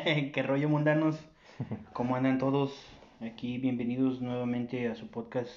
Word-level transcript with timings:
¿Qué 0.32 0.42
rollo 0.42 0.68
mundanos? 0.68 1.18
¿Cómo 1.92 2.16
andan 2.16 2.38
todos? 2.38 2.72
Aquí 3.20 3.58
bienvenidos 3.58 4.22
nuevamente 4.22 4.88
a 4.88 4.94
su 4.94 5.10
podcast. 5.10 5.50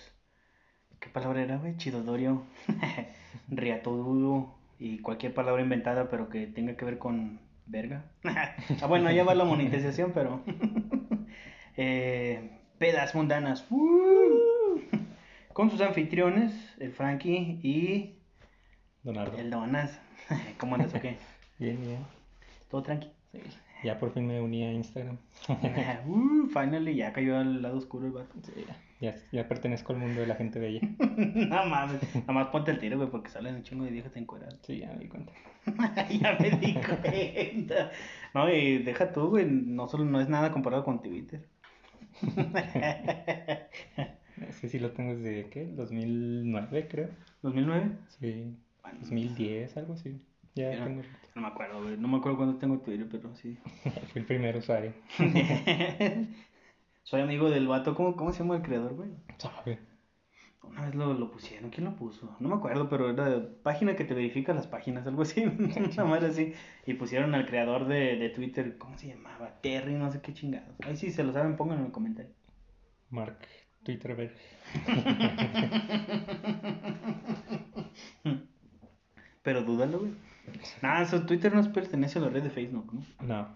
¿Qué 0.99 1.09
palabra 1.09 1.41
era, 1.41 1.57
güey? 1.57 1.77
Chidodorio, 1.77 2.43
riatodudo 3.47 4.53
y 4.79 4.99
cualquier 4.99 5.33
palabra 5.33 5.61
inventada 5.61 6.09
pero 6.09 6.29
que 6.29 6.47
tenga 6.47 6.75
que 6.75 6.83
ver 6.83 6.97
con 6.97 7.39
verga. 7.67 8.05
ah, 8.81 8.87
bueno, 8.87 9.09
ya 9.11 9.23
va 9.23 9.33
la 9.33 9.45
monetización, 9.45 10.11
pero... 10.13 10.41
eh, 11.77 12.59
pedas 12.79 13.15
mundanas. 13.15 13.65
¡Uh! 13.69 14.81
Con 15.53 15.69
sus 15.69 15.79
anfitriones, 15.79 16.53
el 16.79 16.91
Frankie 16.91 17.59
y 17.63 18.19
Donardo. 19.03 19.37
el 19.37 19.49
Donas. 19.49 20.01
¿Cómo 20.57 20.75
andas 20.75 20.93
o 20.95 20.99
qué? 20.99 21.17
Bien, 21.59 21.79
bien. 21.79 21.99
¿Todo 22.69 22.83
tranqui? 22.83 23.09
Sí. 23.31 23.39
Ya 23.83 23.99
por 23.99 24.13
fin 24.13 24.25
me 24.25 24.39
uní 24.39 24.63
a 24.63 24.71
Instagram. 24.71 25.17
uh, 26.07 26.47
finally, 26.47 26.95
ya 26.95 27.11
cayó 27.11 27.37
al 27.37 27.61
lado 27.61 27.77
oscuro 27.77 28.07
el 28.07 28.13
vato. 28.13 28.33
Sí, 28.41 28.65
ya, 28.65 29.11
ya, 29.11 29.15
ya 29.31 29.47
pertenezco 29.47 29.91
al 29.91 29.99
mundo 29.99 30.21
de 30.21 30.27
la 30.27 30.35
gente 30.35 30.59
bella. 30.59 30.79
no 30.99 31.65
mames, 31.65 32.01
nada 32.15 32.33
más 32.33 32.47
ponte 32.47 32.71
el 32.71 32.79
tiro, 32.79 32.97
güey, 32.97 33.09
porque 33.09 33.29
salen 33.29 33.55
un 33.55 33.63
chingo 33.63 33.83
de 33.83 33.91
viejas 33.91 34.15
encueradas. 34.15 34.57
Sí, 34.61 34.79
ya 34.79 34.91
me 34.93 34.99
di 34.99 35.09
cuenta. 35.09 35.33
ya 36.09 36.37
me 36.39 36.51
di 36.51 36.73
cuenta. 36.75 37.91
No, 38.33 38.49
y 38.49 38.79
deja 38.83 39.11
tú, 39.11 39.27
güey, 39.29 39.45
no 39.45 39.87
solo 39.89 40.05
no 40.05 40.21
es 40.21 40.29
nada 40.29 40.51
comparado 40.51 40.85
con 40.85 41.01
Twitter. 41.01 41.45
Es 44.49 44.59
que 44.59 44.69
sí 44.69 44.79
lo 44.79 44.91
tengo 44.91 45.15
desde, 45.15 45.49
¿qué? 45.49 45.65
2009, 45.65 46.87
creo. 46.89 47.09
¿2009? 47.43 47.97
Sí. 48.19 48.55
Bueno, 48.81 48.99
2010, 49.01 49.77
algo 49.77 49.93
así. 49.93 50.19
Ya 50.55 50.75
no, 50.75 50.85
tengo. 50.85 51.01
no 51.35 51.41
me 51.41 51.47
acuerdo, 51.47 51.81
güey, 51.81 51.97
no 51.97 52.07
me 52.07 52.17
acuerdo 52.17 52.37
cuándo 52.37 52.57
tengo 52.57 52.79
Twitter, 52.79 53.07
pero 53.09 53.33
sí. 53.35 53.57
Fui 54.11 54.21
el 54.21 54.25
primer 54.25 54.55
usuario. 54.57 54.93
Soy 57.03 57.21
amigo 57.21 57.49
del 57.49 57.67
vato, 57.67 57.95
¿cómo, 57.95 58.15
cómo 58.15 58.31
se 58.31 58.39
llama 58.39 58.55
el 58.57 58.61
creador, 58.61 58.93
güey? 58.93 59.09
¿Sabe? 59.37 59.79
Una 60.61 60.85
vez 60.85 60.95
lo, 60.95 61.13
lo 61.13 61.29
pusieron, 61.29 61.69
¿quién 61.69 61.85
lo 61.85 61.95
puso? 61.95 62.37
No 62.39 62.47
me 62.47 62.55
acuerdo, 62.55 62.87
pero 62.87 63.09
era 63.09 63.49
página 63.63 63.97
que 63.97 64.05
te 64.05 64.13
verifica 64.13 64.53
las 64.53 64.67
páginas, 64.67 65.05
algo 65.05 65.23
así, 65.23 65.43
una 65.45 66.05
madre 66.05 66.27
así. 66.27 66.53
Y 66.85 66.93
pusieron 66.93 67.35
al 67.35 67.45
creador 67.45 67.85
de, 67.87 68.15
de 68.15 68.29
Twitter, 68.29 68.77
¿cómo 68.77 68.97
se 68.97 69.07
llamaba? 69.07 69.59
Terry, 69.61 69.95
no 69.95 70.09
sé 70.09 70.21
qué 70.21 70.33
chingados. 70.33 70.75
Ay, 70.85 70.95
si 70.95 71.11
se 71.11 71.23
lo 71.23 71.33
saben, 71.33 71.57
pónganlo 71.57 71.81
en 71.81 71.87
el 71.87 71.91
comentario. 71.91 72.31
Mark 73.09 73.39
Twitterberg. 73.83 74.31
Pero 79.43 79.63
dúdalo, 79.63 79.99
güey. 79.99 80.13
Nada, 80.81 81.01
eso, 81.03 81.25
Twitter 81.25 81.53
no 81.53 81.71
pertenece 81.71 82.19
a 82.19 82.23
la 82.23 82.29
red 82.29 82.43
de 82.43 82.49
Facebook, 82.49 82.93
¿no? 82.93 83.01
No. 83.25 83.47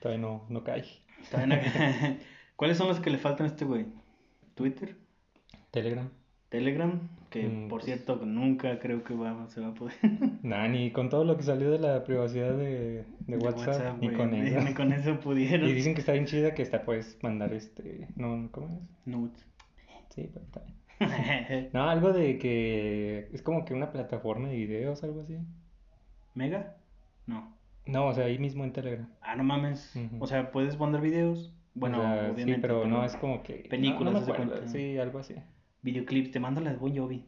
Todavía 0.00 0.20
no, 0.22 0.44
no 0.48 0.62
cae. 0.64 0.84
Todavía 1.30 1.56
no- 1.56 2.16
¿Cuáles 2.56 2.78
son 2.78 2.88
los 2.88 3.00
que 3.00 3.10
le 3.10 3.18
faltan 3.18 3.46
a 3.46 3.48
este 3.50 3.64
güey? 3.64 3.86
Twitter, 4.54 4.96
Telegram. 5.70 6.08
Telegram, 6.48 7.00
que 7.28 7.42
Mm, 7.48 7.68
por 7.68 7.80
pues- 7.80 7.84
cierto 7.84 8.16
nunca 8.24 8.78
creo 8.78 9.02
que 9.04 9.14
va, 9.14 9.46
se 9.48 9.60
va 9.60 9.68
a 9.68 9.74
poder. 9.74 9.94
Nada, 10.42 10.68
ni 10.68 10.90
con 10.90 11.10
todo 11.10 11.24
lo 11.24 11.36
que 11.36 11.42
salió 11.42 11.70
de 11.70 11.78
la 11.78 12.04
privacidad 12.04 12.56
de, 12.56 13.04
de 13.26 13.36
WhatsApp, 13.36 13.98
ni 14.00 14.10
con 14.12 14.32
eso. 14.34 14.60
Ni 14.68 14.72
con 14.74 14.92
eso 14.92 15.18
pudieron. 15.20 15.68
Y 15.68 15.72
dicen 15.72 15.94
que 15.94 16.00
está 16.00 16.12
bien 16.12 16.24
chida 16.26 16.54
que 16.54 16.62
hasta 16.62 16.82
puedes 16.84 17.18
mandar 17.22 17.52
este. 17.52 18.08
No, 18.16 18.48
¿cómo 18.52 18.68
es? 18.80 19.06
Nudes. 19.06 19.44
Sí, 20.14 20.30
pero 20.32 20.44
está 20.46 20.60
bien. 20.60 21.68
No, 21.74 21.90
algo 21.90 22.12
de 22.14 22.38
que 22.38 23.28
es 23.34 23.42
como 23.42 23.66
que 23.66 23.74
una 23.74 23.92
plataforma 23.92 24.48
de 24.48 24.56
videos, 24.56 25.02
algo 25.04 25.20
así. 25.22 25.36
¿Mega? 26.36 26.76
No. 27.26 27.52
No, 27.86 28.06
o 28.06 28.14
sea, 28.14 28.26
ahí 28.26 28.38
mismo 28.38 28.62
en 28.64 28.72
Telegram. 28.72 29.08
Ah, 29.20 29.34
no 29.36 29.42
mames. 29.42 29.92
O 30.20 30.26
sea, 30.28 30.52
puedes 30.52 30.76
poner 30.76 31.00
videos. 31.00 31.52
Bueno, 31.74 31.98
O 31.98 32.02
sea, 32.02 32.12
obviamente. 32.32 32.54
Sí, 32.54 32.58
pero 32.60 32.86
no 32.86 33.04
es 33.04 33.16
como 33.16 33.42
que. 33.42 33.66
Películas, 33.68 34.12
No, 34.14 34.20
no 34.20 34.20
de 34.20 34.26
me 34.26 34.32
acuerdo. 34.32 34.52
cuenta. 34.52 34.68
Sí, 34.72 34.98
algo 34.98 35.18
así. 35.18 35.34
Videoclips, 35.82 36.30
te 36.32 36.40
mando 36.40 36.60
las 36.60 36.78
Bon 36.78 36.96
Jovi. 36.96 37.24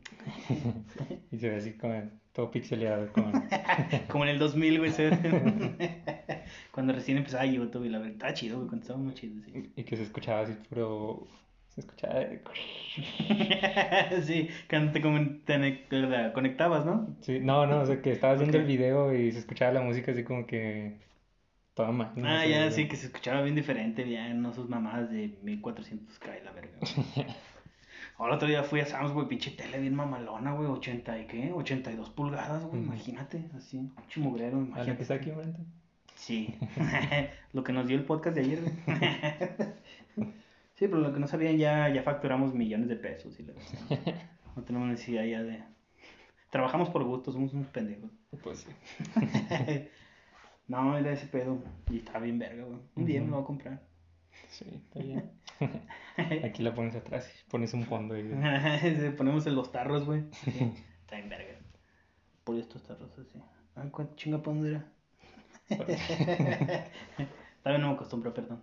Y 1.32 1.38
se 1.38 1.48
ve 1.50 1.56
así 1.56 1.72
como 1.74 1.94
todo 2.32 2.50
pixeleado. 2.50 3.12
Como... 3.12 3.32
Como 4.08 4.24
en 4.24 4.30
el 4.30 4.38
2000, 4.38 4.78
güey. 4.78 4.92
Cuando 6.72 6.92
recién 6.92 7.18
empezaba 7.18 7.44
YouTube 7.46 7.84
y 7.84 7.88
la 7.88 7.98
verdad, 7.98 8.12
estaba 8.14 8.34
chido, 8.34 8.56
güey. 8.56 8.68
Cuando 8.68 8.82
estaba 8.82 8.98
muy 8.98 9.14
chido, 9.14 9.40
sí. 9.44 9.72
Y 9.76 9.84
que 9.84 9.96
se 9.96 10.02
escuchaba 10.04 10.40
así, 10.40 10.54
pero. 10.70 11.26
Se 11.78 11.86
escuchaba. 11.86 12.24
sí, 14.22 14.48
cuando 14.68 14.90
te, 14.92 15.00
comen- 15.00 15.42
te 15.44 16.32
conectabas, 16.32 16.84
¿no? 16.84 17.14
Sí, 17.20 17.38
no, 17.40 17.66
no, 17.66 17.82
o 17.82 17.86
sea, 17.86 18.02
que 18.02 18.10
estabas 18.10 18.40
viendo 18.40 18.58
el 18.58 18.64
video 18.64 19.14
y 19.14 19.30
se 19.30 19.38
escuchaba 19.38 19.72
la 19.72 19.82
música 19.82 20.10
así 20.10 20.24
como 20.24 20.44
que. 20.44 20.96
No 21.76 22.26
ah, 22.26 22.44
ya, 22.44 22.68
sí, 22.72 22.88
que 22.88 22.96
se 22.96 23.06
escuchaba 23.06 23.42
bien 23.42 23.54
diferente, 23.54 24.10
ya, 24.10 24.34
no 24.34 24.52
sus 24.52 24.68
mamadas 24.68 25.08
de 25.12 25.38
1400k 25.44 26.40
y 26.40 26.44
la 26.44 26.50
verga. 26.50 26.78
Ahora 28.18 28.34
otro 28.34 28.48
día 28.48 28.64
fui 28.64 28.80
a 28.80 28.86
Sam's, 28.86 29.12
güey, 29.12 29.28
pinche 29.28 29.52
tele 29.52 29.78
bien 29.78 29.94
mamalona, 29.94 30.54
güey, 30.54 30.68
80 30.68 31.16
y 31.20 31.26
qué, 31.28 31.52
82 31.52 32.10
pulgadas, 32.10 32.64
güey, 32.64 32.82
imagínate, 32.82 33.44
así, 33.56 33.92
chimugrero, 34.08 34.56
¿A 34.56 34.60
la 34.60 34.66
imagínate. 34.66 34.96
que 34.96 35.02
está 35.02 35.14
aquí 35.14 35.30
enfrente? 35.30 35.60
Sí, 36.16 36.56
lo 37.52 37.62
que 37.62 37.72
nos 37.72 37.86
dio 37.86 37.96
el 37.96 38.02
podcast 38.04 38.34
de 38.34 38.42
ayer, 38.42 38.60
güey. 38.60 39.68
Sí, 40.78 40.86
pero 40.86 41.00
lo 41.00 41.12
que 41.12 41.18
no 41.18 41.26
sabían, 41.26 41.58
ya, 41.58 41.92
ya 41.92 42.04
facturamos 42.04 42.54
millones 42.54 42.88
de 42.88 42.94
pesos 42.94 43.40
y 43.40 43.42
la 43.42 43.52
no 44.54 44.62
tenemos 44.62 44.88
necesidad 44.88 45.24
ya 45.24 45.42
de... 45.42 45.64
Trabajamos 46.50 46.88
por 46.90 47.02
gusto, 47.02 47.32
somos 47.32 47.52
unos 47.52 47.66
pendejos. 47.66 48.10
Pues 48.42 48.60
sí. 48.60 48.70
No, 50.68 50.98
era 50.98 51.12
ese 51.12 51.26
pedo. 51.26 51.58
Y 51.90 51.96
estaba 51.96 52.20
bien 52.20 52.38
verga, 52.38 52.62
güey. 52.64 52.78
Un 52.94 53.06
día 53.06 53.22
me 53.22 53.28
lo 53.28 53.36
voy 53.36 53.42
a 53.42 53.46
comprar. 53.46 53.82
Sí, 54.48 54.66
está 54.68 55.00
bien. 55.00 55.32
Aquí 56.44 56.62
la 56.62 56.74
pones 56.74 56.94
atrás 56.94 57.26
y 57.26 57.50
pones 57.50 57.72
un 57.72 57.84
fondo 57.84 58.14
ahí. 58.14 58.30
Ponemos 59.16 59.46
en 59.46 59.54
los 59.56 59.72
tarros, 59.72 60.04
güey. 60.04 60.24
Sí, 60.32 60.50
Está 61.00 61.16
bien 61.16 61.30
verga. 61.30 61.54
Por 62.44 62.56
estos 62.56 62.82
tarros 62.82 63.18
así. 63.18 63.42
Ay, 63.74 63.88
¿cuánto 63.90 64.14
chinga 64.14 64.42
era? 64.66 64.84
Todavía 67.62 67.78
no 67.80 67.88
me 67.88 67.94
acostumbro, 67.94 68.34
perdón. 68.34 68.62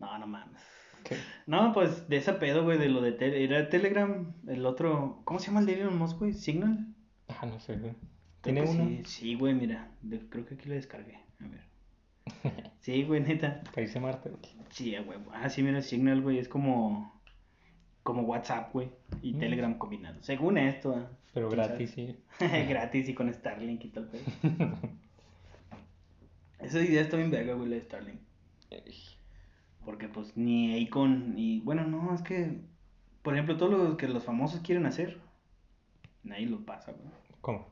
No, 0.00 0.18
no 0.18 0.26
mames. 0.26 0.60
¿Qué? 1.04 1.16
No, 1.46 1.72
pues 1.72 2.08
de 2.08 2.16
ese 2.16 2.32
pedo, 2.34 2.64
güey, 2.64 2.78
de 2.78 2.88
lo 2.88 3.00
de 3.00 3.12
Telegram. 3.12 3.42
Era 3.60 3.68
Telegram, 3.70 4.34
el 4.48 4.66
otro. 4.66 5.22
¿Cómo 5.24 5.38
se 5.38 5.46
llama 5.46 5.60
el 5.60 5.66
de 5.66 5.74
Elon 5.80 5.96
Musk, 5.98 6.18
güey? 6.18 6.32
¿Signal? 6.34 6.86
Ah, 7.28 7.46
no 7.46 7.58
sé, 7.60 7.76
güey. 7.76 7.94
¿Tiene 8.42 8.62
uno? 8.62 8.86
Sí, 8.88 9.02
sí, 9.04 9.34
güey, 9.34 9.54
mira. 9.54 9.90
de- 10.02 10.28
creo 10.28 10.44
que 10.46 10.54
aquí 10.54 10.68
lo 10.68 10.74
descargué. 10.74 11.18
A 11.40 11.46
ver. 11.48 11.64
Sí, 12.80 13.02
güey, 13.04 13.20
neta. 13.20 13.62
A 13.76 14.00
Marte, 14.00 14.30
güey. 14.30 14.42
Sí, 14.70 14.96
huevo. 14.98 15.30
Ah, 15.34 15.50
sí, 15.50 15.62
mira, 15.62 15.82
Signal, 15.82 16.22
güey, 16.22 16.38
es 16.38 16.48
como. 16.48 17.20
Como 18.02 18.22
WhatsApp, 18.22 18.72
güey. 18.72 18.88
Y 19.22 19.34
Mm. 19.34 19.38
Telegram 19.38 19.74
combinado. 19.78 20.22
Según 20.22 20.56
esto, 20.56 20.94
ah. 20.96 21.10
Pero 21.34 21.48
¿Quién 21.48 21.60
gratis, 21.60 21.90
sí. 21.90 22.16
Gratis 22.68 23.08
y 23.08 23.14
con 23.14 23.32
Starlink 23.32 23.84
y 23.84 23.88
tal, 23.90 24.06
güey. 24.08 24.22
Esa 26.58 26.80
idea 26.80 27.02
está 27.02 27.16
bien 27.16 27.30
verga, 27.30 27.54
güey, 27.54 27.68
la 27.68 27.76
de 27.76 27.82
Starlink. 27.82 28.20
Porque, 29.84 30.08
pues, 30.08 30.36
ni 30.36 30.84
Akon, 30.84 31.34
ni. 31.34 31.60
Bueno, 31.60 31.86
no, 31.86 32.14
es 32.14 32.22
que. 32.22 32.60
Por 33.22 33.34
ejemplo, 33.34 33.56
todo 33.56 33.70
lo 33.70 33.96
que 33.96 34.08
los 34.08 34.24
famosos 34.24 34.60
quieren 34.60 34.86
hacer, 34.86 35.20
nadie 36.22 36.46
lo 36.46 36.64
pasa, 36.64 36.92
güey. 36.92 37.10
¿Cómo? 37.40 37.68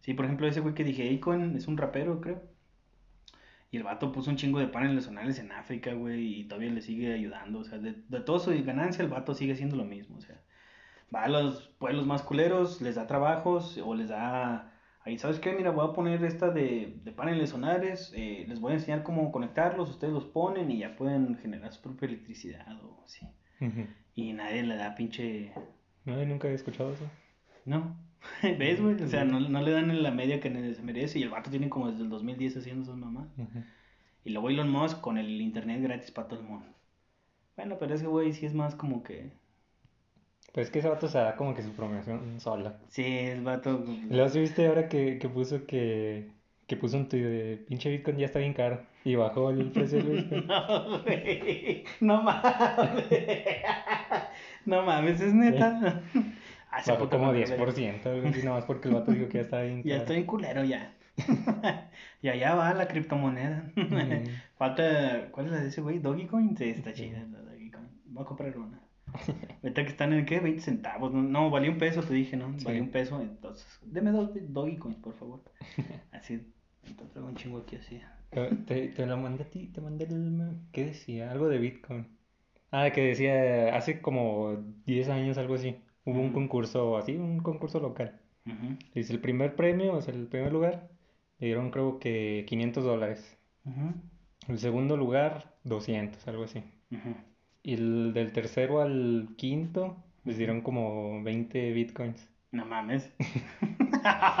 Sí, 0.00 0.14
por 0.14 0.24
ejemplo, 0.24 0.48
ese 0.48 0.60
güey 0.60 0.74
que 0.74 0.84
dije, 0.84 1.14
Akon 1.14 1.56
es 1.56 1.68
un 1.68 1.76
rapero, 1.76 2.20
creo. 2.20 2.42
Y 3.70 3.78
el 3.78 3.84
vato 3.84 4.12
puso 4.12 4.30
un 4.30 4.36
chingo 4.36 4.58
de 4.58 4.66
paneles 4.68 5.04
solares 5.04 5.38
en 5.38 5.50
África, 5.50 5.94
güey, 5.94 6.40
y 6.40 6.44
todavía 6.44 6.70
le 6.70 6.82
sigue 6.82 7.14
ayudando. 7.14 7.60
O 7.60 7.64
sea, 7.64 7.78
de, 7.78 7.94
de 8.06 8.20
toda 8.20 8.38
su 8.38 8.50
ganancia, 8.64 9.02
el 9.02 9.10
vato 9.10 9.34
sigue 9.34 9.54
haciendo 9.54 9.76
lo 9.76 9.84
mismo. 9.84 10.18
O 10.18 10.20
sea, 10.20 10.42
va 11.14 11.24
a 11.24 11.28
los 11.28 11.68
pueblos 11.78 12.06
más 12.06 12.22
culeros, 12.22 12.82
les 12.82 12.96
da 12.96 13.06
trabajos, 13.06 13.78
o 13.78 13.94
les 13.94 14.08
da. 14.08 14.71
Ahí, 15.04 15.18
¿sabes 15.18 15.40
qué? 15.40 15.52
Mira, 15.52 15.70
voy 15.70 15.88
a 15.88 15.92
poner 15.92 16.24
esta 16.24 16.50
de, 16.50 17.00
de 17.02 17.12
paneles 17.12 17.50
solares, 17.50 18.12
eh, 18.14 18.44
les 18.48 18.60
voy 18.60 18.72
a 18.72 18.76
enseñar 18.76 19.02
cómo 19.02 19.32
conectarlos, 19.32 19.90
ustedes 19.90 20.12
los 20.12 20.26
ponen 20.26 20.70
y 20.70 20.78
ya 20.78 20.94
pueden 20.94 21.36
generar 21.38 21.72
su 21.72 21.82
propia 21.82 22.06
electricidad 22.06 22.80
o 22.84 23.02
así. 23.04 23.26
Y 24.14 24.32
nadie 24.32 24.62
le 24.62 24.76
da 24.76 24.94
pinche 24.94 25.52
yo 26.04 26.26
nunca 26.26 26.48
había 26.48 26.56
escuchado 26.56 26.92
eso. 26.92 27.08
no. 27.64 27.96
¿Ves, 28.42 28.80
güey? 28.80 29.02
O 29.02 29.08
sea, 29.08 29.24
no, 29.24 29.40
no 29.40 29.62
le 29.62 29.72
dan 29.72 29.90
en 29.90 30.02
la 30.02 30.12
media 30.12 30.40
que 30.40 30.74
se 30.74 30.82
merece. 30.82 31.18
Y 31.18 31.24
el 31.24 31.30
vato 31.30 31.50
tiene 31.50 31.68
como 31.68 31.90
desde 31.90 32.04
el 32.04 32.08
2010 32.08 32.56
haciendo 32.56 32.84
esas 32.84 32.96
mamás. 32.96 33.28
Ujú. 33.36 33.64
Y 34.24 34.30
luego 34.30 34.48
Elon 34.48 34.70
Musk 34.70 35.00
con 35.00 35.18
el 35.18 35.40
internet 35.40 35.82
gratis 35.82 36.12
para 36.12 36.28
todo 36.28 36.38
el 36.38 36.46
mundo. 36.46 36.68
Bueno, 37.56 37.78
pero 37.80 37.94
ese 37.94 38.06
güey 38.06 38.32
sí 38.32 38.46
es 38.46 38.54
más 38.54 38.76
como 38.76 39.02
que. 39.02 39.32
Pues 40.52 40.66
es 40.66 40.70
que 40.72 40.80
ese 40.80 40.88
vato 40.88 41.08
se 41.08 41.18
da 41.18 41.34
como 41.36 41.54
que 41.54 41.62
su 41.62 41.72
promoción 41.72 42.38
sola. 42.40 42.78
Sí, 42.88 43.04
el 43.06 43.42
vato. 43.42 43.84
Y 43.86 44.12
luego 44.14 44.28
sí 44.28 44.40
viste 44.40 44.66
ahora 44.66 44.88
que, 44.88 45.18
que 45.18 45.28
puso 45.28 45.64
que, 45.66 46.28
que 46.66 46.76
puso 46.76 46.98
un 46.98 47.08
tuit 47.08 47.22
de 47.24 47.64
pinche 47.68 47.90
Bitcoin 47.90 48.18
ya 48.18 48.26
está 48.26 48.38
bien 48.38 48.52
caro. 48.52 48.82
Y 49.04 49.14
bajó 49.14 49.50
el 49.50 49.70
precio 49.72 50.02
del 50.02 50.22
Bitcoin. 50.22 50.46
No, 50.46 51.02
güey. 51.02 51.84
No 52.00 52.22
mames. 52.22 53.04
No 54.66 54.82
mames, 54.82 55.20
es 55.20 55.34
neta. 55.34 56.02
Hace 56.70 56.92
Bajó 56.92 57.10
como 57.10 57.32
me 57.32 57.44
10%, 57.44 58.06
algo 58.06 58.28
así, 58.28 58.42
nomás 58.44 58.64
porque 58.64 58.88
el 58.88 58.94
vato 58.94 59.12
dijo 59.12 59.28
que 59.28 59.38
ya 59.38 59.42
estaba 59.42 59.62
bien 59.62 59.82
Ya 59.84 59.90
caro. 59.90 60.02
estoy 60.02 60.16
en 60.16 60.24
culero 60.26 60.64
ya. 60.64 60.94
y 62.22 62.28
allá 62.28 62.54
va 62.54 62.72
la 62.72 62.88
criptomoneda. 62.88 63.70
Mm. 63.76 64.24
Falta, 64.56 65.28
¿cuál 65.32 65.46
es 65.46 65.52
la 65.52 65.60
de 65.60 65.68
ese 65.68 65.82
güey? 65.82 65.98
Dogecoin. 65.98 66.56
Sí, 66.56 66.70
está 66.70 66.94
chida 66.94 67.18
la 67.30 67.40
Dogecoin. 67.40 67.88
Voy 68.06 68.22
a 68.22 68.26
comprar 68.26 68.56
una. 68.56 68.80
Ahorita 69.62 69.82
que 69.84 69.90
están 69.90 70.12
en, 70.12 70.26
¿qué? 70.26 70.40
20 70.40 70.62
centavos. 70.62 71.12
No, 71.12 71.22
no 71.22 71.50
valía 71.50 71.70
un 71.70 71.78
peso, 71.78 72.02
te 72.02 72.14
dije, 72.14 72.36
¿no? 72.36 72.52
Sí. 72.58 72.64
Valía 72.64 72.82
un 72.82 72.90
peso. 72.90 73.20
Entonces, 73.20 73.66
deme 73.82 74.10
dos 74.10 74.30
Dogecoins, 74.34 74.98
por 74.98 75.14
favor. 75.14 75.40
Así, 76.12 76.40
entonces 76.86 77.16
un 77.22 77.34
chingo 77.36 77.58
aquí 77.58 77.76
así. 77.76 78.00
Te, 78.66 78.88
te 78.88 79.06
lo 79.06 79.16
mandé 79.18 79.44
a 79.44 79.50
ti, 79.50 79.68
te 79.68 79.80
mandé 79.80 80.04
el... 80.04 80.56
¿Qué 80.72 80.86
decía? 80.86 81.30
Algo 81.30 81.48
de 81.48 81.58
Bitcoin. 81.58 82.06
Ah, 82.70 82.90
que 82.92 83.02
decía, 83.02 83.76
hace 83.76 84.00
como 84.00 84.56
10 84.86 85.08
años, 85.08 85.38
algo 85.38 85.54
así, 85.54 85.76
hubo 86.04 86.20
un 86.20 86.26
Ujú. 86.26 86.34
concurso, 86.34 86.96
así, 86.96 87.16
un 87.16 87.40
concurso 87.40 87.80
local. 87.80 88.20
Ujú, 88.46 88.76
Dice, 88.94 89.12
el 89.14 89.20
primer 89.20 89.56
premio, 89.56 89.94
o 89.94 90.02
sea, 90.02 90.14
el 90.14 90.28
primer 90.28 90.52
lugar, 90.52 90.90
le 91.38 91.46
dieron 91.48 91.70
creo 91.70 91.98
que 92.00 92.44
500 92.48 92.84
dólares. 92.84 93.38
ujú, 93.66 93.92
El 94.46 94.60
segundo 94.60 94.96
lugar, 94.96 95.58
200, 95.64 96.28
algo 96.28 96.44
así. 96.44 96.62
Y 97.62 97.74
el 97.74 98.12
del 98.12 98.32
tercero 98.32 98.80
al 98.82 99.28
quinto, 99.36 99.96
les 100.24 100.36
dieron 100.38 100.60
como 100.62 101.22
20 101.22 101.72
bitcoins. 101.72 102.28
No 102.50 102.64
mames. 102.66 103.10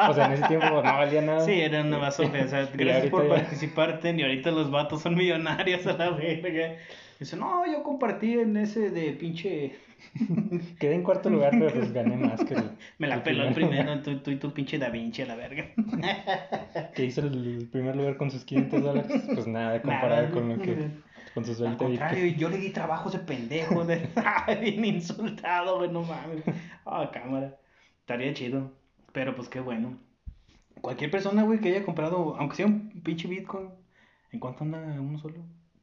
O 0.08 0.12
sea, 0.12 0.26
en 0.26 0.32
ese 0.32 0.44
tiempo 0.48 0.66
no 0.70 0.82
valía 0.82 1.22
nada. 1.22 1.40
Sí, 1.46 1.52
era 1.52 1.82
una 1.82 1.96
basofia. 1.98 2.44
O 2.44 2.48
sea, 2.48 2.68
Y 2.74 2.76
gracias 2.78 3.10
por 3.10 3.28
ya- 3.28 3.34
participarte. 3.36 4.10
Y 4.10 4.20
ahorita 4.22 4.50
los 4.50 4.72
vatos 4.72 5.02
son 5.02 5.14
millonarios 5.14 5.86
a 5.86 5.92
la 5.92 6.10
verga. 6.10 6.74
Dice, 7.20 7.36
no, 7.36 7.64
yo 7.70 7.84
compartí 7.84 8.32
en 8.40 8.56
ese 8.56 8.90
de 8.90 9.12
pinche. 9.12 9.76
Quedé 10.80 10.96
en 10.96 11.04
cuarto 11.04 11.30
lugar, 11.30 11.52
pero 11.52 11.72
pues 11.72 11.92
gané 11.92 12.16
más 12.16 12.44
que 12.44 12.54
el, 12.54 12.70
Me 12.98 13.06
la 13.06 13.14
el 13.16 13.22
peló 13.22 13.44
el 13.46 13.54
primero. 13.54 13.84
primero, 13.84 14.02
tú, 14.02 14.18
tú 14.18 14.32
y 14.32 14.36
tu 14.36 14.52
pinche 14.52 14.78
Da 14.78 14.88
Vinci 14.88 15.22
a 15.22 15.26
la 15.26 15.36
verga. 15.36 15.66
Que 16.96 17.04
hizo 17.04 17.20
el 17.20 17.68
primer 17.70 17.94
lugar 17.94 18.16
con 18.16 18.32
sus 18.32 18.44
500 18.44 18.82
dólares. 18.82 19.22
Pues 19.32 19.46
nada, 19.46 19.80
comparado 19.80 20.22
Nada. 20.22 20.30
con 20.34 20.48
lo 20.48 20.58
que... 20.60 20.88
Con 21.34 21.44
sus 21.44 21.60
Al 21.60 21.68
20 21.68 21.84
contrario, 21.84 22.24
bitcoins. 22.24 22.40
yo 22.40 22.48
le 22.48 22.58
di 22.58 22.70
trabajo 22.70 23.08
a 23.08 23.12
ese 23.12 23.18
pendejo. 23.20 23.84
De... 23.84 24.08
Bien 24.60 24.84
insultado, 24.84 25.78
güey, 25.78 25.90
no 25.90 26.02
mames. 26.02 26.44
Ah, 26.84 27.10
cámara. 27.12 27.58
Estaría 28.00 28.34
chido. 28.34 28.72
Pero 29.12 29.34
pues 29.34 29.48
qué 29.48 29.60
bueno. 29.60 29.98
Cualquier 30.80 31.10
persona, 31.10 31.42
güey, 31.44 31.60
que 31.60 31.68
haya 31.68 31.84
comprado, 31.84 32.36
aunque 32.36 32.56
sea 32.56 32.66
un 32.66 32.90
pinche 33.02 33.28
Bitcoin, 33.28 33.70
¿en 34.32 34.40
cuánto 34.40 34.64
anda 34.64 34.78
uno 35.00 35.18
solo? 35.18 35.36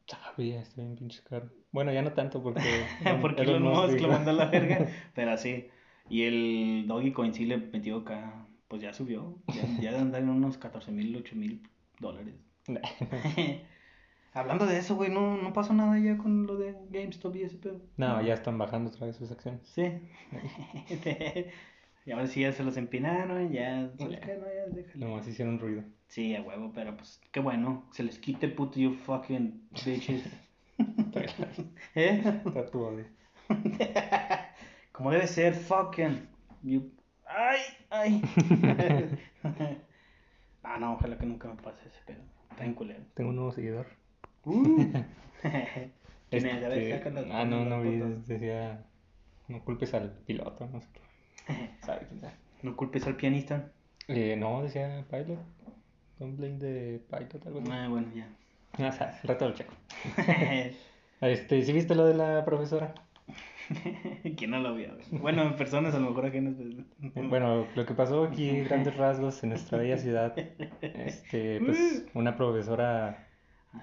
Sabía, 0.07 0.61
está 0.61 0.81
bien 0.81 0.95
pinche 0.95 1.21
caro. 1.23 1.49
Bueno, 1.71 1.93
ya 1.93 2.01
no 2.01 2.11
tanto 2.13 2.41
porque... 2.41 2.85
Porque 3.21 3.43
Elon 3.43 3.61
Musk 3.63 3.99
lo 3.99 4.07
mandó 4.07 4.31
a 4.31 4.33
la 4.33 4.45
verga. 4.45 4.87
Pero 5.13 5.31
así. 5.31 5.67
Y 6.09 6.23
el 6.23 6.85
Dogecoin 6.87 7.33
sí 7.33 7.45
le 7.45 7.57
metió 7.57 7.97
acá. 7.97 8.47
Pues 8.67 8.81
ya 8.81 8.93
subió. 8.93 9.37
Ya, 9.47 9.81
ya 9.81 9.91
de 9.91 9.99
andar 9.99 10.21
en 10.21 10.29
unos 10.29 10.57
14 10.57 10.91
mil, 10.91 11.15
8 11.15 11.35
mil 11.35 11.61
dólares. 11.99 12.35
Hablando 14.33 14.65
de 14.67 14.77
eso, 14.77 14.95
güey, 14.95 15.09
¿no, 15.09 15.37
no 15.37 15.53
pasó 15.53 15.73
nada 15.73 15.97
ya 15.97 16.17
con 16.17 16.45
lo 16.45 16.55
de 16.57 16.75
GameStop 16.91 17.35
y 17.35 17.43
ese 17.43 17.57
pedo. 17.57 17.81
No, 17.97 18.21
ya 18.21 18.35
están 18.35 18.57
bajando 18.57 18.91
otra 18.91 19.07
vez 19.07 19.15
sus 19.15 19.31
acciones. 19.31 19.61
Sí. 19.63 19.83
y 22.05 22.11
ahora 22.11 22.27
sí 22.27 22.41
ya 22.41 22.51
se 22.51 22.63
los 22.63 22.77
empinaron, 22.77 23.51
ya. 23.51 23.89
¿Sabes 23.97 24.19
qué? 24.19 24.37
No, 24.37 24.45
ya 24.45 24.67
déjalo. 24.73 25.07
Nomás 25.07 25.27
hicieron 25.27 25.59
ruido. 25.59 25.83
Sí, 26.07 26.35
a 26.35 26.43
huevo, 26.43 26.71
pero 26.73 26.95
pues 26.95 27.19
qué 27.31 27.39
bueno. 27.39 27.87
Se 27.91 28.03
les 28.03 28.19
quite, 28.19 28.47
puto, 28.49 28.79
you 28.79 28.93
fucking 28.93 29.67
bitches. 29.83 30.23
¿Eh? 31.95 32.41
Está 32.45 32.65
tu 32.69 32.83
odio. 32.83 33.05
Como 34.91 35.11
debe 35.11 35.25
ser, 35.27 35.55
fucking. 35.55 36.27
You... 36.61 36.91
Ay, 37.25 37.59
ay. 37.89 38.21
ah, 40.63 40.77
no, 40.79 40.93
ojalá 40.93 41.17
que 41.17 41.25
nunca 41.25 41.47
me 41.47 41.61
pase 41.61 41.87
ese 41.87 41.99
pedo. 42.05 42.21
Está 42.51 42.65
en 42.65 42.73
culero. 42.75 43.03
Tengo 43.15 43.29
un 43.31 43.35
nuevo 43.35 43.51
seguidor. 43.51 43.87
Uh. 44.49 44.91
¿Quién 46.29 46.45
es? 46.45 46.63
A 46.63 46.67
ver, 46.69 46.77
Este. 46.77 47.25
Ah, 47.31 47.45
no, 47.45 47.65
no 47.65 47.81
vi. 47.81 47.99
fotos. 47.99 48.27
Decía... 48.27 48.83
No 49.47 49.63
culpes 49.63 49.93
al 49.95 50.11
piloto, 50.11 50.67
no 50.71 50.79
sé 50.79 50.87
qué. 50.93 51.69
¿Sabe 51.85 52.05
quién 52.07 52.21
sabe? 52.21 52.33
No 52.61 52.75
culpes 52.75 53.07
al 53.07 53.15
pianista. 53.15 53.71
Eh, 54.07 54.35
no, 54.37 54.61
decía 54.61 55.05
Pilot. 55.09 55.39
Don't 56.19 56.37
blame 56.37 56.59
the 56.59 57.01
Pilot, 57.09 57.45
algo 57.47 57.61
así. 57.61 57.69
Ah, 57.71 57.87
bueno, 57.89 58.07
ya. 58.15 58.27
Ah, 58.77 58.91
sabe, 58.91 59.13
al 59.23 59.27
rato 59.27 59.51
checo. 59.53 59.73
Este, 61.21 61.63
¿sí 61.63 61.73
viste 61.73 61.95
lo 61.95 62.05
de 62.05 62.13
la 62.13 62.45
profesora? 62.45 62.93
¿Quién 64.37 64.51
no 64.51 64.59
lo 64.59 64.73
vio? 64.73 64.89
Bueno, 65.11 65.43
en 65.43 65.55
personas 65.57 65.93
a 65.93 65.99
lo 65.99 66.09
mejor 66.09 66.25
aquí 66.27 66.39
no 66.39 66.55
Bueno, 67.27 67.67
lo 67.75 67.85
que 67.85 67.93
pasó 67.93 68.23
aquí, 68.23 68.61
grandes 68.61 68.95
rasgos, 68.95 69.43
en 69.43 69.49
nuestra 69.49 69.77
bella 69.77 69.97
ciudad, 69.97 70.33
este, 70.81 71.59
pues, 71.59 72.05
una 72.13 72.37
profesora, 72.37 73.27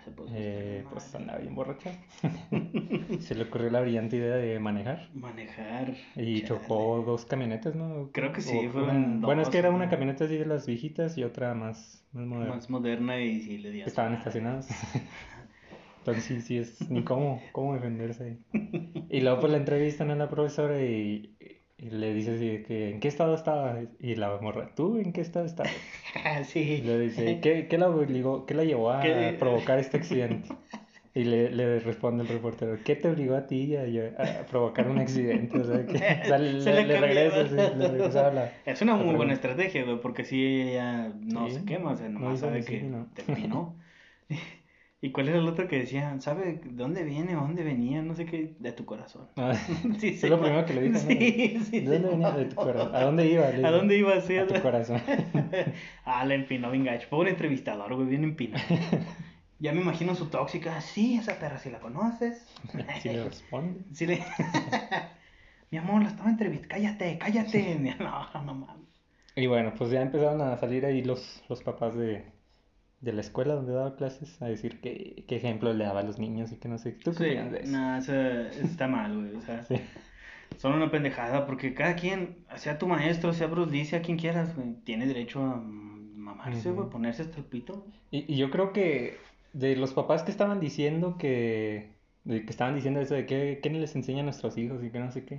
Se 0.04 0.10
puso 0.10 0.32
eh, 0.36 0.84
pues, 0.90 1.14
andaba 1.14 1.38
bien 1.38 1.54
borracha. 1.54 1.92
Se 3.20 3.34
le 3.36 3.44
ocurrió 3.44 3.70
la 3.70 3.80
brillante 3.80 4.16
idea 4.16 4.34
de 4.36 4.58
manejar 4.58 5.08
Manejar. 5.14 5.94
y 6.16 6.42
chale. 6.42 6.46
chocó 6.60 7.02
dos 7.06 7.24
camionetas, 7.24 7.76
¿no? 7.76 8.10
Creo 8.12 8.32
que 8.32 8.40
sí, 8.40 8.66
O 8.66 8.70
fueron 8.72 9.20
Bueno, 9.20 9.42
es 9.42 9.48
que 9.48 9.58
era 9.58 9.70
¿no? 9.70 9.76
una 9.76 9.88
camioneta 9.88 10.24
así 10.24 10.36
de 10.36 10.44
las 10.46 10.66
viejitas 10.66 11.16
y 11.18 11.22
otra 11.24 11.54
más, 11.54 12.04
más 12.12 12.26
moderna. 12.26 12.54
Más 12.54 12.68
moderna 12.68 13.20
y 13.20 13.40
sí 13.42 13.58
le 13.58 13.70
dio. 13.70 13.86
estaban 13.86 14.14
estacionadas. 14.14 14.68
Entonces 15.98 16.24
sí, 16.24 16.40
sí 16.40 16.58
es 16.58 16.88
ni 16.90 17.02
cómo, 17.04 17.40
cómo 17.52 17.74
defenderse. 17.74 18.38
Y 19.08 19.20
luego 19.20 19.38
pues 19.40 19.52
la 19.52 19.58
entrevistan 19.58 20.10
a 20.10 20.16
la 20.16 20.28
profesora 20.28 20.82
y, 20.82 21.36
y 21.78 21.90
le 21.90 22.14
dice 22.14 22.34
así 22.36 22.62
que 22.66 22.90
¿en 22.90 23.00
qué 23.00 23.08
estado 23.08 23.34
estaba? 23.34 23.80
Y 24.00 24.14
la 24.16 24.38
morra, 24.40 24.74
¿tú 24.74 24.98
en 24.98 25.12
qué 25.12 25.20
estado 25.20 25.44
estabas? 25.46 25.72
Y 26.44 26.44
sí. 26.44 26.82
le 26.82 26.98
dice, 26.98 27.40
¿qué, 27.40 27.68
qué 27.68 27.78
la 27.78 27.88
obligó, 27.90 28.46
qué 28.46 28.54
la 28.54 28.64
llevó 28.64 28.90
a 28.92 29.00
¿Qué? 29.00 29.36
provocar 29.38 29.78
este 29.78 29.96
accidente? 29.98 30.58
Y 31.14 31.24
le, 31.24 31.50
le 31.50 31.80
responde 31.80 32.22
el 32.24 32.28
reportero, 32.28 32.82
¿qué 32.84 32.94
te 32.96 33.08
obligó 33.08 33.36
a 33.36 33.46
ti 33.46 33.74
a, 33.76 33.82
a 34.42 34.46
provocar 34.46 34.88
un 34.88 34.98
accidente? 34.98 35.58
O 35.60 35.64
sea, 35.64 35.88
que, 35.88 35.96
o 36.20 36.24
sea, 36.24 36.38
le, 36.38 36.60
Se 36.60 36.72
le 36.72 36.84
le 36.84 36.96
regresa, 36.98 37.48
sí, 37.48 37.54
le 37.54 37.88
regresaba 37.88 38.30
la... 38.32 38.52
Es 38.66 38.82
una 38.82 38.96
muy 38.96 39.14
buena 39.16 39.32
estrategia, 39.32 39.84
güey, 39.84 40.00
porque 40.00 40.24
si 40.24 40.44
ella 40.44 41.08
no 41.20 41.48
Sí, 41.48 41.50
se 41.50 41.64
quema, 41.64 41.92
o 41.92 41.96
sea, 41.96 42.08
no 42.10 42.20
nomás 42.20 42.34
hizo 42.34 42.46
sabe 42.46 42.62
sí 42.62 42.78
que 42.78 42.80
ni 42.80 42.88
no. 42.90 43.06
terminó. 43.14 43.78
¿Y 45.02 45.12
cuál 45.12 45.28
era 45.28 45.38
el 45.38 45.46
otro 45.46 45.68
que 45.68 45.78
decía? 45.80 46.18
¿Sabe 46.20 46.54
de 46.54 46.60
dónde 46.70 47.04
viene, 47.04 47.36
o 47.36 47.40
dónde 47.40 47.62
venía? 47.62 48.00
No 48.02 48.14
sé 48.14 48.24
qué, 48.24 48.56
de 48.58 48.72
tu 48.72 48.86
corazón. 48.86 49.28
Ah, 49.36 49.52
Sí, 49.98 50.12
Fue 50.14 50.30
lo 50.30 50.40
primero 50.40 50.64
que 50.64 50.74
le 50.74 50.82
dijo, 50.82 50.94
¿no? 50.94 51.00
Sí, 51.00 51.60
sí. 51.70 51.80
¿De 51.80 51.98
dónde 51.98 52.08
venía? 52.08 52.30
De 52.30 52.44
tu 52.46 52.56
corazón. 52.56 52.94
¿A 52.94 53.02
dónde 53.02 53.26
iba? 53.26 53.46
¿A 53.46 53.70
dónde 53.70 53.98
iba? 53.98 54.20
Sí, 54.22 54.38
A 54.38 54.46
tu 54.46 54.60
corazón. 54.62 55.00
ah, 56.04 56.24
la 56.24 56.34
empinó 56.34 56.70
bien 56.70 56.84
gacho. 56.84 57.08
Pobre 57.10 57.30
entrevistador, 57.30 57.94
güey, 57.94 58.08
bien 58.08 58.24
empinado. 58.24 58.64
Ya 59.58 59.72
me 59.72 59.80
imagino 59.80 60.14
su 60.14 60.26
tóxica. 60.26 60.82
Sí, 60.82 61.16
esa 61.16 61.38
perra, 61.38 61.58
si 61.58 61.70
la 61.70 61.80
conoces. 61.80 62.46
Si 63.00 63.08
le 63.08 63.24
responde. 63.24 63.80
Sí 63.94 64.04
le... 64.04 64.22
Mi 65.70 65.78
amor, 65.78 66.02
la 66.02 66.10
estaba 66.10 66.28
entrevistando. 66.28 66.74
Cállate, 66.74 67.16
cállate. 67.16 67.78
No, 67.98 68.42
no 68.44 68.54
mames. 68.54 68.86
Y 69.34 69.46
bueno, 69.46 69.72
pues 69.76 69.90
ya 69.90 70.02
empezaron 70.02 70.42
a 70.42 70.58
salir 70.58 70.84
ahí 70.84 71.02
los, 71.02 71.42
los 71.48 71.62
papás 71.62 71.96
de, 71.96 72.26
de 73.00 73.12
la 73.12 73.20
escuela 73.20 73.54
donde 73.54 73.72
daba 73.72 73.96
clases 73.96 74.40
a 74.42 74.46
decir 74.46 74.80
que, 74.80 75.24
qué 75.28 75.36
ejemplo 75.36 75.72
le 75.72 75.84
daba 75.84 76.00
a 76.00 76.04
los 76.04 76.18
niños 76.18 76.52
y 76.52 76.56
que 76.58 76.68
no 76.68 76.78
sé. 76.78 76.92
¿Tú 76.92 77.14
qué 77.14 77.24
Sí, 77.24 77.24
opinas 77.24 77.50
de 77.52 77.60
eso? 77.62 77.72
no, 77.72 77.96
eso, 77.96 78.12
está 78.14 78.88
mal, 78.88 79.16
güey. 79.16 79.36
O 79.36 79.40
sea, 79.42 79.62
Sí. 79.68 79.76
son 80.56 80.74
una 80.74 80.90
pendejada 80.90 81.46
porque 81.46 81.74
cada 81.74 81.96
quien, 81.96 82.44
sea 82.56 82.78
tu 82.78 82.86
maestro, 82.88 83.32
sea 83.32 83.46
Bruce 83.48 83.70
Lee, 83.72 83.84
sea 83.84 84.02
quien 84.02 84.18
quieras, 84.18 84.54
güey, 84.56 84.74
tiene 84.84 85.06
derecho 85.06 85.42
a 85.42 85.56
mamarse, 85.56 86.72
güey, 86.72 86.86
Ujú. 86.86 86.90
ponerse 86.90 87.22
hasta 87.22 87.38
el 87.38 87.44
pito. 87.44 87.86
Y, 88.10 88.32
y 88.32 88.36
yo 88.36 88.50
creo 88.50 88.72
que 88.72 89.18
de 89.52 89.76
los 89.76 89.92
papás 89.94 90.22
que 90.22 90.30
estaban 90.30 90.60
diciendo 90.60 91.16
que, 91.18 91.95
de 92.26 92.42
que 92.44 92.50
estaban 92.50 92.74
diciendo 92.74 93.00
eso 93.00 93.14
de 93.14 93.24
que, 93.24 93.60
que 93.62 93.70
les 93.70 93.96
enseña 93.96 94.20
a 94.20 94.24
nuestros 94.24 94.58
hijos 94.58 94.82
y 94.84 94.90
que 94.90 94.98
no 94.98 95.10
sé 95.10 95.24
qué, 95.24 95.38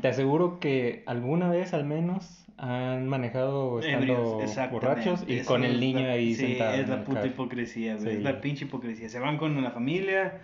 te 0.00 0.08
aseguro 0.08 0.60
que 0.60 1.02
alguna 1.06 1.50
vez 1.50 1.74
al 1.74 1.84
menos 1.84 2.46
han 2.56 3.06
manejado 3.08 3.80
estando 3.80 4.12
Ebrios, 4.14 4.70
borrachos 4.72 5.24
y 5.28 5.38
Eso 5.38 5.48
con 5.48 5.64
el 5.64 5.74
es 5.74 5.80
niño 5.80 6.00
la- 6.06 6.12
ahí 6.12 6.34
sí, 6.34 6.46
sentado. 6.46 6.74
es 6.74 6.88
la 6.88 7.04
puta 7.04 7.20
carro. 7.20 7.26
hipocresía, 7.32 7.96
güey. 7.96 8.08
Es 8.08 8.16
Sí. 8.16 8.22
la 8.22 8.40
pinche 8.40 8.64
hipocresía. 8.64 9.08
Se 9.08 9.18
van 9.20 9.36
con 9.36 9.62
la 9.62 9.70
familia 9.70 10.38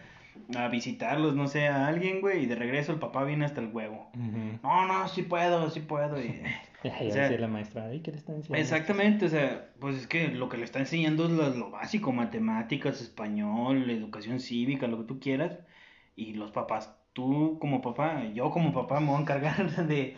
a 0.57 0.69
visitarlos, 0.69 1.35
no 1.37 1.47
sé, 1.49 1.69
a 1.69 1.87
alguien, 1.87 2.21
güey, 2.21 2.43
y 2.43 2.47
de 2.47 2.55
regreso 2.57 2.93
el 2.93 2.99
papá 2.99 3.25
viene 3.25 3.45
hasta 3.45 3.61
el 3.61 3.69
huevo. 3.69 4.11
Ujú. 4.15 4.59
No, 4.63 4.87
no, 4.87 5.09
sí 5.09 5.23
puedo, 5.23 5.71
sí 5.71 5.81
puedo. 5.81 6.21
y- 6.21 6.41
O 6.85 7.11
sea, 7.11 7.23
decía 7.23 7.39
la 7.39 7.49
maestra, 7.49 7.89
¿qué 8.03 8.11
le 8.11 8.19
está 8.19 8.33
enseñando? 8.35 8.61
Exactamente, 8.63 9.25
o 9.25 9.29
sea, 9.31 9.69
pues 9.81 9.97
es 9.97 10.07
que 10.07 10.29
lo 10.29 10.51
que 10.51 10.59
le 10.59 10.65
está 10.65 10.81
enseñando 10.81 11.25
es 11.25 11.31
lo, 11.31 11.49
lo 11.49 11.71
básico, 11.71 12.13
matemáticas, 12.13 13.01
español, 13.01 13.89
educación 13.91 14.39
cívica, 14.39 14.87
lo 14.87 14.99
que 14.99 15.05
tú 15.05 15.19
quieras. 15.19 15.59
Y 16.17 16.35
los 16.35 16.51
papás, 16.51 16.95
tú 17.13 17.59
como 17.61 17.81
papá, 17.81 18.25
yo 18.35 18.51
como 18.51 18.73
papá 18.73 19.01
me 19.01 19.07
voy 19.07 19.17
a 19.17 19.21
encargar 19.21 19.87
de, 19.89 20.17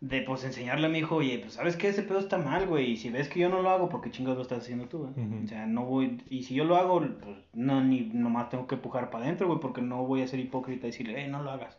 de 0.00 0.22
pues 0.22 0.44
enseñarle 0.44 0.86
a 0.86 0.90
mi 0.90 0.98
hijo, 0.98 1.16
oye, 1.16 1.38
pues 1.38 1.54
sabes 1.54 1.76
que 1.76 1.88
ese 1.88 2.02
pedo 2.02 2.18
está 2.18 2.38
mal, 2.38 2.66
güey, 2.66 2.92
y 2.92 2.96
si 2.96 3.10
ves 3.10 3.28
que 3.28 3.40
yo 3.40 3.48
no 3.48 3.62
lo 3.62 3.70
hago, 3.70 3.88
¿por 3.88 4.00
qué 4.00 4.10
chingados 4.10 4.36
lo 4.36 4.42
estás 4.42 4.60
haciendo 4.60 4.88
tú, 4.88 4.98
güey? 4.98 5.12
Ujú. 5.12 5.44
O 5.44 5.46
sea, 5.46 5.66
no 5.66 5.84
voy, 5.84 6.22
y 6.28 6.42
si 6.42 6.54
yo 6.54 6.64
lo 6.64 6.76
hago, 6.76 7.00
pues 7.00 7.38
no, 7.52 7.82
ni 7.82 8.00
nomás 8.12 8.48
tengo 8.50 8.66
que 8.66 8.74
empujar 8.74 9.10
para 9.10 9.24
adentro, 9.24 9.46
güey, 9.46 9.60
porque 9.60 9.82
no 9.82 10.04
voy 10.04 10.22
a 10.22 10.28
ser 10.28 10.40
hipócrita 10.40 10.86
y 10.86 10.90
decirle, 10.90 11.24
eh, 11.24 11.28
no 11.28 11.42
lo 11.42 11.50
hagas. 11.50 11.78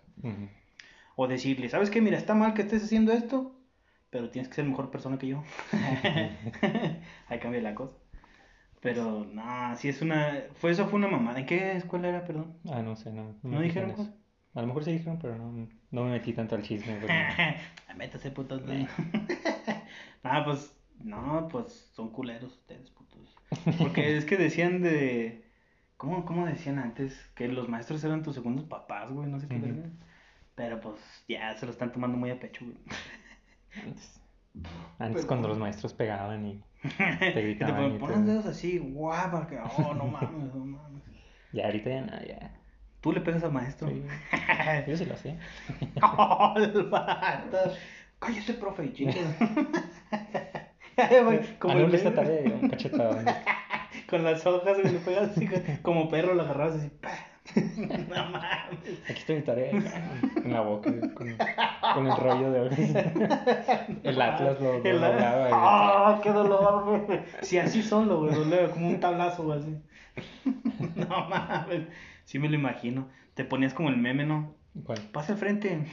O 1.16 1.28
decirle, 1.28 1.70
¿sabes 1.70 1.90
qué? 1.90 2.02
Mira, 2.02 2.18
está 2.18 2.34
mal 2.34 2.54
que 2.54 2.62
estés 2.62 2.84
haciendo 2.84 3.12
esto, 3.12 3.56
pero 4.10 4.30
tienes 4.30 4.50
que 4.50 4.56
ser 4.56 4.66
mejor 4.66 4.92
persona 4.92 5.18
que 5.18 5.28
yo. 5.28 5.44
Ahí 7.28 7.40
cambia 7.40 7.62
la 7.62 7.76
cosa. 7.76 8.01
Pero, 8.82 9.26
no, 9.26 9.76
sí 9.76 9.90
es 9.90 10.02
una. 10.02 10.44
Fue, 10.56 10.72
eso 10.72 10.88
fue 10.88 10.98
una 10.98 11.08
mamada. 11.08 11.40
¿En 11.40 11.46
qué 11.46 11.74
escuela 11.74 12.10
era, 12.10 12.26
perdón? 12.26 12.58
Ah, 12.70 12.82
no 12.82 12.96
sé, 12.96 13.12
no. 13.12 13.36
¿No 13.44 13.62
dijeron 13.62 13.92
eso. 13.92 14.14
A 14.54 14.62
lo 14.62 14.68
mejor 14.68 14.84
sí 14.84 14.92
dijeron, 14.92 15.20
pero 15.22 15.38
no, 15.38 15.70
no 15.92 16.04
me 16.04 16.12
metí 16.12 16.34
tanto 16.34 16.56
al 16.56 16.64
chisme. 16.64 16.98
pero 17.00 17.14
no. 17.14 17.96
Métase, 17.98 18.32
putos. 18.32 18.64
¿no? 18.64 18.74
ah, 20.24 20.44
pues, 20.44 20.76
no, 21.00 21.48
pues 21.50 21.92
son 21.94 22.12
culeros 22.12 22.54
ustedes, 22.54 22.90
putos. 22.90 23.36
Porque 23.78 24.18
es 24.18 24.26
que 24.26 24.38
decían 24.38 24.82
de. 24.82 25.46
¿Cómo, 25.98 26.26
cómo 26.26 26.48
decían 26.48 26.80
antes? 26.80 27.16
Que 27.36 27.48
los 27.48 27.70
maestros 27.70 28.04
eran 28.04 28.24
tus 28.24 28.34
segundos 28.34 28.66
papás, 28.66 29.12
güey, 29.12 29.30
no 29.30 29.40
sé 29.40 29.48
qué 29.48 29.60
verga. 29.60 29.88
Pero 30.56 30.82
pues 30.82 31.00
ya 31.28 31.56
se 31.56 31.68
lo 31.68 31.72
están 31.72 31.92
tomando 31.92 32.18
muy 32.18 32.32
a 32.32 32.40
pecho, 32.40 32.66
güey. 32.66 32.78
Antes, 33.86 34.22
antes 34.98 35.16
Pero- 35.18 35.28
cuando 35.28 35.48
los 35.48 35.60
maestros 35.60 35.94
pegaban 35.94 36.46
y 36.48 36.64
te 37.20 37.42
gritaban 37.42 37.96
y 37.96 38.00
ponen 38.00 38.26
dedos 38.26 38.46
así, 38.46 38.80
guapa, 38.80 39.48
que, 39.48 39.60
oh, 39.60 39.94
no 39.94 40.06
mames, 40.06 40.54
no 40.54 40.66
mames. 40.66 41.04
ya 41.54 41.66
ahorita 41.66 41.90
ya 41.90 42.02
nada, 42.02 42.26
ya. 42.26 42.58
Tú 43.02 43.12
le 43.12 43.22
pegas 43.22 43.44
al 43.44 43.52
maestro. 43.52 43.90
Sí. 43.90 44.04
Yo 44.88 44.98
sí 44.98 45.06
lo 45.06 45.14
hacía. 45.14 45.38
Oh. 46.02 46.54
Cállese, 48.20 48.54
profe, 48.54 48.94
como 51.58 51.80
el 51.80 51.96
esta 51.96 52.14
tarea 52.14 52.42
y 52.46 52.52
un 52.52 52.70
cachetado. 52.70 53.18
Con 54.08 54.24
las 54.24 54.46
hojas, 54.46 54.78
güey, 54.80 54.94
le 54.94 55.00
pegas 55.00 55.32
así, 55.32 55.50
como 55.82 56.10
perro, 56.10 56.36
lo 56.36 56.44
agarrabas 56.44 56.76
así. 56.76 56.92
No 57.56 58.30
mames. 58.30 59.02
Aquí 59.10 59.20
está 59.20 59.34
mi 59.34 59.42
tarea. 59.42 59.72
En 59.72 60.54
la 60.54 60.62
boca, 60.62 60.92
con, 61.14 61.36
con 61.94 62.08
el 62.08 62.18
rollo 62.18 62.52
de 62.52 62.62
hojas. 62.62 62.80
El 64.04 64.22
Atlas 64.22 64.60
lo, 64.62 64.78
lo 64.80 64.86
El- 64.86 65.02
doblaba. 65.02 65.50
y- 65.50 65.54
¡Ah, 65.54 66.20
qué 66.24 66.30
dolor, 66.32 67.06
güey! 67.06 67.20
Si 67.42 67.58
así 67.58 67.82
solo, 67.82 68.20
güey, 68.22 68.34
dolor, 68.36 68.70
como 68.72 68.88
un 68.90 69.00
tablazo, 69.00 69.44
güey, 69.44 69.60
así. 69.60 69.76
No 70.96 71.28
mames. 71.30 71.84
Sí 72.26 72.40
me 72.40 72.48
lo 72.50 72.56
imagino. 72.56 73.08
Te 73.34 73.44
ponías 73.44 73.74
como 73.74 73.90
el 73.90 73.98
meme, 73.98 74.26
¿no? 74.26 74.54
¿Cuál? 74.86 75.00
Pasa 75.12 75.34
al 75.34 75.40
frente. 75.40 75.86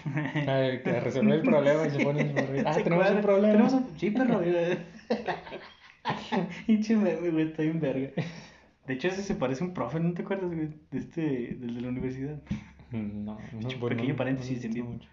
Ah, 0.47 0.69
que 0.85 1.01
resolver 1.01 1.35
el 1.35 1.43
problema 1.43 1.87
y 1.87 1.91
se 1.91 2.05
pone 2.05 2.21
el. 2.23 2.67
Ah, 2.67 2.73
tenemos 2.75 3.07
un 3.07 3.13
cuadra. 3.15 3.23
problema. 3.23 3.53
Tenemos 3.53 3.73
un... 3.73 3.99
Sí, 3.99 4.11
perro. 4.11 4.41
Pinche 6.67 6.97
meme, 6.97 7.31
güey, 7.31 7.49
está 7.49 7.63
bien 7.63 7.81
verga. 7.81 8.11
De 8.89 8.95
hecho, 8.95 9.09
ese 9.09 9.23
se 9.23 9.35
parece 9.37 9.63
a 9.63 9.67
un 9.69 9.75
profe, 9.75 10.01
¿no 10.01 10.13
te 10.15 10.23
acuerdas, 10.23 10.53
güey? 10.53 10.69
De 10.91 10.99
este, 10.99 11.21
del 11.61 11.75
de 11.77 11.81
la 11.83 11.89
universidad. 11.89 12.41
No, 12.91 13.39
no. 13.53 13.61
Hecho, 13.61 13.79
bueno, 13.79 13.97
pequeño 13.97 14.15
no- 14.15 14.17
paréntesis, 14.17 14.65
no 14.67 14.75
vivo. 14.75 14.91
mucho. 14.91 15.09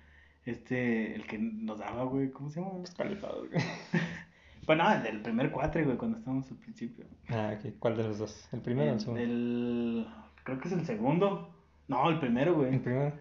Este, 0.45 1.13
el 1.15 1.25
que 1.27 1.37
nos 1.37 1.79
daba, 1.79 2.03
güey, 2.05 2.31
¿cómo 2.31 2.49
se 2.49 2.61
llama? 2.61 2.71
Califado, 2.97 3.45
güey. 3.47 3.51
Bueno, 4.65 4.91
el 4.91 5.03
del 5.03 5.21
primer 5.21 5.51
cuatre, 5.51 5.83
güey, 5.83 5.95
cuando 5.95 6.17
estábamos 6.17 6.49
al 6.49 6.57
principio. 6.57 7.05
Ah, 7.29 7.53
ok. 7.55 7.73
¿Cuál 7.77 7.97
de 7.97 8.03
los 8.03 8.17
dos? 8.17 8.49
¿El 8.51 8.61
primero 8.61 8.87
o 8.87 8.93
el 8.93 8.95
El, 8.95 8.99
segundo? 8.99 9.21
el- 9.21 10.07
creo 10.43 10.59
que 10.59 10.67
es 10.69 10.73
el 10.73 10.85
segundo. 10.87 11.53
No, 11.87 12.09
el 12.09 12.17
primero, 12.17 12.55
güey. 12.55 12.73
El 12.73 12.79
primero. 12.81 13.13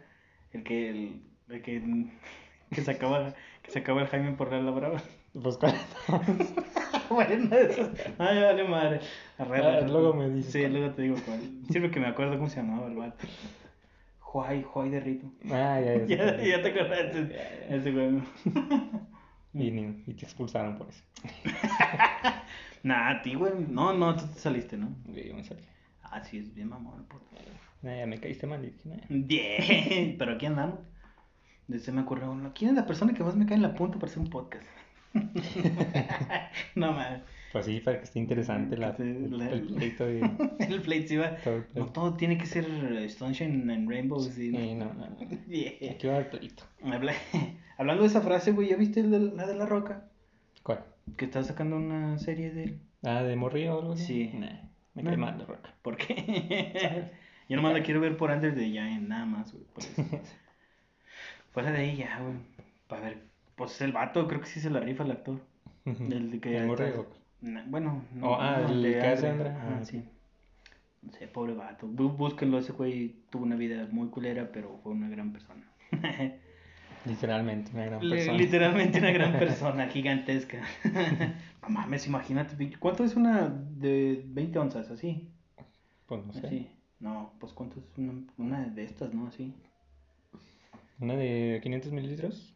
El 0.52 0.62
que, 0.62 0.88
el, 0.88 1.22
el 1.50 1.60
que, 1.60 1.82
que 2.70 2.80
sacaba, 2.80 3.34
que 3.62 3.70
sacaba 3.72 4.00
el 4.00 4.06
Jaime 4.08 4.32
por 4.32 4.50
la 4.52 4.70
brava. 4.70 5.02
Pues 5.42 5.56
cuál. 5.58 5.74
bueno, 7.10 7.56
eso. 7.56 7.90
Ay, 8.18 8.40
vale 8.42 8.64
madre. 8.68 9.00
Arre, 9.38 9.62
Ah, 9.64 9.78
arre. 9.78 9.88
luego 9.88 10.14
me 10.14 10.30
dices 10.30 10.52
Sí, 10.52 10.60
cuál. 10.60 10.72
luego 10.74 10.94
te 10.94 11.02
digo 11.02 11.16
cuál. 11.26 11.40
Sirve 11.70 11.90
que 11.90 12.00
me 12.00 12.06
acuerdo 12.06 12.36
cómo 12.36 12.48
se 12.48 12.56
llamaba 12.62 12.86
el 12.86 12.94
vato. 12.94 13.26
Juay, 14.20 14.62
Juay 14.62 14.90
de 14.90 15.00
Rito. 15.00 15.26
Ah, 15.50 15.80
ya, 15.80 16.04
ya. 16.06 16.36
Ya, 16.42 16.62
te 16.62 16.68
acordaste. 16.68 17.36
Ese 17.68 17.90
güey. 17.92 18.22
Y, 19.56 19.68
y 19.68 20.14
te 20.14 20.24
expulsaron 20.24 20.76
por 20.76 20.88
eso. 20.88 21.00
Nah, 22.82 23.10
a 23.10 23.22
ti, 23.22 23.34
güey. 23.34 23.52
No, 23.68 23.92
no, 23.92 24.16
tú 24.16 24.26
te 24.26 24.40
saliste, 24.40 24.76
¿no? 24.76 24.88
Y 25.14 25.28
yo 25.28 25.34
me 25.36 25.44
salí. 25.44 25.62
Ah, 26.02 26.22
sí, 26.24 26.38
es 26.38 26.52
bien 26.52 26.68
mamón, 26.68 27.04
puto. 27.04 27.24
Ah, 27.84 27.96
ya 27.98 28.04
me 28.06 28.18
caíste 28.18 28.48
mal. 28.48 28.60
nah. 28.84 28.96
Bien, 29.08 30.16
pero 30.18 30.32
aquí 30.32 30.46
andamos. 30.46 30.80
Desde 31.68 31.92
me 31.92 32.00
ocurrió 32.02 32.32
uno. 32.32 32.50
¿Quién 32.52 32.70
es 32.70 32.76
la 32.76 32.84
persona 32.84 33.14
que 33.14 33.22
más 33.22 33.36
me 33.36 33.46
cae 33.46 33.54
en 33.56 33.62
la 33.62 33.74
punta 33.74 33.96
para 33.98 34.10
hacer 34.10 34.22
un 34.22 34.28
podcast? 34.28 34.66
no 36.74 36.92
mames. 36.92 37.22
Pues 37.52 37.66
sí, 37.66 37.78
para 37.80 37.98
que 37.98 38.04
esté 38.04 38.18
interesante 38.18 38.76
la, 38.76 38.96
el, 38.98 39.38
la- 39.38 39.48
el 39.50 39.62
pleito 39.62 40.10
y 40.10 40.20
El 40.58 40.82
plate 40.82 41.06
sí 41.08 41.16
va. 41.16 41.36
todo 41.36 41.54
el 41.56 41.60
No 41.60 41.66
pleito. 41.72 41.92
todo 41.92 42.14
tiene 42.16 42.36
que 42.36 42.46
ser 42.46 42.64
eh, 42.68 43.08
Sunshine 43.08 43.70
and 43.70 43.88
Rainbows. 43.88 44.26
Sí, 44.26 44.50
Sí, 44.50 44.74
no, 44.74 44.86
no, 44.92 45.06
no. 45.08 45.16
Yeah. 45.48 45.92
Aquí 45.92 46.06
va 46.08 46.18
el 46.18 46.26
pleito. 46.26 46.64
Habla- 46.82 47.14
Hablando 47.78 48.02
de 48.02 48.08
esa 48.08 48.20
frase, 48.22 48.50
güey, 48.52 48.68
¿ya 48.70 48.76
viste 48.76 49.02
de- 49.04 49.18
la 49.36 49.46
de 49.46 49.54
la 49.54 49.66
roca? 49.66 50.08
¿Cuál? 50.64 50.84
Que 51.16 51.26
está 51.26 51.42
sacando 51.44 51.76
una 51.76 52.18
serie 52.18 52.50
de 52.50 52.64
él. 52.64 52.80
Ah, 53.04 53.22
de 53.22 53.36
morrillo 53.36 53.76
o 53.76 53.80
algo 53.82 53.92
así. 53.92 54.30
Sí. 54.30 54.30
Nah, 54.36 54.48
me 54.94 55.02
No. 55.02 55.10
cae 55.10 55.16
mal 55.18 55.38
de 55.38 55.44
roca. 55.44 55.74
¿Por 55.82 55.96
qué? 55.96 57.10
Yo 57.48 57.56
nomás 57.56 57.74
la 57.74 57.82
quiero 57.82 58.00
ver 58.00 58.16
por 58.16 58.30
Under 58.30 58.54
the 58.54 58.64
Giant, 58.70 59.06
nada 59.08 59.26
más, 59.26 59.52
güey. 59.52 59.64
Fuera 61.52 61.70
de 61.70 61.78
ahí 61.78 61.96
ya, 61.98 62.18
güey. 62.20 62.34
Para 62.88 63.02
ver. 63.02 63.33
Pues 63.56 63.80
el 63.80 63.92
vato, 63.92 64.26
creo 64.26 64.40
que 64.40 64.46
sí 64.46 64.60
se 64.60 64.70
la 64.70 64.80
rifa 64.80 65.04
el 65.04 65.10
actor. 65.12 65.40
El 65.84 66.30
de 66.30 66.40
que. 66.40 66.56
¿El 66.56 66.66
bueno, 67.66 68.02
Oh, 68.22 68.36
ah, 68.40 68.64
el 68.68 68.82
de 68.82 68.92
que 68.92 69.00
hace 69.06 69.28
Ah, 69.28 69.80
sí. 69.84 70.02
No 71.02 71.12
sé, 71.12 71.28
pobre 71.28 71.54
vato. 71.54 71.86
Bú- 71.86 72.16
Búsquenlo, 72.16 72.58
ese 72.58 72.72
güey 72.72 73.16
tuvo 73.30 73.42
una 73.44 73.56
vida 73.56 73.86
muy 73.90 74.08
culera, 74.08 74.50
pero 74.50 74.78
fue 74.82 74.92
una 74.92 75.08
gran 75.10 75.32
persona. 75.32 75.62
Literalmente, 77.04 77.70
una 77.74 77.84
gran 77.84 78.08
Le- 78.08 78.16
persona. 78.16 78.38
Literalmente 78.38 78.98
una 78.98 79.10
gran 79.12 79.32
persona, 79.38 79.86
gigantesca. 79.88 80.62
no 81.62 81.68
mames, 81.68 82.06
imagínate. 82.06 82.72
¿Cuánto 82.78 83.04
es 83.04 83.14
una 83.14 83.48
de 83.48 84.22
20 84.26 84.58
onzas, 84.58 84.90
así? 84.90 85.28
Pues 86.06 86.24
no 86.24 86.32
sé. 86.32 86.46
Así. 86.46 86.70
No, 87.00 87.34
pues 87.38 87.52
cuánto 87.52 87.78
es 87.80 87.84
una, 87.98 88.14
una 88.38 88.64
de 88.68 88.84
estas, 88.84 89.12
¿no? 89.12 89.26
Así. 89.26 89.52
Una 90.98 91.14
de 91.14 91.60
500 91.62 91.92
mililitros. 91.92 92.53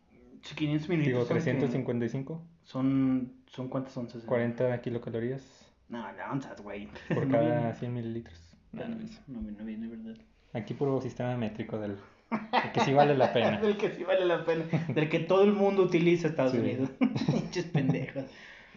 Sí, 0.48 0.54
500 0.54 0.88
Digo, 0.88 0.98
mililitros. 0.98 1.28
que- 1.28 1.34
355. 1.34 2.42
Son, 2.64 3.32
son 3.46 3.68
cuántas 3.68 3.96
onzas. 3.96 4.22
40 4.24 4.80
kilocalorías 4.80 5.42
No, 5.88 6.06
de 6.14 6.22
onzas, 6.22 6.60
güey. 6.60 6.88
por 7.14 7.26
No 7.26 7.32
cada 7.32 7.58
viene- 7.58 7.74
100 7.74 7.94
mililitros. 7.94 8.56
No, 8.72 8.86
no, 8.88 8.96
no, 9.28 9.40
no 9.50 9.64
viene, 9.64 9.88
¿verdad? 9.88 10.16
Aquí 10.54 10.74
puro 10.74 11.00
sistema 11.00 11.36
métrico 11.36 11.78
del 11.78 11.96
el 12.30 12.72
que 12.72 12.80
sí 12.80 12.92
vale 12.92 13.16
la 13.16 13.32
pena. 13.32 13.58
Del 13.62 13.76
que 13.78 13.90
sí 13.90 14.04
vale 14.04 14.24
la 14.26 14.44
pena. 14.44 14.64
Del 14.88 15.08
que 15.08 15.18
todo 15.20 15.44
el 15.44 15.52
mundo 15.54 15.82
utiliza 15.82 16.28
Estados 16.28 16.52
Sí. 16.52 16.58
Unidos. 16.58 16.90
Pinches 17.32 17.64
pendejos. 17.66 18.24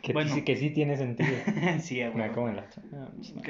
Que, 0.02 0.14
Bueno. 0.14 0.34
sí, 0.34 0.44
que 0.44 0.56
sí 0.56 0.70
tiene 0.72 0.96
sentido. 0.98 1.30
sí, 1.80 2.02
No, 2.02 2.12
güey. 2.14 2.32
como 2.32 2.48
el 2.50 2.60
otro. 2.60 2.82
No, 2.92 3.00
no. 3.00 3.42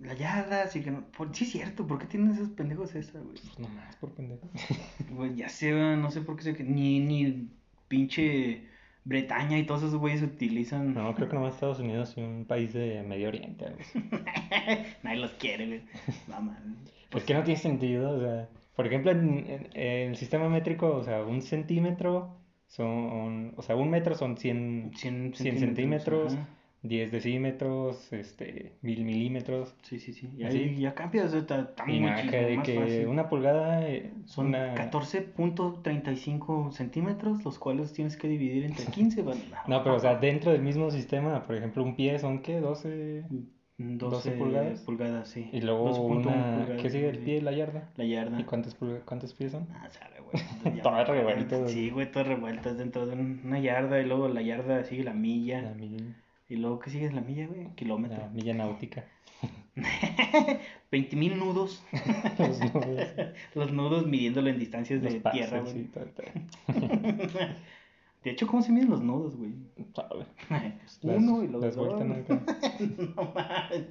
Que- 0.00 0.06
La 0.08 0.14
yarda, 0.14 0.66
sí 0.68 0.82
que 0.82 0.90
no. 0.90 1.04
por- 1.16 1.34
Sí, 1.34 1.44
es 1.44 1.52
cierto. 1.52 1.86
¿Por 1.86 1.98
qué 1.98 2.06
tienen 2.06 2.30
esos 2.32 2.48
pendejos 2.50 2.94
esa, 2.94 3.18
güey? 3.20 3.34
Pues 3.34 3.58
nomás 3.58 3.96
por 3.96 4.10
pendejo. 4.12 4.48
Güey, 5.10 5.34
ya 5.36 5.48
sé, 5.48 5.72
güey, 5.72 5.96
no 5.96 6.10
sé 6.10 6.20
por 6.22 6.36
qué 6.36 6.42
sé 6.42 6.54
que 6.56 6.64
ni, 6.64 7.00
ni 7.00 7.48
pinche 7.88 8.62
Bretaña 9.04 9.58
y 9.58 9.64
todos 9.64 9.82
esos 9.82 9.96
güeyes 9.96 10.22
utilizan. 10.22 10.94
No, 10.94 11.14
creo 11.14 11.28
que 11.28 11.34
nomás 11.34 11.54
Estados 11.54 11.80
Unidos 11.80 12.14
y 12.16 12.20
un 12.22 12.44
país 12.44 12.72
de 12.72 13.02
Medio 13.02 13.28
Oriente. 13.28 13.66
Nadie 15.02 15.18
los 15.18 15.32
quiere, 15.32 15.66
güey. 15.66 15.82
No, 16.28 16.40
man. 16.42 16.76
Pues 17.10 17.24
que 17.24 17.34
no 17.34 17.42
tiene 17.42 17.58
sentido, 17.58 18.10
o 18.12 18.20
sea, 18.20 18.48
por 18.76 18.86
ejemplo, 18.86 19.10
en, 19.10 19.38
en- 19.48 19.68
en 19.74 20.10
el 20.10 20.16
sistema 20.16 20.48
métrico, 20.48 20.94
o 20.94 21.02
sea, 21.02 21.22
un 21.24 21.42
centímetro 21.42 22.36
son, 22.66 23.52
o 23.56 23.62
sea, 23.62 23.74
un 23.74 23.90
metro 23.90 24.14
son 24.14 24.36
100, 24.36 24.92
100 24.94 25.34
100 25.34 25.58
centímetros. 25.58 26.36
10 26.82 27.12
decímetros, 27.12 28.10
este, 28.12 28.72
mil 28.80 29.04
milímetros, 29.04 29.74
Sí, 29.82 29.98
sí, 29.98 30.12
sí. 30.14 30.30
Ya, 30.38 30.48
Así. 30.48 30.76
ya 30.76 30.94
cambia, 30.94 31.24
o 31.24 31.28
sea, 31.28 31.40
está, 31.40 31.60
está 31.60 31.84
y 31.90 32.00
nada, 32.00 32.22
de 32.22 32.56
más 32.56 32.66
que 32.66 32.74
fácil. 32.80 33.06
una 33.08 33.28
pulgada, 33.28 33.86
eh, 33.86 34.10
Son 34.24 34.46
una... 34.46 34.74
14.35 34.74 36.70
centímetros, 36.72 37.44
los 37.44 37.58
cuales 37.58 37.92
tienes 37.92 38.16
que 38.16 38.28
dividir 38.28 38.64
entre 38.64 38.84
15. 38.92 39.22
van- 39.22 39.38
No, 39.66 39.82
pero 39.82 39.96
o 39.96 39.98
sea, 40.00 40.16
dentro 40.16 40.52
del 40.52 40.62
mismo 40.62 40.90
sistema, 40.90 41.42
por 41.44 41.56
ejemplo, 41.56 41.82
un 41.82 41.96
pie 41.96 42.18
son, 42.18 42.40
¿qué? 42.42 42.60
12... 42.60 43.24
12, 43.82 43.96
12 43.98 44.30
pulgadas. 44.32 44.80
pulgadas, 44.80 45.28
sí. 45.28 45.48
Y 45.54 45.62
luego 45.62 45.88
12.1 45.90 46.00
una... 46.10 46.22
pulgadas, 46.58 46.82
¿Qué 46.82 46.90
sigue? 46.90 47.08
¿El 47.08 47.18
pie 47.20 47.36
y 47.38 47.40
la 47.40 47.52
yarda? 47.52 47.88
La 47.96 48.04
yarda. 48.04 48.38
¿Y 48.38 48.44
cuántos, 48.44 48.78
pulga- 48.78 49.00
cuántos 49.06 49.32
pies 49.32 49.52
son? 49.52 49.66
Ah, 49.72 49.88
sabe, 49.90 50.20
güey. 50.20 50.42
revuelto, 51.06 51.60
güey. 51.60 51.72
Sí, 51.72 51.88
güey, 51.90 52.10
todo 52.12 52.24
revuelto. 52.24 52.68
es 52.70 52.76
Dentro 52.76 53.06
de 53.06 53.14
un- 53.14 53.40
una 53.42 53.58
yarda 53.58 53.98
y 54.00 54.04
luego 54.04 54.28
la 54.28 54.42
yarda 54.42 54.84
sigue 54.84 55.02
la 55.04 55.14
milla. 55.14 55.62
La 55.62 55.72
milla, 55.74 56.04
Y 56.50 56.56
luego, 56.56 56.80
¿qué 56.80 56.90
sigue 56.90 57.10
la 57.12 57.20
milla, 57.20 57.46
güey? 57.46 57.68
Kilómetro. 57.76 58.18
la 58.18 58.28
milla 58.28 58.52
náutica. 58.52 59.04
20.000 60.90 61.36
nudos. 61.36 61.82
Los 62.38 62.58
nudos. 62.74 63.08
Los 63.54 63.72
nudos 63.72 64.06
midiéndolo 64.08 64.50
en 64.50 64.58
distancias 64.58 65.00
Los 65.00 65.12
de 65.12 65.20
pasos, 65.20 65.38
tierra, 65.38 65.60
güey. 65.60 65.72
sí. 65.72 65.90
De 68.24 68.30
hecho, 68.32 68.48
¿cómo 68.48 68.62
se 68.62 68.72
miden 68.72 68.90
los 68.90 69.00
nudos, 69.00 69.36
güey? 69.36 69.54
Sabe. 69.94 70.26
Uno 71.04 71.42
y 71.42 71.48
luego 71.48 71.70
dos. 71.70 72.00
no 73.16 73.32
mames. 73.32 73.86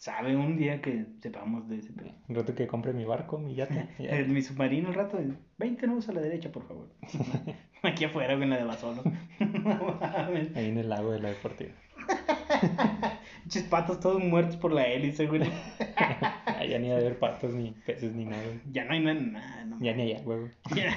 Sabe 0.00 0.34
un 0.34 0.56
día 0.56 0.80
que 0.80 1.04
sepamos 1.20 1.68
de 1.68 1.76
ese 1.76 1.92
pedo. 1.92 2.10
Un 2.26 2.34
rato 2.34 2.54
que 2.54 2.66
compre 2.66 2.94
mi 2.94 3.04
barco, 3.04 3.36
mi 3.38 3.54
yate. 3.54 3.86
ya. 3.98 4.08
El- 4.16 4.28
mi 4.28 4.40
submarino 4.40 4.88
al 4.88 4.94
rato, 4.94 5.20
20 5.58 5.86
nudos 5.86 6.08
a 6.08 6.12
la 6.12 6.22
derecha, 6.22 6.50
por 6.50 6.66
favor. 6.66 6.88
Aquí 7.82 8.06
afuera, 8.06 8.32
güey, 8.32 8.44
en 8.44 8.50
la 8.50 8.56
de 8.56 8.64
Basolo. 8.64 9.02
Ahí 10.54 10.68
en 10.70 10.78
el 10.78 10.88
lago 10.88 11.12
de 11.12 11.20
la 11.20 11.28
deportiva. 11.28 11.72
Pinches 13.42 13.64
patos 13.64 14.00
todos 14.00 14.24
muertos 14.24 14.56
por 14.56 14.72
la 14.72 14.86
hélice, 14.88 15.26
güey. 15.26 15.42
Ya 16.66 16.78
ni 16.78 16.88
de 16.88 16.94
haber 16.94 17.18
patos, 17.18 17.52
ni 17.52 17.72
peces, 17.84 18.14
ni 18.14 18.24
nada. 18.24 18.42
Ya 18.72 18.86
no 18.86 18.92
hay 18.94 19.00
nada. 19.00 19.64
no 19.66 19.78
Ya 19.80 19.92
ni 19.92 20.02
hay 20.02 20.12
agua, 20.14 20.36
güey. 20.36 20.50
Ya, 20.74 20.96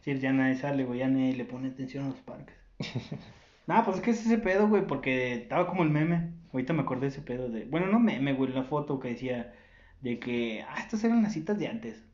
sí, 0.00 0.16
ya 0.20 0.32
nadie 0.32 0.54
sale, 0.54 0.84
güey, 0.84 1.00
ya 1.00 1.08
nadie 1.08 1.34
le 1.34 1.44
pone 1.44 1.70
atención 1.70 2.04
a 2.04 2.08
los 2.10 2.20
parques. 2.20 2.54
Nada, 3.66 3.84
pues 3.84 3.98
es 3.98 4.02
que 4.02 4.10
es 4.10 4.26
ese 4.26 4.38
pedo, 4.38 4.68
güey, 4.68 4.86
porque 4.86 5.34
estaba 5.34 5.66
como 5.66 5.82
el 5.82 5.90
meme. 5.90 6.32
Ahorita 6.52 6.72
me 6.72 6.82
acordé 6.82 7.02
de 7.02 7.08
ese 7.08 7.22
pedo 7.22 7.48
de. 7.48 7.64
Bueno, 7.64 7.86
no 7.86 7.98
meme, 8.00 8.32
güey, 8.34 8.52
la 8.52 8.64
foto 8.64 9.00
que 9.00 9.08
decía 9.08 9.54
de 10.00 10.18
que. 10.18 10.62
Ah, 10.68 10.76
estas 10.80 11.04
eran 11.04 11.22
las 11.22 11.32
citas 11.32 11.58
de 11.58 11.68
antes. 11.68 12.04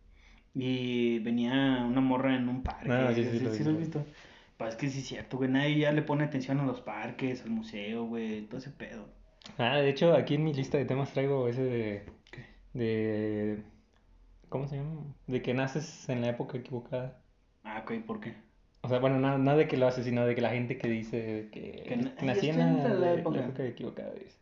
Y 0.54 1.18
venía 1.20 1.84
una 1.86 2.00
morra 2.00 2.34
en 2.36 2.48
un 2.48 2.62
parque. 2.62 2.90
Ah, 2.90 3.12
sí, 3.14 3.24
sí, 3.24 3.40
lo 3.40 3.50
vi, 3.50 3.58
lo 3.64 3.70
has 3.70 3.76
vi. 3.76 3.84
visto. 3.84 4.04
Pues 4.56 4.70
es 4.70 4.76
que 4.76 4.90
sí 4.90 5.00
es 5.00 5.06
cierto, 5.06 5.36
güey. 5.38 5.50
Nadie 5.50 5.78
ya 5.78 5.92
le 5.92 6.02
pone 6.02 6.24
atención 6.24 6.58
a 6.60 6.66
los 6.66 6.80
parques, 6.80 7.42
al 7.42 7.50
museo, 7.50 8.04
güey, 8.06 8.42
todo 8.46 8.58
ese 8.58 8.70
pedo. 8.70 9.08
Ah, 9.56 9.76
de 9.78 9.88
hecho, 9.90 10.14
aquí 10.14 10.34
en 10.34 10.44
mi 10.44 10.52
lista 10.54 10.78
de 10.78 10.84
temas 10.84 11.12
traigo 11.12 11.48
ese 11.48 11.62
de. 11.62 12.06
¿Qué? 12.30 12.44
de 12.74 13.62
¿Cómo 14.48 14.66
se 14.68 14.76
llama? 14.76 15.02
De 15.26 15.42
que 15.42 15.54
naces 15.54 16.08
en 16.08 16.20
la 16.22 16.28
época 16.30 16.58
equivocada. 16.58 17.20
Ah, 17.62 17.80
ok, 17.82 17.92
¿por 18.06 18.20
qué? 18.20 18.34
O 18.88 18.90
sea, 18.90 19.00
bueno, 19.00 19.18
no, 19.18 19.36
no 19.36 19.54
de 19.54 19.68
que 19.68 19.76
lo 19.76 19.86
haces, 19.86 20.06
sino 20.06 20.24
de 20.24 20.34
que 20.34 20.40
la 20.40 20.48
gente 20.48 20.78
que 20.78 20.88
dice 20.88 21.48
que, 21.52 21.82
Que 21.86 21.92
en 21.94 22.00
estoy 22.00 22.14
la, 22.16 22.20
en 22.22 23.00
la 23.00 23.06
la 23.06 23.12
época. 23.20 23.40
época 23.44 23.66
equivocada. 23.66 24.14
dice. 24.14 24.38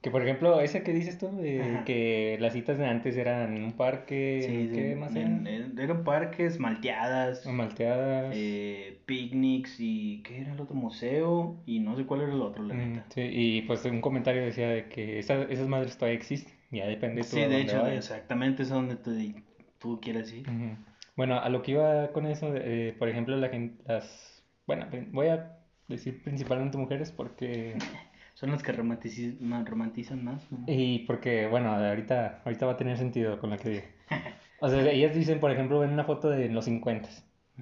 Que 0.00 0.10
por 0.10 0.22
ejemplo, 0.22 0.62
ese 0.62 0.82
que 0.82 0.94
dices 0.94 1.18
tú, 1.18 1.28
de 1.36 1.60
Ajá. 1.60 1.84
que 1.84 2.38
las 2.40 2.54
citas 2.54 2.78
de 2.78 2.86
antes 2.86 3.18
eran 3.18 3.54
en 3.54 3.64
un 3.64 3.72
parque, 3.72 4.40
Sí, 4.46 4.54
¿en 4.54 4.68
sí, 4.70 4.74
¿qué 4.74 4.96
más 4.96 5.14
en- 5.14 5.46
eran? 5.46 5.46
en- 5.46 5.78
eran 5.78 6.04
parques, 6.04 6.58
malteadas. 6.58 7.44
Malteadas. 7.46 8.32
eh, 8.34 8.98
picnics 9.04 9.76
y 9.78 10.22
¿qué 10.22 10.40
era 10.40 10.54
el 10.54 10.60
otro 10.60 10.74
museo? 10.74 11.62
Y 11.66 11.80
no 11.80 11.94
sé 11.94 12.06
cuál 12.06 12.22
era 12.22 12.32
el 12.32 12.40
otro, 12.40 12.64
la 12.64 12.72
Mm, 12.74 12.78
neta. 12.94 13.06
sí, 13.10 13.20
y 13.30 13.62
pues 13.62 13.84
un 13.84 14.00
comentario 14.00 14.42
decía 14.42 14.68
de 14.70 14.88
que 14.88 15.18
esas, 15.18 15.50
esas 15.50 15.68
madres 15.68 15.98
todavía 15.98 16.18
existen. 16.18 16.54
Ya 16.70 16.86
depende 16.86 17.20
tú 17.20 17.26
Sí, 17.36 17.40
de 17.44 17.60
hecho, 17.60 17.82
vayas. 17.82 17.98
exactamente 17.98 18.62
es 18.62 18.70
donde 18.70 18.96
te- 18.96 19.34
tú 19.78 20.00
quieres 20.00 20.32
ir. 20.32 20.48
Ujú. 20.48 20.76
Bueno, 21.16 21.38
a 21.38 21.48
lo 21.48 21.62
que 21.62 21.72
iba 21.72 22.12
con 22.12 22.26
eso, 22.26 22.52
eh, 22.54 22.94
por 22.98 23.08
ejemplo, 23.08 23.36
la 23.36 23.48
gente, 23.48 23.82
las, 23.86 24.44
bueno, 24.66 24.86
voy 25.10 25.28
a 25.28 25.58
decir 25.88 26.22
principalmente 26.22 26.78
mujeres 26.78 27.12
porque, 27.12 27.76
Son 28.34 28.50
las 28.50 28.62
que 28.62 28.72
romantizan 28.72 30.24
más. 30.24 30.50
¿no? 30.50 30.64
y 30.66 31.00
porque, 31.00 31.46
bueno, 31.46 31.70
ahorita, 31.72 32.42
ahorita 32.44 32.66
va 32.66 32.72
a 32.72 32.76
tener 32.76 32.96
sentido 32.96 33.38
con 33.38 33.50
lo 33.50 33.58
que 33.58 33.68
digo. 33.68 33.84
O 34.64 34.68
sea, 34.68 34.88
ellas 34.92 35.12
dicen, 35.12 35.40
por 35.40 35.50
ejemplo, 35.50 35.80
ven 35.80 35.90
una 35.90 36.04
foto 36.04 36.30
de 36.30 36.48
los 36.48 36.66
50 36.66 37.08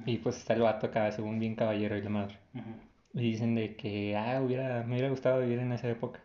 y 0.04 0.18
pues 0.18 0.36
está 0.36 0.52
el 0.52 0.60
vato 0.60 0.86
acá, 0.86 1.10
según 1.10 1.38
bien 1.38 1.54
caballero 1.54 1.96
y 1.96 2.02
la 2.02 2.10
madre. 2.10 2.38
Y 3.14 3.22
dicen 3.22 3.54
de 3.54 3.74
que, 3.74 4.14
ah, 4.14 4.42
hubiera, 4.42 4.82
me 4.82 4.92
hubiera 4.92 5.08
gustado 5.08 5.40
vivir 5.40 5.60
en 5.60 5.72
esa 5.72 5.88
época. 5.88 6.20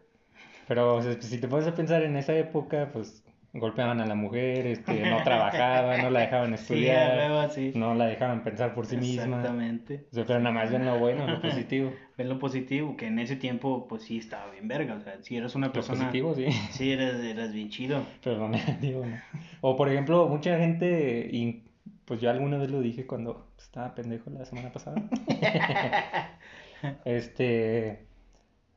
Pero 0.67 0.96
o 0.96 1.01
sea, 1.01 1.22
si 1.22 1.39
te 1.39 1.48
pones 1.48 1.65
a 1.65 1.75
pensar 1.75 2.03
en 2.03 2.17
esa 2.17 2.36
época, 2.36 2.89
pues 2.91 3.24
golpeaban 3.59 4.00
a 4.01 4.05
la 4.05 4.15
mujer, 4.15 4.67
este, 4.67 5.09
no 5.09 5.17
trabajaba, 5.24 5.97
no 5.97 6.09
la 6.09 6.19
dejaban 6.21 6.50
Sí, 6.50 6.62
estudiar, 6.63 7.50
sí. 7.51 7.71
no 7.75 7.93
la 7.95 8.05
dejaban 8.05 8.43
pensar 8.43 8.74
por 8.74 8.85
sí 8.85 8.97
misma. 8.97 9.24
Exactamente. 9.24 10.05
O 10.12 10.15
sea, 10.15 10.25
pero 10.25 10.39
nada 10.39 10.53
más 10.53 10.71
ven 10.71 10.85
lo 10.85 11.00
bueno, 11.00 11.25
lo 11.27 11.41
positivo. 11.41 11.91
Ven 12.17 12.29
lo 12.29 12.39
positivo, 12.39 12.95
que 12.95 13.07
en 13.07 13.19
ese 13.19 13.35
tiempo, 13.35 13.88
pues 13.89 14.03
sí 14.03 14.17
estaba 14.19 14.50
bien 14.51 14.69
verga. 14.69 14.95
O 14.95 15.01
sea, 15.01 15.17
si 15.21 15.35
eras 15.35 15.53
una 15.55 15.67
Lo 15.67 15.74
persona. 15.74 16.00
positivo, 16.00 16.33
sí, 16.33 16.45
Sí, 16.71 16.91
eras, 16.93 17.15
eras 17.21 17.51
bien 17.51 17.69
chido. 17.69 18.03
pero 18.24 18.38
lo 18.38 18.47
negativo, 18.47 19.05
no. 19.05 19.17
O 19.59 19.75
por 19.75 19.89
ejemplo, 19.89 20.27
mucha 20.29 20.57
gente, 20.57 21.27
y 21.29 21.63
pues 22.05 22.21
yo 22.21 22.29
alguna 22.29 22.57
vez 22.57 22.69
lo 22.71 22.79
dije 22.79 23.05
cuando 23.05 23.47
estaba 23.57 23.93
pendejo 23.95 24.29
la 24.29 24.45
semana 24.45 24.71
pasada, 24.71 24.95
este, 27.05 28.05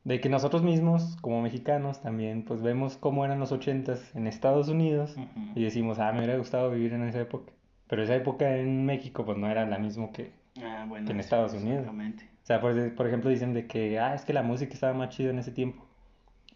de 0.03 0.19
que 0.19 0.29
nosotros 0.29 0.63
mismos, 0.63 1.17
como 1.21 1.41
mexicanos, 1.41 2.01
también 2.01 2.43
pues 2.43 2.61
vemos 2.61 2.97
cómo 2.97 3.25
eran 3.25 3.39
los 3.39 3.51
ochentas 3.51 4.15
en 4.15 4.27
Estados 4.27 4.69
Unidos 4.69 5.15
y 5.55 5.63
decimos, 5.63 5.99
ah, 5.99 6.11
me 6.11 6.19
hubiera 6.19 6.37
gustado 6.37 6.71
vivir 6.71 6.93
en 6.93 7.03
esa 7.03 7.21
época. 7.21 7.51
Pero 7.87 8.03
esa 8.03 8.15
época 8.15 8.57
en 8.57 8.85
México 8.85 9.25
pues 9.25 9.37
no 9.37 9.49
era 9.49 9.65
la 9.65 9.77
misma 9.77 10.11
que... 10.11 10.31
Ah, 10.61 10.85
bueno. 10.87 11.05
que 11.05 11.13
en 11.13 11.19
Estados 11.19 11.53
Unidos. 11.53 11.87
O 11.87 12.45
sea, 12.45 12.59
por, 12.59 12.95
por 12.95 13.07
ejemplo 13.07 13.29
dicen 13.29 13.53
de 13.53 13.67
que, 13.67 13.99
ah, 13.99 14.15
es 14.15 14.25
que 14.25 14.33
la 14.33 14.43
música 14.43 14.73
estaba 14.73 14.93
más 14.93 15.09
chida 15.09 15.29
en 15.29 15.39
ese 15.39 15.51
tiempo. 15.51 15.85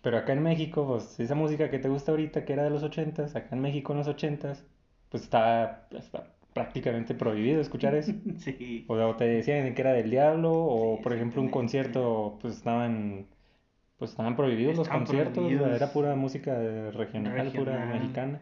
Pero 0.02 0.18
acá 0.18 0.34
en 0.34 0.44
México, 0.44 0.86
pues 0.86 1.20
esa 1.20 1.36
música 1.36 1.70
que 1.70 1.80
te 1.80 1.88
gusta 1.90 2.12
ahorita, 2.12 2.44
que 2.46 2.54
era 2.54 2.64
de 2.64 2.70
los 2.70 2.84
ochentas, 2.84 3.36
acá 3.36 3.56
en 3.56 3.62
México 3.62 3.94
en 3.94 4.00
los 4.00 4.08
ochentas, 4.08 4.66
pues 5.10 5.24
estaba, 5.24 5.88
está 5.92 6.34
prácticamente 6.54 7.16
prohibido 7.16 7.62
escuchar 7.62 7.96
eso. 7.96 8.14
Sí. 8.38 8.86
O, 8.88 8.96
o 8.96 9.16
te 9.16 9.26
decían 9.26 9.74
que 9.74 9.82
era 9.82 9.94
del 9.94 10.10
diablo, 10.10 10.52
o 10.54 10.98
Sí, 10.98 11.04
por 11.04 11.14
ejemplo 11.14 11.42
un 11.42 11.50
concierto, 11.50 12.38
pues 12.42 12.56
estaban, 12.58 13.28
pues 14.04 14.12
estaban 14.12 14.36
prohibidos 14.36 14.76
los 14.78 14.86
Estaban 14.88 15.06
conciertos, 15.06 15.34
prohibidos. 15.44 15.72
era 15.76 15.94
pura 15.94 16.16
música 16.16 16.54
regional, 16.92 17.52
pura 17.52 17.74
Regional. 17.74 17.88
mexicana. 18.00 18.42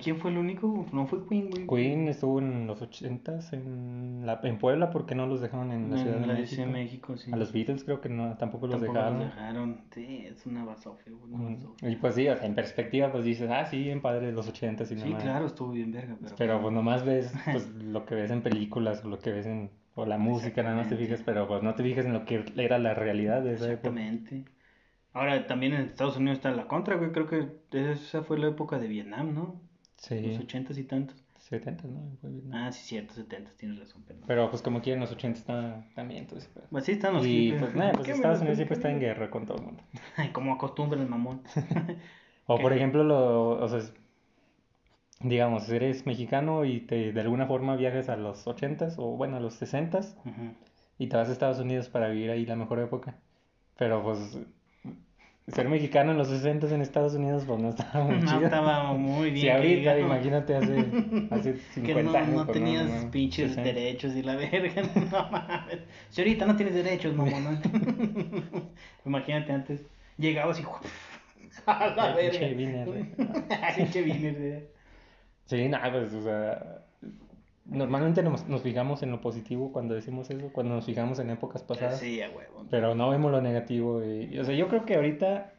¿Quién 0.00 0.16
fue 0.18 0.30
el 0.30 0.38
único? 0.38 0.86
No 0.92 1.06
fue 1.08 1.26
Queen, 1.26 1.50
güey. 1.50 1.66
Queen 1.66 2.06
estuvo 2.06 2.38
en 2.38 2.68
los 2.68 2.80
ochentas 2.82 3.52
en, 3.52 4.24
la, 4.24 4.38
en 4.44 4.56
Puebla 4.58 4.90
porque 4.90 5.16
no 5.16 5.26
los 5.26 5.40
dejaron 5.40 5.72
en 5.72 5.90
la 5.90 5.96
Ciudad 5.96 6.20
de 6.20 6.26
la 6.28 6.34
México. 6.34 6.62
De 6.62 6.68
México, 6.68 7.16
sí. 7.16 7.32
A 7.32 7.36
los 7.36 7.52
Beatles 7.52 7.82
creo 7.82 8.00
que 8.00 8.08
no, 8.08 8.36
tampoco 8.36 8.68
los 8.68 8.76
Tampoco 8.76 8.92
dejaron. 8.96 9.18
los 9.18 9.28
dejaron. 9.34 9.80
Sí, 9.90 10.24
es 10.24 10.46
una 10.46 10.64
basofia, 10.64 11.12
una 11.12 11.36
Mm, 11.36 11.54
basofia. 11.56 11.90
Y 11.90 11.96
pues 11.96 12.14
sí, 12.14 12.28
o 12.28 12.36
sea, 12.36 12.46
en 12.46 12.54
perspectiva 12.54 13.10
pues 13.10 13.24
dices, 13.24 13.50
ah, 13.50 13.64
sí, 13.64 13.82
bien 13.82 14.00
padre 14.00 14.30
los 14.30 14.48
ochentas 14.48 14.88
y 14.92 14.96
Sí, 14.96 15.04
nomás. 15.04 15.24
claro, 15.24 15.46
estuvo 15.46 15.72
bien 15.72 15.90
verga, 15.90 16.16
pero... 16.22 16.36
Pero 16.38 16.62
pues 16.62 16.72
nomás 16.72 17.04
ves 17.04 17.32
pues, 17.50 17.68
lo 17.70 18.06
que 18.06 18.14
ves 18.14 18.30
en 18.30 18.42
películas 18.42 19.04
o 19.04 19.08
lo 19.08 19.18
que 19.18 19.32
ves 19.32 19.46
en 19.46 19.70
o 19.96 20.06
la 20.06 20.16
música, 20.16 20.62
nada 20.62 20.76
más 20.76 20.88
te 20.88 20.94
Exactamente. 20.94 21.06
fijas, 21.16 21.22
pero 21.26 21.48
pues 21.48 21.62
no 21.64 21.74
te 21.74 21.82
fijas 21.82 22.06
en 22.06 22.12
lo 22.14 22.24
que 22.24 22.44
era 22.56 22.78
la 22.78 22.94
realidad 22.94 23.42
de 23.42 23.54
esa 23.54 23.64
época. 23.72 23.88
Exactamente. 24.00 24.44
Ahora, 25.12 25.46
también 25.46 25.74
en 25.74 25.82
Estados 25.82 26.16
Unidos 26.16 26.38
está 26.38 26.50
la 26.52 26.66
contra, 26.66 26.96
güey. 26.96 27.12
Creo 27.12 27.26
que 27.26 27.48
esa 27.72 28.22
fue 28.22 28.38
la 28.38 28.48
época 28.48 28.78
de 28.78 28.88
Vietnam, 28.88 29.34
¿no? 29.34 29.42
Los 29.42 30.36
Sí, 30.36 30.38
ochentas 30.40 30.78
y 30.78 30.84
tantos. 30.84 31.16
70, 31.38 31.86
¿no? 31.86 32.16
Fue. 32.20 32.30
Ah, 32.52 32.72
sí, 32.72 32.82
cierto, 32.84 33.14
setentas, 33.14 33.54
tienes 33.56 33.78
razón, 33.78 34.02
perdón. 34.04 34.24
Pero 34.26 34.48
pues 34.48 34.62
como 34.62 34.80
quiera 34.80 34.94
en 34.96 35.00
los 35.00 35.12
80 35.12 35.38
está 35.38 35.84
también 35.94 36.26
ese 36.34 36.48
pedo. 36.48 36.64
Pues 36.70 36.84
sí, 36.84 36.92
están 36.92 37.14
los 37.14 37.26
Y 37.26 37.50
hippies. 37.50 37.60
pues 37.60 37.74
nada, 37.74 37.92
pues 37.92 38.04
¿Qué 38.06 38.12
me 38.12 38.16
Estados 38.16 38.38
Unidos 38.40 38.56
siempre 38.56 38.76
está 38.76 38.90
en 38.90 39.00
guerra 39.00 39.28
con 39.30 39.44
todo 39.44 39.58
el 39.58 39.64
mundo. 39.64 39.82
Ay, 40.16 40.30
como 40.30 40.54
acostumbra 40.54 41.00
el 41.00 41.08
mamón. 41.08 41.42
O 42.46 42.58
por 42.58 42.72
ejemplo, 42.72 43.04
lo, 43.04 43.50
o 43.50 43.68
sea, 43.68 43.80
digamos, 45.20 45.68
eres 45.68 46.06
mexicano 46.06 46.64
y 46.64 46.80
te 46.80 47.12
de 47.12 47.20
alguna 47.20 47.46
forma 47.46 47.76
viajas 47.76 48.08
a 48.08 48.16
los 48.16 48.46
80s 48.46 48.94
o 48.98 49.16
bueno, 49.16 49.36
a 49.36 49.40
los 49.40 49.54
60s 49.60 50.16
Ujú. 50.24 50.54
y 50.98 51.06
te 51.08 51.16
vas 51.16 51.28
a 51.28 51.32
Estados 51.32 51.58
Unidos 51.60 51.88
para 51.88 52.08
vivir 52.08 52.30
ahí 52.30 52.44
la 52.46 52.56
mejor 52.56 52.80
época. 52.80 53.16
Pero 53.76 54.02
pues 54.02 54.38
ser 55.48 55.68
mexicano 55.68 56.12
en 56.12 56.18
los 56.18 56.30
60s 56.30 56.70
en 56.72 56.82
Estados 56.82 57.14
Unidos 57.14 57.44
pues 57.46 57.60
no 57.60 57.70
estaba 57.70 58.04
muy 58.04 58.18
No 58.20 58.26
chido. 58.26 58.44
estaba 58.44 58.92
muy 58.94 59.30
bien. 59.30 59.36
Si 59.36 59.42
que 59.42 59.52
ahorita, 59.52 59.94
digamos. 59.94 60.16
imagínate 60.16 60.56
hace, 60.56 60.78
hace 61.30 61.52
Que 61.54 61.58
50 61.74 62.02
no, 62.02 62.16
años. 62.18 62.28
no 62.36 62.44
pues, 62.46 62.58
tenías 62.58 62.86
no, 62.88 63.02
no, 63.02 63.10
pinches 63.10 63.48
60. 63.54 63.62
derechos 63.62 64.14
y 64.16 64.22
la 64.22 64.36
verga. 64.36 64.82
No 65.10 65.30
mames. 65.30 65.78
Si 66.10 66.20
ahorita 66.20 66.46
no 66.46 66.56
tienes 66.56 66.74
derechos, 66.74 67.14
mamón. 67.14 67.44
¿no? 67.44 68.70
Imagínate 69.04 69.52
antes. 69.52 69.80
Llegabas 70.16 70.60
y. 70.60 70.64
A 71.66 71.86
la 71.88 72.14
Ay, 72.14 72.30
pinche 72.30 72.38
verga. 72.40 72.56
Viner. 72.56 72.88
Pinche 73.76 74.02
Viner. 74.02 74.70
Sí, 75.44 75.68
nada, 75.68 75.90
pues, 75.92 76.14
o 76.14 76.22
sea, 76.22 76.84
normalmente 77.72 78.22
nos, 78.22 78.48
nos 78.48 78.62
fijamos 78.62 79.02
en 79.02 79.10
lo 79.10 79.20
positivo 79.20 79.72
cuando 79.72 79.94
decimos 79.94 80.30
eso, 80.30 80.50
cuando 80.52 80.74
nos 80.74 80.84
fijamos 80.84 81.18
en 81.18 81.30
épocas 81.30 81.62
pasadas. 81.62 81.98
Sí, 81.98 82.20
a 82.20 82.30
huevo. 82.30 82.66
Pero 82.70 82.94
no 82.94 83.10
vemos 83.10 83.32
lo 83.32 83.40
negativo. 83.40 84.04
Y, 84.04 84.38
o 84.38 84.44
sea, 84.44 84.54
yo 84.54 84.68
creo 84.68 84.84
que 84.84 84.94
ahorita, 84.94 85.52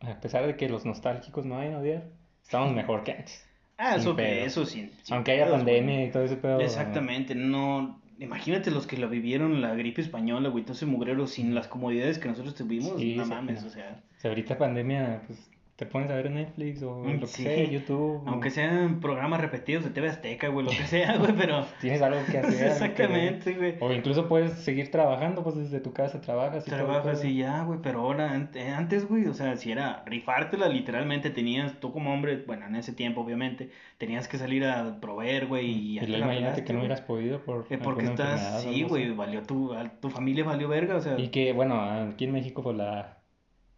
a 0.00 0.20
pesar 0.20 0.46
de 0.46 0.56
que 0.56 0.68
los 0.68 0.84
nostálgicos 0.84 1.44
no 1.44 1.56
vayan 1.56 1.74
a 1.74 1.78
odiar, 1.78 2.04
estamos 2.42 2.74
mejor 2.74 3.04
que 3.04 3.12
antes. 3.12 3.42
Ah, 3.78 3.96
eso 3.96 4.16
que 4.16 4.46
eso 4.46 4.64
sin 4.64 4.90
Aunque 5.10 5.32
haya 5.32 5.44
pedos, 5.44 5.62
güey. 5.62 5.76
pandemia 5.76 6.06
y 6.06 6.10
todo 6.10 6.22
ese 6.22 6.36
pedo. 6.36 6.60
Exactamente, 6.60 7.34
no. 7.34 8.00
Imagínate 8.18 8.70
los 8.70 8.86
que 8.86 8.96
lo 8.96 9.10
vivieron 9.10 9.60
la 9.60 9.74
gripe 9.74 10.00
española, 10.00 10.48
güey, 10.48 10.64
ese 10.66 10.86
mugrero 10.86 11.26
sin 11.26 11.54
las 11.54 11.68
comodidades 11.68 12.18
que 12.18 12.26
nosotros 12.26 12.54
tuvimos. 12.54 12.98
Sí, 12.98 13.16
no 13.16 13.24
sí, 13.24 13.30
mames, 13.30 13.64
o 13.64 13.68
sea. 13.68 14.02
O 14.16 14.18
sea, 14.18 14.30
ahorita 14.30 14.56
pandemia, 14.56 15.20
pues 15.26 15.50
te 15.76 15.84
pones 15.84 16.10
a 16.10 16.14
ver 16.14 16.30
Netflix 16.30 16.82
o 16.82 16.96
Mm, 17.04 17.12
lo 17.14 17.20
que 17.20 17.26
sí. 17.26 17.42
sea, 17.42 17.64
YouTube. 17.64 18.22
o- 18.26 18.28
Aunque 18.28 18.50
sean 18.50 18.98
programas 19.00 19.40
repetidos 19.40 19.84
de 19.84 19.90
TV 19.90 20.08
Azteca, 20.08 20.48
güey, 20.48 20.64
lo 20.64 20.72
que 20.72 20.84
sea, 20.86 21.16
güey, 21.18 21.32
pero. 21.36 21.64
Tienes 21.80 22.00
algo 22.02 22.18
que 22.30 22.38
hacer. 22.38 22.66
Exactamente, 22.72 23.54
güey. 23.54 23.74
O 23.80 23.92
incluso 23.92 24.26
puedes 24.28 24.52
seguir 24.52 24.90
trabajando, 24.90 25.42
pues 25.42 25.56
desde 25.56 25.80
tu 25.80 25.92
casa 25.92 26.20
trabajas 26.20 26.66
y 26.66 26.70
Trabajas 26.70 27.24
y 27.24 27.36
ya, 27.36 27.62
güey, 27.64 27.78
pero 27.82 28.00
ahora, 28.00 28.32
ante- 28.32 28.70
antes, 28.70 29.06
güey, 29.06 29.26
o 29.26 29.34
sea, 29.34 29.56
si 29.56 29.70
era 29.70 30.02
rifártela, 30.06 30.68
literalmente 30.68 31.30
tenías, 31.30 31.78
tú 31.78 31.92
como 31.92 32.12
hombre, 32.12 32.42
bueno, 32.46 32.66
en 32.66 32.76
ese 32.76 32.92
tiempo, 32.94 33.20
obviamente, 33.20 33.70
tenías 33.98 34.28
que 34.28 34.38
salir 34.38 34.64
a 34.64 34.98
proveer, 35.00 35.46
güey, 35.46 35.66
y 35.70 35.98
Y 35.98 36.06
la 36.06 36.18
imagínate 36.18 36.64
que 36.64 36.72
no 36.72 36.78
hubieras 36.78 37.02
podido 37.02 37.40
por 37.40 37.66
Eh, 37.68 37.78
porque 37.82 38.06
estás, 38.06 38.62
sí, 38.62 38.82
güey, 38.84 39.10
valió 39.14 39.42
tu, 39.42 39.74
tu 40.00 40.08
familia 40.08 40.44
valió 40.44 40.68
verga, 40.68 40.96
o 40.96 41.00
sea. 41.00 41.18
Y 41.18 41.28
que, 41.28 41.52
bueno, 41.52 41.80
aquí 41.80 42.24
en 42.24 42.32
México, 42.32 42.62
pues 42.62 42.76
la, 42.76 43.18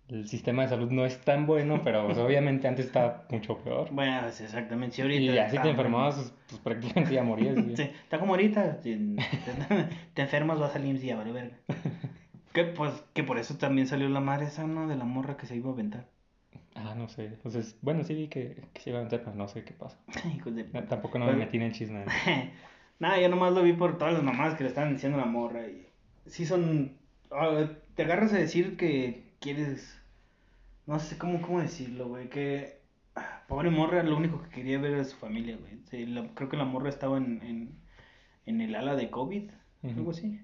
el 0.08 0.26
sistema 0.28 0.62
de 0.62 0.68
salud 0.68 0.90
no 0.90 1.04
es 1.04 1.20
tan 1.20 1.46
bueno, 1.46 1.82
pero 1.84 2.06
pues, 2.06 2.16
obviamente 2.18 2.66
antes 2.66 2.86
estaba 2.86 3.26
mucho 3.30 3.58
peor. 3.58 3.88
Bueno, 3.90 4.20
pues, 4.22 4.40
exactamente, 4.40 4.96
sí, 4.96 5.02
ahorita. 5.02 5.22
Y 5.22 5.38
está 5.38 5.62
te 5.62 5.70
enfermabas, 5.70 6.14
pues, 6.16 6.32
pues, 6.48 6.60
prácticamente 6.62 7.14
ya 7.14 7.22
morías. 7.22 7.56
Sí, 7.76 7.82
está 7.82 8.18
como 8.18 8.32
ahorita, 8.34 8.80
si 8.82 9.16
te, 10.14 10.22
enfermas, 10.22 10.58
vas 10.58 10.74
al 10.74 10.86
IMSS 10.86 11.04
y 11.04 11.06
ya, 11.08 11.16
vale 11.16 11.32
verga. 11.32 11.56
Que, 12.52 12.64
pues, 12.64 12.92
que 13.12 13.22
por 13.22 13.38
eso 13.38 13.56
también 13.58 13.86
salió 13.86 14.08
la 14.08 14.20
madre 14.20 14.46
esa, 14.46 14.66
¿no? 14.66 14.88
De 14.88 14.96
la 14.96 15.04
morra 15.04 15.36
que 15.36 15.46
se 15.46 15.54
iba 15.54 15.68
a 15.68 15.74
aventar. 15.74 16.06
Ah, 16.74 16.94
no 16.96 17.06
sé. 17.08 17.26
Entonces, 17.26 17.76
bueno, 17.82 18.02
sí 18.04 18.14
vi 18.14 18.28
que, 18.28 18.62
que 18.72 18.80
se 18.80 18.90
iba 18.90 19.00
a 19.00 19.02
meter, 19.02 19.22
pero 19.22 19.36
no 19.36 19.46
sé 19.48 19.62
qué 19.64 19.74
pasa. 19.74 19.98
Hijos 20.34 20.54
de... 20.56 20.64
No, 20.72 20.82
tampoco 20.84 21.18
no 21.18 21.26
Pues- 21.26 21.36
me 21.36 21.44
metí 21.44 21.58
en 21.58 21.64
el 21.64 21.72
chisme. 21.72 22.04
Nada, 22.98 23.20
yo 23.20 23.28
nomás 23.28 23.52
lo 23.52 23.62
vi 23.62 23.74
por 23.74 23.98
todas 23.98 24.14
las 24.14 24.22
mamás 24.22 24.54
que 24.54 24.64
le 24.64 24.70
estaban 24.70 24.94
diciendo 24.94 25.18
a 25.18 25.20
la 25.20 25.26
morra. 25.26 25.66
Y 25.68 25.86
sí 26.26 26.46
son. 26.46 26.96
ah, 27.30 27.66
te 27.94 28.02
agarras 28.04 28.32
a 28.32 28.38
decir 28.38 28.76
que 28.76 29.27
quieres. 29.40 30.00
No 30.86 30.98
sé 31.00 31.18
cómo, 31.18 31.42
cómo 31.42 31.60
decirlo, 31.60 32.08
güey. 32.08 32.28
Que. 32.30 32.80
ah, 33.16 33.42
Pobre 33.48 33.70
morra, 33.70 34.02
lo 34.02 34.16
único 34.16 34.42
que 34.42 34.50
quería 34.50 34.78
ver 34.78 34.92
era 34.94 35.04
su 35.04 35.16
familia, 35.16 35.56
güey. 35.56 35.78
Sí, 35.90 36.06
la- 36.06 36.28
creo 36.34 36.48
que 36.48 36.56
la 36.56 36.64
morra 36.64 36.88
estaba 36.90 37.18
en, 37.18 37.42
en, 37.42 37.78
en 38.46 38.60
el 38.60 38.74
ala 38.74 38.96
de 38.96 39.10
COVID, 39.10 39.50
Ujú. 39.82 39.94
algo 39.98 40.10
así. 40.12 40.40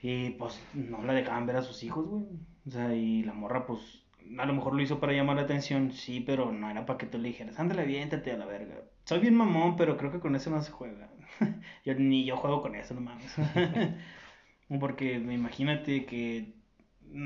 Y 0.00 0.30
pues 0.30 0.60
no 0.74 1.02
la 1.02 1.12
dejaban 1.12 1.46
ver 1.46 1.56
a 1.56 1.62
sus 1.62 1.82
hijos, 1.82 2.06
güey. 2.06 2.24
O 2.66 2.70
sea, 2.70 2.94
y 2.94 3.22
la 3.24 3.32
morra, 3.32 3.66
pues. 3.66 4.04
A 4.38 4.44
lo 4.44 4.52
mejor 4.52 4.74
lo 4.74 4.82
hizo 4.82 5.00
para 5.00 5.14
llamar 5.14 5.36
la 5.36 5.42
atención, 5.42 5.90
sí, 5.92 6.20
pero 6.20 6.52
no 6.52 6.70
era 6.70 6.84
para 6.84 6.98
que 6.98 7.06
tú 7.06 7.16
le 7.18 7.28
dijeras, 7.28 7.58
ándale, 7.58 7.80
aviéntate 7.82 8.30
a 8.30 8.36
la 8.36 8.44
verga. 8.44 8.74
Soy 9.04 9.20
bien 9.20 9.34
mamón, 9.34 9.76
pero 9.76 9.96
creo 9.96 10.12
que 10.12 10.20
con 10.20 10.36
eso 10.36 10.50
no 10.50 10.60
se 10.60 10.70
juega. 10.70 11.08
Yo, 11.86 11.94
ni 11.94 12.26
yo 12.26 12.36
juego 12.36 12.60
con 12.60 12.74
eso, 12.74 12.92
no 12.94 13.00
mames. 13.00 13.34
Porque 14.80 15.14
imagínate 15.14 16.04
que 16.04 16.52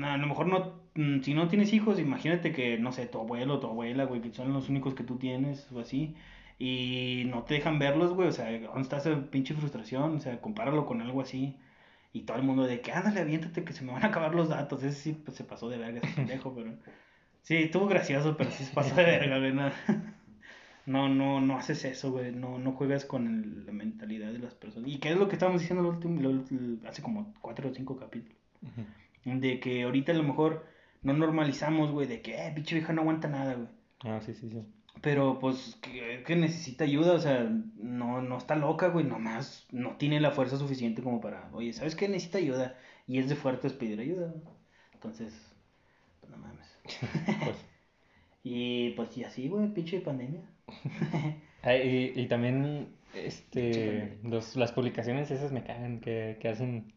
a 0.03 0.17
lo 0.17 0.27
mejor 0.27 0.47
no, 0.47 0.73
mm, 0.95 1.21
si 1.21 1.33
no 1.33 1.47
tienes 1.47 1.73
hijos, 1.73 1.99
imagínate 1.99 2.51
que, 2.51 2.77
no 2.77 2.91
sé, 2.91 3.05
tu 3.07 3.19
abuelo 3.19 3.59
tu 3.59 3.67
abuela, 3.67 4.05
güey, 4.05 4.21
que 4.21 4.33
son 4.33 4.53
los 4.53 4.69
únicos 4.69 4.93
que 4.95 5.03
tú 5.03 5.17
tienes 5.17 5.71
o 5.71 5.79
así, 5.79 6.15
y 6.59 7.23
no 7.27 7.43
te 7.43 7.55
dejan 7.55 7.79
verlos, 7.79 8.13
güey, 8.13 8.27
o 8.29 8.31
sea, 8.31 8.51
¿dónde 8.59 8.81
está 8.81 9.29
pinche 9.31 9.53
frustración? 9.53 10.15
O 10.17 10.19
sea, 10.19 10.39
compáralo 10.41 10.85
con 10.85 11.01
algo 11.01 11.21
así. 11.21 11.57
Y 12.13 12.21
todo 12.21 12.37
el 12.37 12.43
mundo 12.43 12.63
de 12.67 12.79
que, 12.81 12.91
ándale, 12.91 13.21
aviéntate 13.21 13.63
que 13.63 13.73
se 13.73 13.83
me 13.83 13.91
van 13.91 14.03
a 14.03 14.07
acabar 14.07 14.35
los 14.35 14.47
datos. 14.49 14.83
Ese 14.83 14.99
sí 15.01 15.13
pues, 15.13 15.35
se 15.35 15.43
pasó 15.43 15.67
de 15.67 15.79
verga, 15.79 15.99
ese 16.03 16.15
pendejo, 16.15 16.53
pero... 16.53 16.71
Sí, 17.41 17.55
estuvo 17.55 17.87
gracioso, 17.87 18.37
pero 18.37 18.51
sí 18.51 18.63
se 18.65 18.73
pasó 18.73 18.95
de 18.95 19.03
verga, 19.03 19.39
güey. 19.39 19.51
No, 19.51 19.71
no, 20.85 21.09
no, 21.09 21.41
no 21.41 21.57
haces 21.57 21.83
eso, 21.85 22.11
güey. 22.11 22.31
No, 22.31 22.59
no 22.59 22.73
juegas 22.73 23.05
con 23.05 23.27
el- 23.27 23.65
la 23.65 23.71
mentalidad 23.71 24.31
de 24.31 24.39
las 24.39 24.53
personas. 24.53 24.89
¿Y 24.89 24.99
qué 24.99 25.09
es 25.09 25.17
lo 25.17 25.27
que 25.27 25.33
estábamos 25.33 25.61
diciendo 25.61 25.99
hace 26.87 27.01
como 27.01 27.33
cuatro 27.41 27.69
o 27.69 27.73
cinco 27.73 27.97
capítulos? 27.97 28.37
Ujú. 28.61 28.85
De 29.25 29.59
que 29.59 29.83
ahorita 29.83 30.11
a 30.11 30.15
lo 30.15 30.23
mejor 30.23 30.65
no 31.01 31.13
normalizamos, 31.13 31.91
güey, 31.91 32.07
de 32.07 32.21
que, 32.21 32.35
eh, 32.35 32.51
pinche 32.53 32.75
vieja 32.75 32.93
no 32.93 33.01
aguanta 33.01 33.27
nada, 33.27 33.55
güey. 33.55 33.67
Ah, 34.01 34.19
sí, 34.21 34.33
sí, 34.33 34.49
sí. 34.49 34.61
Pero 35.01 35.39
pues 35.39 35.77
que, 35.81 36.23
que 36.25 36.35
necesita 36.35 36.83
ayuda, 36.85 37.13
o 37.13 37.19
sea, 37.19 37.49
no, 37.77 38.21
no 38.21 38.37
está 38.37 38.55
loca, 38.55 38.87
güey, 38.89 39.05
nomás 39.05 39.67
no 39.71 39.97
tiene 39.97 40.19
la 40.21 40.31
fuerza 40.31 40.57
suficiente 40.57 41.01
como 41.01 41.19
para, 41.19 41.49
oye, 41.53 41.73
¿sabes 41.73 41.95
qué? 41.95 42.07
Necesita 42.07 42.37
ayuda. 42.37 42.77
Y 43.07 43.19
es 43.19 43.27
de 43.29 43.35
fuertes 43.35 43.73
pedir 43.73 43.99
ayuda. 43.99 44.27
güey. 44.27 44.41
Entonces, 44.93 45.33
pues 46.21 46.31
no 46.31 46.37
mames. 46.37 46.67
Pues, 47.43 47.57
Y 48.43 48.91
pues 48.91 49.17
y 49.17 49.23
así, 49.23 49.47
güey, 49.47 49.73
pinche 49.73 50.01
pandemia. 50.01 50.41
y, 51.65 52.19
y 52.21 52.27
también, 52.27 52.89
este, 53.13 54.17
los, 54.23 54.55
las 54.55 54.71
publicaciones 54.73 55.31
esas 55.31 55.51
me 55.51 55.63
cagan, 55.63 55.99
que, 56.01 56.37
que 56.41 56.49
hacen, 56.49 56.92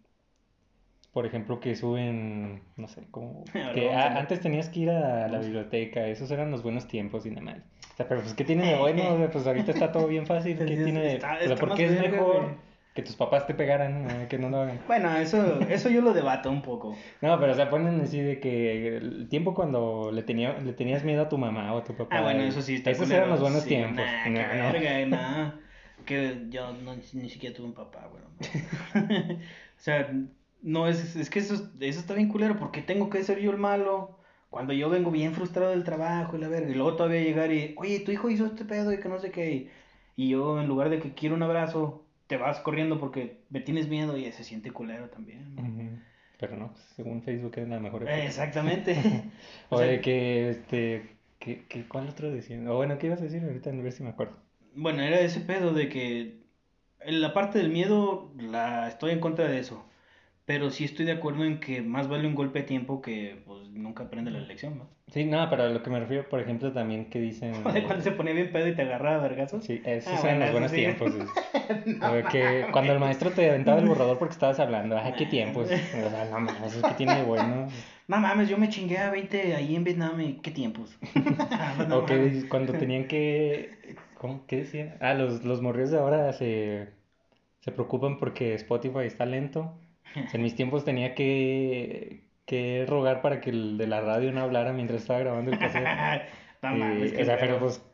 por 1.17 1.25
ejemplo, 1.25 1.61
que 1.61 1.75
suben, 1.75 2.61
no 2.77 2.89
sé, 2.89 3.05
como, 3.11 3.43
que 3.75 3.91
a 3.91 4.19
antes 4.19 4.41
tenías 4.41 4.69
que 4.69 4.81
ir 4.81 4.91
a 4.91 5.29
la 5.29 5.39
biblioteca, 5.39 6.07
esos 6.09 6.31
eran 6.31 6.51
los 6.51 6.63
buenos 6.63 6.87
tiempos 6.89 7.25
y 7.25 7.31
nada 7.31 7.41
más. 7.41 7.57
O 7.95 7.97
sea, 7.97 8.07
pero 8.07 8.21
pues, 8.21 8.35
¿qué 8.35 8.45
tiene 8.45 8.71
de 8.73 8.79
bueno? 8.79 9.27
Pues 9.33 9.47
ahorita 9.47 9.73
está 9.73 9.91
todo 9.93 10.09
bien 10.09 10.27
fácil, 10.27 10.59
¿qué 10.59 10.65
tiene 10.77 11.01
de, 11.01 11.15
está 11.15 11.39
o 11.43 11.47
sea, 11.47 11.57
¿por 11.57 11.75
qué 11.75 11.87
es 11.87 11.99
mejor 11.99 12.59
que 12.93 13.01
tus 13.01 13.17
papás 13.17 13.47
te 13.47 13.55
pegaran, 13.55 14.11
eh, 14.11 14.27
que 14.29 14.37
no 14.37 14.51
lo 14.51 14.61
hagan? 14.61 14.79
Bueno, 14.87 15.17
eso, 15.17 15.59
eso 15.71 15.89
yo 15.89 16.03
lo 16.03 16.13
debato 16.13 16.51
un 16.51 16.61
poco. 16.61 16.95
No, 17.23 17.41
pero 17.41 17.53
o 17.53 17.55
sea, 17.55 17.71
ponen 17.71 17.99
así 18.03 18.21
de 18.21 18.39
que 18.39 18.99
el 18.99 19.31
tiempo 19.31 19.55
cuando 19.55 20.11
le, 20.13 20.23
tenía, 20.23 20.59
le 20.59 20.75
tenías 20.75 21.03
miedo 21.03 21.23
a 21.23 21.31
tu 21.31 21.39
mamá 21.39 21.73
o 21.73 21.79
a 21.79 21.85
tu 21.85 21.95
papá. 21.95 22.19
Ah, 22.19 22.23
bueno, 22.25 22.43
eso 22.43 22.61
sí 22.61 22.75
está 22.75 22.91
Esos 22.91 23.05
culero. 23.05 23.21
eran 23.23 23.31
los 23.31 23.41
buenos 23.41 23.63
Sí, 23.63 23.71
tiempos. 23.71 24.05
Nah, 24.05 24.29
No, 24.29 24.35
qué 24.39 24.57
no. 24.59 24.73
verga, 24.73 25.07
nah. 25.07 25.51
Que 26.05 26.43
yo 26.51 26.75
no, 26.75 26.95
ni 26.95 27.31
siquiera 27.31 27.57
tuve 27.57 27.69
un 27.69 27.73
papá, 27.73 28.07
güey. 28.11 28.23
o 29.35 29.39
sea, 29.79 30.13
no, 30.63 30.89
es, 30.89 31.17
es 31.17 31.31
que 31.31 31.39
eso, 31.39 31.55
eso 31.81 32.01
está 32.01 32.15
bien 32.15 32.29
culero, 32.29 32.59
porque 32.59 32.83
tengo 32.83 33.11
que 33.11 33.23
ser 33.25 33.41
yo 33.41 33.51
el 33.51 33.59
malo. 33.59 34.19
Cuando 34.51 34.73
yo 34.73 34.89
vengo 34.89 35.11
bien 35.11 35.35
frustrado 35.35 35.71
del 35.71 35.85
trabajo 35.85 36.37
y 36.37 36.41
la 36.41 36.49
verga, 36.49 36.71
y 36.71 36.75
luego 36.75 36.97
todavía 36.97 37.21
llegar 37.21 37.53
y, 37.53 37.75
oye, 37.77 38.01
tu 38.01 38.13
hijo 38.13 38.31
hizo 38.31 38.47
este 38.47 38.65
pedo 38.65 38.93
y 38.93 39.01
que 39.01 39.09
no 39.09 39.19
sé 39.19 39.31
qué. 39.31 39.71
Y 40.17 40.29
yo, 40.31 40.61
en 40.61 40.69
lugar 40.69 40.89
de 40.89 41.01
que 41.01 41.13
quiero 41.13 41.35
un 41.35 41.43
abrazo, 41.43 42.07
te 42.27 42.37
vas 42.37 42.61
corriendo 42.61 42.99
porque 42.99 43.43
me 43.51 43.61
tienes 43.61 43.89
miedo 43.89 44.17
y 44.17 44.31
se 44.33 44.45
siente 44.45 44.71
culero 44.71 45.11
también. 45.11 46.03
Pero 46.39 46.57
no, 46.57 46.73
pues, 46.73 46.85
según 46.95 47.23
Facebook 47.23 47.53
es 47.57 47.69
la 47.69 47.81
mejor 47.81 48.03
época. 48.03 48.25
Exactamente. 48.25 48.97
O 49.69 49.79
sea, 49.79 49.87
de 49.87 50.01
que, 50.01 50.51
este, 50.51 51.17
que, 51.39 51.67
que, 51.67 51.87
¿cuál 51.87 52.09
otro 52.09 52.31
decía? 52.31 52.59
O 52.71 52.77
bueno, 52.77 52.99
¿qué 52.99 53.07
ibas 53.07 53.21
a 53.21 53.25
decir 53.25 53.43
ahorita? 53.43 53.71
A 53.71 53.73
ver 53.75 53.93
si 53.93 54.03
me 54.03 54.11
acuerdo. 54.11 54.37
Bueno, 54.75 55.03
era 55.03 55.21
ese 55.21 55.41
pedo 55.41 55.73
de 55.73 55.89
que 55.89 56.47
en 57.01 57.21
la 57.21 57.33
parte 57.33 57.59
del 57.59 57.71
miedo 57.71 58.33
la 58.39 58.89
estoy 58.89 59.13
en 59.13 59.21
contra 59.21 59.49
de 59.49 59.59
eso. 59.59 59.85
Pero 60.47 60.71
sí 60.71 60.85
estoy 60.85 61.07
de 61.07 61.13
acuerdo 61.13 61.45
en 61.45 61.59
que 61.59 61.83
más 61.83 62.07
vale 62.09 62.27
un 62.29 62.37
golpe 62.37 62.61
a 62.61 62.67
tiempo 62.67 63.03
que 63.03 63.43
pues 63.47 63.69
nunca 63.71 64.05
aprende 64.05 64.31
la 64.31 64.39
lección, 64.39 64.79
¿no? 64.79 64.89
Sí, 65.13 65.25
no, 65.25 65.51
pero 65.51 65.65
a 65.65 65.69
lo 65.69 65.83
que 65.83 65.91
me 65.91 65.99
refiero, 65.99 66.29
por 66.29 66.41
ejemplo, 66.41 66.73
también 66.73 67.11
que 67.11 67.21
dicen... 67.21 67.53
De 67.75 67.83
cuando 67.83 68.03
se 68.03 68.13
ponía 68.13 68.33
bien 68.33 68.53
pedo 68.53 68.69
y 68.69 68.75
te 68.77 68.83
agarraba 68.83 69.23
vergazos. 69.23 69.65
Sí, 69.65 69.83
esos 69.85 70.13
Ah, 70.25 70.31
eran 70.37 70.39
bueno, 70.39 70.45
los 70.45 70.53
buenos 70.53 70.71
sí. 70.71 70.77
tiempos. 70.77 71.13
que 72.31 72.67
cuando 72.71 72.93
el 72.93 73.01
maestro 73.01 73.31
te 73.31 73.51
aventaba 73.51 73.81
el 73.81 73.87
borrador 73.89 74.19
porque 74.19 74.35
estabas 74.35 74.61
hablando, 74.61 74.97
qué 75.19 75.27
tiempos. 75.27 75.69
O 76.07 76.11
sea, 76.11 76.29
no 76.31 76.41
mames, 76.41 76.77
es 76.77 76.83
que 76.83 76.95
tiene 76.95 77.17
de 77.17 77.23
bueno. 77.25 77.67
No 78.07 78.19
mames, 78.19 78.49
yo 78.49 78.57
me 78.57 78.69
chingué 78.69 78.99
a 78.99 79.11
20 79.11 79.55
ahí 79.57 79.75
en 79.75 79.83
Vietnam 79.83 80.21
y 80.21 80.35
qué 80.35 80.53
tiempos. 80.53 80.97
No 81.89 81.99
O 81.99 82.07
que 82.07 82.15
mames. 82.17 82.45
cuando 82.45 82.73
tenían 82.73 83.09
que. 83.09 83.97
¿Cómo? 84.15 84.47
¿Qué 84.47 84.59
decían? 84.59 84.95
Ah, 85.01 85.15
los, 85.15 85.45
los 85.45 85.61
morrillos 85.61 85.91
de 85.91 85.99
ahora 85.99 86.33
se, 86.33 86.89
se 87.61 87.73
preocupan 87.73 88.19
porque 88.19 88.55
Spotify 88.55 89.07
está 89.07 89.27
lento. 89.27 89.77
En 90.33 90.43
mis 90.43 90.55
tiempos 90.55 90.85
tenía 90.85 91.15
que, 91.15 92.25
que 92.47 92.85
rogar 92.89 93.23
para 93.23 93.41
que 93.41 93.51
el 93.51 93.79
de 93.79 93.87
la 93.87 94.01
radio 94.01 94.33
no 94.33 94.41
hablara 94.41 94.73
mientras 94.73 95.03
estaba 95.03 95.21
grabando 95.21 95.51
el 95.53 95.59
cassette. 95.59 95.87
No 96.63 96.75
mames, 96.75 97.13
qué 97.13 97.23
o 97.23 97.25
sea, 97.27 97.39
pero 97.39 97.59
pues, 97.59 97.85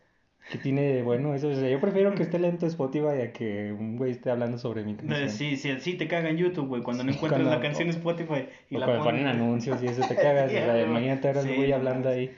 ¿qué 0.50 0.56
tiene 0.56 0.82
de 0.82 1.02
bueno 1.02 1.34
eso? 1.34 1.48
O 1.48 1.54
sea, 1.54 1.68
yo 1.68 1.80
prefiero 1.80 2.14
que 2.14 2.22
esté 2.22 2.38
lento 2.38 2.64
Spotify 2.66 3.20
a 3.22 3.32
que 3.32 3.72
un 3.72 3.96
güey 3.96 4.12
esté 4.12 4.30
hablando 4.30 4.56
sobre 4.56 4.84
mi 4.84 4.92
Eh, 4.92 4.96
canción. 4.96 5.28
Sí, 5.30 5.56
sí, 5.56 5.74
sí 5.80 5.94
te 5.94 6.06
caga 6.06 6.30
en 6.30 6.36
YouTube, 6.38 6.68
güey, 6.68 6.82
cuando 6.82 7.02
no 7.04 7.10
encuentras 7.10 7.42
Cuando- 7.42 7.56
la 7.56 7.60
canción 7.60 7.88
en 7.88 7.94
Spotify 7.96 8.46
y 8.70 8.76
o 8.76 8.78
la 8.78 8.86
cuando 8.86 9.04
ponen. 9.04 9.24
ponen 9.24 9.36
anuncios 9.36 9.82
y 9.82 9.86
eso 9.86 10.06
te 10.06 10.14
cagas. 10.14 10.50
Sí, 10.50 10.56
o 10.56 10.60
sea, 10.60 10.80
imagínate 10.86 11.28
ahora 11.28 11.40
el 11.40 11.54
güey 11.56 11.72
hablando 11.72 12.08
ahí. 12.08 12.34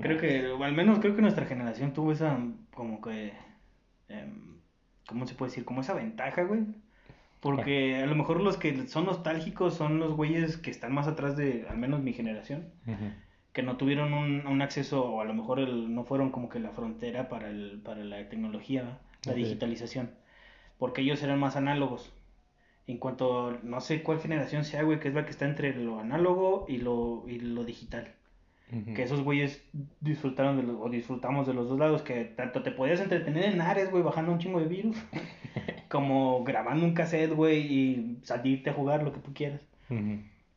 Creo 0.00 0.16
que, 0.18 0.46
o 0.48 0.62
al 0.62 0.72
menos 0.72 1.00
creo 1.00 1.16
que 1.16 1.22
nuestra 1.22 1.44
generación 1.44 1.92
tuvo 1.92 2.12
esa, 2.12 2.38
como 2.72 3.00
que, 3.02 3.32
em, 4.08 4.60
¿cómo 5.06 5.26
se 5.26 5.34
puede 5.34 5.50
decir? 5.50 5.64
Como 5.64 5.80
esa 5.82 5.94
ventaja, 5.94 6.42
güey. 6.44 6.60
Porque 7.44 7.96
a 8.02 8.06
lo 8.06 8.14
mejor 8.14 8.40
los 8.40 8.56
que 8.56 8.86
son 8.88 9.04
nostálgicos 9.06 9.74
son 9.74 9.98
los 9.98 10.14
güeyes 10.14 10.56
que 10.56 10.70
están 10.70 10.92
más 10.92 11.06
atrás 11.06 11.36
de, 11.36 11.66
al 11.68 11.76
menos 11.78 12.00
mi 12.02 12.12
generación, 12.12 12.70
que 13.52 13.62
no 13.62 13.76
tuvieron 13.76 14.12
un, 14.14 14.46
un 14.46 14.62
acceso, 14.62 15.04
o 15.04 15.20
a 15.20 15.24
lo 15.24 15.34
mejor 15.34 15.60
el- 15.60 15.94
no 15.94 16.04
fueron 16.04 16.30
como 16.30 16.48
que 16.48 16.58
la 16.58 16.70
frontera 16.70 17.28
para, 17.28 17.48
el, 17.50 17.80
para 17.84 18.02
la 18.02 18.28
tecnología, 18.28 18.98
la 19.26 19.32
digitalización. 19.44 20.10
Porque 20.78 21.02
ellos 21.02 21.22
eran 21.22 21.38
más 21.38 21.54
análogos. 21.56 22.12
En 22.86 22.98
cuanto, 22.98 23.58
no 23.62 23.80
sé 23.80 24.02
cuál 24.02 24.20
generación 24.20 24.64
sea, 24.64 24.82
güey, 24.82 24.98
que 25.00 25.08
es 25.08 25.14
la 25.14 25.24
que 25.24 25.30
está 25.30 25.44
entre 25.46 25.74
lo 25.74 26.00
análogo 26.00 26.66
y 26.68 26.78
lo, 26.78 27.24
y 27.28 27.38
lo 27.38 27.64
digital. 27.64 28.12
Que 28.94 29.02
esos 29.04 29.22
güeyes 29.22 29.62
disfrutaron 30.00 30.56
de 30.56 30.62
los, 30.64 30.76
o 30.80 30.88
disfrutamos 30.88 31.46
de 31.46 31.54
los 31.54 31.68
dos 31.68 31.78
lados, 31.78 32.02
que 32.02 32.24
tanto 32.24 32.62
te 32.62 32.72
podías 32.72 33.00
entretener 33.00 33.44
en 33.44 33.60
Ares, 33.60 33.90
güey, 33.90 34.02
bajando 34.02 34.32
un 34.32 34.38
chingo 34.38 34.58
de 34.60 34.66
virus, 34.66 34.96
como 35.94 36.42
grabando 36.42 36.84
un 36.84 36.92
cassette, 36.92 37.30
güey, 37.32 37.58
y 37.60 38.18
salirte 38.24 38.70
a 38.70 38.72
jugar 38.72 39.04
lo 39.04 39.12
que 39.12 39.20
tú 39.20 39.32
quieras. 39.32 39.60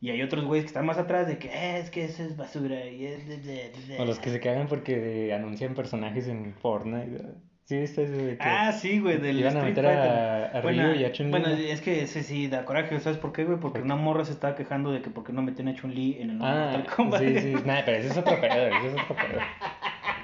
Y 0.00 0.10
hay 0.10 0.22
otros 0.22 0.44
güeyes 0.44 0.64
que 0.64 0.68
están 0.68 0.84
más 0.86 0.98
atrás 0.98 1.26
de 1.28 1.38
que 1.38 1.48
"Eh, 1.48 1.78
es 1.78 1.90
que 1.90 2.04
eso 2.04 2.22
es 2.24 2.36
basura 2.36 2.84
y 2.86 3.06
es 3.06 3.26
de, 3.28 3.36
de- 3.38 3.70
de-". 3.88 3.98
O 4.00 4.04
los 4.04 4.18
que 4.18 4.30
se 4.30 4.40
cagan 4.40 4.66
porque 4.66 5.32
anuncian 5.32 5.74
personajes 5.74 6.26
en 6.28 6.54
Fortnite. 6.54 7.22
¿Sí 7.64 7.76
viste 7.78 8.04
eso 8.04 8.12
de 8.12 8.38
que 8.38 8.42
Ah, 8.44 8.72
sí, 8.72 8.98
güey, 8.98 9.18
del 9.18 9.38
iban 9.38 9.56
a 9.58 9.62
meter 9.62 9.86
a, 9.86 10.46
a 10.46 10.60
Bueno, 10.62 10.94
y 10.94 11.04
a 11.04 11.12
Chun-Li? 11.12 11.30
bueno, 11.30 11.48
¿no? 11.50 11.54
es 11.54 11.80
que 11.82 12.02
ese 12.02 12.22
sí 12.22 12.48
da 12.48 12.64
coraje, 12.64 12.98
¿sabes 13.00 13.18
por 13.18 13.32
qué, 13.32 13.44
güey? 13.44 13.58
Porque 13.60 13.80
¿Por 13.80 13.84
una 13.86 13.96
morra 13.96 14.24
se 14.24 14.32
estaba 14.32 14.56
quejando 14.56 14.90
de 14.90 15.02
que 15.02 15.10
por 15.10 15.22
qué 15.24 15.32
no 15.34 15.42
meten 15.42 15.68
a 15.68 15.74
Chun-Li 15.74 16.16
en 16.20 16.30
el 16.30 16.38
Ah, 16.40 16.70
Mortal 16.72 16.86
Kombat. 16.96 17.20
sí, 17.22 17.38
sí, 17.40 17.54
nada, 17.66 17.82
pero 17.84 17.98
ese 17.98 18.08
es 18.08 18.16
otro 18.16 18.40
pedo, 18.40 18.66
ese 18.68 18.86
es 18.88 18.94
otro 18.94 19.14
pedo. 19.16 19.40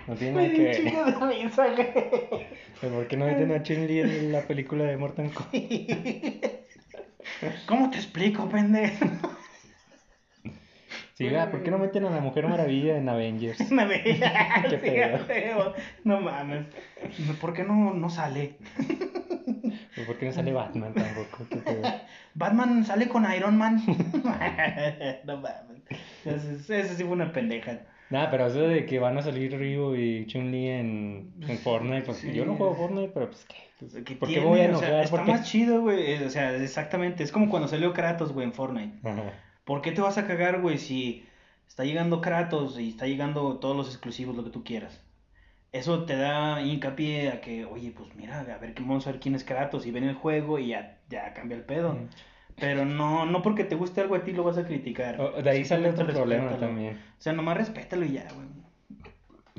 No 0.06 0.14
tiene 0.14 0.32
nada 0.36 0.48
que 0.54 0.62
ver. 0.62 2.46
Pero 2.80 2.94
¿Por 2.94 3.08
qué 3.08 3.16
no 3.16 3.26
meten 3.26 3.52
a 3.52 3.62
Chun-Li 3.62 4.00
en 4.00 4.32
la 4.32 4.42
película 4.42 4.84
de 4.84 4.96
Mortal 4.96 5.32
Kombat? 5.32 5.54
¿Cómo 7.66 7.90
te 7.90 7.96
explico, 7.96 8.48
pendejo? 8.48 9.06
Sí, 11.14 11.28
ah, 11.28 11.48
¿por 11.48 11.62
qué 11.62 11.70
no 11.70 11.78
meten 11.78 12.04
a 12.06 12.10
la 12.10 12.20
Mujer 12.20 12.48
Maravilla 12.48 12.96
en 12.96 13.08
Avengers? 13.08 13.58
Sí. 13.68 13.74
No 16.02 16.20
mames. 16.20 16.66
¿Por 17.40 17.54
qué 17.54 17.62
no, 17.62 17.94
no 17.94 18.10
sale? 18.10 18.56
Pues 19.94 20.06
¿Por 20.06 20.18
qué 20.18 20.26
no 20.26 20.32
sale 20.32 20.52
Batman 20.52 20.92
tampoco? 20.92 21.46
Batman 22.34 22.84
sale 22.84 23.08
con 23.08 23.32
Iron 23.32 23.56
Man. 23.56 23.80
no 25.24 25.36
mames. 25.36 25.82
Eso 26.24 26.94
sí 26.94 27.04
fue 27.04 27.12
una 27.12 27.32
pendeja. 27.32 27.78
Nada, 28.14 28.30
pero 28.30 28.46
eso 28.46 28.60
de 28.60 28.86
que 28.86 28.98
van 28.98 29.18
a 29.18 29.22
salir 29.22 29.56
Ryu 29.58 29.94
y 29.96 30.26
Chun-Li 30.26 30.68
en, 30.68 31.32
en 31.40 31.58
Fortnite, 31.58 32.02
pues 32.02 32.18
Sí. 32.18 32.32
yo 32.32 32.44
no 32.44 32.54
juego 32.54 32.74
Fortnite, 32.76 33.10
pero 33.12 33.26
pues 33.28 33.44
qué. 33.46 33.56
Pues, 33.80 33.92
¿Qué 34.04 34.14
¿Por 34.14 34.28
qué 34.28 34.34
tiene? 34.34 34.48
voy 34.48 34.60
a 34.60 34.70
O 34.70 34.78
sea, 34.78 34.88
enojar? 34.88 35.04
está 35.04 35.16
¿Por 35.16 35.26
qué? 35.26 35.32
más 35.32 35.50
chido, 35.50 35.80
güey. 35.82 36.22
O 36.22 36.30
sea, 36.30 36.54
exactamente. 36.56 37.24
Es 37.24 37.32
como 37.32 37.50
cuando 37.50 37.66
salió 37.68 37.92
Kratos, 37.92 38.32
güey, 38.32 38.46
en 38.46 38.52
Fortnite. 38.52 39.06
Ajá. 39.08 39.32
¿Por 39.64 39.82
qué 39.82 39.90
te 39.92 40.00
vas 40.00 40.16
a 40.16 40.26
cagar, 40.28 40.60
güey, 40.60 40.78
si 40.78 41.26
está 41.66 41.84
llegando 41.84 42.20
Kratos 42.20 42.78
y 42.78 42.90
está 42.90 43.06
llegando 43.06 43.58
todos 43.58 43.76
los 43.76 43.88
exclusivos, 43.88 44.36
lo 44.36 44.44
que 44.44 44.50
tú 44.50 44.62
quieras? 44.62 45.02
Eso 45.72 46.04
te 46.04 46.16
da 46.16 46.62
hincapié 46.62 47.30
a 47.30 47.40
que, 47.40 47.64
oye, 47.64 47.90
pues 47.90 48.14
mira, 48.14 48.38
a 48.40 48.44
ver, 48.58 48.74
vamos 48.78 49.08
a 49.08 49.10
ver 49.10 49.18
quién 49.18 49.34
es 49.34 49.42
Kratos 49.42 49.86
y 49.86 49.90
ven 49.90 50.04
el 50.04 50.14
juego 50.14 50.60
y 50.60 50.68
ya, 50.68 51.00
ya 51.10 51.34
cambia 51.34 51.56
el 51.56 51.64
pedo. 51.64 51.94
Mm. 51.94 52.08
Pero 52.60 52.84
no, 52.84 53.26
no 53.26 53.42
porque 53.42 53.64
te 53.64 53.74
guste 53.74 54.00
algo 54.00 54.14
a 54.14 54.22
ti 54.24 54.32
lo 54.32 54.44
vas 54.44 54.58
a 54.58 54.64
criticar. 54.66 55.20
O- 55.20 55.42
De 55.42 55.50
ahí 55.50 55.64
sale 55.64 55.90
otro 55.90 56.06
problema 56.06 56.44
respétalo. 56.44 56.66
también. 56.72 56.94
O 56.94 57.20
sea, 57.22 57.32
nomás 57.32 57.56
respétalo 57.56 58.04
y 58.04 58.12
ya, 58.12 58.26
güey. 58.34 58.46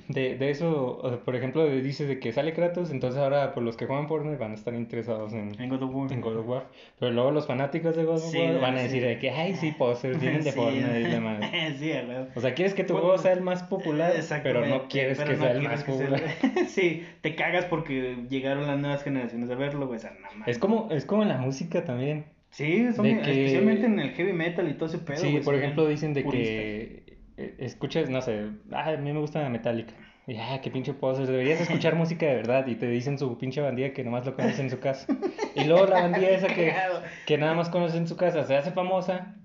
De, 0.07 0.37
de 0.37 0.51
eso, 0.51 0.99
o 1.01 1.09
sea, 1.09 1.17
por 1.19 1.35
ejemplo, 1.35 1.65
dices 1.67 2.07
de 2.07 2.19
que 2.19 2.31
sale 2.31 2.53
Kratos, 2.53 2.91
entonces 2.91 3.19
ahora 3.19 3.53
pues, 3.55 3.65
los 3.65 3.75
que 3.75 3.87
juegan 3.87 4.07
Fortnite 4.07 4.37
van 4.37 4.51
a 4.51 4.53
estar 4.53 4.75
interesados 4.75 5.33
en, 5.33 5.59
En 5.59 5.67
God 5.67 5.81
of 5.81 5.95
War. 5.95 6.13
en 6.13 6.21
God 6.21 6.37
of 6.37 6.47
War. 6.47 6.65
Pero 6.99 7.11
luego 7.11 7.31
los 7.31 7.47
fanáticos 7.47 7.95
de 7.95 8.03
God 8.03 8.17
of 8.17 8.21
Sí, 8.31 8.37
War 8.37 8.59
van 8.61 8.75
a 8.75 8.77
sí. 8.77 8.83
decir 8.83 9.03
de 9.03 9.17
que, 9.17 9.31
ay, 9.31 9.55
sí, 9.55 9.71
posers, 9.71 10.21
vienen 10.21 10.43
de 10.43 10.51
Sí, 10.51 10.59
Fortnite 10.59 10.99
y 11.01 11.03
demás. 11.05 11.39
sí, 11.79 11.91
huevo. 11.91 12.27
O 12.35 12.39
sea, 12.39 12.53
quieres 12.53 12.75
que 12.75 12.83
tu 12.83 12.93
juego 12.93 13.17
sea 13.17 13.33
el 13.33 13.41
más 13.41 13.63
popular, 13.63 14.09
pero 14.11 14.19
Exactamente, 14.19 14.69
no 14.77 14.87
quieres 14.87 15.17
pero 15.17 15.31
que 15.31 15.37
no 15.37 15.43
sea 15.43 15.51
el 15.53 15.61
más 15.63 15.79
sea 15.81 15.85
popular. 15.87 16.21
el- 16.55 16.67
sí, 16.67 17.03
te 17.21 17.33
cagas 17.33 17.65
porque 17.65 18.15
llegaron 18.29 18.67
las 18.67 18.77
nuevas 18.77 19.01
generaciones 19.03 19.49
a 19.49 19.55
verlo, 19.55 19.87
güey. 19.87 19.97
O 19.97 20.01
sea, 20.01 20.11
no 20.11 20.19
mames. 20.37 20.47
Es 20.47 20.59
como, 20.59 20.87
es 20.91 21.05
como 21.05 21.23
en 21.23 21.29
la 21.29 21.37
música 21.37 21.83
también. 21.83 22.25
Sí, 22.55 22.93
son 22.93 23.03
de 23.03 23.09
bien- 23.09 23.21
que- 23.21 23.31
especialmente 23.31 23.85
en 23.85 23.99
el 23.99 24.11
heavy 24.11 24.31
metal 24.31 24.69
y 24.69 24.75
todo 24.75 24.87
ese 24.87 24.99
pedo. 24.99 25.17
sí, 25.17 25.41
por 25.43 25.55
ejemplo, 25.55 25.85
dicen 25.89 26.13
de 26.13 26.23
puristas. 26.23 26.47
que 26.55 27.03
eh, 27.35 27.55
escuches, 27.59 28.09
no 28.09 28.21
sé, 28.21 28.45
ah, 28.71 28.91
a 28.91 28.95
mí 28.97 29.11
me 29.11 29.19
gusta 29.19 29.49
Metallica. 29.49 29.93
Y 30.25 30.37
ah, 30.37 30.61
qué 30.63 30.71
pinche 30.71 30.93
posers, 30.93 31.27
deberías 31.27 31.59
escuchar 31.59 31.95
música 31.95 32.25
de 32.25 32.35
verdad. 32.35 32.65
Y 32.67 32.75
te 32.75 32.87
dicen 32.87 33.19
su 33.19 33.37
pinche 33.37 33.59
bandilla 33.59 33.91
que 33.91 34.05
nomás 34.05 34.25
lo 34.25 34.35
conoce 34.37 34.61
en 34.61 34.69
su 34.69 34.79
casa. 34.79 35.05
Y 35.53 35.65
luego 35.65 35.85
la 35.85 36.03
bandilla 36.03 36.29
esa 36.29 36.47
que, 36.47 36.73
que 37.25 37.37
nada 37.37 37.55
más 37.55 37.67
conoce 37.67 37.97
en 37.97 38.07
su 38.07 38.15
casa 38.15 38.45
se 38.45 38.55
hace 38.55 38.71
famosa. 38.71 39.35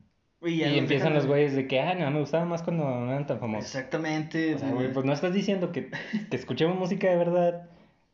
Y, 0.41 0.63
empiezan 0.63 1.13
los 1.13 1.27
güeyes 1.27 1.57
de 1.57 1.67
que, 1.67 1.81
ah, 1.81 1.95
no, 1.95 2.09
me 2.13 2.21
gustaba 2.21 2.45
más 2.45 2.63
cuando 2.63 2.85
no 2.85 3.11
eran 3.11 3.27
tan 3.27 3.41
famosos. 3.41 3.75
Exactamente. 3.75 4.55
O 4.55 4.59
sea, 4.59 4.71
güey, 4.71 4.93
pues 4.93 5.05
no 5.05 5.13
estás 5.13 5.35
diciendo 5.35 5.73
que, 5.73 5.91
que 6.31 6.37
escuchemos 6.37 6.79
música 6.79 7.11
de 7.11 7.17
verdad. 7.17 7.69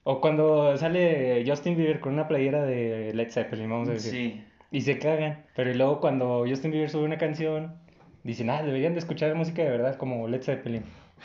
O 0.04 0.22
cuando 0.22 0.74
sale 0.78 1.44
Justin 1.46 1.76
Bieber 1.76 2.00
con 2.00 2.14
una 2.14 2.28
playera 2.28 2.64
de 2.64 3.12
Led 3.12 3.30
Zeppelin, 3.30 3.68
vamos 3.68 3.90
a 3.90 3.92
decir. 3.92 4.10
Sí. 4.10 4.44
Y 4.70 4.80
se 4.82 4.98
cagan. 4.98 5.44
Pero 5.54 5.72
luego 5.74 6.00
cuando 6.00 6.44
Justin 6.48 6.70
Bieber 6.70 6.90
sube 6.90 7.04
una 7.04 7.18
canción, 7.18 7.76
dicen, 8.24 8.50
ah, 8.50 8.62
deberían 8.62 8.94
de 8.94 9.00
escuchar 9.00 9.34
música 9.34 9.62
de 9.62 9.70
verdad 9.70 9.96
como 9.96 10.28
Led 10.28 10.42
Zeppelin. 10.42 10.84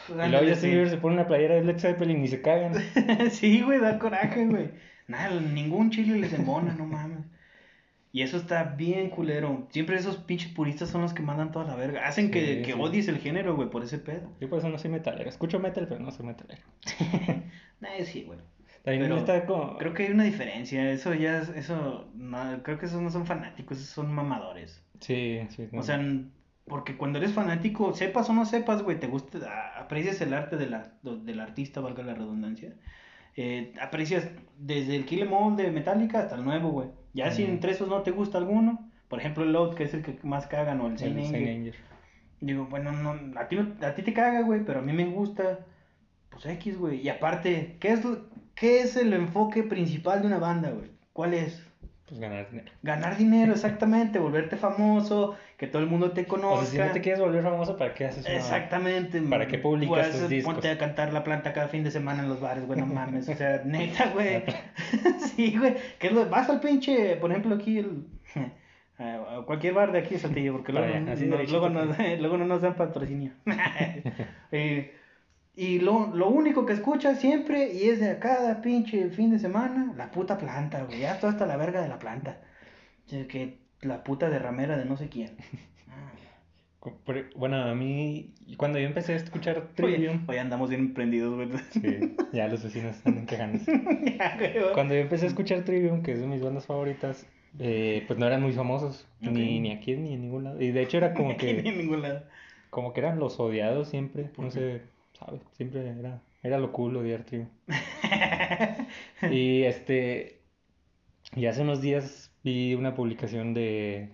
Y 0.09 0.29
luego 0.29 0.47
Justin. 0.47 0.71
Bieber 0.71 0.89
se 0.89 0.97
pone 0.97 1.15
una 1.15 1.27
playera 1.27 1.55
de 1.55 1.63
Led 1.63 1.79
Zeppelin 1.79 2.23
y 2.23 2.27
se 2.27 2.41
cagan. 2.41 2.73
sí, 3.31 3.61
güey, 3.61 3.79
da 3.79 3.99
coraje, 3.99 4.45
güey. 4.45 4.69
Nada, 5.07 5.39
ningún 5.39 5.89
chile 5.89 6.17
les 6.17 6.33
embona, 6.33 6.73
no 6.73 6.85
mames. 6.85 7.25
Y 8.13 8.23
eso 8.23 8.37
está 8.37 8.63
bien 8.63 9.09
culero. 9.09 9.67
Siempre 9.71 9.95
esos 9.95 10.17
pinches 10.17 10.51
puristas 10.51 10.89
son 10.89 11.01
los 11.01 11.13
que 11.13 11.21
mandan 11.21 11.51
toda 11.51 11.65
la 11.65 11.75
verga. 11.75 12.05
Hacen 12.05 12.29
que, 12.29 12.61
que 12.61 12.73
sí. 12.73 12.79
odies 12.79 13.07
el 13.07 13.19
género, 13.19 13.55
güey, 13.55 13.69
por 13.69 13.83
ese 13.83 13.99
pedo. 13.99 14.29
Yo 14.41 14.49
por 14.49 14.59
eso 14.59 14.67
no 14.67 14.77
soy 14.77 14.91
metalero. 14.91 15.29
Escucho 15.29 15.59
metal, 15.59 15.87
pero 15.87 16.01
no 16.01 16.11
soy 16.11 16.25
metalero. 16.25 16.61
Nah, 17.79 17.89
sí, 18.05 18.23
güey. 18.23 18.37
También 18.83 19.03
Pero 19.03 19.17
está 19.17 19.45
como... 19.45 19.77
Creo 19.77 19.93
que 19.93 20.03
hay 20.07 20.11
una 20.11 20.23
diferencia. 20.23 20.91
Eso 20.91 21.13
ya 21.13 21.39
es, 21.39 21.49
eso, 21.49 22.09
no, 22.15 22.63
creo 22.63 22.79
que 22.79 22.87
esos 22.87 23.01
no 23.01 23.09
son 23.11 23.25
fanáticos, 23.25 23.77
esos 23.77 23.89
son 23.91 24.13
mamadores. 24.13 24.83
Sí, 24.99 25.39
sí. 25.49 25.67
no. 25.71 25.79
O 25.79 25.83
sea, 25.83 25.99
porque 26.65 26.97
cuando 26.97 27.19
eres 27.19 27.33
fanático, 27.33 27.93
sepas 27.93 28.29
o 28.29 28.33
no 28.33 28.45
sepas, 28.45 28.81
güey, 28.83 28.99
te 28.99 29.07
gusta, 29.07 29.39
aprecias 29.77 30.21
el 30.21 30.33
arte 30.33 30.57
del, 30.57 30.73
ar- 30.73 30.99
del 31.01 31.39
artista, 31.39 31.79
valga 31.81 32.03
la 32.03 32.13
redundancia. 32.13 32.73
Eh, 33.35 33.73
aprecias 33.81 34.29
desde 34.57 34.95
el 34.95 35.05
Kill 35.05 35.21
Em 35.23 35.33
All 35.33 35.55
de 35.55 35.71
Metallica 35.71 36.19
hasta 36.19 36.35
el 36.35 36.43
nuevo, 36.43 36.69
güey. 36.69 36.89
Ya 37.13 37.31
si 37.31 37.43
entre 37.43 37.71
esos 37.71 37.87
no 37.89 38.01
te 38.03 38.11
gusta 38.11 38.37
alguno, 38.37 38.89
por 39.07 39.19
ejemplo 39.19 39.43
el 39.43 39.53
Load, 39.53 39.75
que 39.75 39.83
es 39.83 39.93
el 39.93 40.01
que 40.01 40.17
más 40.23 40.47
cagan, 40.47 40.81
o 40.81 40.87
el 40.87 40.97
Saint 40.97 41.17
Anger, 41.35 41.75
digo, 42.39 42.65
bueno, 42.69 42.91
no, 42.91 43.39
a 43.39 43.47
ti, 43.47 43.57
a 43.81 43.93
ti 43.95 44.01
te 44.01 44.13
caga, 44.13 44.41
güey, 44.41 44.63
pero 44.65 44.79
a 44.79 44.81
mí 44.81 44.93
me 44.93 45.05
gusta, 45.05 45.59
pues 46.29 46.45
X, 46.45 46.77
güey. 46.77 47.01
Y 47.01 47.09
aparte, 47.09 47.77
¿qué 47.79 47.89
es, 47.93 48.03
lo- 48.05 48.29
¿qué 48.55 48.81
es 48.81 48.95
el 48.95 49.13
enfoque 49.13 49.63
principal 49.63 50.21
de 50.21 50.27
una 50.27 50.37
banda, 50.39 50.69
güey? 50.71 50.89
¿Cuál 51.13 51.33
es? 51.33 51.65
Pues 52.07 52.19
ganar 52.19 52.49
dinero. 52.49 52.71
Ganar 52.83 53.17
dinero, 53.17 53.53
exactamente, 53.53 54.19
volverte 54.19 54.57
famoso, 54.57 55.35
que 55.57 55.67
todo 55.67 55.81
el 55.81 55.87
mundo 55.87 56.11
te 56.11 56.23
O 56.23 56.27
conozca. 56.27 56.65
sea, 56.65 56.83
si 56.83 56.87
no 56.89 56.93
te 56.93 56.99
quieres 57.01 57.21
volver 57.21 57.41
famoso, 57.41 57.77
¿para 57.77 57.93
qué 57.93 58.05
haces 58.07 58.25
una- 58.25 58.35
Exactamente. 58.35 59.21
¿Para 59.21 59.47
qué 59.47 59.57
publicas 59.57 60.07
pues, 60.09 60.19
tus 60.19 60.29
discos? 60.29 60.53
Ponte 60.55 60.69
a 60.69 60.77
cantar 60.77 61.13
la 61.13 61.23
planta 61.23 61.53
cada 61.53 61.69
fin 61.69 61.85
de 61.85 61.91
semana 61.91 62.23
en 62.23 62.27
los 62.29 62.41
bares, 62.41 62.67
güey, 62.67 62.79
no 62.79 62.85
mames. 62.85 63.29
O 63.29 63.33
sea, 63.35 63.61
neta, 63.65 64.09
güey. 64.13 64.43
sí, 65.35 65.55
güey. 65.57 65.75
Que 65.99 66.07
es 66.07 66.13
lo- 66.13 66.29
vas 66.29 66.49
al 66.49 66.59
pinche, 66.59 67.15
por 67.15 67.31
ejemplo, 67.31 67.55
aquí 67.55 67.77
el. 67.77 68.05
a 68.97 69.37
a 69.39 69.45
cualquier 69.45 69.73
bar 69.73 69.93
de 69.93 69.99
aquí 69.99 70.17
Saltillo, 70.17 70.51
porque 70.51 70.73
luego, 70.73 70.87
allá, 70.87 70.99
no, 70.99 71.15
luego, 71.15 71.69
nos, 71.69 71.97
luego 72.19 72.37
no 72.37 72.45
nos 72.45 72.61
dan 72.61 72.75
patrocinio. 72.75 73.31
Eh, 74.51 74.93
y 75.63 75.79
lo, 75.79 76.07
lo 76.15 76.27
único 76.29 76.65
que 76.65 76.73
escuchas 76.73 77.19
siempre, 77.19 77.71
y 77.73 77.89
es 77.89 77.99
de 77.99 78.17
cada 78.17 78.61
pinche 78.61 79.09
fin 79.11 79.29
de 79.29 79.37
semana, 79.37 79.93
la 79.95 80.09
puta 80.09 80.37
planta, 80.37 80.83
güey. 80.85 81.01
Ya 81.01 81.13
está 81.13 81.29
hasta 81.29 81.45
la 81.45 81.55
verga 81.55 81.81
de 81.81 81.87
la 81.87 81.99
planta. 81.99 82.39
O 83.05 83.09
sea, 83.09 83.27
que 83.27 83.59
la 83.81 84.03
puta 84.03 84.29
derramera 84.29 84.75
de 84.77 84.85
no 84.85 84.97
sé 84.97 85.09
quién. 85.09 85.31
Bueno, 87.35 87.57
a 87.61 87.75
mí, 87.75 88.33
cuando 88.57 88.79
yo 88.79 88.87
empecé 88.87 89.13
a 89.13 89.17
escuchar 89.17 89.67
Trivium, 89.75 90.25
hoy 90.27 90.37
andamos 90.37 90.69
bien 90.69 90.81
emprendidos, 90.81 91.35
güey. 91.35 91.49
sí, 91.69 92.15
ya 92.33 92.47
los 92.47 92.63
vecinos 92.63 92.95
están 92.95 93.27
quejándose. 93.27 93.71
Cuando 94.73 94.95
yo 94.95 95.01
empecé 95.01 95.25
a 95.25 95.27
escuchar 95.27 95.63
Trivium, 95.63 96.01
que 96.01 96.13
es 96.13 96.19
de 96.21 96.25
mis 96.25 96.41
bandas 96.41 96.65
favoritas, 96.65 97.27
eh, 97.59 98.03
pues 98.07 98.17
no 98.17 98.25
eran 98.25 98.41
muy 98.41 98.53
famosos, 98.53 99.07
ni, 99.19 99.59
ni 99.59 99.71
aquí 99.71 99.95
ni 99.95 100.15
en 100.15 100.21
ningún 100.21 100.43
lado. 100.45 100.59
Y 100.59 100.71
de 100.71 100.81
hecho 100.81 100.97
era 100.97 101.13
como 101.13 101.31
Aquí 101.33 101.53
ni 101.53 101.61
que, 101.61 101.69
en 101.69 101.77
ningún 101.77 102.01
lado. 102.01 102.23
como 102.71 102.93
que 102.93 103.01
eran 103.01 103.19
los 103.19 103.39
odiados 103.39 103.89
siempre, 103.89 104.23
¿Por 104.23 104.45
no 104.45 104.51
qué? 104.51 104.59
sé, 104.59 104.81
¿sabes? 105.25 105.41
Siempre 105.53 105.87
era, 105.87 106.21
era 106.43 106.57
lo 106.57 106.71
cool 106.71 106.97
odiar 106.97 107.23
Trivium. 107.25 107.49
Y 109.31 109.63
este, 109.63 110.39
y 111.35 111.45
hace 111.45 111.61
unos 111.61 111.81
días 111.81 112.31
vi 112.43 112.73
una 112.75 112.95
publicación 112.95 113.53
de, 113.53 114.09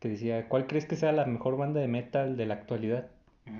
que 0.00 0.08
decía, 0.10 0.48
¿cuál 0.48 0.66
crees 0.66 0.86
que 0.86 0.96
sea 0.96 1.12
la 1.12 1.24
mejor 1.26 1.56
banda 1.56 1.80
de 1.80 1.88
metal 1.88 2.36
de 2.36 2.46
la 2.46 2.54
actualidad? 2.54 3.08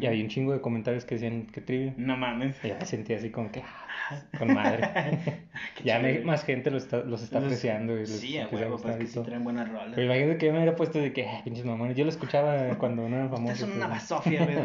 Y 0.00 0.04
había 0.04 0.22
un 0.22 0.28
chingo 0.28 0.52
de 0.52 0.60
comentarios 0.60 1.06
que 1.06 1.14
decían 1.14 1.46
que 1.46 1.62
Trivium. 1.62 1.94
No 1.96 2.14
mames. 2.18 2.62
Y 2.62 2.68
ya 2.68 2.76
me 2.78 2.84
sentí 2.84 3.14
así 3.14 3.30
como 3.30 3.50
que, 3.50 3.62
ah, 3.62 4.22
con 4.38 4.52
madre. 4.52 4.86
Ya 5.84 5.98
me- 5.98 6.20
más 6.20 6.44
gente 6.44 6.70
lo 6.70 6.76
está, 6.76 6.98
los 6.98 7.22
está 7.22 7.36
Los- 7.40 7.46
apreciando. 7.46 7.98
Y 7.98 8.06
Sí, 8.06 8.36
a 8.38 8.48
huevo, 8.48 8.76
pues 8.78 8.96
que 8.96 9.06
sí 9.06 9.14
todo. 9.14 9.24
traen 9.24 9.44
buenas 9.44 9.68
rolas. 9.68 9.92
Pero 9.94 10.04
imagínate 10.04 10.38
que 10.38 10.46
yo 10.46 10.52
me 10.52 10.58
hubiera 10.58 10.76
puesto 10.76 10.98
de 10.98 11.12
que, 11.12 11.26
ah, 11.26 11.40
pinches 11.42 11.64
mamones. 11.64 11.96
Yo 11.96 12.04
lo 12.04 12.10
escuchaba 12.10 12.76
cuando 12.78 13.08
no 13.08 13.16
eran 13.16 13.30
famosos. 13.30 13.60
son 13.60 13.72
una 13.72 13.86
basofia, 13.88 14.44
güey. 14.44 14.56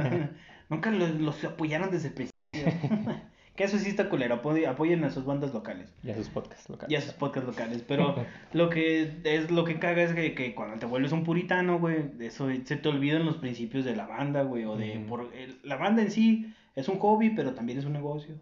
Nunca 0.74 0.92
los, 0.92 1.12
los 1.20 1.44
apoyaron 1.44 1.92
desde 1.92 2.10
el 2.10 2.14
principio. 2.14 2.34
que 3.56 3.64
eso 3.64 3.78
sí 3.78 3.90
está 3.90 4.10
culero. 4.10 4.42
apoy- 4.42 4.66
Apoyen 4.66 5.04
a 5.04 5.10
sus 5.12 5.26
bandas 5.26 5.54
locales. 5.54 5.94
Y 6.04 6.10
a 6.12 6.16
sus 6.16 6.28
podcasts 6.30 6.70
locales. 6.70 6.92
Y 6.92 6.96
a 6.96 7.02
sus 7.02 7.14
podcasts 7.14 7.48
locales. 7.48 7.84
Pero 7.88 8.16
lo 8.54 8.70
que 8.70 9.14
es 9.24 9.52
lo 9.52 9.64
que 9.64 9.80
caga 9.80 10.02
es 10.04 10.14
que, 10.14 10.34
que 10.34 10.56
cuando 10.56 10.78
te 10.80 10.86
vuelves 10.86 11.12
un 11.12 11.24
puritano, 11.24 11.80
güey, 11.80 11.98
eso 12.20 12.50
se 12.66 12.76
te 12.78 12.90
olvidan 12.90 13.26
los 13.26 13.38
principios 13.38 13.86
de 13.86 13.96
la 13.96 14.08
banda, 14.08 14.42
güey. 14.44 14.66
O 14.66 14.76
de. 14.76 14.98
Ujú. 14.98 15.06
por, 15.08 15.34
el- 15.36 15.60
la 15.64 15.76
banda 15.76 16.02
en 16.02 16.12
sí 16.12 16.54
es 16.76 16.88
un 16.90 16.98
hobby, 17.00 17.30
pero 17.30 17.54
también 17.54 17.78
es 17.80 17.86
un 17.86 17.94
negocio. 17.94 18.36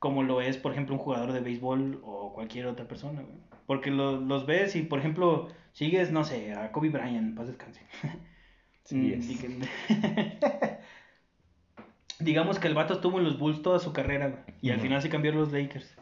Como 0.00 0.22
lo 0.22 0.40
es, 0.42 0.58
por 0.58 0.72
ejemplo, 0.72 0.94
un 0.96 1.00
jugador 1.00 1.32
de 1.32 1.40
béisbol 1.40 2.00
o 2.04 2.32
cualquier 2.34 2.66
otra 2.66 2.86
persona, 2.86 3.22
güey. 3.22 3.36
Porque 3.66 3.90
lo- 3.90 4.20
los 4.20 4.44
ves 4.44 4.76
y, 4.76 4.82
por 4.82 4.98
ejemplo, 4.98 5.48
sigues, 5.72 6.10
no 6.12 6.24
sé, 6.24 6.52
a 6.52 6.72
Kobe 6.72 6.90
Bryant, 6.90 7.34
paz 7.36 7.46
descanse. 7.46 7.80
Sí, 8.84 8.96
Mm, 8.96 9.62
es. 9.62 10.73
Digamos 12.20 12.58
que 12.58 12.68
el 12.68 12.74
vato 12.74 12.94
estuvo 12.94 13.18
en 13.18 13.24
los 13.24 13.38
Bulls 13.38 13.62
toda 13.62 13.78
su 13.78 13.92
carrera, 13.92 14.28
güey, 14.28 14.42
y 14.60 14.70
al 14.70 14.80
final 14.80 15.02
se 15.02 15.08
cambió 15.08 15.32
a 15.32 15.34
los 15.34 15.52
Lakers. 15.52 15.96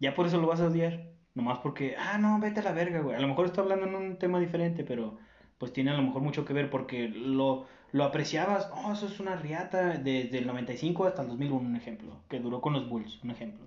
Ya 0.00 0.14
por 0.14 0.26
eso 0.26 0.40
lo 0.40 0.46
vas 0.46 0.60
a 0.60 0.66
odiar. 0.66 1.12
Nomás 1.34 1.58
porque, 1.60 1.96
ah, 1.98 2.18
no, 2.18 2.38
vete 2.40 2.60
a 2.60 2.64
la 2.64 2.72
verga, 2.72 3.00
güey. 3.00 3.16
A 3.16 3.20
lo 3.20 3.28
mejor 3.28 3.46
está 3.46 3.62
hablando 3.62 3.86
en 3.86 3.94
un 3.94 4.18
tema 4.18 4.38
diferente, 4.38 4.84
pero 4.84 5.18
pues 5.58 5.72
tiene 5.72 5.90
a 5.92 5.94
lo 5.94 6.02
mejor 6.02 6.22
mucho 6.22 6.44
que 6.44 6.52
ver 6.52 6.68
porque 6.70 7.08
lo, 7.08 7.66
lo 7.92 8.04
apreciabas. 8.04 8.70
Oh, 8.74 8.92
eso 8.92 9.06
es 9.06 9.20
una 9.20 9.36
riata 9.36 9.98
desde 9.98 10.38
el 10.38 10.46
95 10.46 11.06
hasta 11.06 11.22
el 11.22 11.28
2001, 11.28 11.68
un 11.68 11.76
ejemplo. 11.76 12.22
Que 12.28 12.40
duró 12.40 12.60
con 12.60 12.72
los 12.74 12.88
Bulls, 12.88 13.22
un 13.22 13.30
ejemplo. 13.30 13.66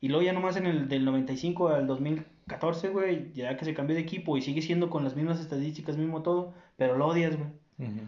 Y 0.00 0.08
luego 0.08 0.22
ya 0.22 0.32
nomás 0.32 0.56
en 0.56 0.66
el 0.66 0.88
del 0.88 1.04
95 1.04 1.68
al 1.68 1.86
2014, 1.86 2.88
güey, 2.90 3.32
ya 3.32 3.56
que 3.56 3.64
se 3.64 3.74
cambió 3.74 3.96
de 3.96 4.02
equipo 4.02 4.36
y 4.36 4.42
sigue 4.42 4.62
siendo 4.62 4.90
con 4.90 5.04
las 5.04 5.16
mismas 5.16 5.40
estadísticas, 5.40 5.96
mismo 5.96 6.22
todo, 6.22 6.54
pero 6.76 6.96
lo 6.96 7.06
odias, 7.06 7.36
güey. 7.36 7.50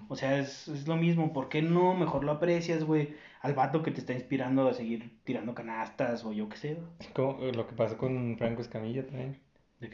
O 0.09 0.17
sea, 0.17 0.39
es, 0.39 0.69
es 0.69 0.89
lo 0.89 0.97
mismo. 0.97 1.33
¿Por 1.33 1.49
qué 1.49 1.63
no 1.63 1.95
mejor 1.95 2.25
lo 2.25 2.33
aprecias, 2.33 2.85
güey? 2.85 3.15
Al 3.41 3.55
vato 3.55 3.83
que 3.83 3.91
te 3.91 4.01
está 4.01 4.13
inspirando 4.13 4.69
a 4.69 4.75
seguir 4.75 5.19
tirando 5.25 5.55
canastas 5.55 6.25
o 6.25 6.33
yo 6.33 6.49
qué 6.49 6.57
sé. 6.57 6.77
Como 7.15 7.39
lo 7.41 7.67
que 7.67 7.75
pasó 7.75 7.97
con 7.97 8.37
Franco 8.37 8.63
Escamilla 8.63 9.07
también. 9.07 9.39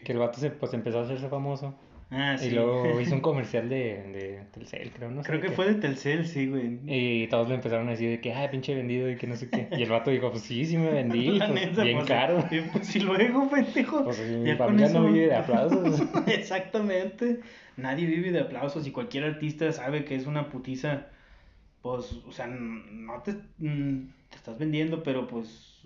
Que 0.05 0.13
el 0.13 0.19
vato 0.19 0.41
se, 0.41 0.51
pues 0.51 0.73
empezó 0.75 1.01
a 1.01 1.03
hacerse 1.03 1.29
famoso. 1.29 1.75
Ah, 2.11 2.37
sí. 2.39 2.47
Y 2.47 2.51
luego 2.51 3.01
hizo 3.01 3.15
un 3.15 3.21
comercial 3.21 3.69
de, 3.69 3.77
de 3.77 4.43
Telcel, 4.53 4.91
creo, 4.93 5.11
no 5.11 5.23
sé. 5.23 5.29
Creo 5.29 5.41
que 5.41 5.49
qué. 5.49 5.53
fue 5.55 5.67
de 5.67 5.75
Telcel, 5.75 6.27
sí, 6.27 6.47
güey. 6.47 6.79
Y 6.87 7.27
todos 7.29 7.49
le 7.49 7.57
empezaron 7.57 7.89
a 7.89 7.93
decir 7.93 8.11
de 8.11 8.21
que, 8.21 8.33
ay, 8.33 8.49
pinche 8.49 8.75
vendido 8.75 9.11
y 9.11 9.17
que 9.17 9.27
no 9.27 9.37
sé 9.37 9.49
qué. 9.51 9.69
Y 9.77 9.83
el 9.83 9.91
vato 9.91 10.11
dijo, 10.11 10.31
pues 10.31 10.43
sí, 10.43 10.65
sí 10.65 10.77
me 10.79 10.91
vendí, 10.91 11.31
pues, 11.39 11.51
neta, 11.51 11.83
bien 11.83 11.99
pues, 11.99 12.09
caro. 12.09 12.45
y 12.51 12.61
pues, 12.61 12.95
y 12.95 13.01
luego, 13.01 13.49
pendejo. 13.51 14.05
Pues 14.05 14.21
mi 14.21 14.55
familia 14.55 14.89
no 14.89 15.07
vive 15.07 15.27
de 15.27 15.35
aplausos. 15.35 16.03
Exactamente. 16.27 17.41
Nadie 17.77 18.07
vive 18.07 18.33
de 18.33 18.41
aplausos 18.41 18.87
y 18.87 18.91
cualquier 18.93 19.25
artista 19.25 19.71
sabe 19.73 20.05
que 20.05 20.15
es 20.15 20.27
una 20.27 20.49
putiza. 20.51 21.07
Pues, 21.83 22.13
o 22.27 22.33
sea, 22.33 22.47
no 22.47 23.23
te, 23.23 23.33
mm, 23.59 24.09
te 24.31 24.37
estás 24.37 24.59
vendiendo, 24.59 25.03
pero 25.03 25.27
pues 25.29 25.83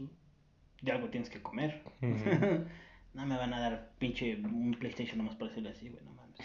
de 0.82 0.92
algo 0.92 1.08
tienes 1.08 1.28
que 1.30 1.42
comer. 1.42 1.82
Ujú. 2.00 2.64
no 3.14 3.26
me 3.26 3.36
van 3.36 3.52
a 3.52 3.60
dar 3.60 3.90
pinche 3.98 4.36
un 4.36 4.76
PlayStation 4.78 5.18
nomás 5.18 5.34
para 5.36 5.50
hacerlo 5.50 5.70
así, 5.70 5.88
güey, 5.88 6.02
no 6.04 6.12
mames. 6.12 6.38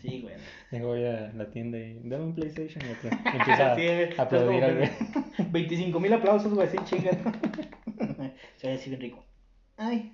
Sí, 0.00 0.20
güey. 0.22 0.34
Luego 0.70 0.88
voy 0.88 1.04
a 1.04 1.32
la 1.34 1.50
tienda 1.50 1.78
y 1.78 2.00
dame 2.02 2.24
un 2.24 2.34
PlayStation 2.34 2.82
y 2.84 2.90
empieza 3.36 3.76
Sí, 3.76 3.86
a 4.18 4.22
aplaudir 4.22 4.64
al 4.64 4.76
güey. 4.76 4.90
25 5.50 6.00
mil 6.00 6.12
aplausos, 6.12 6.52
güey, 6.54 6.66
así 6.66 6.78
chingan. 6.84 7.18
Se 8.56 8.68
ve 8.68 8.74
así 8.74 8.90
bien 8.90 9.00
rico. 9.02 9.24
Ay. 9.76 10.12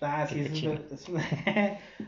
Ah, 0.00 0.26
sí, 0.28 0.36
Qué 0.36 0.42
es 0.44 0.62
una, 0.62 0.80
es 0.92 1.08
una- 1.08 1.24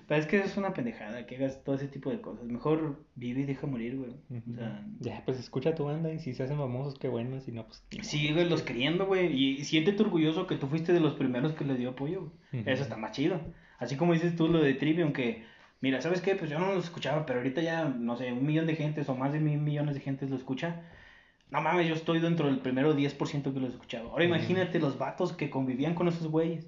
Pero 0.06 0.20
es 0.20 0.26
que 0.26 0.38
es 0.38 0.56
una 0.56 0.72
pendejada 0.72 1.26
que 1.26 1.36
hagas 1.36 1.64
todo 1.64 1.74
ese 1.76 1.88
tipo 1.88 2.10
de 2.10 2.20
cosas. 2.20 2.44
Mejor 2.44 3.02
vive 3.16 3.40
y 3.40 3.44
deja 3.44 3.66
morir, 3.66 3.96
güey. 3.96 4.10
O 4.10 4.54
sea, 4.54 4.86
Ya, 5.00 5.22
pues 5.24 5.38
escucha 5.40 5.74
tu 5.74 5.84
banda 5.84 6.12
y 6.12 6.18
si 6.20 6.32
se 6.34 6.44
hacen 6.44 6.58
famosos, 6.58 6.98
qué 6.98 7.08
bueno, 7.08 7.40
si 7.40 7.52
no, 7.52 7.66
pues... 7.66 7.82
sigue 8.02 8.44
los 8.44 8.62
queriendo, 8.62 9.06
güey. 9.06 9.32
Y 9.32 9.64
siéntete 9.64 10.02
orgulloso 10.02 10.46
que 10.46 10.56
tú 10.56 10.68
fuiste 10.68 10.92
de 10.92 11.00
los 11.00 11.14
primeros 11.14 11.54
que 11.54 11.64
le 11.64 11.76
dio 11.76 11.90
apoyo, 11.90 12.32
güey. 12.52 12.62
Eso 12.66 12.82
está 12.82 12.96
más 12.96 13.12
chido. 13.12 13.40
Así 13.78 13.96
como 13.96 14.12
dices 14.12 14.36
tú 14.36 14.48
lo 14.48 14.62
de 14.62 14.74
Trivium, 14.74 15.12
que, 15.12 15.44
mira, 15.80 16.00
¿sabes 16.00 16.20
qué? 16.20 16.34
Pues 16.36 16.50
yo 16.50 16.58
no 16.58 16.72
lo 16.72 16.78
escuchaba, 16.78 17.26
pero 17.26 17.40
ahorita 17.40 17.62
ya, 17.62 17.84
no 17.88 18.16
sé, 18.16 18.32
un 18.32 18.46
millón 18.46 18.66
de 18.66 18.76
gentes 18.76 19.08
o 19.08 19.14
más 19.16 19.32
de 19.32 19.40
mil 19.40 19.58
millones 19.58 19.94
de 19.94 20.00
gentes 20.00 20.30
lo 20.30 20.36
escucha. 20.36 20.82
No 21.50 21.60
mames, 21.62 21.86
yo 21.88 21.94
estoy 21.94 22.20
dentro 22.20 22.46
del 22.46 22.58
primero 22.60 22.96
10% 22.96 23.52
que 23.52 23.60
lo 23.60 23.66
escuchaba. 23.66 24.10
Ahora 24.10 24.24
imagínate 24.24 24.78
los 24.78 24.98
vatos 24.98 25.32
que 25.32 25.50
convivían 25.50 25.94
con 25.94 26.08
esos 26.08 26.28
güeyes. 26.28 26.66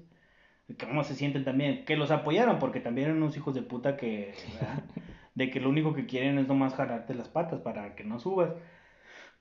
Que 0.77 0.87
cómo 0.87 1.03
se 1.03 1.15
sienten 1.15 1.43
también. 1.43 1.83
Que 1.85 1.97
los 1.97 2.11
apoyaron, 2.11 2.59
porque 2.59 2.79
también 2.79 3.09
eran 3.09 3.21
unos 3.21 3.35
hijos 3.35 3.55
de 3.55 3.61
puta 3.61 3.97
que, 3.97 4.33
¿verdad? 4.53 4.83
De 5.35 5.49
que 5.49 5.61
lo 5.61 5.69
único 5.69 5.93
que 5.93 6.05
quieren 6.05 6.37
es 6.37 6.47
nomás 6.47 6.73
jalarte 6.75 7.13
las 7.13 7.29
patas 7.29 7.61
para 7.61 7.95
que 7.95 8.03
no 8.03 8.19
subas. 8.19 8.51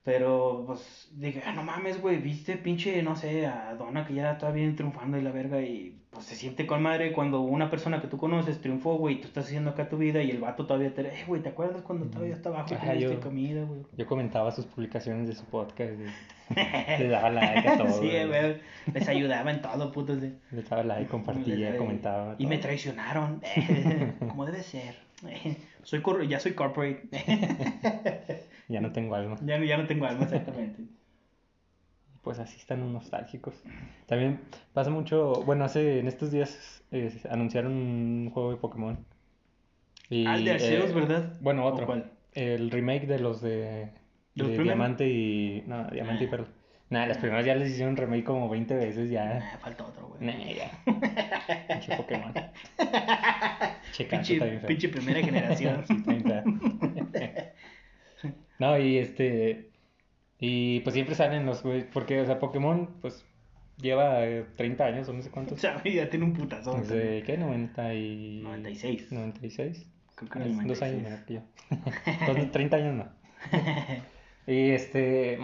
Pero, 0.05 0.65
pues, 0.67 1.09
dije, 1.13 1.43
ah, 1.45 1.53
no 1.53 1.63
mames, 1.63 2.01
güey, 2.01 2.17
viste, 2.19 2.57
pinche, 2.57 3.03
no 3.03 3.15
sé, 3.15 3.47
a 3.47 3.75
Donna 3.75 4.07
que 4.07 4.15
ya 4.15 4.33
está 4.33 4.51
bien 4.51 4.75
triunfando 4.75 5.19
y 5.19 5.23
la 5.23 5.33
verga, 5.33 5.61
y 5.61 5.95
pues 6.11 6.25
se 6.25 6.35
siente 6.35 6.67
con 6.67 6.83
madre 6.83 7.13
cuando 7.13 7.43
una 7.43 7.69
persona 7.69 8.01
que 8.01 8.09
tú 8.09 8.17
conoces 8.17 8.61
triunfó, 8.63 8.97
güey, 8.97 9.17
y 9.17 9.19
tú 9.21 9.27
estás 9.27 9.45
haciendo 9.45 9.71
acá 9.71 9.91
tu 9.91 9.99
vida 9.99 10.23
y 10.23 10.31
el 10.31 10.39
vato 10.39 10.65
todavía 10.67 10.95
te, 10.95 11.03
eh, 11.03 11.25
güey, 11.27 11.43
¿te 11.43 11.51
acuerdas 11.51 11.83
cuando 11.83 12.07
todavía 12.07 12.33
estaba 12.35 12.61
abajo 12.61 12.73
y 12.73 12.77
Ajá, 12.79 12.95
yo- 12.95 13.21
comida, 13.21 13.65
güey? 13.65 13.83
Yo 13.99 14.07
comentaba 14.07 14.51
sus 14.51 14.65
publicaciones 14.65 15.29
de 15.29 15.35
su 15.35 15.45
podcast 15.45 15.93
y 15.93 16.55
le 17.03 17.09
daba 17.09 17.29
like 17.29 17.69
a 17.69 17.77
todo. 17.77 18.01
sí, 18.01 18.09
güey. 18.27 18.57
les 18.95 19.09
ayudaba 19.09 19.51
en 19.51 19.61
todo, 19.61 19.93
putos. 19.93 20.23
de- 20.23 20.33
Le 20.53 20.63
daba 20.63 20.85
like, 20.85 21.07
compartía, 21.11 21.77
comentaba. 21.77 22.35
Y 22.39 22.47
me 22.47 22.57
todo. 22.57 22.63
traicionaron, 22.69 23.43
como 24.21 24.47
debe 24.47 24.63
ser. 24.63 24.95
Soy 25.83 26.01
cor- 26.01 26.27
ya 26.27 26.41
soy 26.41 26.53
corporate. 26.53 27.03
Ya 28.69 28.81
no 28.81 28.93
tengo 28.93 29.15
alma. 29.15 29.37
ya, 29.45 29.59
no- 29.59 29.65
ya 29.65 29.77
no 29.79 29.87
tengo 29.87 30.07
alma, 30.07 30.25
exactamente. 30.25 30.83
Pues 32.23 32.41
así 32.41 32.59
están 32.59 32.93
nostálgicos. 32.93 33.55
También 34.07 34.41
pasa 34.75 34.91
mucho, 34.91 35.33
bueno, 35.47 35.65
hace 35.65 36.01
en 36.01 36.09
estos 36.09 36.31
días 36.31 36.85
eh, 36.91 37.11
anunciaron 37.31 37.73
un 37.73 38.31
juego 38.35 38.51
de 38.51 38.57
Pokémon. 38.59 38.99
Y, 40.11 40.27
ah, 40.27 40.35
el 40.37 40.45
de 40.45 40.51
Arceus, 40.53 40.91
eh, 40.91 40.95
¿verdad? 40.95 41.33
Bueno, 41.41 41.65
¿O 41.65 41.69
otro. 41.69 41.87
cuál? 41.87 42.11
El 42.35 42.71
remake 42.71 43.07
de 43.07 43.19
los 43.21 43.41
de, 43.41 43.51
¿De 43.51 43.93
los 44.35 44.49
de 44.49 44.57
primeros? 44.57 44.65
Diamante 44.65 45.09
y. 45.09 45.63
No, 45.67 45.85
Diamante 45.87 46.25
y. 46.25 46.27
Perla. 46.27 46.49
Nada, 46.91 47.07
las 47.07 47.19
primeras 47.19 47.47
ya 47.47 47.55
les 47.55 47.71
hicieron 47.71 47.97
remake 47.97 48.25
como 48.25 48.49
20 48.49 48.75
veces 48.75 49.11
ya. 49.11 49.39
Nah, 49.39 49.59
falta 49.59 49.85
otro, 49.87 50.09
güey. 50.09 50.21
Nah, 50.21 50.53
ya. 50.53 50.71
Pinche 51.69 51.97
Pokémon. 51.97 52.33
Che, 53.93 54.07
canto, 54.07 54.29
Pinche, 54.29 54.59
pinche 54.67 54.89
primera 54.91 55.21
generación. 55.21 55.83
Sí. 55.87 55.95
No, 58.59 58.79
y 58.79 58.99
este. 58.99 59.71
Y 60.39 60.81
pues 60.81 60.95
siempre 60.95 61.15
salen 61.15 61.47
los 61.47 61.63
güey. 61.63 61.89
Porque, 61.91 62.21
o 62.21 62.27
sea, 62.27 62.39
Pokémon, 62.39 62.89
pues 63.01 63.25
lleva 63.81 64.27
eh, 64.27 64.45
30 64.57 64.85
años 64.85 65.09
o 65.09 65.13
no 65.13 65.23
sé 65.23 65.29
O 65.29 65.33
cuántos. 65.33 65.61
sea, 65.61 65.83
ya 65.85 66.11
tiene 66.11 66.25
un 66.25 66.33
putazo. 66.33 66.75
Desde, 66.75 67.23
¿qué? 67.23 67.37
90 67.39 67.95
y... 67.95 68.41
96. 68.43 69.13
96. 69.13 69.87
Creo 70.15 70.31
que 70.31 70.39
Es 70.41 70.67
Dos 70.67 70.83
años 70.83 71.03
96. 71.03 71.03
menor 71.03 71.25
que 71.25 71.35
yo. 71.35 71.41
Entonces, 72.21 72.51
30 72.53 72.77
años 72.77 72.95
no. 72.95 73.09
Y 74.47 74.71
este. 74.71 75.35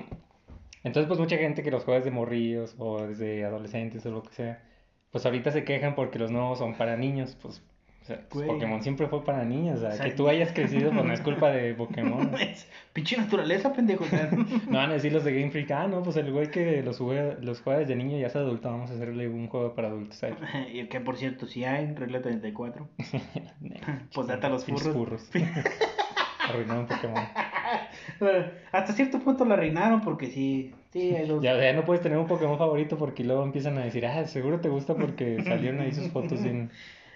Entonces, 0.82 1.08
pues 1.08 1.20
mucha 1.20 1.36
gente 1.36 1.62
que 1.62 1.70
los 1.70 1.84
juega 1.84 2.00
desde 2.00 2.10
morrillos 2.10 2.74
o 2.78 3.06
desde 3.06 3.44
adolescentes 3.44 4.06
o 4.06 4.10
lo 4.10 4.22
que 4.22 4.32
sea, 4.32 4.62
pues 5.10 5.26
ahorita 5.26 5.50
se 5.50 5.64
quejan 5.64 5.94
porque 5.94 6.18
los 6.18 6.30
nuevos 6.30 6.58
son 6.58 6.74
para 6.76 6.96
niños. 6.96 7.36
Pues, 7.40 7.62
o 8.04 8.06
sea, 8.06 8.20
Güey. 8.30 8.46
Pokémon 8.46 8.82
siempre 8.82 9.06
fue 9.08 9.24
para 9.24 9.44
niños. 9.46 9.78
O 9.78 9.80
sea, 9.80 9.88
O 9.88 9.92
sea, 9.92 10.04
que 10.04 10.12
tú 10.12 10.28
hayas 10.28 10.52
crecido, 10.52 10.92
pues 10.92 11.04
no 11.06 11.12
es 11.14 11.20
culpa 11.22 11.50
de 11.50 11.72
Pokémon. 11.72 12.32
Es 12.38 12.68
pinche 12.92 13.16
naturaleza, 13.16 13.72
pendejo. 13.72 14.04
No 14.68 14.76
van 14.76 14.90
a 14.90 14.92
decir 14.92 15.10
los 15.10 15.24
de 15.24 15.32
Game 15.32 15.50
Freak, 15.50 15.70
ah, 15.70 15.88
no, 15.88 16.02
pues 16.02 16.16
el 16.16 16.30
güey 16.30 16.50
que 16.50 16.82
los 16.82 16.98
juega, 16.98 17.38
los 17.40 17.62
juega 17.62 17.80
desde 17.80 17.96
niño 17.96 18.18
ya 18.18 18.26
es 18.26 18.36
adulto, 18.36 18.70
vamos 18.70 18.90
a 18.90 18.94
hacerle 18.94 19.26
un 19.28 19.48
juego 19.48 19.74
para 19.74 19.88
adultos. 19.88 20.20
y 20.70 20.84
que 20.84 21.00
por 21.00 21.16
cierto, 21.16 21.46
si 21.46 21.64
hay, 21.64 21.94
regla 21.94 22.20
34. 22.20 22.86
Nah, 23.60 23.98
Pues 24.14 24.26
date 24.26 24.46
a 24.46 24.50
los 24.50 24.66
furros. 24.66 25.30
Arruinaron 26.46 26.86
Pokémon. 26.86 27.24
Bueno, 28.20 28.44
Hasta 28.70 28.92
cierto 28.92 29.18
punto 29.20 29.46
la 29.46 29.56
reinaron 29.56 30.02
porque 30.02 30.26
sí, 30.26 30.74
sí, 30.92 31.14
dos. 31.26 31.42
Ya, 31.42 31.56
ya 31.58 31.72
no 31.72 31.86
puedes 31.86 32.02
tener 32.02 32.18
un 32.18 32.26
Pokémon 32.26 32.58
favorito 32.58 32.98
porque 32.98 33.24
luego 33.24 33.42
empiezan 33.42 33.78
a 33.78 33.84
decir, 33.84 34.04
ah, 34.04 34.26
seguro 34.26 34.60
te 34.60 34.68
gusta 34.68 34.94
porque 34.94 35.42
salieron 35.42 35.80
ahí 35.80 35.92
sus 35.92 36.08
fotos 36.08 36.42
bien, 36.42 36.70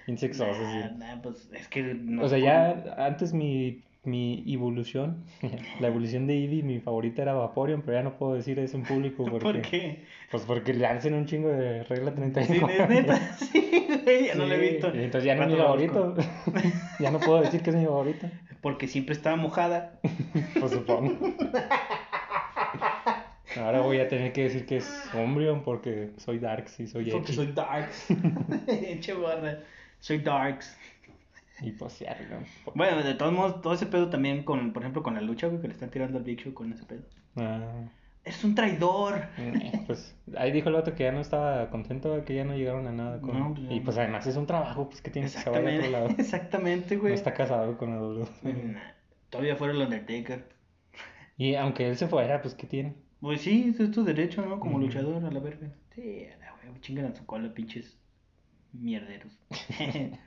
bien 0.08 0.18
sexosas. 0.18 0.58
Nah, 0.98 1.14
nah, 1.14 1.22
pues 1.22 1.48
es 1.52 1.68
que 1.68 1.82
no 1.82 2.22
O 2.24 2.28
sea, 2.28 2.38
ya 2.38 2.82
antes 2.98 3.32
mi, 3.34 3.82
mi 4.04 4.42
evolución, 4.46 5.22
la 5.80 5.88
evolución 5.88 6.26
de 6.26 6.34
Eevee, 6.42 6.62
mi 6.62 6.80
favorita 6.80 7.22
era 7.22 7.34
Vaporeon, 7.34 7.82
pero 7.82 7.98
ya 7.98 8.02
no 8.02 8.16
puedo 8.16 8.34
decir 8.34 8.58
eso 8.58 8.76
en 8.78 8.84
público 8.84 9.24
por- 9.30 9.42
porque, 9.42 9.60
¿Por 9.60 9.70
qué? 9.70 10.04
pues 10.30 10.42
porque 10.44 10.72
le 10.72 10.86
hacen 10.86 11.12
un 11.14 11.26
chingo 11.26 11.48
de 11.48 11.84
regla 11.84 12.10
Sí, 12.10 12.16
35. 12.16 12.68
es 12.70 12.88
neta, 12.88 13.16
sí, 13.38 13.80
ya 14.28 14.34
no 14.34 14.46
lo 14.46 14.54
he 14.54 14.58
Sí, 14.68 14.72
visto. 14.72 14.88
Entonces 14.94 15.24
ya 15.24 15.34
no 15.34 15.42
es 15.42 15.48
mi 15.50 15.56
favorito. 15.56 16.14
ya 16.98 17.10
no 17.10 17.18
puedo 17.20 17.42
decir 17.42 17.62
que 17.62 17.70
es 17.70 17.76
mi 17.76 17.84
favorito. 17.84 18.28
Porque 18.62 18.88
siempre 18.88 19.14
estaba 19.14 19.36
mojada. 19.36 20.00
Pues 20.58 20.72
supongo. 20.72 21.16
Ahora 23.56 23.80
voy 23.80 23.98
a 23.98 24.08
tener 24.08 24.32
que 24.32 24.44
decir 24.44 24.66
que 24.66 24.76
es 24.78 25.10
Umbreon 25.14 25.62
porque 25.62 26.10
soy 26.18 26.38
Darks 26.38 26.80
y 26.80 26.86
soy 26.86 27.10
Porque 27.10 27.32
Edgy. 27.32 27.36
soy 27.36 27.52
Darks. 27.52 28.06
Che 29.00 29.12
barra. 29.14 29.58
Soy 30.00 30.18
Darks. 30.18 30.76
Y 31.60 31.72
pues 31.72 31.98
ya, 31.98 32.16
¿no? 32.30 32.72
Bueno, 32.76 33.02
de 33.02 33.14
todos 33.14 33.32
modos, 33.32 33.60
todo 33.60 33.72
ese 33.74 33.86
pedo 33.86 34.08
también 34.08 34.44
con, 34.44 34.72
por 34.72 34.82
ejemplo, 34.82 35.02
con 35.02 35.14
la 35.14 35.20
lucha, 35.20 35.48
güey, 35.48 35.60
que 35.60 35.66
le 35.66 35.74
están 35.74 35.90
tirando 35.90 36.16
al 36.18 36.22
Big 36.22 36.38
Show 36.38 36.54
con 36.54 36.72
ese 36.72 36.84
pedo. 36.84 37.02
Ah, 37.34 37.90
Es 38.22 38.44
un 38.44 38.54
traidor. 38.54 39.24
eh, 39.38 39.82
pues 39.86 40.14
ahí 40.36 40.52
dijo 40.52 40.68
el 40.68 40.76
otro 40.76 40.94
que 40.94 41.02
ya 41.02 41.10
no 41.10 41.18
estaba 41.20 41.68
contento, 41.70 42.24
que 42.24 42.36
ya 42.36 42.44
no 42.44 42.54
llegaron 42.56 42.86
a 42.86 42.92
nada 42.92 43.20
con... 43.20 43.36
No, 43.36 43.54
pues, 43.54 43.66
y 43.72 43.80
no. 43.80 43.84
pues 43.84 43.98
además 43.98 44.24
es 44.28 44.36
un 44.36 44.46
trabajo, 44.46 44.88
pues 44.88 45.02
que 45.02 45.10
tiene 45.10 45.28
que 45.28 45.36
a 45.38 45.50
otro 45.50 45.68
Exactamente, 45.68 45.90
lado. 45.90 46.08
exactamente, 46.18 46.94
No 46.94 47.00
güey. 47.02 47.14
está 47.14 47.34
casado 47.34 47.76
con 47.76 47.90
la 47.90 47.96
W. 47.96 48.24
Nah, 48.44 48.80
Todavía 49.28 49.56
fuera 49.56 49.74
el 49.74 49.80
Undertaker. 49.82 50.48
Y 51.36 51.54
aunque 51.56 51.88
él 51.88 51.96
se 51.96 52.06
fuera, 52.06 52.40
pues 52.40 52.54
¿qué 52.54 52.66
tiene? 52.68 52.94
Pues 53.20 53.40
sí, 53.42 53.74
es 53.78 53.90
tu 53.90 54.04
derecho, 54.04 54.46
¿no? 54.46 54.60
Como 54.60 54.78
luchador 54.78 55.24
a 55.24 55.30
la 55.30 55.40
verga. 55.40 55.70
Sí, 55.94 56.24
a 56.26 56.36
la 56.38 56.52
güey, 56.52 56.80
chingan 56.80 57.06
a 57.06 57.14
su 57.16 57.26
cola, 57.26 57.52
pinches 57.52 57.98
mierderos. 58.72 59.32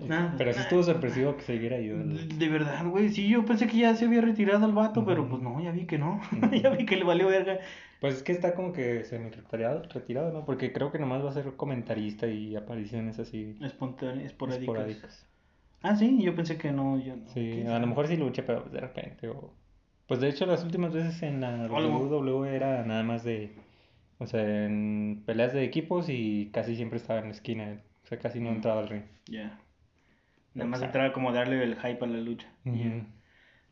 Nah, 0.00 0.34
Pero 0.36 0.52
sí 0.52 0.58
estuvo 0.58 0.82
sorpresivo 0.82 1.36
que 1.36 1.42
siguiera 1.44 1.76
ahí. 1.76 1.86
De, 1.86 1.94
el- 1.94 2.38
de 2.38 2.48
verdad, 2.48 2.84
güey, 2.86 3.10
sí, 3.10 3.28
yo 3.28 3.44
pensé 3.44 3.68
que 3.68 3.78
ya 3.78 3.94
se 3.94 4.06
había 4.06 4.20
retirado 4.22 4.66
el 4.66 4.72
vato, 4.72 5.04
pero 5.04 5.28
pues 5.28 5.40
no, 5.40 5.62
ya 5.62 5.70
vi 5.70 5.86
que 5.86 5.98
no. 5.98 6.20
Ya 6.62 6.70
vi 6.70 6.84
que 6.84 6.96
le 6.96 7.04
valió 7.04 7.28
verga. 7.28 7.60
Pues 8.00 8.16
es 8.16 8.22
que 8.24 8.32
está 8.32 8.54
como 8.54 8.72
que 8.72 9.04
semi-retirado, 9.04 9.84
retirado, 9.84 10.32
¿no? 10.32 10.44
Porque 10.44 10.72
creo 10.72 10.90
que 10.90 10.98
nomás 10.98 11.24
va 11.24 11.30
a 11.30 11.32
ser 11.32 11.54
comentarista 11.54 12.26
y 12.26 12.56
apariciones 12.56 13.20
así 13.20 13.56
Espontáneo, 13.62 14.26
esporádicas. 14.26 14.62
esporádicas. 14.68 15.26
Ah, 15.82 15.94
sí, 15.96 16.20
yo 16.20 16.34
pensé 16.34 16.58
que 16.58 16.72
no. 16.72 16.98
Yo 16.98 17.14
no. 17.16 17.28
Sí, 17.28 17.50
¿Quién 17.54 17.68
a 17.68 17.78
lo 17.78 17.86
mejor 17.86 18.08
sí 18.08 18.16
lucha, 18.16 18.42
pero 18.44 18.62
de 18.64 18.80
repente. 18.80 19.28
O... 19.28 19.54
Pues 20.08 20.20
de 20.20 20.28
hecho, 20.28 20.44
las 20.44 20.64
últimas 20.64 20.92
veces 20.92 21.22
en 21.22 21.40
la 21.40 21.68
WWE 21.68 22.54
era 22.56 22.84
nada 22.84 23.04
más 23.04 23.22
de. 23.22 23.52
O 24.24 24.26
sea, 24.26 24.64
en 24.66 25.22
peleas 25.26 25.52
de 25.52 25.64
equipos 25.64 26.06
y 26.08 26.50
casi 26.52 26.76
siempre 26.76 26.98
estaba 26.98 27.20
en 27.20 27.26
la 27.26 27.30
esquina. 27.32 27.80
O 28.02 28.06
sea, 28.06 28.18
casi 28.18 28.40
no 28.40 28.50
Mm. 28.50 28.54
entraba 28.56 28.80
al 28.80 28.88
ring. 28.88 29.02
Ya. 29.26 29.58
Nada 30.54 30.68
más 30.70 30.82
entraba 30.82 31.12
como 31.12 31.30
a 31.30 31.32
darle 31.32 31.62
el 31.62 31.76
hype 31.76 32.04
a 32.04 32.06
la 32.08 32.18
lucha. 32.18 32.48
ya. 32.64 33.06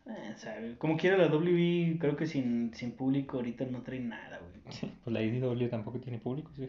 Eh, 0.05 0.34
sabe, 0.36 0.76
Como 0.78 0.96
quiera 0.96 1.16
la 1.16 1.28
WWE, 1.28 1.96
creo 2.00 2.16
que 2.16 2.26
sin, 2.26 2.74
sin 2.74 2.90
público 2.92 3.36
ahorita 3.36 3.64
no 3.66 3.82
trae 3.82 4.00
nada, 4.00 4.40
güey. 4.40 4.53
Pues 5.05 5.12
la 5.14 5.22
IDW 5.22 5.68
tampoco 5.68 6.00
tiene 6.00 6.18
público, 6.18 6.50
sí. 6.57 6.68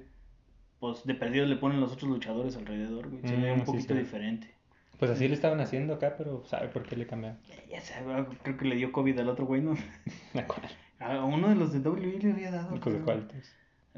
pues 0.80 1.04
de 1.06 1.16
perdido 1.16 1.46
le 1.48 1.56
ponen 1.56 1.80
los 1.82 1.94
otros 1.94 2.12
luchadores 2.12 2.56
alrededor, 2.58 3.10
güey. 3.10 3.22
Se 3.24 3.36
ve 3.36 3.50
Mm, 3.52 3.54
un 3.54 3.60
sí, 3.62 3.66
poquito 3.66 3.94
sí. 3.96 4.00
diferente. 4.02 4.54
Pues 5.00 5.10
así 5.10 5.28
lo 5.28 5.34
estaban 5.34 5.60
haciendo 5.62 5.96
acá, 5.96 6.14
pero 6.18 6.44
¿sabe 6.46 6.68
por 6.68 6.84
qué 6.84 6.96
le 6.96 7.08
cambiaron? 7.08 7.40
Ya 7.70 7.82
sabe, 7.82 8.26
creo 8.44 8.56
que 8.58 8.66
le 8.66 8.76
dio 8.76 8.92
COVID 8.92 9.18
al 9.20 9.30
otro 9.30 9.46
güey, 9.48 9.62
¿no? 9.62 9.72
¿A 10.36 10.46
cuál? 10.46 10.70
A 11.00 11.26
uno 11.26 11.50
de 11.50 11.56
los 11.56 11.74
de 11.74 11.80
WWE 11.80 12.20
le 12.20 12.32
había 12.34 12.52
dado. 12.52 12.80
¿cuál? 13.04 13.28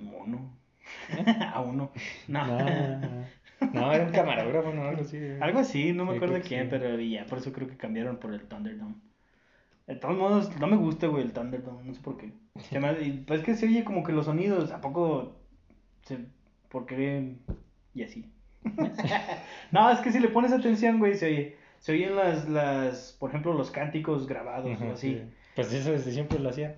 Mono. 0.01 0.57
a 1.53 1.61
uno. 1.61 1.91
No. 2.27 2.45
No, 2.47 2.57
no, 2.59 3.27
no, 3.73 3.93
era 3.93 4.05
un 4.05 4.11
camarógrafo, 4.11 4.71
no, 4.73 4.83
algo 4.83 5.01
así. 5.01 5.17
Algo 5.39 5.59
así, 5.59 5.93
no 5.93 6.05
me 6.05 6.11
Sí, 6.11 6.17
acuerdo 6.17 6.39
quién, 6.45 6.63
sí. 6.63 6.67
pero 6.69 6.99
ya, 6.99 7.25
por 7.25 7.39
eso 7.39 7.51
creo 7.51 7.67
que 7.67 7.77
cambiaron 7.77 8.17
por 8.17 8.33
el 8.33 8.41
Thunderdome. 8.41 8.95
De 9.87 9.95
todos 9.95 10.17
modos, 10.17 10.59
no 10.59 10.67
me 10.67 10.77
gusta, 10.77 11.07
güey, 11.07 11.23
el 11.23 11.33
Thunderdome, 11.33 11.83
no 11.83 11.93
sé 11.93 12.01
por 12.01 12.17
qué. 12.17 12.33
Se 12.69 12.79
me, 12.79 12.93
pues 13.27 13.39
es 13.39 13.45
que 13.45 13.55
se 13.55 13.65
oye 13.67 13.83
como 13.83 14.03
que 14.03 14.11
los 14.11 14.25
sonidos, 14.25 14.71
¿a 14.71 14.81
poco 14.81 15.35
se, 16.03 16.19
por 16.69 16.85
qué? 16.85 17.35
Y 17.93 18.03
así. 18.03 18.31
no, 19.71 19.89
es 19.91 19.99
que 19.99 20.11
si 20.11 20.19
le 20.19 20.29
pones 20.29 20.51
atención, 20.51 20.99
güey, 20.99 21.15
se 21.15 21.25
oye. 21.27 21.57
Se 21.79 21.91
oyen 21.91 22.15
las, 22.15 22.49
las, 22.49 23.15
por 23.19 23.29
ejemplo, 23.29 23.53
los 23.53 23.69
cánticos 23.69 24.25
grabados 24.27 24.71
Ajá, 24.71 24.85
o 24.85 24.93
así. 24.93 25.13
sí. 25.15 25.21
Pues 25.55 25.71
eso 25.71 25.91
desde 25.91 26.11
siempre 26.11 26.39
lo 26.39 26.49
hacían. 26.49 26.75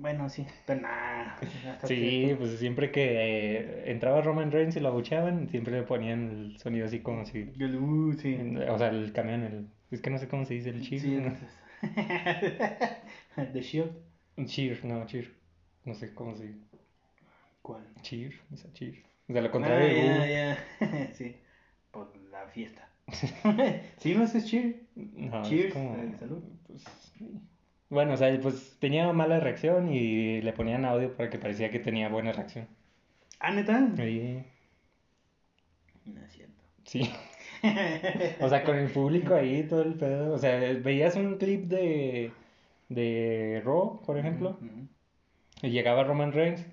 Bueno, 0.00 0.28
sí, 0.28 0.46
pero 0.66 0.80
nada. 0.82 1.36
Sí, 1.84 2.34
pues 2.38 2.58
siempre 2.58 2.90
que 2.92 3.56
eh, 3.56 3.90
entraba 3.90 4.20
Roman 4.20 4.52
Reigns 4.52 4.76
y 4.76 4.80
lo 4.80 4.88
abucheaban, 4.88 5.48
siempre 5.48 5.72
le 5.74 5.82
ponían 5.82 6.30
el 6.30 6.58
sonido 6.58 6.86
así 6.86 7.00
como 7.00 7.24
si... 7.24 7.50
el, 7.58 7.76
uh, 7.76 8.12
sí. 8.14 8.38
O 8.68 8.78
sea, 8.78 8.88
el 8.88 9.12
camión, 9.12 9.42
el... 9.42 9.66
Es 9.90 10.00
que 10.00 10.10
no 10.10 10.18
sé 10.18 10.28
cómo 10.28 10.44
se 10.44 10.54
dice, 10.54 10.70
el 10.70 10.82
cheer. 10.82 11.00
Sí, 11.00 11.16
¿no? 11.16 11.34
The 13.52 13.60
Shield. 13.62 13.92
Cheer, 14.46 14.84
no, 14.84 15.04
cheer. 15.06 15.32
No 15.84 15.94
sé 15.94 16.14
cómo 16.14 16.36
se 16.36 16.46
dice. 16.48 16.60
¿Cuál? 17.62 17.82
Cheer, 18.02 18.34
o 18.52 18.56
sea, 18.56 18.72
cheer. 18.72 19.02
O 19.28 19.32
sea, 19.32 19.42
lo 19.42 19.50
contrario 19.50 19.84
Ah, 19.84 19.88
de 19.88 19.96
ya, 19.96 20.56
boo. 20.84 20.88
ya. 20.90 21.12
sí, 21.14 21.36
por 21.90 22.16
la 22.30 22.46
fiesta. 22.48 22.88
sí, 23.98 24.14
no 24.14 24.24
es 24.24 24.44
cheer. 24.46 24.82
No, 24.94 25.42
es 25.42 25.48
Cheers, 25.48 25.72
como- 25.74 25.94
eh, 25.96 26.12
salud. 26.18 26.42
pues, 26.66 26.84
sí. 27.18 27.40
Bueno, 27.90 28.14
o 28.14 28.16
sea, 28.16 28.38
pues 28.40 28.76
tenía 28.78 29.12
mala 29.12 29.40
reacción 29.40 29.92
y 29.92 30.40
le 30.42 30.52
ponían 30.54 30.84
audio 30.86 31.14
para 31.14 31.28
que 31.30 31.38
parecía 31.38 31.70
que 31.70 31.78
tenía 31.78 32.08
buena 32.08 32.32
reacción. 32.32 32.66
Ah, 33.40 33.50
neta. 33.50 33.78
Ahí, 33.98 34.44
No 36.06 36.20
es 36.24 36.32
cierto. 36.32 36.64
sí. 36.84 37.10
O 38.40 38.48
sea, 38.48 38.62
con 38.64 38.76
el 38.78 38.90
público 38.90 39.34
ahí, 39.34 39.64
todo 39.64 39.82
el 39.82 39.94
pedo. 39.94 40.32
O 40.32 40.38
sea, 40.38 40.58
veías 40.74 41.16
un 41.16 41.36
clip 41.38 41.64
de, 41.66 42.32
de 42.88 43.62
Raw, 43.64 44.00
por 44.04 44.16
ejemplo, 44.18 44.58
y 45.62 45.70
llegaba 45.70 46.04
Roman 46.04 46.32
Reigns 46.32 46.66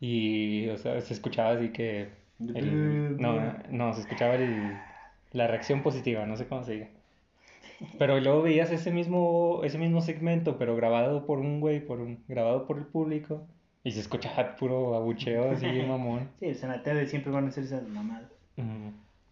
y, 0.00 0.68
o 0.70 0.78
sea, 0.78 1.00
se 1.00 1.14
escuchaba 1.14 1.52
así 1.52 1.70
que... 1.70 2.10
el- 2.54 3.02
no, 3.18 3.54
no, 3.70 3.92
se 3.94 4.00
escuchaba 4.02 4.34
el, 4.36 4.82
la 5.32 5.46
reacción 5.48 5.82
positiva, 5.82 6.26
no 6.26 6.36
sé 6.36 6.46
cómo 6.48 6.64
se 6.64 6.72
diga. 6.74 6.88
Pero 7.98 8.18
luego 8.20 8.42
veías 8.42 8.70
ese 8.70 8.90
mismo, 8.90 9.60
ese 9.64 9.78
mismo 9.78 10.00
segmento, 10.00 10.56
pero 10.58 10.76
grabado 10.76 11.26
por 11.26 11.38
un 11.38 11.60
güey, 11.60 11.84
por 11.84 12.00
un, 12.00 12.24
grabado 12.28 12.66
por 12.66 12.78
el 12.78 12.86
público, 12.86 13.46
y 13.84 13.92
se 13.92 14.00
escuchaba 14.00 14.56
puro 14.56 14.94
abucheo 14.94 15.50
así, 15.52 15.66
mamón. 15.66 16.28
Sí, 16.40 16.46
pues 16.46 16.62
en 16.62 16.70
la 16.70 16.82
tele 16.82 17.06
siempre 17.06 17.30
van 17.30 17.44
a 17.44 17.48
hacer 17.48 17.64
esas 17.64 17.86
mamadas. 17.88 18.30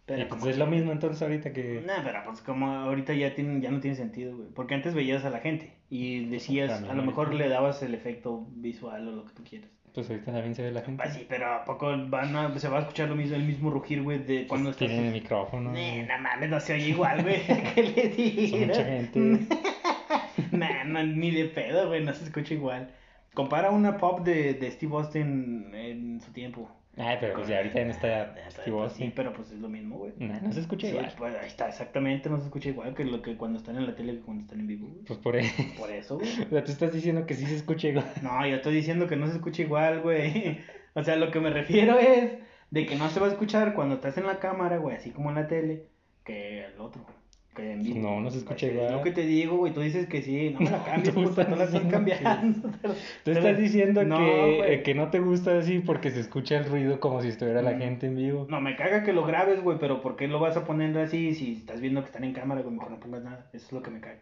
Pero 0.05 0.21
y 0.21 0.25
pues 0.25 0.39
como- 0.39 0.51
es 0.51 0.57
lo 0.57 0.67
mismo 0.67 0.91
entonces 0.91 1.21
ahorita 1.21 1.51
que... 1.51 1.83
No, 1.85 1.93
pero 2.03 2.19
pues 2.25 2.41
como 2.41 2.67
ahorita 2.71 3.13
ya, 3.15 3.33
tienen, 3.33 3.61
ya 3.61 3.71
no 3.71 3.79
tiene 3.79 3.97
sentido, 3.97 4.37
güey. 4.37 4.49
Porque 4.53 4.75
antes 4.75 4.93
veías 4.93 5.25
a 5.25 5.29
la 5.31 5.39
gente 5.39 5.73
y 5.89 6.25
decías, 6.25 6.83
a 6.83 6.93
lo 6.93 7.03
mejor 7.03 7.33
le 7.33 7.49
dabas 7.49 7.81
el 7.81 7.95
efecto 7.95 8.45
visual 8.51 9.07
o 9.07 9.11
lo 9.11 9.25
que 9.25 9.33
tú 9.33 9.43
quieras. 9.43 9.69
Pues 9.95 10.09
ahorita 10.09 10.31
también 10.33 10.53
se 10.53 10.61
ve 10.61 10.71
la 10.71 10.81
gente. 10.81 11.01
Pues 11.01 11.15
sí, 11.15 11.25
pero 11.27 11.53
¿a 11.53 11.63
poco 11.63 11.87
van 12.09 12.35
a, 12.35 12.59
se 12.59 12.67
va 12.67 12.77
a 12.77 12.81
escuchar 12.81 13.07
lo 13.09 13.15
mismo, 13.15 13.35
el 13.35 13.43
mismo 13.43 13.69
rugir, 13.71 14.03
güey, 14.03 14.19
de 14.19 14.45
cuando 14.45 14.69
Pues 14.71 14.75
estás... 14.75 14.89
tienen 14.89 15.05
el 15.07 15.13
micrófono. 15.13 15.71
Y- 15.79 16.03
no 16.03 16.17
mames, 16.19 16.49
no 16.49 16.59
se 16.59 16.73
oye 16.73 16.89
igual, 16.89 17.23
güey. 17.23 17.41
¿Qué 17.73 17.83
le 17.83 18.09
digas? 18.09 18.49
Son 18.51 18.67
mucha 18.67 18.85
gente. 18.85 19.47
Nah, 20.51 20.83
no, 20.83 21.01
ni 21.03 21.31
de 21.31 21.45
pedo, 21.45 21.87
güey, 21.87 22.03
no 22.03 22.13
se 22.13 22.25
escucha 22.25 22.53
igual. 22.53 22.89
Compara 23.33 23.71
una 23.71 23.97
pop 23.97 24.19
de, 24.21 24.53
de 24.53 24.71
Steve 24.71 24.93
Austin 24.95 25.73
en 25.73 26.21
su 26.21 26.31
tiempo. 26.31 26.69
Ay, 26.97 27.17
pero 27.19 27.33
pues 27.35 27.47
ya 27.49 27.57
ahorita 27.57 27.79
ya 27.79 27.85
no 27.85 27.91
está 27.91 28.35
Steve 28.51 28.71
pues 28.71 28.83
Austin. 28.83 29.07
Sí, 29.07 29.13
pero 29.15 29.33
pues 29.33 29.51
es 29.51 29.59
lo 29.59 29.67
mismo, 29.67 29.97
güey. 29.97 30.13
No 30.17 30.51
se 30.51 30.61
escucha 30.61 30.87
Sí, 30.87 30.93
igual. 30.93 31.11
pues 31.17 31.35
ahí 31.35 31.47
está, 31.47 31.67
exactamente, 31.67 32.29
no 32.29 32.37
se 32.37 32.45
escucha 32.45 32.69
igual 32.69 32.93
que 32.95 33.03
lo 33.03 33.21
que 33.21 33.35
cuando 33.35 33.57
están 33.59 33.75
en 33.75 33.85
la 33.85 33.95
tele 33.95 34.13
que 34.13 34.21
cuando 34.21 34.43
están 34.43 34.61
en 34.61 34.67
vivo, 34.67 34.87
güey. 34.87 35.03
Pues 35.05 35.19
por 35.19 35.35
ahí. 35.35 35.49
Por 35.77 35.91
eso, 35.91 36.15
güey. 36.19 36.29
O 36.43 36.49
sea, 36.49 36.63
tú 36.63 36.71
estás 36.71 36.93
diciendo 36.93 37.25
que 37.25 37.33
sí 37.33 37.45
se 37.45 37.55
escucha 37.55 37.89
igual. 37.89 38.05
No, 38.21 38.47
yo 38.47 38.55
estoy 38.55 38.73
diciendo 38.75 39.07
que 39.07 39.15
no 39.17 39.27
se 39.27 39.33
escucha 39.33 39.61
igual, 39.61 40.01
güey. 40.01 40.59
O 40.93 41.03
sea, 41.03 41.17
lo 41.17 41.31
que 41.31 41.41
me 41.41 41.49
refiero 41.49 41.99
es 41.99 42.33
de 42.71 42.85
que 42.85 42.95
no 42.95 43.09
se 43.09 43.19
va 43.19 43.27
a 43.27 43.29
escuchar 43.31 43.73
cuando 43.73 43.95
estás 43.95 44.17
en 44.17 44.25
la 44.27 44.39
cámara, 44.39 44.77
güey, 44.77 44.95
así 44.95 45.11
como 45.11 45.29
en 45.29 45.35
la 45.35 45.47
tele, 45.47 45.87
que 46.23 46.65
el 46.65 46.79
otro, 46.79 47.05
que 47.05 47.13
en 47.59 47.81
vivo. 47.83 47.99
No, 47.99 48.21
no 48.21 48.29
se 48.31 48.39
escucha 48.39 48.67
igual. 48.67 48.91
Lo 48.93 49.01
que 49.01 49.11
te 49.11 49.21
digo, 49.25 49.57
güey, 49.57 49.73
tú 49.73 49.81
dices 49.81 50.07
que 50.07 50.21
sí, 50.21 50.51
no 50.51 50.59
me 50.61 50.69
la 50.71 50.83
cambies, 50.85 51.13
Tú 51.13 51.23
puta, 51.23 51.41
estás 51.41 51.49
no 51.49 51.55
la 51.55 51.63
estás 51.65 51.81
que- 51.81 51.87
cambiando. 51.89 52.69
Tú 53.23 53.31
estás 53.31 53.57
diciendo 53.57 54.03
No, 54.03 54.17
que, 54.17 54.73
eh, 54.73 54.83
que 54.83 54.93
no 54.95 55.09
te 55.09 55.19
gusta 55.19 55.57
así 55.57 55.79
porque 55.79 56.11
se 56.11 56.19
escucha 56.19 56.57
el 56.57 56.65
ruido 56.65 56.99
como 56.99 57.21
si 57.21 57.29
estuviera 57.29 57.61
la 57.61 57.71
Mm. 57.71 57.79
gente 57.79 58.07
en 58.07 58.15
vivo. 58.15 58.47
No, 58.49 58.61
me 58.61 58.75
caga 58.75 59.03
que 59.03 59.13
lo 59.13 59.25
grabes, 59.25 59.61
güey, 59.63 59.77
pero 59.79 60.01
¿por 60.01 60.15
qué 60.15 60.27
lo 60.27 60.39
vas 60.39 60.57
a 60.57 60.65
poner 60.65 60.97
así 60.97 61.33
si 61.33 61.53
estás 61.53 61.81
viendo 61.81 62.01
que 62.01 62.07
están 62.07 62.23
en 62.23 62.33
cámara, 62.33 62.61
güey? 62.61 62.73
Mejor 62.75 62.91
no 62.91 62.99
pongas 62.99 63.23
nada. 63.23 63.49
Eso 63.53 63.65
es 63.67 63.71
lo 63.71 63.81
que 63.81 63.91
me 63.91 63.99
caga. 63.99 64.19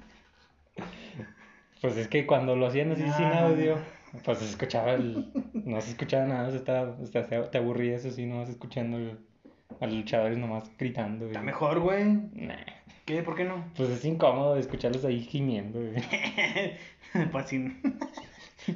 Pues 1.80 1.96
es 1.96 2.08
que 2.08 2.26
cuando 2.26 2.56
lo 2.56 2.66
hacían 2.66 2.92
así 2.92 3.02
sin 3.02 3.24
Ah. 3.24 3.46
audio, 3.46 3.76
pues 4.24 4.38
se 4.38 4.44
escuchaba 4.44 4.92
el... 4.92 5.32
No 5.54 5.80
se 5.80 5.92
escuchaba 5.92 6.26
nada, 6.26 6.48
o 6.48 6.50
sea, 6.50 7.22
estaba- 7.22 7.50
te- 7.50 7.56
aburrías 7.58 8.04
así, 8.04 8.26
nomás 8.26 8.50
escuchando 8.50 8.98
el- 8.98 9.18
a 9.80 9.86
los 9.86 9.94
luchadores 9.96 10.38
nomás 10.38 10.70
gritando. 10.78 11.24
y- 11.26 11.28
Está 11.28 11.42
mejor, 11.42 11.80
güey. 11.80 12.04
Nah, 12.34 12.54
¿Qué? 13.04 13.22
¿Por 13.22 13.34
qué 13.36 13.44
no? 13.44 13.64
Pues 13.76 13.88
es 13.90 14.04
incómodo 14.04 14.56
escucharlos 14.56 15.04
ahí 15.04 15.20
gimiendo, 15.22 15.80
güey. 15.80 15.94
pues 17.32 17.46
sí. 17.48 17.76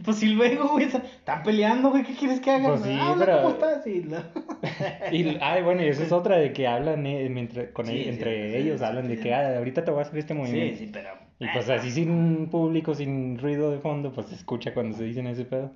Pues 0.05 0.17
sí, 0.17 0.29
luego, 0.29 0.69
güey, 0.71 0.87
están 0.87 1.43
peleando, 1.45 1.91
güey, 1.91 2.03
¿qué 2.05 2.15
quieres 2.15 2.41
que 2.41 2.51
haga? 2.51 2.71
Pues 2.71 2.83
sí, 2.83 2.99
Habla, 2.99 3.25
pero- 3.27 3.43
¿cómo 3.43 3.55
estás? 3.55 3.87
Y 3.87 4.03
la- 4.05 4.31
Y, 5.13 5.39
ay, 5.41 5.63
bueno, 5.63 5.83
y 5.85 5.89
eso 5.89 6.03
es 6.03 6.11
otra 6.13 6.37
de 6.39 6.53
que 6.53 6.67
hablan 6.67 7.07
eh, 7.07 7.29
mientras- 7.31 7.69
con 7.69 7.87
Sí, 7.87 7.93
ellos- 7.93 8.05
sí, 8.07 8.11
entre 8.11 8.51
sí, 8.51 8.57
ellos, 8.57 8.81
sí, 8.81 8.85
hablan 8.87 9.09
de 9.09 9.17
sí. 9.17 9.23
que 9.23 9.35
ah, 9.35 9.59
ahorita 9.59 9.85
te 9.85 9.91
voy 9.91 10.01
a 10.01 10.03
hacer 10.03 10.19
este 10.19 10.33
Sí, 10.35 10.39
movimiento. 10.41 10.79
sí, 10.79 10.91
pero... 10.93 11.11
Y 11.39 11.47
pues 11.49 11.69
así 11.69 11.91
sin 11.91 12.49
público, 12.49 12.95
sin 12.95 13.39
ruido 13.39 13.71
de 13.71 13.79
fondo, 13.79 14.13
pues 14.13 14.29
se 14.29 14.37
escucha 14.37 14.73
cuando 14.73 14.97
se 14.97 15.05
dicen 15.05 15.27
ese 15.27 15.45
pedo. 15.45 15.71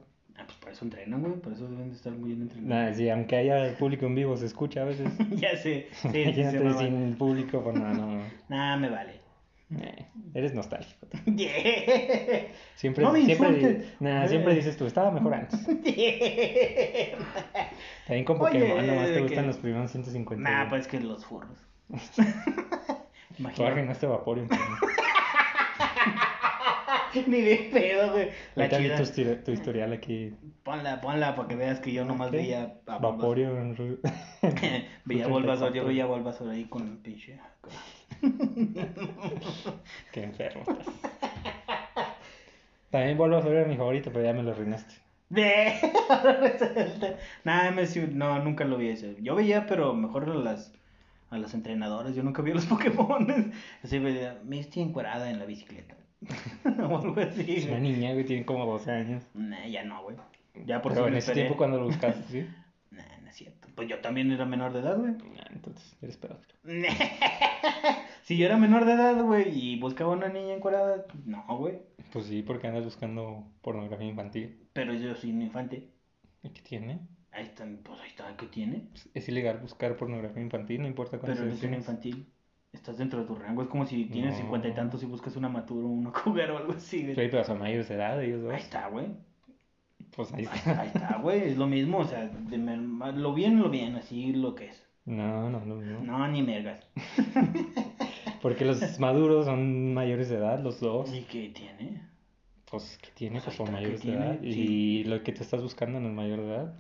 Por 0.69 0.75
eso 0.75 0.85
entrenan, 0.85 1.23
güey, 1.23 1.33
por 1.41 1.55
eso 1.55 1.67
deben 1.67 1.89
de 1.89 1.97
estar 1.97 2.13
muy 2.13 2.29
bien 2.29 2.43
entrenados. 2.43 2.69
Nada, 2.69 2.93
sí, 2.95 3.09
aunque 3.09 3.37
haya 3.37 3.75
público 3.79 4.05
en 4.05 4.15
vivo, 4.15 4.37
se 4.37 4.45
escucha 4.45 4.83
a 4.83 4.85
veces. 4.85 5.11
ya 5.31 5.57
sé, 5.57 5.87
sí, 5.93 6.09
sí, 6.13 6.43
me 6.43 6.59
vale. 6.61 6.79
sin 6.79 7.15
público, 7.17 7.63
pues 7.65 7.75
no, 7.75 7.95
no. 7.95 8.21
Nah, 8.51 8.77
me 8.77 8.91
vale. 8.91 9.13
Eh, 9.81 10.05
eres 10.35 10.53
nostálgico. 10.53 11.07
Yeah. 11.25 12.49
Siempre, 12.75 13.03
No 13.03 13.13
me 13.15 13.25
siempre, 13.25 13.87
nada, 13.99 14.29
siempre 14.29 14.55
dices 14.57 14.77
tú, 14.77 14.85
estaba 14.85 15.11
mejor 15.11 15.33
antes. 15.33 15.59
También 18.07 18.25
con 18.27 18.39
Pokémon, 18.39 18.87
nomás 18.87 19.07
te 19.07 19.15
que- 19.15 19.21
gustan 19.23 19.47
los 19.47 19.57
primeros 19.57 19.91
150. 19.91 20.51
Nah, 20.51 20.69
pues 20.69 20.87
que 20.87 21.01
los 21.01 21.25
furros. 21.25 21.57
Tú 21.89 22.23
Imagínate. 23.39 23.73
arruinaste 23.73 24.07
Vaporeon. 24.07 24.49
Ni 27.27 27.41
de 27.41 27.69
pedo, 27.73 28.13
güey. 28.13 28.29
La 28.55 28.69
chida. 28.69 28.97
tu, 29.03 29.45
tu 29.45 29.51
historial 29.53 29.93
aquí. 29.93 30.35
Ponla, 30.63 31.01
ponla 31.01 31.35
para 31.37 31.49
que 31.49 31.57
veas 31.57 31.81
que 31.81 31.93
yo 31.93 32.05
nomás 32.05 32.29
Ok. 32.29 32.35
veía 32.35 32.75
a. 32.87 32.99
Vaporeon. 32.99 33.77
ru- 33.77 33.99
veía 35.05 35.27
Bulbasaur, 35.29 35.73
yo 35.73 35.83
34. 35.83 35.87
veía 35.87 36.07
Bulbasaur 36.07 36.51
ahí 36.51 36.65
con 36.65 36.87
el 36.89 36.97
pinche. 36.99 37.39
Qué 40.13 40.23
enfermo 40.25 40.63
estás. 40.69 40.87
También 42.91 43.19
Bulbasaur 43.19 43.55
era 43.55 43.69
mi 43.69 43.77
favorito, 43.77 44.11
pero 44.13 44.25
ya 44.25 44.33
me 44.33 44.43
lo 44.43 44.53
arruinaste. 44.53 44.95
De 45.29 45.75
Nada, 47.45 47.71
no, 48.13 48.39
nunca 48.43 48.65
lo 48.65 48.79
vi 48.79 48.89
eso. 48.89 49.07
Yo 49.21 49.35
veía, 49.35 49.67
pero 49.67 49.93
mejor 49.95 50.25
a 50.25 50.35
las 50.35 50.73
a 51.31 51.37
las 51.37 51.53
entrenadoras. 51.53 52.15
Yo 52.17 52.23
nunca 52.23 52.41
vi 52.41 52.53
a 52.53 52.55
los 52.55 52.65
Pokémon. 52.65 53.53
Así 53.85 53.99
veía, 53.99 54.41
me 54.45 54.59
estoy 54.61 54.83
encuerada 54.83 55.29
en 55.31 55.39
la 55.39 55.45
bicicleta. 55.45 55.95
o 56.65 56.99
algo 56.99 57.21
así. 57.21 57.57
Es 57.57 57.67
una 57.67 57.79
niña, 57.79 58.13
güey, 58.13 58.25
tiene 58.25 58.45
como 58.45 58.67
12 58.67 58.91
años. 58.91 59.25
Nah, 59.35 59.67
ya 59.67 59.85
no, 59.85 60.03
güey. 60.03 60.17
Ya 60.67 60.83
por 60.83 60.93
Pero 60.93 61.07
en 61.09 61.15
ese 61.15 61.31
esperé. 61.31 61.43
tiempo 61.43 61.57
cuando 61.57 61.79
lo 61.79 61.85
buscaste, 61.85 62.23
¿sí? 62.29 62.47
Nah, 62.91 63.05
no 63.23 63.29
es 63.29 63.37
cierto. 63.37 63.69
Pues 63.75 63.87
yo 63.87 64.01
también 64.01 64.33
era 64.33 64.47
menor 64.47 64.73
de 64.73 64.81
edad, 64.81 64.97
güey. 64.97 65.13
Nah, 65.13 65.45
entonces, 65.53 65.95
eres 66.01 66.17
pedófilo. 66.17 66.55
si 68.23 68.37
yo 68.39 68.47
era 68.47 68.57
menor 68.57 68.87
de 68.87 68.93
edad, 68.95 69.23
güey, 69.23 69.51
y 69.51 69.79
buscaba 69.79 70.13
una 70.13 70.29
niña 70.29 70.55
encuerada, 70.55 71.05
no, 71.27 71.45
güey. 71.59 71.81
Pues 72.13 72.25
sí, 72.27 72.43
porque 72.43 72.67
andas 72.67 72.85
buscando 72.85 73.45
pornografía 73.61 74.07
infantil. 74.09 74.67
Pero 74.73 74.95
yo 74.95 75.15
soy 75.15 75.31
un 75.33 75.43
infante. 75.43 75.91
¿Y 76.43 76.51
qué 76.51 76.63
tiene? 76.63 77.01
Ahí 77.31 77.45
está, 77.45 77.67
pues 77.85 78.01
ahí 78.01 78.09
está, 78.09 78.35
¿qué 78.37 78.47
tiene? 78.47 78.89
Pues, 78.91 79.09
Es 79.15 79.29
ilegal 79.29 79.59
buscar 79.59 79.97
pornografía 79.97 80.43
infantil, 80.43 80.81
no 80.81 80.89
importa 80.89 81.19
cuántos 81.19 81.39
Pero 81.39 81.51
eres 81.51 81.63
un 81.63 81.75
infantil. 81.75 82.27
Estás 82.73 82.99
dentro 82.99 83.21
de 83.21 83.27
tu 83.27 83.35
rango. 83.35 83.63
Es 83.63 83.69
como 83.69 83.87
si 83.87 84.05
tienes 84.07 84.33
No. 84.35 84.41
cincuenta 84.41 84.69
y 84.69 84.75
tantos 84.75 85.03
y 85.03 85.07
buscas 85.07 85.37
una 85.37 85.49
matura 85.49 85.87
o 85.87 85.91
una 85.91 86.13
cougar 86.25 86.51
o 86.53 86.59
algo 86.59 86.73
así, 86.73 87.03
güey. 87.03 87.15
Pero 87.15 87.43
son 87.45 87.59
mayores 87.59 87.89
de 87.89 87.95
edad 87.95 88.23
ellos 88.23 88.43
dos. 88.43 88.53
Ahí 88.53 88.61
está, 88.61 88.89
güey. 88.89 89.07
Pues 90.15 90.33
ahí 90.33 90.45
está. 90.45 90.81
ahí 90.81 90.89
está, 90.89 91.19
güey, 91.19 91.43
es 91.51 91.57
lo 91.57 91.67
mismo, 91.67 91.99
o 91.99 92.05
sea, 92.05 92.27
de 92.27 92.59
lo 92.59 93.35
bien, 93.35 93.61
lo 93.61 93.69
bien, 93.71 93.95
así 93.97 94.33
lo 94.33 94.55
que 94.55 94.67
es. 94.67 94.85
No, 95.05 95.49
no, 95.51 95.61
no, 95.65 95.77
no. 95.77 96.01
No, 96.03 96.29
ni 96.29 96.43
mergas. 96.43 96.81
Porque 98.43 98.65
los 98.65 98.99
maduros 99.01 99.47
son 99.47 99.95
mayores 99.95 100.29
de 100.29 100.37
edad, 100.37 100.61
los 100.61 100.81
dos. 100.81 101.13
¿Y 101.15 101.23
qué 101.23 101.49
tiene? 101.51 102.03
Pues, 102.71 102.99
¿qué 103.03 103.11
tiene? 103.15 103.41
Pues 103.41 103.45
Pues 103.45 103.57
son 103.57 103.67
está, 103.69 103.79
¿qué 103.79 103.83
mayores 103.85 104.03
de 104.05 104.13
edad. 104.13 104.39
Sí. 104.43 104.49
Y 104.49 105.05
lo 105.05 105.23
que 105.23 105.33
te 105.33 105.43
estás 105.43 105.63
buscando 105.63 106.01
no 106.01 106.09
es 106.09 106.15
mayor 106.15 106.41
de 106.41 106.47
edad. 106.47 106.75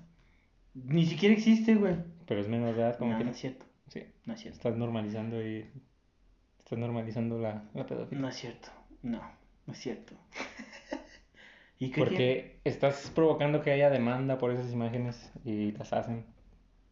Ni 0.74 1.06
siquiera 1.06 1.34
existe, 1.34 1.74
güey. 1.74 1.96
Pero 2.26 2.40
es 2.40 2.48
menor 2.48 2.74
de 2.74 2.82
edad, 2.82 2.98
como 2.98 3.12
No, 3.12 3.18
que 3.18 3.24
no. 3.24 3.30
es 3.30 3.38
cierto, 3.38 3.64
Sí. 3.88 4.02
no 4.26 4.34
es 4.34 4.40
cierto. 4.40 4.56
Estás 4.58 4.76
normalizando 4.76 5.42
y. 5.46 5.70
Estás 6.58 6.78
normalizando 6.78 7.38
la, 7.38 7.64
la 7.74 7.86
pedofilia. 7.86 8.20
No 8.20 8.28
es 8.28 8.36
cierto, 8.36 8.68
no, 9.02 9.20
no 9.66 9.72
es 9.72 9.78
cierto. 9.78 10.14
¿Y 11.78 11.90
qué 11.90 11.94
tiene? 11.94 12.08
Porque 12.10 12.60
estás 12.64 13.10
provocando 13.14 13.62
que 13.62 13.70
haya 13.70 13.88
demanda 13.88 14.36
por 14.38 14.50
esas 14.50 14.72
imágenes 14.72 15.32
y 15.44 15.72
las 15.72 15.92
hacen. 15.92 16.26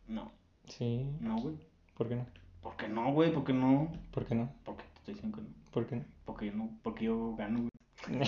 No, 0.09 0.33
Sí. 0.67 1.07
no, 1.21 1.39
güey. 1.41 1.57
¿Por 1.97 2.09
qué 2.09 2.17
no? 2.17 2.27
¿Por 2.63 2.77
qué 2.77 2.89
no, 2.89 3.13
güey? 3.13 3.33
¿Por 3.33 3.45
qué 3.45 3.53
no? 3.53 3.93
¿Por 4.13 4.25
qué 4.27 4.35
no? 4.35 4.53
Porque 4.65 4.85
te 4.85 4.99
estoy 4.99 5.15
diciendo 5.15 5.37
que 5.39 5.43
no. 5.43 5.49
¿Por 5.73 5.87
qué 5.87 5.97
no? 5.97 6.05
Porque 6.25 6.51
no, 6.53 6.71
porque 6.83 7.05
yo 7.05 7.35
gano, 7.37 7.61
güey. 7.61 7.71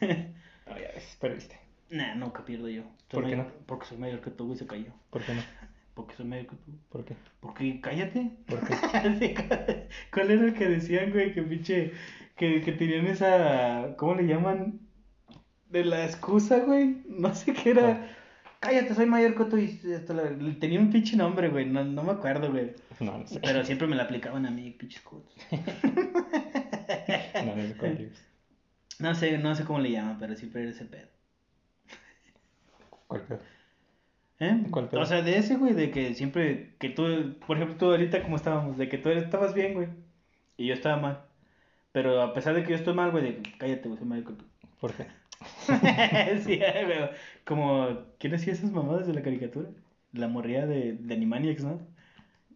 No, 0.00 0.78
ya 0.78 0.88
ves, 0.94 1.16
perdiste. 1.20 1.58
Nah, 1.90 2.14
nunca 2.14 2.44
pierdo 2.44 2.68
yo. 2.68 2.84
¿Por 3.10 3.24
qué 3.24 3.36
mayor- 3.36 3.46
no? 3.52 3.66
Porque 3.66 3.86
soy 3.86 3.98
mayor 3.98 4.20
que 4.20 4.30
tú, 4.30 4.46
güey, 4.46 4.58
se 4.58 4.66
cayó. 4.66 4.92
¿Por 5.10 5.22
qué 5.24 5.34
no? 5.34 5.42
Porque 5.94 6.14
soy 6.14 6.26
mayor 6.26 6.46
que 6.46 6.56
tú. 6.56 6.78
¿Por 6.88 7.04
qué? 7.04 7.16
Porque 7.40 7.80
cállate. 7.80 8.30
¿Por 8.46 8.60
qué? 8.66 8.74
¿cuál- 9.48 9.88
¿Cuál 10.12 10.30
era 10.30 10.44
el 10.46 10.54
que 10.54 10.68
decían, 10.68 11.10
güey? 11.10 11.32
Que 11.34 11.42
pinche. 11.42 11.92
Que, 12.36 12.60
que 12.62 12.72
tenían 12.72 13.06
esa. 13.06 13.94
¿Cómo 13.96 14.14
le 14.14 14.26
llaman? 14.26 14.80
De 15.68 15.84
la 15.84 16.04
excusa, 16.04 16.60
güey. 16.60 17.02
No 17.08 17.34
sé 17.34 17.52
qué 17.52 17.70
era. 17.70 18.16
Cállate, 18.60 18.94
soy 18.94 19.06
mayor 19.06 19.34
que 19.36 19.44
tú. 19.44 19.56
Y 19.58 19.78
hasta 19.94 20.14
la- 20.14 20.30
tenía 20.58 20.80
un 20.80 20.90
pinche 20.90 21.16
nombre, 21.16 21.48
güey. 21.48 21.66
No, 21.66 21.84
no 21.84 22.02
me 22.02 22.12
acuerdo, 22.12 22.50
güey. 22.50 22.72
No, 23.00 23.18
no 23.18 23.26
sé. 23.26 23.40
Pero 23.40 23.64
siempre 23.64 23.86
me 23.88 23.96
la 23.96 24.04
aplicaban 24.04 24.46
a 24.46 24.50
mí, 24.50 24.70
pinches 24.72 25.02
codos. 25.02 25.34
No, 27.44 27.56
no 27.56 27.62
sé. 27.62 28.10
No 28.98 29.14
sé, 29.14 29.38
no 29.38 29.54
sé 29.54 29.64
cómo 29.64 29.78
le 29.78 29.92
llaman, 29.92 30.18
pero 30.18 30.34
siempre 30.36 30.62
era 30.62 30.70
ese 30.72 30.84
pedo. 30.84 31.08
¿Cuál 33.06 33.22
pedo? 33.22 33.40
¿Eh? 34.40 34.64
¿Cuál 34.70 34.88
pedo? 34.88 35.02
O 35.02 35.06
sea, 35.06 35.20
de 35.20 35.36
ese, 35.36 35.56
güey, 35.56 35.74
de 35.74 35.90
que 35.90 36.14
siempre, 36.14 36.74
que 36.78 36.88
tú, 36.88 37.36
por 37.46 37.56
ejemplo, 37.56 37.76
tú 37.76 37.90
ahorita 37.90 38.22
como 38.22 38.36
estábamos, 38.36 38.78
de 38.78 38.88
que 38.88 38.96
tú 38.96 39.10
estabas 39.10 39.52
bien, 39.52 39.74
güey, 39.74 39.88
y 40.56 40.66
yo 40.66 40.74
estaba 40.74 40.96
mal. 40.96 41.20
Pero 41.92 42.22
a 42.22 42.32
pesar 42.32 42.54
de 42.54 42.62
que 42.62 42.70
yo 42.70 42.76
estoy 42.76 42.94
mal, 42.94 43.10
güey, 43.10 43.24
de 43.24 43.42
cállate, 43.58 43.88
güey, 43.88 43.98
soy 43.98 44.22
tú. 44.22 44.44
¿Por 44.80 44.94
qué? 44.94 45.06
sí, 46.42 46.56
güey, 46.58 47.10
como, 47.44 47.98
¿quién 48.18 48.34
hacía 48.34 48.54
esas 48.54 48.72
mamadas 48.72 49.06
de 49.06 49.12
la 49.12 49.22
caricatura? 49.22 49.68
La 50.12 50.26
morría 50.26 50.66
de, 50.66 50.94
de 50.94 51.14
Animaniacs, 51.14 51.62
¿no? 51.62 51.78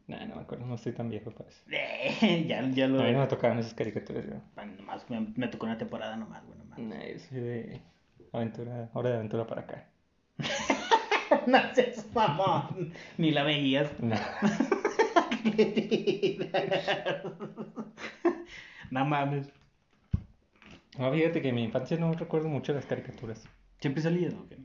Nah, 0.06 0.24
no 0.26 0.36
me 0.36 0.42
acuerdo, 0.42 0.66
no 0.66 0.74
estoy 0.74 0.92
tan 0.92 1.10
viejo 1.10 1.30
para 1.32 1.50
eso. 1.50 1.62
ya, 2.46 2.66
ya 2.70 2.88
lo... 2.88 3.00
A 3.00 3.04
mí 3.04 3.12
no 3.12 3.20
me 3.20 3.26
tocaban 3.26 3.58
esas 3.58 3.74
caricaturas, 3.74 4.26
yo. 4.26 4.34
Bueno, 4.54 4.72
nomás, 4.78 5.08
me, 5.10 5.32
me 5.36 5.48
tocó 5.48 5.66
una 5.66 5.76
temporada 5.78 6.16
nomás, 6.16 6.44
güey, 6.46 6.58
nomás. 6.58 6.78
Nah, 6.78 7.06
yo 7.06 7.18
soy 7.18 7.40
de 7.40 7.80
aventura, 8.32 8.88
hora 8.94 9.10
de 9.10 9.16
aventura 9.16 9.46
para 9.46 9.62
acá. 9.62 9.86
no 11.46 11.58
seas 11.74 12.06
mamón. 12.14 12.92
Ni 13.18 13.30
la 13.30 13.42
veías. 13.42 13.90
No. 14.00 14.14
no 18.90 19.04
mames. 19.04 19.48
No, 20.98 21.12
fíjate 21.12 21.42
que 21.42 21.48
en 21.48 21.54
mi 21.56 21.64
infancia 21.64 21.96
no 21.96 22.12
recuerdo 22.12 22.48
mucho 22.48 22.72
las 22.72 22.86
caricaturas. 22.86 23.42
¿Siempre 23.80 24.02
salías 24.02 24.34
o 24.34 24.48
qué? 24.48 24.58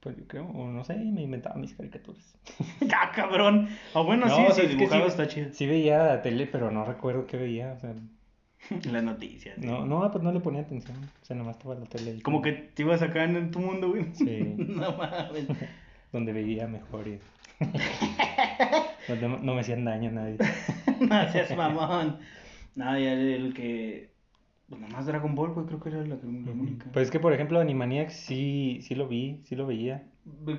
Pues 0.00 0.16
yo 0.16 0.26
creo, 0.26 0.46
o 0.46 0.66
no 0.68 0.82
sé, 0.82 0.96
me 0.96 1.22
inventaba 1.22 1.56
mis 1.56 1.74
caricaturas. 1.74 2.34
¡Ah, 2.94 3.12
cabrón! 3.14 3.68
O 3.92 4.04
bueno, 4.04 4.26
No, 4.26 4.34
sí, 4.34 4.42
o 4.48 4.52
sea, 4.52 4.68
sí, 4.68 4.76
está 5.06 5.28
chido. 5.28 5.50
Sí 5.52 5.66
veía 5.66 5.98
la 6.02 6.22
tele, 6.22 6.46
pero 6.46 6.70
no 6.70 6.84
recuerdo 6.84 7.26
qué 7.26 7.36
veía. 7.36 7.74
O 7.74 7.80
sea, 7.80 7.94
Las 8.90 9.02
noticias. 9.02 9.56
sí. 9.60 9.66
no, 9.66 9.84
no, 9.84 10.10
pues 10.10 10.24
no 10.24 10.32
le 10.32 10.40
ponía 10.40 10.62
atención. 10.62 10.96
O 11.22 11.24
sea, 11.24 11.36
nomás 11.36 11.56
estaba 11.56 11.74
la 11.74 11.84
tele. 11.84 12.12
ahí 12.12 12.20
Como 12.22 12.40
que 12.40 12.52
te 12.52 12.82
ibas 12.82 13.02
acá 13.02 13.24
en 13.24 13.50
tu 13.50 13.60
mundo, 13.60 13.90
güey. 13.90 14.06
Sí. 14.14 14.54
no 14.56 14.96
mames. 14.96 15.46
Donde 16.12 16.32
veía 16.32 16.66
mejor 16.66 17.08
y... 17.08 17.18
Donde 19.08 19.28
no 19.28 19.38
no 19.38 19.54
me 19.54 19.60
hacían 19.60 19.84
daño 19.84 20.10
a 20.10 20.12
nadie. 20.12 20.38
no 21.00 21.32
seas 21.32 21.56
mamón. 21.56 22.18
No, 22.76 22.98
ya 22.98 23.12
el 23.12 23.52
que. 23.54 24.10
Pues 24.68 24.80
nomás 24.80 25.04
Dragon 25.06 25.34
Ball, 25.34 25.52
güey, 25.52 25.66
creo 25.66 25.80
que 25.80 25.88
era 25.88 25.98
la, 26.02 26.14
la 26.14 26.52
única. 26.52 26.86
Pues 26.92 27.06
es 27.06 27.10
que, 27.10 27.18
por 27.18 27.32
ejemplo, 27.32 27.58
Animaniacs 27.58 28.14
sí, 28.14 28.78
sí 28.82 28.94
lo 28.94 29.08
vi, 29.08 29.40
sí 29.44 29.56
lo 29.56 29.66
veía. 29.66 30.04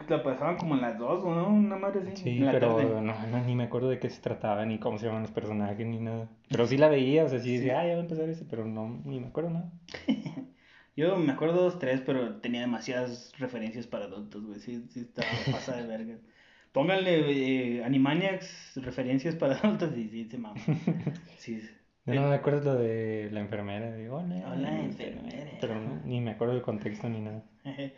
La 0.10 0.22
pasaban 0.22 0.58
como 0.58 0.76
en 0.76 0.82
las 0.82 0.99
dos, 0.99 1.24
¿no? 1.24 1.47
Una 1.47 1.78
madre 1.78 2.02
así. 2.02 2.24
Sí, 2.24 2.38
en 2.39 2.45
la 2.45 2.52
pero 2.52 3.02
no, 3.02 3.28
no, 3.28 3.43
ni 3.45 3.56
me 3.56 3.64
acuerdo 3.64 3.88
de 3.88 3.99
qué 3.99 4.10
se 4.10 4.22
trataba, 4.22 4.66
ni 4.66 4.80
cómo 4.80 4.97
se 4.97 5.06
llaman 5.06 5.22
los 5.22 5.32
personajes, 5.32 5.88
ni 5.88 5.99
nada. 5.99 6.28
Pero 6.49 6.68
sí 6.68 6.78
la 6.78 6.89
veía, 6.89 7.24
o 7.24 7.30
sea, 7.30 7.39
sí 7.39 7.56
decía, 7.56 7.80
ah, 7.80 7.88
ya 7.88 7.93
va 7.93 7.99
a 7.99 8.04
empezar 8.04 8.28
ese, 8.28 8.43
pero 8.43 8.66
no, 8.66 8.99
ni 9.06 9.22
me 9.22 9.28
acuerdo 9.28 9.52
nada. 9.52 9.72
Yo 10.96 11.16
me 11.18 11.32
acuerdo 11.32 11.62
dos, 11.64 11.80
tres, 11.80 12.02
pero 12.06 12.36
tenía 12.42 12.62
demasiadas 12.62 13.32
referencias 13.39 13.88
para 13.88 14.06
adultos, 14.06 14.46
güey. 14.46 14.60
Sí, 14.60 14.86
sí, 14.89 15.02
estaba 15.02 15.28
pasada 15.52 15.82
de 15.82 15.88
verga. 15.88 16.16
Pónganle 16.72 17.78
eh, 17.78 17.84
Animaniacs, 17.84 18.74
referencias 18.78 19.36
para 19.36 19.56
adultos 19.56 19.96
y 19.98 20.08
sí, 20.10 20.26
se 20.30 20.38
mama. 20.38 20.60
Sí. 21.38 21.62
Yo 22.06 22.16
no 22.16 22.30
me 22.30 22.36
acuerdo 22.36 22.74
lo 22.74 22.80
de 22.80 23.30
la 23.32 23.42
enfermera, 23.42 23.96
digo, 23.96 24.18
hola, 24.18 24.44
Hola, 24.52 24.80
enfermera. 24.80 25.52
Pero 25.60 25.76
no, 25.80 26.02
ni 26.04 26.20
me 26.20 26.32
acuerdo 26.32 26.54
del 26.56 26.64
contexto 26.64 27.10
ni 27.10 27.22
nada. 27.22 27.44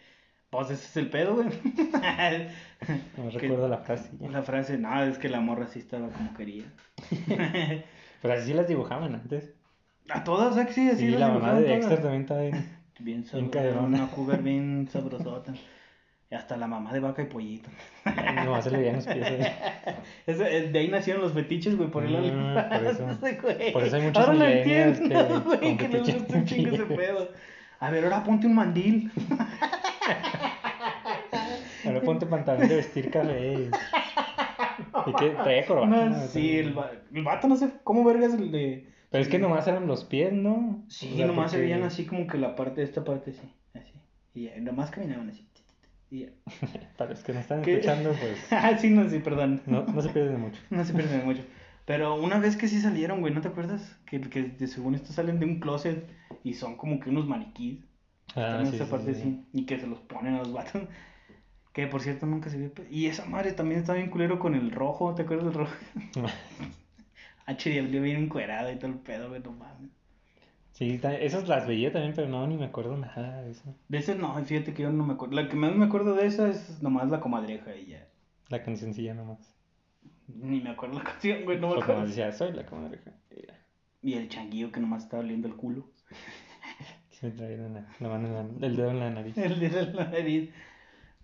Pues 0.50 0.70
ese 0.70 0.86
es 0.86 0.98
el 0.98 1.10
pedo, 1.10 1.34
güey. 1.34 1.48
No 3.18 3.32
recuerdo 3.32 3.68
la 3.68 3.80
frase. 3.80 4.12
ya. 4.20 4.30
La 4.30 4.44
frase, 4.44 4.78
no, 4.78 5.04
es 5.04 5.18
que 5.18 5.28
la 5.28 5.39
morra 5.39 5.66
sí 5.66 5.80
estaba 5.80 6.10
como 6.10 6.32
quería. 6.36 6.66
Pero 8.22 8.34
así 8.36 8.54
las 8.54 8.68
dibujaban 8.68 9.16
antes. 9.16 9.52
A 10.10 10.24
todas, 10.24 10.56
que 10.68 10.74
sí, 10.74 10.88
así 10.89 11.08
Sí, 11.08 11.10
las 11.10 11.22
la 11.22 11.30
mamá 11.30 11.56
de 11.56 11.66
todas. 11.66 11.80
Dexter 11.80 12.02
también 12.04 12.22
estaba 12.22 12.41
bien. 12.41 12.82
Bien 13.00 13.26
sabrosa, 13.26 13.80
una 13.82 14.08
cougar 14.12 14.41
bien 14.44 14.88
sabrosota. 14.91 15.54
Y 16.32 16.36
hasta 16.36 16.58
la 16.58 16.68
mamá 16.68 16.91
de 16.94 17.00
vaca 17.00 17.22
y 17.22 17.26
pollito. 17.26 17.70
Nomás 18.46 18.64
se 18.64 18.72
le 18.72 18.78
veían 18.80 18.96
los 18.96 19.06
pies 19.06 19.28
eh, 20.28 20.70
de 20.72 20.80
ahí 20.80 20.88
nacieron 20.88 21.22
los 21.22 21.34
fetiches, 21.34 21.78
güey, 21.78 21.89
por 21.91 22.04
el 22.04 22.16
Ah, 22.16 22.70
por 22.72 22.88
eso. 22.88 23.06
Por 23.74 23.84
eso 23.84 23.96
hay 23.98 24.02
muchos 24.02 24.24
Ahora 24.24 24.34
lo 24.39 24.46
entiendo, 24.48 25.00
que- 25.10 25.39
güey, 25.39 25.60
con 25.60 25.78
que 25.78 25.88
les 25.89 26.14
gusta 26.16 26.36
un 26.38 26.46
chingo 26.46 26.70
ese 26.76 26.86
pedo. 26.86 27.30
A 27.80 27.89
ver, 27.91 28.04
ahora 28.06 28.24
ponte 28.24 28.48
un 28.48 28.56
mandil. 28.56 29.12
Ahora 31.86 32.02
ponte 32.02 32.26
pantalón 32.26 32.68
de 32.68 32.76
vestir 32.78 33.12
café. 33.12 33.70
Y 35.06 35.14
que 35.14 35.30
traía 35.32 35.66
corbata. 35.66 35.88
No, 35.88 36.10
¿no? 36.10 36.28
sí, 36.28 36.58
el, 36.58 36.78
va- 36.78 36.91
el 37.14 37.24
vato 37.24 37.48
no 37.48 37.56
sé 37.58 37.70
cómo 37.84 38.04
vergas 38.06 38.34
el 38.34 38.52
de... 38.52 38.88
Pero 39.14 39.22
es 39.22 39.30
que 39.30 39.38
nomás 39.39 39.66
eran 39.68 39.88
los 39.88 40.03
pies, 40.03 40.34
¿no? 40.34 40.84
Sí, 40.89 41.11
O 41.14 41.18
sea, 41.18 41.28
nomás 41.28 41.51
se 41.51 41.57
porque- 41.57 41.66
veían 41.72 41.84
así 41.84 42.05
como 42.05 42.28
que 42.28 42.38
la 42.38 42.55
parte, 42.55 42.82
esta 42.84 43.03
parte 43.05 43.32
sí, 43.32 43.47
así. 43.76 43.93
Y 44.34 44.43
ya, 44.45 44.57
nomás 44.59 44.89
caminaban 44.91 45.30
así. 45.30 45.47
Y 46.11 46.22
ya. 46.22 46.28
Para 46.97 47.11
los 47.11 47.24
que 47.24 47.32
no 47.34 47.39
están 47.39 47.61
¿Qué? 47.61 47.74
escuchando, 47.76 48.09
pues 48.20 48.38
Ah, 48.51 48.76
sí, 48.78 48.89
no, 48.89 49.07
sí, 49.09 49.20
perdón. 49.20 49.61
no, 49.68 49.84
no 49.86 50.01
se 50.01 50.09
pierden 50.09 50.41
mucho. 50.41 50.59
No 50.72 50.84
se 50.84 50.93
pierden 50.93 51.24
mucho. 51.26 51.43
Pero 51.86 52.16
una 52.16 52.39
vez 52.39 52.55
que 52.57 52.68
sí 52.68 52.82
salieron, 52.82 53.22
güey, 53.22 53.34
¿no 53.34 53.41
te 53.41 53.49
acuerdas? 53.49 53.95
Que, 54.07 54.20
que 54.20 54.41
de- 54.43 54.68
según 54.68 54.95
esto 54.95 55.14
salen 55.14 55.39
de 55.39 55.45
un 55.45 55.59
closet 55.59 56.07
y 56.43 56.55
son 56.55 56.76
como 56.76 56.99
que 56.99 57.09
unos 57.11 57.28
maniquís. 57.28 57.80
Ah, 58.36 58.41
Están 58.57 58.59
en 58.61 58.68
sí, 58.68 58.76
esa 58.78 58.86
sí, 58.86 58.91
parte 58.91 59.14
sí. 59.14 59.22
así. 59.22 59.45
Y 59.53 59.66
que 59.68 59.80
se 59.80 59.86
los 59.86 59.99
ponen 59.99 60.34
a 60.34 60.39
los 60.39 60.51
vatos. 60.51 60.82
Que 61.72 61.86
por 61.88 62.01
cierto 62.01 62.26
nunca 62.26 62.49
se 62.49 62.57
vio. 62.57 62.72
Y 62.89 63.05
esa 63.07 63.26
madre 63.26 63.51
también 63.51 63.80
estaba 63.82 63.97
bien 63.97 64.09
culero 64.09 64.39
con 64.39 64.55
el 64.55 64.72
rojo, 64.72 65.14
¿te 65.14 65.22
acuerdas 65.24 65.45
del 65.45 65.53
rojo? 65.55 65.74
HDW 67.48 68.02
bien 68.02 68.24
encuerado 68.24 68.72
y 68.72 68.76
todo 68.76 68.88
el 68.91 69.00
pedo, 69.00 69.30
güey, 69.30 69.41
no 69.41 69.52
mames. 69.52 69.91
Sí, 70.72 71.00
esas 71.04 71.48
las 71.48 71.68
veía 71.68 71.91
también, 71.91 72.14
pero 72.16 72.28
no, 72.28 72.48
ni 72.48 72.58
me 72.58 72.66
acuerdo 72.66 72.98
nada 72.98 73.44
de 73.44 73.52
eso. 73.52 73.76
De 73.89 73.98
ese 74.00 74.16
no, 74.16 74.34
fíjate 74.44 74.74
que 74.74 74.82
yo 74.84 74.91
no 74.91 75.06
me 75.06 75.14
acuerdo. 75.14 75.36
La 75.36 75.48
que 75.48 75.56
más 75.56 75.76
me 75.76 75.86
acuerdo 75.86 76.16
de 76.16 76.26
esa 76.26 76.50
es 76.50 76.82
nomás 76.82 77.10
la 77.10 77.20
comadreja 77.20 77.76
y 77.76 77.86
ya. 77.88 78.08
La 78.50 78.64
cancioncilla 78.64 79.14
nomás. 79.14 79.38
Ni 80.28 80.62
me 80.62 80.72
acuerdo 80.72 80.98
la 80.98 81.04
canción, 81.04 81.44
güey, 81.46 81.60
no 81.60 81.68
me 81.68 81.74
O 81.74 81.76
como 81.76 81.84
acuerdo. 81.84 82.08
decía, 82.08 82.32
soy 82.32 82.54
la 82.54 82.66
comadreja. 82.66 83.12
Y 83.30 83.46
ya. 83.46 83.60
Y 84.02 84.14
el 84.16 84.30
changuillo 84.30 84.72
que 84.72 84.80
nomás 84.80 85.04
estaba 85.04 85.22
oliendo 85.22 85.48
el 85.48 85.56
culo. 85.56 85.86
Se 87.12 87.28
me 87.28 87.34
traían 87.34 87.74
la, 87.76 87.86
la 88.00 88.10
mano 88.10 88.28
en 88.28 88.60
la- 88.60 88.68
el 88.68 88.76
dedo 88.76 88.89
en 88.91 89.00
la 89.00 89.10
nariz. 89.12 89.38
El 89.38 89.60
de 89.60 89.70
la 89.94 90.06
nariz. 90.10 90.50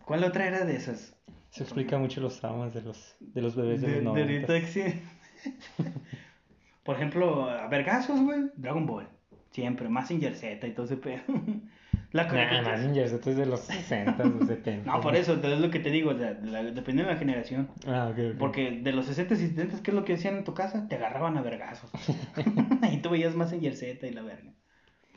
¿Cuál 0.05 0.23
otra 0.23 0.45
era 0.47 0.63
de 0.65 0.75
esas? 0.75 1.15
Se 1.49 1.63
explica 1.63 1.97
mucho 1.97 2.21
los 2.21 2.39
traumas 2.39 2.73
de 2.73 2.81
los, 2.83 3.15
de 3.19 3.41
los 3.41 3.55
bebés 3.55 3.81
de, 3.81 3.87
De, 3.87 4.01
los 4.03 4.13
de 4.15 4.21
90. 4.25 4.53
ahorita 4.53 4.61
que 4.61 4.67
sí. 4.71 5.01
Por 6.83 6.95
ejemplo, 6.95 7.49
a 7.49 7.67
vergazos, 7.67 8.19
güey. 8.21 8.49
Dragon 8.55 8.85
Ball. 8.85 9.07
Siempre. 9.51 9.89
Mazinger 9.89 10.35
Z 10.35 10.65
y 10.67 10.71
todo 10.71 10.85
ese 10.85 10.97
pedo. 10.97 11.21
La 12.11 12.23
Nah, 12.25 12.63
Mazinger 12.63 13.07
Z 13.07 13.29
es 13.29 13.37
de 13.37 13.45
los 13.45 13.59
60, 13.59 14.23
los 14.23 14.47
70. 14.47 14.91
No, 14.91 14.99
por 14.99 15.15
eso, 15.15 15.35
es 15.35 15.59
lo 15.59 15.69
que 15.69 15.79
te 15.79 15.91
digo. 15.91 16.09
O 16.09 16.17
sea, 16.17 16.33
de 16.33 16.49
la- 16.49 16.63
depende 16.63 17.03
de 17.03 17.11
la 17.11 17.17
generación. 17.17 17.69
Ah, 17.85 18.09
ok. 18.11 18.35
Porque 18.39 18.71
de 18.81 18.91
los 18.93 19.05
60 19.05 19.35
y 19.35 19.37
70, 19.37 19.83
¿qué 19.83 19.91
es 19.91 19.95
lo 19.95 20.05
que 20.05 20.13
hacían 20.13 20.37
en 20.37 20.43
tu 20.43 20.55
casa? 20.55 20.87
Te 20.87 20.95
agarraban 20.95 21.37
a 21.37 21.43
vergazos. 21.43 21.91
y 22.91 22.97
tú 22.97 23.11
veías 23.11 23.35
Mazinger 23.35 23.75
Z 23.75 24.07
y 24.07 24.11
la 24.11 24.23
verga. 24.23 24.51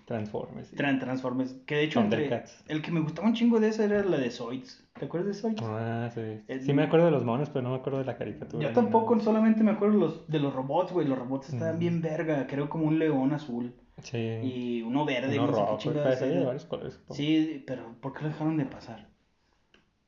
Transformers. 0.05 0.75
Tran- 0.75 0.99
Transformers. 1.01 1.55
Que 1.67 1.77
de 1.77 1.83
hecho, 1.85 2.01
entre- 2.01 2.45
el 2.69 2.83
que 2.83 2.91
me 2.91 3.01
gustaba 3.01 3.29
un 3.29 3.35
chingo 3.35 3.61
de 3.61 3.69
esa 3.69 3.85
era 3.85 4.03
la 4.05 4.19
de 4.19 4.31
Zoids. 4.31 4.85
¿Te 4.99 5.07
acuerdas 5.07 5.29
de 5.29 5.41
Zoids? 5.41 5.63
Ah, 5.63 6.11
sí. 6.15 6.21
El- 6.49 6.61
Sí 6.63 6.73
me 6.73 6.83
acuerdo 6.83 7.07
de 7.07 7.13
los 7.13 7.25
monos, 7.25 7.49
pero 7.51 7.63
no 7.63 7.71
me 7.71 7.77
acuerdo 7.77 7.99
de 8.01 8.05
la 8.05 8.17
caricatura. 8.17 8.69
Yo 8.69 8.73
tampoco, 8.75 9.15
nada. 9.15 9.25
solamente 9.25 9.63
me 9.63 9.71
acuerdo 9.71 9.97
los, 9.99 10.29
de 10.29 10.39
los 10.39 10.53
robots, 10.55 10.93
güey. 10.93 11.07
Los 11.07 11.19
robots 11.19 11.53
estaban 11.53 11.79
bien 11.79 12.03
verga. 12.03 12.47
Creo 12.47 12.69
como 12.69 12.87
un 12.87 12.99
león 12.99 13.33
azul. 13.33 13.75
Sí. 14.03 14.19
Y 14.19 14.83
uno 14.83 15.05
verde. 15.05 15.39
Uno 15.39 15.47
no 15.49 15.53
sé 15.53 15.61
qué 15.61 15.67
rojo, 15.67 15.79
pero 16.03 16.17
sí, 16.17 16.25
de 16.25 16.33
era. 16.37 16.45
varios 16.47 16.65
colores. 16.65 16.95
supongo. 16.95 17.15
Sí, 17.15 17.65
pero 17.67 17.95
¿por 18.01 18.13
qué 18.13 18.23
lo 18.23 18.29
dejaron 18.29 18.57
de 18.57 18.65
pasar? 18.67 19.07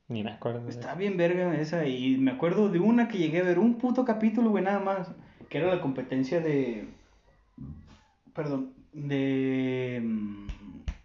Ni 0.08 0.22
me 0.22 0.32
acuerdo. 0.32 0.68
Está 0.68 0.94
bien 0.94 1.16
verga 1.16 1.54
esa. 1.58 1.86
Y 1.86 2.16
me 2.18 2.32
acuerdo 2.32 2.68
de 2.68 2.78
una 2.80 3.08
que 3.08 3.18
llegué 3.18 3.40
a 3.40 3.44
ver 3.44 3.58
un 3.58 3.78
puto 3.78 4.04
capítulo, 4.04 4.50
güey, 4.50 4.64
nada 4.64 4.80
más. 4.80 5.10
Que 5.48 5.58
era 5.58 5.68
la 5.74 5.80
competencia 5.80 6.40
de. 6.40 6.88
Perdón. 8.34 8.73
De. 8.94 10.00
mm, 10.02 10.46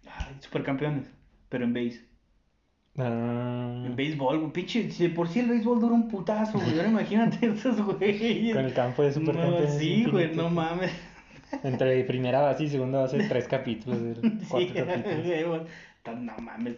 ay, 0.06 0.36
supercampeones. 0.40 1.06
Pero 1.48 1.64
en 1.64 1.74
base. 1.74 2.04
Ah, 2.96 3.82
En 3.86 3.96
béisbol, 3.96 4.38
güey. 4.40 4.52
Pinche. 4.52 4.90
Si 4.90 5.08
por 5.08 5.28
sí 5.28 5.40
el 5.40 5.48
béisbol 5.48 5.80
dura 5.80 5.94
un 5.94 6.08
putazo, 6.08 6.58
güey. 6.58 6.76
Ahora 6.76 6.88
imagínate 6.88 7.46
esos 7.46 7.80
güeyes. 7.80 8.54
con 8.54 8.64
el 8.64 8.72
campo 8.74 9.02
de 9.02 9.08
No, 9.08 9.14
supercampeones. 9.14 9.78
sí, 9.78 10.04
güey, 10.10 10.34
no 10.34 10.50
mames. 10.50 10.92
Entre 11.64 12.04
primera 12.04 12.40
base 12.40 12.64
y 12.64 12.68
segunda 12.68 13.00
base, 13.00 13.18
tres 13.28 13.48
capítulos. 13.48 13.98
Cuatro 14.48 14.58
Sí, 14.58 14.66
capítulos. 14.72 15.62
Güey. 16.04 16.16
No 16.16 16.36
mames. 16.38 16.76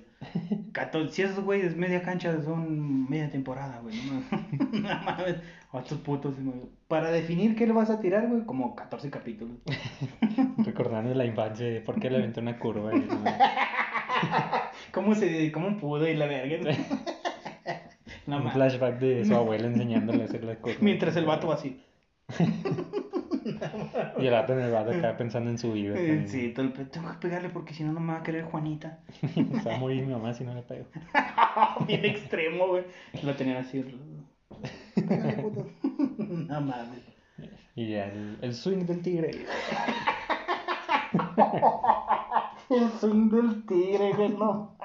14, 0.73 1.13
si 1.15 1.23
esos 1.23 1.45
güeyes 1.45 1.77
media 1.77 2.03
cancha 2.03 2.41
son 2.43 3.09
media 3.09 3.31
temporada, 3.31 3.81
güey. 3.81 3.95
No 4.07 4.23
mames. 4.31 4.73
No 4.83 5.03
mames. 5.05 5.37
Otros 5.73 6.01
putos. 6.01 6.35
güey. 6.39 6.57
Para 6.89 7.11
definir 7.11 7.57
qué 7.57 7.67
le 7.67 7.73
vas 7.73 7.89
a 7.91 8.01
tirar, 8.01 8.29
güey, 8.29 8.45
como 8.45 8.75
14 8.75 9.11
capítulos. 9.11 9.57
Recordando 10.59 11.15
la 11.15 11.25
infancia 11.25 11.67
de 11.67 11.81
por 11.81 11.99
qué 11.99 12.11
le 12.11 12.19
aventó 12.19 12.41
una 12.41 12.59
curva. 12.59 12.95
y 12.95 13.01
no- 13.01 13.25
¿Cómo 14.93 15.15
se 15.15 15.51
cómo 15.53 15.77
pudo 15.79 16.07
y 16.07 16.15
la 16.15 16.27
verga? 16.27 16.77
No 18.27 18.37
un 18.43 18.51
flashback 18.53 18.99
de 19.01 19.25
su 19.25 19.35
abuela 19.35 19.67
enseñándole 19.67 20.23
a 20.23 20.27
hacer 20.27 20.45
la 20.45 20.57
curva. 20.57 20.77
Mientras 20.81 21.17
el 21.17 21.25
vato 21.25 21.49
va 21.49 21.55
así. 21.55 21.81
Y 24.19 24.27
el 24.27 24.33
vato 24.33 24.53
en 24.53 24.61
el 24.61 24.71
vato 24.73 24.91
acá 24.93 25.17
pensando 25.17 25.51
en 25.51 25.59
su 25.59 25.73
vida. 25.73 25.95
Eh, 25.95 26.07
también. 26.07 26.29
Sí, 26.29 26.53
todo 26.55 26.67
el 26.67 26.73
pe- 26.73 26.85
tengo 26.87 27.11
que 27.13 27.19
pegarle 27.19 27.49
porque 27.49 27.75
si 27.75 27.85
no, 27.85 27.93
no 27.93 28.01
me 28.01 28.13
va 28.13 28.19
a 28.21 28.23
querer 28.23 28.45
Juanita. 28.45 29.01
Se 29.35 29.69
va 29.69 29.77
a 29.77 29.79
morir 29.79 30.05
mi 30.07 30.13
mamá 30.13 30.33
si 30.35 30.45
no 30.45 30.55
le 30.55 30.63
pego. 30.63 30.87
Bien 31.87 32.05
extremo, 32.05 32.69
güey. 32.69 32.85
Lo 33.23 33.35
tenían 33.35 33.59
así. 33.59 33.85
Pégale, 34.95 35.33
puto. 35.43 35.67
No 36.19 36.61
mames. 36.61 37.01
Y 37.75 37.89
ya 37.91 38.07
el, 38.07 38.39
el 38.43 38.55
swing 38.55 38.85
del 38.87 39.01
tigre. 39.03 39.31
El 42.71 42.91
swing 43.01 43.31
del 43.31 43.67
tigre, 43.67 44.13
güey, 44.13 44.29
no. 44.31 44.77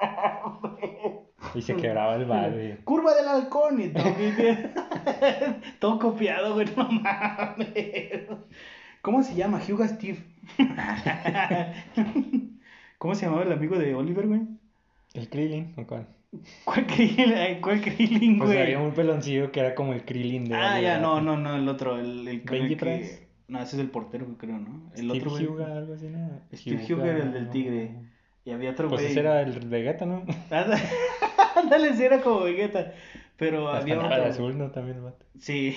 Y 1.54 1.62
se 1.62 1.74
quebraba 1.76 2.16
el 2.16 2.24
bar. 2.26 2.52
y- 2.52 2.76
Curva 2.84 3.14
del 3.14 3.28
halcón 3.28 3.80
y 3.80 3.88
todo, 3.88 4.12
güey. 4.14 4.32
todo 5.80 5.98
copiado, 5.98 6.54
güey, 6.54 6.66
no 6.76 6.88
mames. 6.90 8.22
¿Cómo 9.02 9.22
se 9.22 9.34
llama? 9.34 9.60
Hugo 9.68 9.86
Steve. 9.86 10.18
¿Cómo 12.98 13.14
se 13.14 13.26
llamaba 13.26 13.44
el 13.44 13.52
amigo 13.52 13.78
de 13.78 13.94
Oliver, 13.94 14.26
güey? 14.26 14.40
El 15.14 15.28
Krillin, 15.28 15.74
¿o 15.76 15.86
cuál? 15.86 16.06
¿Cuál 16.64 16.86
Krillin, 16.86 17.60
¿Cuál 17.62 17.80
Krillin, 17.80 18.38
Pues 18.38 18.50
güey? 18.50 18.62
había 18.62 18.78
un 18.80 18.92
peloncillo 18.92 19.50
que 19.50 19.60
era 19.60 19.74
como 19.74 19.92
el 19.94 20.04
Krillin 20.04 20.44
de. 20.46 20.54
Ah, 20.54 20.74
de- 20.76 20.82
ya, 20.82 20.98
no, 20.98 21.20
no, 21.20 21.36
no, 21.36 21.56
el 21.56 21.68
otro, 21.68 21.98
el, 21.98 22.26
el 22.28 22.40
Benji 22.40 22.72
el 22.74 22.78
que... 22.78 22.86
Price. 22.86 23.28
No, 23.48 23.62
ese 23.62 23.76
es 23.76 23.82
el 23.82 23.90
portero, 23.90 24.26
creo, 24.36 24.58
¿no? 24.58 24.90
El 24.94 25.08
Steve 25.08 25.24
otro, 25.30 25.54
güey. 25.54 25.64
Algo 25.64 25.94
así, 25.94 26.08
¿no? 26.08 26.40
Steve 26.52 26.94
Huga 26.94 27.06
era 27.06 27.24
el 27.24 27.32
del 27.32 27.50
tigre. 27.50 27.94
Y 28.44 28.50
había 28.50 28.70
otro 28.72 28.88
Pues 28.88 29.00
güey. 29.00 29.12
ese 29.12 29.20
era 29.20 29.40
el 29.40 29.58
Vegeta, 29.68 30.04
¿no? 30.04 30.24
Ándale, 31.74 31.94
sí 31.96 32.04
era 32.04 32.20
como 32.20 32.40
Vegeta. 32.40 32.92
Pero 33.36 33.68
Hasta 33.68 33.82
había 33.82 33.98
otro. 34.00 34.24
azul, 34.24 34.58
¿no? 34.58 34.70
También 34.70 35.02
vato. 35.02 35.24
Sí, 35.38 35.74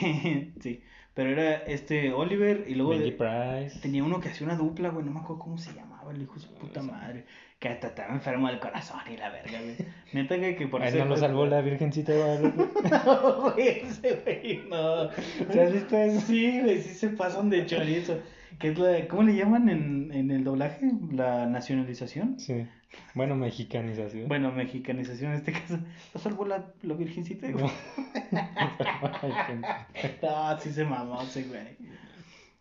sí. 0.59 0.81
Pero 1.13 1.29
era 1.29 1.55
este 1.67 2.13
Oliver 2.13 2.63
y 2.67 2.75
luego 2.75 2.91
Benji 2.91 3.11
Price. 3.11 3.79
tenía 3.81 4.03
uno 4.03 4.19
que 4.21 4.29
hacía 4.29 4.47
una 4.47 4.55
dupla, 4.55 4.89
güey. 4.89 5.05
No 5.05 5.11
me 5.11 5.19
acuerdo 5.19 5.39
cómo 5.43 5.57
se 5.57 5.73
llamaba, 5.73 6.11
el 6.11 6.21
hijo 6.21 6.35
de 6.35 6.39
su 6.39 6.53
puta 6.55 6.81
madre. 6.81 7.25
Que 7.59 7.67
hasta 7.67 7.87
estaba 7.87 8.13
enfermo 8.13 8.47
del 8.47 8.59
corazón 8.59 9.01
y 9.13 9.17
la 9.17 9.29
verga, 9.29 9.59
güey. 9.61 9.75
Neta 10.13 10.39
que, 10.39 10.55
que 10.55 10.67
por 10.67 10.81
eso. 10.83 10.97
no 10.97 11.05
lo 11.05 11.17
salvó 11.17 11.45
la 11.45 11.61
Virgencita 11.61 12.13
de 12.13 12.17
Guadalupe. 12.17 12.63
No, 12.89 13.51
güey, 13.51 13.67
ese 13.81 14.13
güey, 14.23 14.63
no. 14.69 15.11
¿Sí 15.51 15.59
has 15.59 15.73
visto 15.73 15.97
eso? 15.97 16.21
Sí, 16.21 16.61
güey, 16.61 16.81
sí 16.81 16.93
se 16.95 17.09
pasan 17.09 17.49
de 17.49 17.65
chorizo. 17.65 18.17
Que 18.59 18.69
es 18.69 18.77
la, 18.77 19.07
¿Cómo 19.07 19.23
le 19.23 19.35
llaman 19.35 19.69
en, 19.69 20.11
en 20.11 20.31
el 20.31 20.43
doblaje? 20.43 20.91
¿La 21.11 21.45
nacionalización? 21.45 22.39
Sí. 22.39 22.67
Bueno, 23.15 23.35
mexicanización. 23.35 24.27
Bueno, 24.27 24.51
mexicanización 24.51 25.31
en 25.31 25.37
este 25.37 25.53
caso. 25.53 25.79
¿Lo 26.13 26.19
salvó 26.19 26.45
la, 26.45 26.73
la 26.81 26.93
virgencita? 26.93 27.47
No. 30.21 30.59
sí 30.59 30.71
se 30.71 30.85
mamó 30.85 31.21
ese 31.21 31.43
güey. 31.43 31.77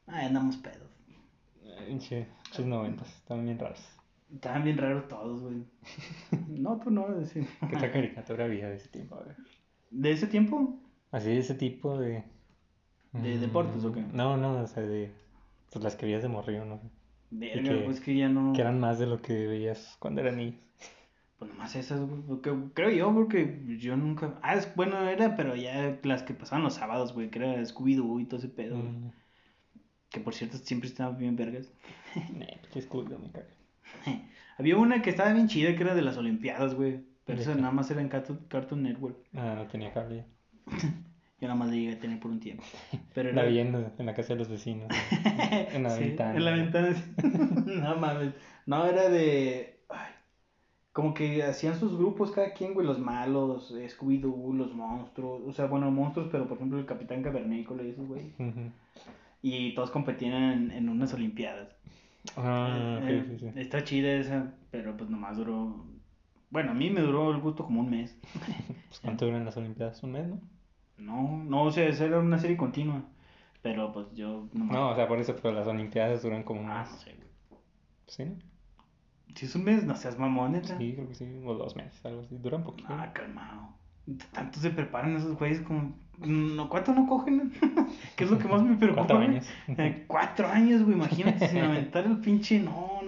Ay, 0.07 0.26
andamos 0.26 0.57
pedos. 0.57 0.88
Che, 1.99 2.26
sus 2.51 2.66
noventas, 2.66 3.09
estaban 3.16 3.45
bien 3.45 3.59
raros. 3.59 3.80
Estaban 4.32 4.64
bien 4.64 4.78
raros 4.78 5.09
todos, 5.09 5.43
güey. 5.43 5.64
No, 6.49 6.78
tú 6.78 6.91
no, 6.91 7.09
decir. 7.09 7.47
¿Qué 7.68 7.76
otra 7.76 7.91
caricatura 7.91 8.45
había 8.45 8.68
de 8.68 8.76
ese 8.76 8.88
tipo? 8.88 9.16
A 9.16 9.24
ver. 9.24 9.36
¿De 9.91 10.12
ese 10.12 10.26
tiempo? 10.26 10.78
Así 11.11 11.28
de 11.28 11.38
ese 11.38 11.55
tipo 11.55 11.99
de... 11.99 12.24
¿De 13.12 13.36
Mm, 13.36 13.41
deportes 13.41 13.84
o 13.84 13.93
qué? 13.93 14.03
No, 14.12 14.36
no, 14.36 14.61
o 14.62 14.66
sea, 14.68 14.84
de... 14.84 15.11
Pues 15.72 15.82
las 15.84 15.96
que 15.96 16.06
veías 16.06 16.22
de 16.22 16.28
morrillo, 16.28 16.64
¿no? 16.64 16.80
Verga, 17.30 17.62
que- 17.70 17.84
pues 17.84 18.00
que 18.00 18.16
ya 18.16 18.28
no. 18.28 18.52
Que 18.52 18.60
eran 18.62 18.80
más 18.80 18.98
de 18.98 19.06
lo 19.06 19.22
que 19.22 19.46
veías 19.46 19.96
cuando 20.00 20.20
eras 20.20 20.34
niño. 20.36 20.54
Pues 21.38 21.50
nomás 21.52 21.74
esas, 21.76 22.00
güey. 22.00 22.20
porque- 22.22 22.52
Creo 22.74 22.90
yo, 22.90 23.14
porque 23.14 23.62
yo 23.78 23.96
nunca. 23.96 24.38
Ah, 24.42 24.54
es, 24.56 24.74
bueno, 24.74 25.08
era, 25.08 25.36
pero 25.36 25.54
ya 25.56 25.98
las 26.02 26.22
que 26.22 26.34
pasaban 26.34 26.64
los 26.64 26.74
sábados, 26.74 27.14
güey, 27.14 27.30
que 27.30 27.38
era 27.38 27.54
Scooby-Doo 27.64 28.20
y 28.20 28.24
todo 28.26 28.38
ese 28.38 28.48
pedo. 28.48 28.76
Mm, 28.76 29.12
Que 30.10 30.18
por 30.20 30.34
cierto 30.34 30.58
siempre 30.58 30.88
estaban 30.88 31.16
bien 31.18 31.36
vergas. 31.36 31.72
eh, 32.16 32.58
qué 32.72 32.80
Scooby-Doo, 32.82 33.18
me 33.20 33.30
cago. 33.30 33.46
Había 34.58 34.76
una 34.76 35.00
que 35.00 35.08
estaba 35.10 35.32
bien 35.32 35.46
chida, 35.48 35.74
que 35.76 35.82
era 35.82 35.94
de 35.94 36.02
las 36.02 36.16
Olimpiadas, 36.18 36.74
güey. 36.74 37.00
Pero 37.24 37.36
¿De 37.38 37.42
esa 37.44 37.54
nada 37.54 37.70
más 37.70 37.90
era 37.92 38.00
en 38.00 38.08
Cartoon, 38.08 38.40
Cartoon 38.48 38.82
Network. 38.82 39.16
Ah, 39.34 39.54
no 39.56 39.66
tenía 39.68 39.92
cable. 39.92 40.24
Yo 41.41 41.49
nada 41.49 41.55
más 41.59 41.68
la 41.68 41.74
llegué 41.74 41.93
a 41.95 41.99
tener 42.01 42.20
por 42.20 42.30
un 42.30 42.41
tiempo. 42.41 42.64
Pero 43.14 43.32
La 43.32 43.45
vi 43.45 43.59
en, 43.61 43.74
en 43.99 44.07
la 44.07 44.14
casa 44.14 44.34
de 44.34 44.38
los 44.38 44.49
vecinos. 44.49 44.88
En 45.72 45.82
la 45.84 45.91
Sí, 45.91 46.05
ventana. 46.05 46.36
En 46.36 46.45
la 46.45 46.51
ventana. 46.53 46.97
no 47.66 47.97
mames. 47.97 48.34
No, 48.66 48.84
era 48.86 49.09
de. 49.09 49.80
ay, 49.88 50.12
como 50.93 51.14
que 51.14 51.43
hacían 51.45 51.78
sus 51.78 51.97
grupos 51.99 52.32
cada 52.32 52.53
quien, 52.55 52.74
güey. 52.74 52.86
Los 52.86 52.99
malos, 52.99 53.72
eh, 53.72 53.88
Scooby-Doo, 53.88 54.55
los 54.55 54.74
monstruos. 54.74 55.43
O 55.47 55.53
sea, 55.53 55.66
bueno, 55.66 55.91
monstruos, 55.91 56.28
pero 56.32 56.47
por 56.49 56.57
ejemplo 56.59 56.78
el 56.78 56.86
Capitán 56.86 57.22
Cavernícola 57.22 57.82
y 57.84 57.91
esos, 57.91 58.07
güey. 58.09 58.32
Y 59.43 59.74
todos 59.74 59.91
competían 59.91 60.34
en, 60.34 60.70
en 60.70 60.88
unas 60.88 61.14
Olimpiadas. 61.14 61.68
Ah, 62.36 62.99
Eh, 63.03 63.20
ok, 63.22 63.28
sí, 63.28 63.38
sí. 63.38 63.53
Está 63.55 63.84
chida 63.84 64.12
esa, 64.14 64.55
pero 64.70 64.97
pues 64.97 65.11
nomás 65.11 65.36
duró. 65.36 65.84
Bueno, 66.51 66.72
a 66.72 66.74
mí 66.74 66.91
me 66.91 67.01
duró 67.01 67.30
el 67.30 67.41
gusto 67.41 67.64
como 67.64 67.80
un 67.80 67.91
mes. 67.91 68.16
Pues, 68.88 69.01
¿Cuánto 69.01 69.24
duran 69.26 69.45
las 69.45 69.57
Olimpiadas? 69.57 70.03
¿Un 70.03 70.12
mes, 70.12 70.26
no? 70.28 70.41
No, 71.01 71.42
no, 71.44 71.62
o 71.64 71.70
sea, 71.70 71.86
esa 71.88 72.05
era 72.05 72.18
una 72.18 72.38
serie 72.38 72.57
continua. 72.57 73.03
Pero 73.62 73.92
pues 73.92 74.07
yo 74.14 74.48
nomás. 74.53 74.72
No, 74.72 74.88
o 74.90 74.94
sea, 74.94 75.07
por 75.09 75.18
eso, 75.18 75.34
pero 75.40 75.53
las 75.55 75.66
Olimpiadas 75.66 76.22
duran 76.22 76.42
como 76.44 76.61
un 76.61 76.70
Ah, 76.70 76.80
mes. 76.82 76.90
no 76.92 76.96
sé, 76.98 77.14
güey. 77.14 77.28
¿Sí? 78.07 78.24
no? 78.24 78.34
Si 79.34 79.46
es 79.46 79.55
un 79.55 79.64
mes, 79.64 79.84
no 79.84 79.94
seas 79.94 80.18
mamón, 80.18 80.53
neta. 80.53 80.76
Sí, 80.78 80.92
creo 80.94 81.09
que 81.09 81.14
sí. 81.14 81.40
O 81.44 81.55
dos 81.55 81.76
meses, 81.76 82.05
algo 82.05 82.20
así. 82.22 82.36
Duran 82.38 82.64
poquito. 82.64 82.88
Ah, 82.92 83.12
calmado. 83.12 83.68
Tanto 84.32 84.59
se 84.59 84.70
preparan 84.70 85.14
esos 85.16 85.36
güeyes 85.38 85.61
como. 85.61 85.94
No, 86.18 86.68
¿Cuánto 86.68 86.92
no 86.92 87.07
cogen? 87.07 87.53
¿Qué 88.16 88.24
es 88.24 88.30
lo 88.30 88.38
que 88.38 88.48
más 88.48 88.62
me 88.62 88.76
preocupa? 88.78 89.07
Cuatro 89.07 89.18
años. 89.18 89.46
Eh, 89.68 90.05
Cuatro 90.09 90.48
años, 90.48 90.82
güey. 90.82 90.96
Imagínate 90.96 91.48
sin 91.48 91.59
aventar 91.61 92.05
el 92.07 92.18
pinche. 92.18 92.59
No, 92.61 92.99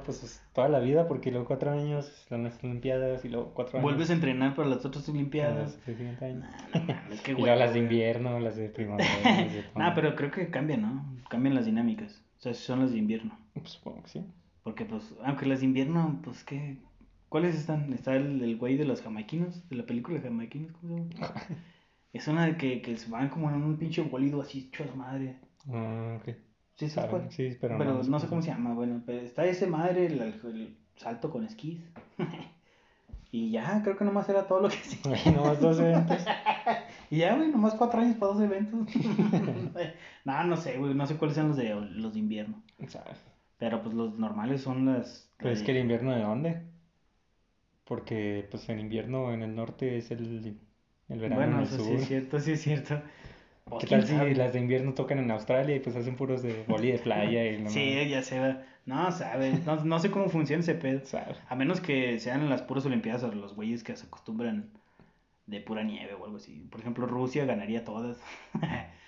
no. 0.00 0.04
No, 0.04 0.04
no, 0.04 0.04
pues 0.04 0.22
es 0.22 0.42
toda 0.52 0.68
la 0.68 0.78
vida, 0.80 1.08
porque 1.08 1.30
luego 1.30 1.46
cuatro 1.46 1.70
años 1.70 2.06
son 2.28 2.44
las 2.44 2.62
Olimpiadas 2.62 3.24
y 3.24 3.28
luego 3.28 3.52
cuatro 3.54 3.78
años. 3.78 3.82
Vuelves 3.82 4.10
a 4.10 4.14
entrenar 4.14 4.54
para 4.54 4.68
las 4.68 4.84
otras 4.84 5.08
Olimpiadas. 5.08 5.74
los 5.86 5.96
siguientes 5.96 6.22
años. 6.22 6.44
Nah, 6.72 6.80
no 6.80 6.84
mames, 6.84 7.20
qué 7.22 7.32
Y 7.38 7.40
luego 7.40 7.56
las 7.56 7.72
de 7.72 7.78
invierno, 7.78 8.40
las 8.40 8.56
de 8.56 8.68
primavera. 8.68 9.08
de 9.22 9.64
Nah, 9.76 9.94
pero 9.94 10.14
creo 10.14 10.30
que 10.30 10.50
cambian, 10.50 10.82
¿no? 10.82 11.04
Cambian 11.28 11.54
las 11.54 11.66
dinámicas. 11.66 12.22
O 12.38 12.42
sea, 12.42 12.54
si 12.54 12.62
son 12.62 12.80
las 12.80 12.92
de 12.92 12.98
invierno. 12.98 13.38
Pues 13.54 13.70
supongo 13.70 14.02
que 14.02 14.08
sí. 14.08 14.24
Porque, 14.62 14.84
pues, 14.84 15.14
aunque 15.24 15.46
las 15.46 15.60
de 15.60 15.66
invierno, 15.66 16.20
pues, 16.22 16.44
¿qué? 16.44 16.78
¿Cuáles 17.28 17.54
están? 17.54 17.92
Está 17.92 18.16
el, 18.16 18.42
el 18.42 18.56
güey 18.56 18.76
de 18.76 18.84
los 18.84 19.02
jamaiquinos, 19.02 19.68
de 19.68 19.76
la 19.76 19.86
película 19.86 20.20
Jamaiquinos, 20.20 20.72
¿cómo 20.72 20.96
se 20.96 21.14
llama? 21.14 21.34
Es 22.12 22.26
una 22.26 22.46
de 22.46 22.56
que, 22.56 22.82
que 22.82 22.96
se 22.96 23.08
van 23.08 23.28
como 23.28 23.50
en 23.50 23.62
un 23.62 23.78
pinche 23.78 24.02
bolido 24.02 24.40
así, 24.42 24.70
chos 24.72 24.94
madre. 24.96 25.38
Ah, 25.72 26.18
ok. 26.20 26.34
¿Sí 26.80 26.88
sabes 26.88 27.10
cuál? 27.10 27.30
Sí, 27.30 27.56
pero, 27.60 27.78
Pero, 27.78 28.02
no 28.02 28.18
sé 28.18 28.26
cómo 28.26 28.40
se 28.42 28.48
llama, 28.48 28.72
bueno, 28.74 29.02
pero 29.04 29.20
está 29.20 29.44
ese 29.44 29.66
madre, 29.66 30.06
el, 30.06 30.20
el 30.20 30.76
salto 30.96 31.30
con 31.30 31.44
esquís. 31.44 31.78
y 33.32 33.50
ya, 33.50 33.82
creo 33.84 33.96
que 33.96 34.04
nomás 34.04 34.28
era 34.28 34.46
todo 34.46 34.60
lo 34.62 34.68
que 34.70 34.76
hacía. 35.14 35.32
Nomás 35.32 35.60
dos 35.60 35.78
eventos. 35.78 36.18
Y 37.12 37.18
ya, 37.18 37.34
güey, 37.34 37.48
nomás 37.50 37.74
cuatro 37.74 38.00
años 38.00 38.16
para 38.18 38.32
dos 38.34 38.40
eventos. 38.42 38.86
no, 40.24 40.44
no 40.44 40.56
sé, 40.56 40.78
güey, 40.78 40.94
no 40.94 41.06
sé 41.08 41.16
cuáles 41.16 41.34
sean 41.34 41.48
los 41.48 41.56
de, 41.56 41.74
los 41.74 42.12
de 42.12 42.20
invierno. 42.20 42.62
¿Sabes? 42.86 43.18
Pero 43.58 43.82
pues 43.82 43.94
los 43.96 44.16
normales 44.16 44.62
son 44.62 44.86
las... 44.86 45.28
Pero 45.38 45.50
es 45.50 45.58
de- 45.58 45.64
que 45.66 45.72
el 45.72 45.78
invierno 45.78 46.12
de 46.12 46.22
dónde? 46.22 46.62
Porque 47.84 48.46
pues 48.50 48.68
en 48.68 48.78
invierno 48.78 49.32
en 49.32 49.42
el 49.42 49.54
norte 49.56 49.96
es 49.98 50.12
el, 50.12 50.56
el 51.08 51.18
verano 51.18 51.42
en 51.42 51.48
Bueno, 51.50 51.58
el 51.62 51.66
eso 51.66 51.78
sur. 51.78 51.86
sí 51.86 51.94
es 51.94 52.06
cierto, 52.06 52.38
sí 52.40 52.52
es 52.52 52.60
cierto. 52.62 53.02
¿Qué 53.78 53.86
tal 53.86 54.06
si 54.06 54.14
sabe. 54.14 54.34
las 54.34 54.52
de 54.52 54.60
invierno 54.60 54.94
tocan 54.94 55.18
en 55.18 55.30
Australia 55.30 55.76
y 55.76 55.80
pues 55.80 55.94
hacen 55.96 56.16
puros 56.16 56.42
de 56.42 56.64
boli 56.66 56.92
de 56.92 56.98
playa 56.98 57.50
y 57.52 57.62
no 57.62 57.70
Sí, 57.70 58.08
ya 58.08 58.22
se 58.22 58.40
va. 58.40 58.62
No, 58.86 59.12
sabe. 59.12 59.52
No, 59.64 59.76
no 59.84 59.98
sé 59.98 60.10
cómo 60.10 60.28
funciona 60.28 60.62
ese 60.62 60.74
pedo. 60.74 61.00
¿sabes? 61.04 61.38
A 61.48 61.54
menos 61.54 61.80
que 61.80 62.18
sean 62.18 62.48
las 62.48 62.62
puras 62.62 62.86
Olimpiadas 62.86 63.22
o 63.22 63.32
los 63.32 63.54
güeyes 63.54 63.84
que 63.84 63.96
se 63.96 64.06
acostumbran 64.06 64.70
de 65.46 65.60
pura 65.60 65.82
nieve 65.82 66.14
o 66.14 66.24
algo 66.24 66.38
así. 66.38 66.66
Por 66.70 66.80
ejemplo, 66.80 67.06
Rusia 67.06 67.44
ganaría 67.44 67.84
todas. 67.84 68.20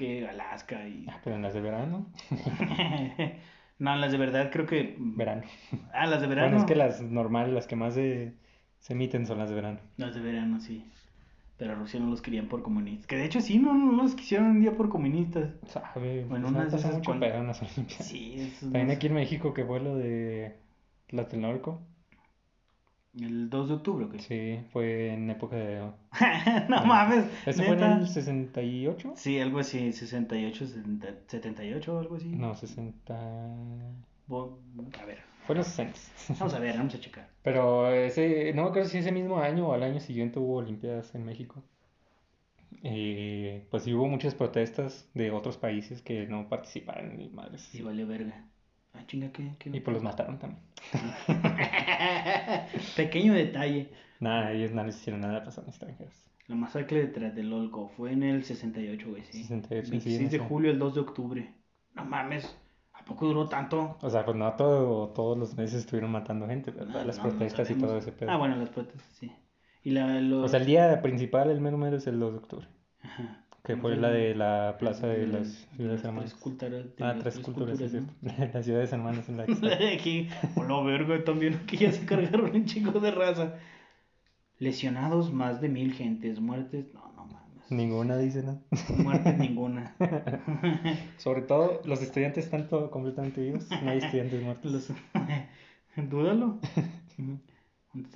que 0.00 0.26
Alaska 0.26 0.88
y... 0.88 1.06
Ah, 1.10 1.20
pero 1.22 1.36
en 1.36 1.42
las 1.42 1.52
de 1.52 1.60
verano, 1.60 2.06
no, 3.78 3.96
las 3.96 4.12
de 4.12 4.16
verdad 4.16 4.50
creo 4.50 4.64
que... 4.64 4.96
verano. 4.98 5.42
Ah, 5.92 6.06
las 6.06 6.22
de 6.22 6.26
verano. 6.26 6.48
Bueno, 6.48 6.60
es 6.60 6.64
que 6.64 6.74
las 6.74 7.02
normales, 7.02 7.52
las 7.52 7.66
que 7.66 7.76
más 7.76 7.94
se, 7.94 8.32
se 8.78 8.94
emiten 8.94 9.26
son 9.26 9.38
las 9.38 9.50
de 9.50 9.56
verano. 9.56 9.80
Las 9.98 10.14
de 10.14 10.22
verano, 10.22 10.58
sí. 10.58 10.90
Pero 11.60 11.72
a 11.72 11.74
Rusia 11.74 12.00
no 12.00 12.06
los 12.06 12.22
querían 12.22 12.48
por 12.48 12.62
comunistas. 12.62 13.06
Que 13.06 13.16
de 13.16 13.26
hecho 13.26 13.42
sí, 13.42 13.58
no, 13.58 13.74
no 13.74 13.92
los 14.02 14.14
quisieron 14.14 14.46
un 14.48 14.60
día 14.60 14.72
por 14.74 14.88
comunistas. 14.88 15.50
¿Sabe? 15.66 16.24
Bueno, 16.24 16.28
Pues, 16.28 16.40
no 16.40 16.48
unas 16.48 16.72
de 16.72 16.78
esas 16.78 16.94
mucho 16.94 17.04
cuando- 17.10 17.26
las 17.28 17.60
Olimpiadas. 17.62 18.06
Sí, 18.06 18.34
eso 18.38 18.60
También 18.62 18.86
no 18.86 18.92
aquí 18.94 19.06
en 19.08 19.12
México 19.14 19.52
que 19.52 19.64
fue 19.66 19.78
lo 19.78 19.94
de 19.96 20.56
Tlatelolco. 21.08 21.82
¿El 23.20 23.50
2 23.50 23.68
de 23.68 23.74
octubre 23.74 24.06
qué? 24.10 24.20
Sí, 24.20 24.64
fue 24.72 25.12
en 25.12 25.28
época 25.30 25.56
de... 25.56 25.80
no 26.70 26.84
mames. 26.86 27.26
¿Eso 27.44 27.62
fue 27.64 27.74
en 27.76 27.82
el 27.82 28.08
68? 28.08 29.12
Sí, 29.16 29.38
algo 29.38 29.58
así, 29.58 29.92
68, 29.92 30.66
70, 30.66 31.08
78 31.26 31.94
o 31.94 31.98
algo 31.98 32.16
así. 32.16 32.28
No, 32.28 32.54
60... 32.54 33.18
Bo- 34.28 34.60
A 35.02 35.04
ver, 35.04 35.18
Fue 35.46 35.54
en 35.54 35.58
los 35.58 35.66
60. 35.68 35.98
vamos 36.38 36.54
a 36.54 36.58
ver, 36.58 36.76
vamos 36.76 36.94
a 36.94 37.00
checar. 37.00 37.28
Pero 37.42 37.92
ese, 37.92 38.52
no 38.54 38.66
acuerdo 38.66 38.88
si 38.88 38.98
ese 38.98 39.12
mismo 39.12 39.38
año 39.38 39.68
o 39.68 39.72
al 39.72 39.82
año 39.82 40.00
siguiente 40.00 40.38
hubo 40.38 40.56
Olimpiadas 40.56 41.14
en 41.14 41.24
México. 41.24 41.62
Y 42.82 43.58
pues 43.70 43.84
sí 43.84 43.92
hubo 43.92 44.06
muchas 44.06 44.34
protestas 44.34 45.08
de 45.14 45.30
otros 45.30 45.56
países 45.56 46.02
que 46.02 46.26
no 46.26 46.48
participaron 46.48 47.16
ni 47.16 47.28
madres. 47.28 47.62
Sí, 47.62 47.82
valió 47.82 48.06
verga. 48.06 48.44
Ah, 48.94 49.04
chinga, 49.06 49.30
¿qué? 49.32 49.52
qué? 49.58 49.70
Y 49.70 49.80
pues 49.80 49.94
los 49.94 50.02
mataron 50.02 50.38
también. 50.38 50.62
Pequeño 52.96 53.34
detalle. 53.34 53.90
Nada, 54.18 54.52
ellos 54.52 54.72
no 54.72 54.84
les 54.84 54.96
hicieron 54.96 55.20
nada 55.20 55.38
a 55.38 55.44
personas 55.44 55.70
extranjeras. 55.70 56.26
La 56.48 56.56
masacre 56.56 57.00
de 57.00 57.06
Tlatelolco 57.06 57.88
fue 57.96 58.12
en 58.12 58.22
el 58.24 58.44
68, 58.44 59.08
güey, 59.08 59.22
sí. 59.24 59.42
68, 59.44 59.84
sí, 59.84 59.90
26 59.90 60.22
no 60.22 60.28
de 60.30 60.38
julio 60.38 60.70
al 60.72 60.78
2 60.78 60.94
de 60.94 61.00
octubre. 61.00 61.54
No 61.94 62.04
mames, 62.04 62.44
¿a 62.44 62.59
poco 63.10 63.26
duró 63.26 63.48
tanto? 63.48 63.98
O 64.00 64.08
sea, 64.10 64.24
pues 64.24 64.36
no 64.36 64.50
todo, 64.54 65.08
todos 65.10 65.36
los 65.36 65.54
meses 65.56 65.80
estuvieron 65.80 66.10
matando 66.10 66.46
gente, 66.46 66.70
¿verdad? 66.70 67.02
Ah, 67.02 67.04
Las 67.04 67.18
no, 67.18 67.24
no 67.24 67.30
protestas 67.30 67.70
y 67.70 67.74
todo 67.74 67.98
ese 67.98 68.12
pedo. 68.12 68.30
Ah, 68.30 68.36
bueno, 68.38 68.56
las 68.56 68.70
protestas, 68.70 69.06
sí. 69.18 69.30
Y 69.84 69.90
la, 69.90 70.20
lo... 70.20 70.42
O 70.42 70.48
sea, 70.48 70.60
el 70.60 70.66
día 70.66 71.00
principal, 71.02 71.50
el 71.50 71.60
mero 71.60 71.76
mero, 71.78 71.96
es 71.98 72.06
el 72.06 72.18
2 72.18 72.32
de 72.32 72.38
octubre. 72.38 72.66
Ajá. 73.02 73.44
Que 73.62 73.72
¿Cómo 73.74 73.82
fue 73.82 73.96
la 73.96 74.08
de 74.08 74.34
la 74.34 74.76
plaza 74.78 75.06
de 75.06 75.18
De 75.20 75.26
las 75.26 75.34
las- 75.40 75.70
de 75.70 75.76
ciudades 75.76 76.04
hermanas. 76.04 76.30
tres 76.30 76.42
culturas- 76.42 76.86
Ah, 77.00 77.12
tres 77.18 77.34
tres 77.34 77.44
culturas, 77.44 77.78
sí, 77.78 77.84
culturas, 77.84 77.90
cierto. 78.22 78.52
Las 78.54 78.64
ciudades 78.64 78.92
hermanas 78.94 79.28
en 79.28 79.36
la 79.36 79.44
que 79.46 79.52
está. 79.52 79.68
aquí, 79.94 80.28
hola 80.56 80.80
verga, 80.82 81.22
también 81.24 81.60
aquí 81.62 81.76
ya 81.76 81.92
se 81.92 82.04
cargaron 82.06 82.54
un 82.54 82.64
chico 82.64 82.98
de 83.00 83.10
raza. 83.10 83.54
Lesionados 84.58 85.32
más 85.32 85.60
de 85.60 85.68
mil 85.68 85.92
gentes, 85.94 86.38
muertes, 86.40 86.92
no, 86.92 87.00
no. 87.00 87.09
Ninguna 87.70 88.18
dice 88.18 88.42
nada. 88.42 88.60
Muertes 88.98 89.38
ninguna. 89.38 89.94
Sobre 91.18 91.42
todo, 91.42 91.80
los 91.84 92.02
estudiantes 92.02 92.44
están 92.44 92.68
todo 92.68 92.90
completamente 92.90 93.40
vivos. 93.40 93.68
No 93.82 93.90
hay 93.90 93.98
estudiantes 93.98 94.42
muertos. 94.42 94.72
Los... 94.72 94.92
Dúdalo. 96.10 96.58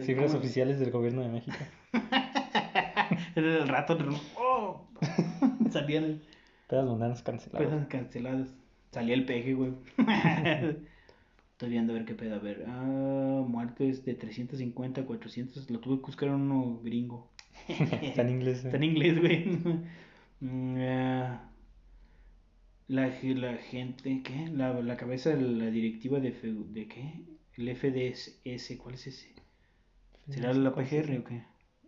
Cifras 0.01 0.31
¿Cómo? 0.33 0.39
oficiales 0.39 0.79
del 0.81 0.91
gobierno 0.91 1.23
de 1.23 1.29
México. 1.29 1.57
El 3.35 3.69
rato. 3.69 3.97
¡Oh! 4.37 4.87
Salían 5.71 6.21
Pedas 6.69 6.87
mundanas 6.87 7.23
canceladas. 7.23 7.69
pedas 7.69 7.87
canceladas. 7.89 8.49
Salía 8.91 9.15
el 9.15 9.25
peje, 9.27 9.55
güey. 9.55 9.73
Estoy 11.53 11.69
viendo 11.69 11.93
a 11.93 11.97
ver 11.97 12.05
qué 12.05 12.15
pedo. 12.15 12.37
A 12.37 12.39
ver. 12.39 12.65
Ah, 12.69 13.43
muertes 13.47 14.05
de 14.05 14.15
350 14.15 15.01
a 15.03 15.05
400. 15.05 15.71
Lo 15.71 15.81
tuve 15.81 15.97
que 15.97 16.07
buscar 16.07 16.31
uno 16.31 16.81
gringo. 16.83 17.29
Está 18.03 18.23
en 18.23 18.31
inglés. 18.31 18.65
eh. 18.65 18.67
Está 18.69 18.77
en 18.77 18.85
inglés, 18.85 19.21
güey. 19.21 19.47
Mm, 20.41 20.77
ah, 20.81 21.51
la, 22.89 23.09
la 23.23 23.57
gente, 23.57 24.23
¿qué? 24.23 24.49
La, 24.53 24.73
la 24.83 24.97
cabeza 24.97 25.31
de 25.31 25.41
la 25.41 25.71
directiva 25.71 26.21
de, 26.21 26.33
fe- 26.33 26.53
de 26.53 26.87
qué? 26.89 27.25
El 27.57 27.75
FDS, 27.75 28.77
¿cuál 28.79 28.95
es 28.97 29.07
ese? 29.07 29.35
¿Será 30.29 30.53
la 30.53 30.75
PGR 30.75 31.19
o 31.19 31.25
qué? 31.25 31.43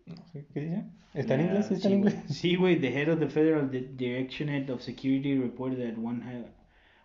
No 0.07 0.17
sé, 0.33 0.47
¿qué 0.55 0.61
dice? 0.61 0.85
¿Está 1.15 1.35
en 1.35 1.41
La- 1.41 1.47
inglés? 1.49 1.67
¿Sí 1.67 1.75
¿Está 1.75 1.89
en 1.89 1.95
inglés? 1.95 2.15
Sí, 2.29 2.55
güey. 2.57 2.81
The 2.81 2.89
head 2.89 3.13
of 3.13 3.19
the 3.19 3.29
Federal 3.29 3.71
Di- 3.71 3.89
Directorate 3.97 4.71
of 4.73 4.81
Security 4.83 5.37
reported 5.37 5.79
that 5.79 5.99
one, 5.99 6.23
ha- 6.23 6.51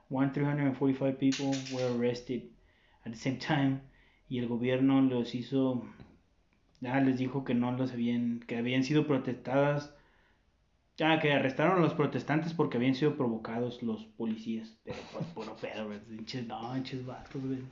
one 0.09 0.29
345 0.31 1.17
people 1.17 1.51
were 1.73 1.87
arrested 1.97 2.43
at 3.05 3.11
the 3.11 3.17
same 3.17 3.37
time 3.37 3.79
y 4.29 4.37
el 4.39 4.47
gobierno 4.47 5.01
los 5.01 5.33
hizo, 5.35 5.83
ah, 6.85 6.99
les 6.99 7.17
dijo 7.17 7.43
que 7.43 7.53
no 7.53 7.71
los 7.71 7.91
habían, 7.93 8.39
que 8.41 8.57
habían 8.57 8.83
sido 8.83 9.07
protestadas, 9.07 9.93
ah, 11.03 11.19
que 11.21 11.33
arrestaron 11.33 11.77
a 11.79 11.81
los 11.81 11.93
protestantes 11.93 12.53
porque 12.53 12.77
habían 12.77 12.95
sido 12.95 13.15
provocados 13.15 13.81
los 13.83 14.05
policías, 14.05 14.77
pero 14.83 14.97
pues 15.13 15.25
puro 15.27 15.55
pedo, 15.55 15.87
güey, 15.87 15.99
pinches, 15.99 16.47
no, 16.47 16.73
pinches 16.73 17.05
vatos, 17.05 17.41
güey. 17.45 17.63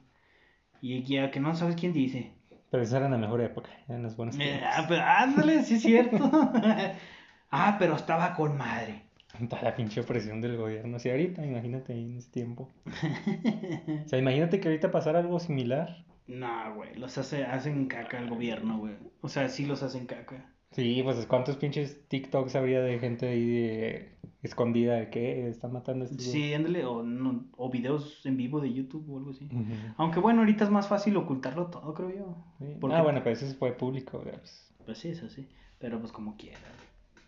Y 0.82 1.04
ya 1.04 1.30
que 1.32 1.40
no 1.40 1.56
sabes 1.56 1.76
quién 1.76 1.94
dice. 1.94 2.32
Pero 2.70 2.84
esa 2.84 2.98
era 2.98 3.10
la 3.10 3.18
mejor 3.18 3.42
época. 3.42 3.70
Eran 3.88 4.04
los 4.04 4.16
buenos 4.16 4.38
Eh, 4.40 4.62
ah, 4.64 4.86
pero 4.88 5.02
ándale, 5.04 5.64
sí 5.64 5.76
es 5.76 5.82
cierto. 5.82 6.18
ah, 7.52 7.76
pero 7.80 7.96
estaba 7.96 8.34
con 8.36 8.58
madre. 8.58 9.04
Toda 9.50 9.62
la 9.62 9.76
pinche 9.76 10.02
opresión 10.02 10.42
del 10.42 10.58
gobierno. 10.58 11.00
Si 11.00 11.10
ahorita, 11.10 11.46
imagínate 11.46 11.94
ahí 11.94 12.06
en 12.06 12.18
ese 12.18 12.32
tiempo. 12.32 12.70
O 14.06 14.08
sea, 14.10 14.20
imagínate 14.20 14.60
que 14.60 14.68
ahorita 14.68 14.92
pasara 14.92 15.20
algo 15.20 15.40
similar. 15.40 16.04
No, 16.30 16.76
güey, 16.76 16.96
los 16.96 17.18
hace, 17.18 17.44
hacen 17.44 17.88
caca 17.88 18.20
el 18.20 18.30
gobierno, 18.30 18.78
güey. 18.78 18.94
O 19.22 19.28
sea, 19.30 19.50
sí 19.50 19.66
los 19.66 19.82
hacen 19.84 20.06
caca. 20.06 20.46
Sí, 20.72 21.02
pues 21.04 21.26
cuántos 21.26 21.58
pinches 21.58 22.08
TikToks 22.08 22.56
habría 22.56 22.82
de 22.82 23.00
gente 23.00 23.28
ahí 23.28 23.46
de- 23.50 24.16
escondida 24.44 24.94
de 24.96 25.10
que 25.10 25.50
están 25.50 25.74
matando 25.74 26.06
a 26.06 26.08
estos 26.08 26.24
Sí, 26.24 26.54
ándale, 26.54 26.86
o, 26.86 27.02
no, 27.04 27.46
o 27.58 27.70
videos 27.72 28.24
en 28.26 28.38
vivo 28.38 28.62
de 28.62 28.72
YouTube 28.72 29.10
o 29.10 29.18
algo 29.18 29.32
así. 29.32 29.50
Aunque 29.98 30.20
bueno, 30.20 30.42
ahorita 30.42 30.64
es 30.66 30.70
más 30.70 30.88
fácil 30.88 31.18
ocultarlo 31.18 31.68
todo, 31.68 31.94
creo 31.96 32.16
yo. 32.16 32.38
Sí. 32.60 32.78
Porque- 32.80 32.96
Ah, 32.96 33.02
bueno, 33.02 33.22
pero 33.24 33.36
eso 33.36 33.48
fue 33.58 33.72
público. 33.74 34.22
pues. 34.24 34.72
Pues 34.86 35.00
sí, 35.00 35.10
eso 35.10 35.28
sí. 35.30 35.48
Pero 35.80 36.00
pues 36.00 36.12
como 36.12 36.38
quiera. 36.38 36.60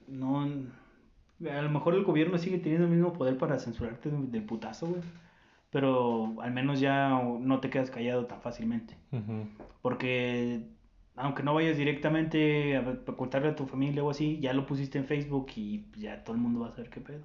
No. 0.08 0.42
A 0.44 1.62
lo 1.62 1.70
mejor 1.72 1.96
el 1.96 2.04
gobierno 2.04 2.38
sigue 2.38 2.60
teniendo 2.60 2.86
el 2.86 2.92
mismo 2.94 3.14
poder 3.14 3.38
para 3.38 3.58
censurarte 3.58 4.12
de, 4.12 4.18
de 4.28 4.42
putazo, 4.42 4.88
güey. 4.88 5.02
Pero 5.72 6.36
al 6.42 6.52
menos 6.52 6.80
ya 6.80 7.10
no 7.10 7.60
te 7.60 7.70
quedas 7.70 7.90
callado 7.90 8.26
tan 8.26 8.42
fácilmente. 8.42 8.96
Porque 9.82 10.64
aunque 11.16 11.44
no 11.44 11.54
vayas 11.54 11.78
directamente 11.78 12.78
a 12.78 12.98
ocultarle 13.08 13.50
a 13.50 13.56
tu 13.56 13.68
familia 13.68 14.04
o 14.04 14.10
así, 14.10 14.40
ya 14.40 14.54
lo 14.54 14.66
pusiste 14.66 14.98
en 14.98 15.06
Facebook 15.06 15.48
y 15.56 15.86
ya 15.98 16.24
todo 16.24 16.36
el 16.36 16.42
mundo 16.42 16.62
va 16.62 16.68
a 16.68 16.72
saber 16.72 16.90
qué 16.90 17.02
pedo. 17.02 17.22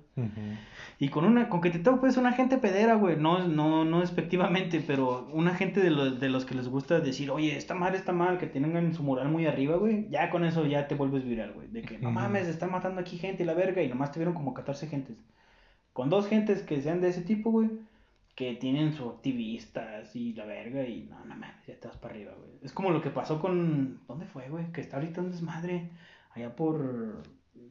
Y 0.98 1.08
con 1.08 1.24
una, 1.24 1.48
con 1.48 1.60
que 1.60 1.70
te 1.70 1.78
topes 1.78 2.16
una 2.16 2.32
gente 2.32 2.58
pedera, 2.58 2.94
güey, 2.96 3.16
no, 3.16 3.46
no, 3.46 3.84
no 3.84 4.00
despectivamente, 4.00 4.82
pero 4.84 5.28
una 5.32 5.54
gente 5.54 5.80
de 5.80 5.90
los, 5.90 6.18
de 6.18 6.28
los 6.28 6.44
que 6.44 6.54
les 6.54 6.68
gusta 6.68 7.00
decir, 7.00 7.30
oye, 7.30 7.56
está 7.56 7.74
mal, 7.74 7.94
está 7.94 8.12
mal, 8.12 8.38
que 8.38 8.46
tengan 8.46 8.92
su 8.92 9.02
moral 9.02 9.28
muy 9.28 9.46
arriba, 9.46 9.76
güey, 9.76 10.08
ya 10.10 10.30
con 10.30 10.44
eso 10.44 10.66
ya 10.66 10.88
te 10.88 10.94
vuelves 10.94 11.24
viral, 11.24 11.52
güey, 11.52 11.68
de 11.68 11.82
que 11.82 11.98
no 11.98 12.10
mames, 12.10 12.48
están 12.48 12.72
matando 12.72 13.00
aquí 13.00 13.18
gente 13.18 13.44
y 13.44 13.46
la 13.46 13.54
verga, 13.54 13.82
y 13.82 13.88
nomás 13.88 14.12
tuvieron 14.12 14.34
como 14.34 14.52
14 14.52 14.88
gentes. 14.88 15.16
Con 15.92 16.10
dos 16.10 16.28
gentes 16.28 16.62
que 16.62 16.82
sean 16.82 17.00
de 17.00 17.08
ese 17.08 17.22
tipo, 17.22 17.50
güey, 17.50 17.70
que 18.36 18.54
tienen 18.54 18.92
su 18.92 19.08
activistas 19.08 20.14
y 20.14 20.34
la 20.34 20.44
verga, 20.44 20.86
y 20.86 21.04
no, 21.10 21.18
no 21.24 21.34
mames, 21.34 21.66
ya 21.66 21.74
vas 21.84 21.96
para 21.96 22.14
arriba, 22.14 22.32
güey. 22.38 22.50
Es 22.62 22.72
como 22.72 22.90
lo 22.90 23.00
que 23.02 23.10
pasó 23.10 23.40
con, 23.40 24.00
¿dónde 24.06 24.26
fue, 24.26 24.48
güey? 24.50 24.70
Que 24.72 24.82
está 24.82 24.98
ahorita 24.98 25.22
un 25.22 25.30
desmadre, 25.30 25.90
allá 26.34 26.54
por, 26.54 27.22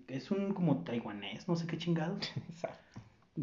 es 0.08 0.32
un 0.32 0.54
como 0.54 0.84
taiwanés, 0.84 1.48
no 1.48 1.56
sé 1.56 1.68
qué 1.68 1.78
chingados. 1.78 2.34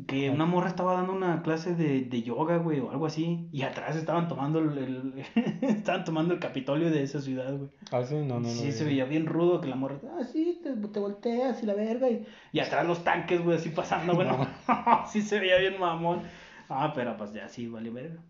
Que 0.06 0.30
una 0.30 0.46
morra 0.46 0.68
estaba 0.68 0.94
dando 0.94 1.12
una 1.12 1.42
clase 1.42 1.74
de, 1.74 2.00
de 2.06 2.22
yoga, 2.22 2.56
güey, 2.56 2.80
o 2.80 2.90
algo 2.90 3.04
así. 3.04 3.46
Y 3.52 3.60
atrás 3.60 3.94
estaban 3.94 4.26
tomando 4.26 4.58
el, 4.58 4.78
el- 4.78 5.24
estaban 5.60 6.04
tomando 6.04 6.32
el 6.32 6.40
Capitolio 6.40 6.90
de 6.90 7.02
esa 7.02 7.20
ciudad, 7.20 7.54
güey. 7.54 7.68
Ah, 7.90 8.02
sí, 8.02 8.14
no, 8.14 8.40
no, 8.40 8.40
no. 8.40 8.48
sí, 8.48 8.72
se 8.72 8.84
veía 8.84 9.04
bien 9.04 9.26
rudo 9.26 9.60
que 9.60 9.68
la 9.68 9.76
morra, 9.76 9.98
ah, 10.18 10.24
sí, 10.24 10.62
te, 10.62 10.72
te 10.74 10.98
volteas 10.98 11.62
y 11.62 11.66
la 11.66 11.74
verga. 11.74 12.08
Y, 12.08 12.24
y 12.52 12.60
atrás 12.60 12.86
los 12.86 13.04
tanques, 13.04 13.44
güey, 13.44 13.58
así 13.58 13.68
pasando, 13.68 14.14
güey. 14.14 14.26
no. 14.26 14.48
sí 15.08 15.20
se 15.20 15.38
veía 15.38 15.58
bien 15.58 15.78
mamón. 15.78 16.22
Ah, 16.68 16.92
pero 16.94 17.16
pues 17.16 17.32
ya 17.32 17.48
sí, 17.48 17.68
vale 17.68 17.90
verga. 17.90 18.20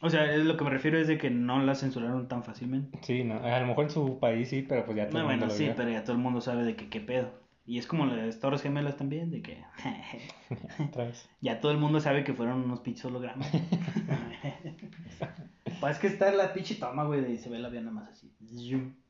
O 0.00 0.10
sea, 0.10 0.32
es 0.34 0.44
lo 0.44 0.56
que 0.56 0.64
me 0.64 0.70
refiero 0.70 0.98
es 0.98 1.06
de 1.08 1.18
que 1.18 1.30
no 1.30 1.62
la 1.62 1.74
censuraron 1.74 2.28
tan 2.28 2.44
fácilmente. 2.44 2.98
Sí, 3.02 3.24
no, 3.24 3.36
a 3.44 3.60
lo 3.60 3.66
mejor 3.66 3.84
en 3.84 3.90
su 3.90 4.18
país 4.18 4.48
sí, 4.48 4.62
pero 4.62 4.84
pues 4.84 4.96
ya 4.96 5.08
todo 5.08 5.18
No, 5.22 5.24
el 5.24 5.24
mundo 5.26 5.46
bueno, 5.46 5.52
lo 5.52 5.58
sí, 5.58 5.64
vio. 5.64 5.74
pero 5.76 5.90
ya 5.90 6.04
todo 6.04 6.16
el 6.16 6.22
mundo 6.22 6.40
sabe 6.40 6.64
de 6.64 6.76
que 6.76 6.88
qué 6.88 7.00
pedo. 7.00 7.30
Y 7.66 7.78
es 7.78 7.86
como 7.86 8.04
las 8.06 8.40
Torres 8.40 8.62
Gemelas 8.62 8.96
también, 8.96 9.30
de 9.30 9.42
que 9.42 9.62
Otra 10.88 11.04
vez. 11.04 11.28
ya 11.40 11.60
todo 11.60 11.72
el 11.72 11.78
mundo 11.78 12.00
sabe 12.00 12.24
que 12.24 12.34
fueron 12.34 12.62
unos 12.62 12.80
pinches 12.80 13.04
hologramas. 13.06 13.50
pues 15.80 15.94
es 15.94 15.98
que 15.98 16.06
está 16.06 16.30
la 16.32 16.52
pinche 16.52 16.76
toma, 16.76 17.04
güey, 17.04 17.32
y 17.32 17.38
se 17.38 17.50
ve 17.50 17.58
el 17.58 17.64
avión 17.64 17.84
nada 17.84 18.00
más 18.00 18.10
así. 18.10 18.32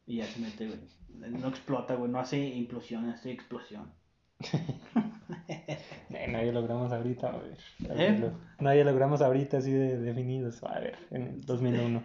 Y 0.07 0.17
ya 0.17 0.25
se 0.25 0.41
mete, 0.41 0.67
güey. 0.67 0.79
No 1.33 1.49
explota, 1.49 1.95
güey, 1.95 2.11
no 2.11 2.19
hace 2.19 2.45
implosión, 2.45 3.09
hace 3.09 3.31
explosión. 3.31 3.93
Eh, 6.11 6.29
nadie 6.31 6.53
logramos 6.53 6.93
ahorita, 6.93 7.29
a 7.29 7.37
ver. 7.39 7.59
¿Eh? 8.01 8.19
Lo- 8.19 8.33
Nadie 8.61 8.85
logramos 8.85 9.21
ahorita 9.21 9.59
así 9.59 9.71
de 9.73 9.99
definidos. 9.99 10.63
A 10.65 10.79
ver, 10.79 10.97
en 11.11 11.23
el 11.23 11.45
2001. 11.45 12.03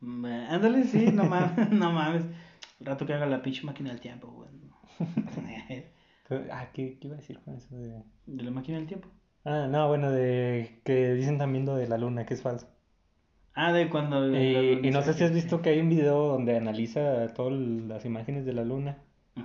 Mm, 0.00 0.24
Ándale, 0.26 0.84
sí, 0.84 1.06
no 1.12 1.24
mames, 1.24 1.70
no 1.70 1.92
mames. 1.92 2.24
El 2.80 2.86
rato 2.86 3.06
que 3.06 3.14
haga 3.14 3.26
la 3.26 3.42
pinche 3.42 3.62
máquina 3.64 3.90
del 3.90 4.00
tiempo, 4.00 4.28
güey. 4.28 4.50
Ah, 6.50 6.68
¿qué, 6.72 6.98
¿qué 6.98 7.06
iba 7.08 7.16
a 7.16 7.18
decir 7.20 7.38
con 7.44 7.54
eso 7.54 7.76
de...? 7.76 8.02
¿De 8.26 8.42
la 8.42 8.50
máquina 8.50 8.78
del 8.78 8.86
tiempo? 8.86 9.08
Ah, 9.44 9.66
no, 9.70 9.88
bueno, 9.88 10.10
de 10.10 10.80
que 10.82 11.12
dicen 11.12 11.36
también 11.36 11.66
lo 11.66 11.76
de 11.76 11.86
la 11.86 11.98
luna, 11.98 12.24
que 12.24 12.32
es 12.32 12.40
falso. 12.40 12.66
Ah, 13.54 13.72
de 13.74 13.90
cuando... 13.90 14.34
Y, 14.34 14.80
y 14.82 14.90
no 14.90 15.02
sé 15.02 15.12
si 15.12 15.22
has 15.22 15.32
visto 15.34 15.60
que 15.60 15.68
hay 15.68 15.80
un 15.80 15.90
video 15.90 16.28
donde 16.28 16.56
analiza 16.56 17.28
todas 17.34 17.52
las 17.52 18.06
imágenes 18.06 18.46
de 18.46 18.54
la 18.54 18.64
luna. 18.64 18.96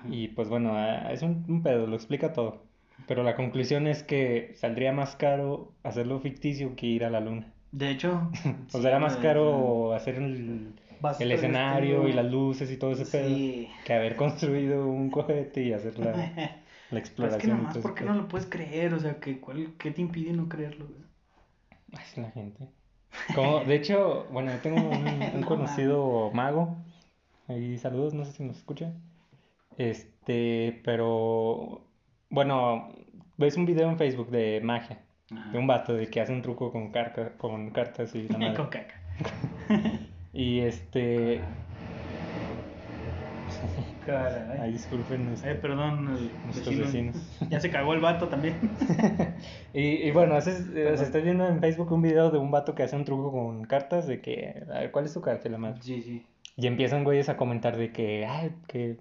Y 0.09 0.29
pues 0.29 0.49
bueno, 0.49 0.71
ah, 0.75 1.11
es 1.11 1.21
un, 1.21 1.45
un 1.47 1.63
pedo, 1.63 1.87
lo 1.87 1.95
explica 1.95 2.33
todo. 2.33 2.63
Pero 3.07 3.23
la 3.23 3.35
conclusión 3.35 3.87
es 3.87 4.03
que 4.03 4.53
saldría 4.55 4.91
más 4.91 5.15
caro 5.15 5.73
hacerlo 5.83 6.19
ficticio 6.19 6.75
que 6.75 6.87
ir 6.87 7.03
a 7.05 7.09
la 7.09 7.19
luna. 7.21 7.53
De 7.71 7.89
hecho... 7.91 8.29
O 8.73 8.79
sea, 8.81 8.89
era 8.91 8.99
más 8.99 9.17
caro 9.17 9.93
hacer 9.93 10.15
el, 10.15 10.73
el 11.19 11.31
escenario 11.31 12.07
y 12.07 12.13
las 12.13 12.25
luces 12.25 12.71
y 12.71 12.77
todo 12.77 12.91
ese 12.91 13.05
pedo 13.05 13.27
Sí. 13.29 13.69
que 13.85 13.93
haber 13.93 14.15
construido 14.15 14.87
un 14.87 15.09
cohete 15.09 15.63
y 15.63 15.73
hacer 15.73 15.97
la, 15.99 16.11
la 16.91 17.01
Pero 17.19 17.31
es 17.31 17.37
que 17.37 17.47
exploración. 17.47 17.69
todo 17.69 17.81
¿por 17.81 17.95
qué 17.95 18.03
no 18.05 18.13
lo 18.13 18.27
puedes 18.27 18.47
creer? 18.47 18.93
O 18.93 18.99
sea, 18.99 19.19
que 19.19 19.39
¿cuál, 19.39 19.73
¿qué 19.77 19.91
te 19.91 20.01
impide 20.01 20.33
no 20.33 20.47
creerlo? 20.49 20.85
es 21.91 22.17
la 22.17 22.31
gente. 22.31 22.67
Como, 23.35 23.63
de 23.65 23.75
hecho, 23.75 24.27
bueno, 24.31 24.51
yo 24.51 24.59
tengo 24.61 24.77
un, 24.77 25.29
un 25.35 25.43
No 25.43 25.47
conocido 25.47 26.31
mago. 26.33 26.77
Ahí 27.47 27.77
saludos, 27.77 28.13
no 28.13 28.25
sé 28.25 28.33
si 28.33 28.43
nos 28.43 28.57
escucha. 28.57 28.93
Este, 29.79 30.81
pero 30.83 31.81
bueno, 32.29 32.89
ves 33.37 33.55
un 33.57 33.65
video 33.65 33.89
en 33.89 33.97
Facebook 33.97 34.29
de 34.29 34.59
magia, 34.61 34.99
Ajá. 35.31 35.51
de 35.51 35.57
un 35.57 35.67
vato 35.67 35.93
de 35.93 36.07
que 36.07 36.19
hace 36.21 36.33
un 36.33 36.41
truco 36.41 36.71
con, 36.71 36.91
carca- 36.91 37.37
con 37.37 37.69
cartas 37.71 38.13
y 38.13 38.27
la 38.27 38.37
madre. 38.37 38.55
Con 38.55 38.67
caca. 38.67 38.95
Y 40.31 40.59
este, 40.59 41.41
Caray. 44.05 44.59
ay, 44.61 44.71
disculpen, 44.73 45.27
este, 45.33 45.51
Eh, 45.51 45.55
perdón, 45.55 46.05
nuestros 46.45 46.67
vecino. 46.67 46.85
vecinos. 46.85 47.39
Ya 47.49 47.59
se 47.59 47.71
cagó 47.71 47.93
el 47.93 47.99
vato 47.99 48.27
también. 48.27 48.55
Y, 49.73 49.81
y 50.07 50.11
bueno, 50.11 50.35
haces, 50.35 50.67
eh, 50.75 50.95
se 50.97 51.03
está 51.03 51.19
viendo 51.19 51.47
en 51.47 51.59
Facebook 51.59 51.91
un 51.91 52.01
video 52.01 52.29
de 52.31 52.37
un 52.37 52.51
vato 52.51 52.75
que 52.75 52.83
hace 52.83 52.95
un 52.95 53.05
truco 53.05 53.31
con 53.31 53.63
cartas 53.65 54.07
de 54.07 54.19
que, 54.21 54.63
a 54.71 54.79
ver, 54.79 54.91
¿cuál 54.91 55.05
es 55.05 55.13
tu 55.13 55.21
carta? 55.21 55.47
La 55.49 55.57
madre. 55.57 55.81
Sí, 55.81 56.01
sí. 56.01 56.25
Y 56.55 56.67
empiezan 56.67 57.03
güeyes 57.03 57.29
a 57.29 57.37
comentar 57.37 57.75
de 57.77 57.91
que, 57.91 58.25
ay, 58.25 58.51
que, 58.67 58.97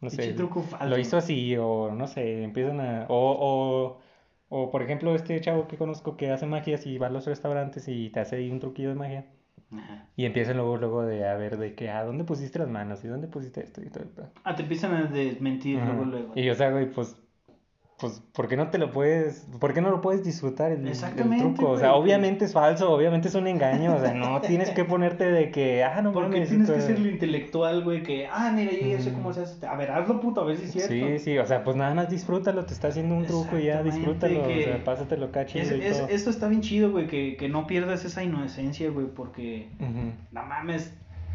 no 0.00 0.10
sé, 0.10 0.32
truco 0.34 0.62
falso. 0.62 0.86
lo 0.86 0.98
hizo 0.98 1.16
así, 1.16 1.56
o 1.56 1.90
no 1.92 2.06
sé, 2.06 2.42
empiezan 2.42 2.80
a, 2.80 3.06
o, 3.08 3.98
o, 3.98 4.00
o 4.48 4.70
por 4.70 4.82
ejemplo 4.82 5.14
este 5.14 5.40
chavo 5.40 5.66
que 5.68 5.76
conozco 5.76 6.16
que 6.16 6.30
hace 6.30 6.46
magias 6.46 6.86
y 6.86 6.98
va 6.98 7.08
a 7.08 7.10
los 7.10 7.26
restaurantes 7.26 7.88
y 7.88 8.10
te 8.10 8.20
hace 8.20 8.36
ahí 8.36 8.50
un 8.50 8.60
truquillo 8.60 8.90
de 8.90 8.94
magia. 8.94 9.26
Ajá. 9.70 10.06
Y 10.16 10.24
empiezan 10.24 10.56
luego, 10.56 10.76
luego 10.78 11.02
de 11.04 11.28
a 11.28 11.34
ver 11.36 11.58
de 11.58 11.74
que, 11.74 11.90
ah, 11.90 12.02
¿dónde 12.04 12.24
pusiste 12.24 12.58
las 12.58 12.68
manos? 12.68 13.04
¿Y 13.04 13.08
dónde 13.08 13.28
pusiste 13.28 13.62
esto? 13.62 13.82
Y 13.82 13.90
todo 13.90 14.04
el 14.04 14.08
pedo. 14.10 14.30
Ah, 14.44 14.54
te 14.56 14.62
empiezan 14.62 14.94
a 14.94 15.04
desmentir 15.04 15.78
Ajá. 15.78 15.86
luego, 15.92 16.04
luego. 16.06 16.32
Y 16.36 16.48
o 16.48 16.54
sea, 16.54 16.70
güey, 16.70 16.90
pues, 16.90 17.16
pues, 17.98 18.22
¿por 18.32 18.46
qué 18.46 18.56
no 18.56 18.68
te 18.70 18.78
lo 18.78 18.92
puedes, 18.92 19.46
por 19.58 19.74
qué 19.74 19.80
no 19.80 19.90
lo 19.90 20.00
puedes 20.00 20.22
disfrutar 20.22 20.70
el, 20.70 20.82
el 20.82 20.88
Exactamente, 20.88 21.44
truco? 21.44 21.72
O 21.72 21.78
sea, 21.78 21.94
obviamente 21.94 22.44
es 22.44 22.52
falso, 22.52 22.92
obviamente 22.92 23.26
es 23.26 23.34
un 23.34 23.48
engaño, 23.48 23.96
o 23.96 23.98
sea, 24.00 24.14
no 24.14 24.40
tienes 24.46 24.70
que 24.70 24.84
ponerte 24.84 25.30
de 25.30 25.50
que, 25.50 25.82
ah, 25.82 26.00
no 26.00 26.12
Porque 26.12 26.46
tienes 26.46 26.70
que 26.70 26.80
ser 26.80 27.00
lo 27.00 27.08
intelectual, 27.08 27.82
güey, 27.82 28.04
que, 28.04 28.28
ah, 28.28 28.52
mira, 28.54 28.72
yo 28.72 28.86
ya 28.86 29.00
sé 29.00 29.12
cómo 29.12 29.32
se 29.32 29.42
hace. 29.42 29.66
A 29.66 29.74
ver, 29.74 29.90
hazlo, 29.90 30.20
puto, 30.20 30.42
a 30.42 30.44
ver 30.44 30.58
si 30.58 30.64
es 30.66 30.72
cierto. 30.72 30.92
Sí, 30.92 31.18
sí, 31.18 31.38
o 31.38 31.44
sea, 31.46 31.64
pues 31.64 31.76
nada 31.76 31.92
más 31.94 32.08
disfrútalo, 32.08 32.64
te 32.66 32.72
está 32.72 32.88
haciendo 32.88 33.16
un 33.16 33.26
truco 33.26 33.58
y 33.58 33.64
ya 33.64 33.82
disfrútalo, 33.82 34.44
que- 34.46 34.58
o 34.58 34.62
sea, 34.62 34.84
pásatelo 34.84 35.26
acá 35.26 35.44
chido 35.46 35.64
Es, 35.64 35.70
es- 35.72 36.04
esto 36.08 36.30
está 36.30 36.46
bien 36.48 36.62
chido, 36.62 36.92
güey, 36.92 37.08
que, 37.08 37.36
que 37.36 37.48
no 37.48 37.66
pierdas 37.66 38.04
esa 38.04 38.22
inocencia, 38.22 38.90
güey, 38.90 39.06
porque, 39.08 39.70
Ujú. 39.80 40.12
no 40.30 40.44
mames, 40.44 40.94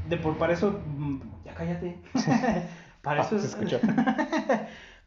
de 0.09 0.16
por, 0.18 0.38
para 0.38 0.53
eso, 0.53 0.82
mm, 0.86 1.20
ya 1.45 1.53
cállate. 1.55 1.97
para 3.01 3.22
Ah, 3.22 3.26
eso 3.26 3.38
se 3.38 3.47
es, 3.47 3.53
escuchó. 3.53 3.80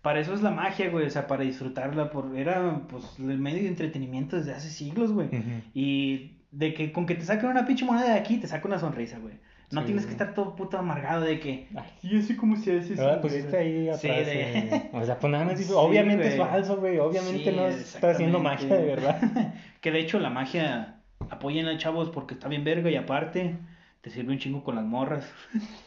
Para 0.07 0.21
eso 0.21 0.35
es 0.35 0.41
la 0.41 0.53
magia, 0.53 0.89
güey, 0.89 1.05
o 1.05 1.11
sea, 1.11 1.27
para 1.27 1.43
disfrutarla, 1.43 2.11
por, 2.13 2.37
era, 2.39 2.83
pues, 2.89 3.19
el 3.19 3.39
medio 3.41 3.63
de 3.63 3.67
entretenimiento 3.67 4.37
desde 4.37 4.55
hace 4.55 4.71
siglos, 4.71 5.11
güey. 5.11 5.29
Y 5.75 6.37
de 6.53 6.75
que 6.75 6.93
con 6.93 7.07
que 7.07 7.17
te 7.17 7.25
saquen 7.25 7.49
una 7.49 7.67
pinche 7.67 7.85
moneda 7.85 8.13
de 8.13 8.21
aquí, 8.21 8.37
te 8.37 8.47
saca 8.47 8.69
una 8.69 8.79
sonrisa, 8.79 9.19
güey. 9.19 9.35
No 9.73 9.81
Sí, 9.81 9.87
tienes 9.87 10.07
que 10.07 10.13
estar 10.13 10.33
todo 10.33 10.55
puto 10.55 10.79
amargado 10.79 11.23
de 11.23 11.41
que, 11.41 11.67
Ay. 11.75 11.91
y 12.05 12.19
así 12.21 12.37
como 12.37 12.55
se 12.55 12.79
hace. 12.79 12.95
Eso, 12.95 13.19
güey". 13.21 13.57
ahí 13.57 13.89
atrás. 13.89 14.01
Sí, 14.01 14.07
de- 14.09 14.91
O 14.93 15.05
sea, 15.05 15.19
pues 15.19 15.33
nada 15.33 15.45
más, 15.45 15.59
Sí, 15.59 15.73
obviamente 15.75 16.29
es 16.29 16.37
falso, 16.37 16.77
güey, 16.77 17.01
obviamente 17.01 17.51
no 17.51 17.67
está 17.67 18.13
haciendo 18.13 18.39
magia 18.39 18.77
de 18.77 18.85
verdad. 18.85 19.21
que 19.81 19.91
de 19.91 19.99
hecho 19.99 20.21
la 20.21 20.31
magia 20.31 21.01
apoyen 21.31 21.67
a 21.67 21.79
chavos 21.79 22.11
porque 22.11 22.35
está 22.35 22.47
bien 22.47 22.63
verga 22.63 22.89
y 22.91 22.95
aparte 22.95 23.57
te 24.03 24.11
sirve 24.11 24.31
un 24.33 24.39
chingo 24.39 24.63
con 24.63 24.77
las 24.77 24.85
morras. 24.85 25.29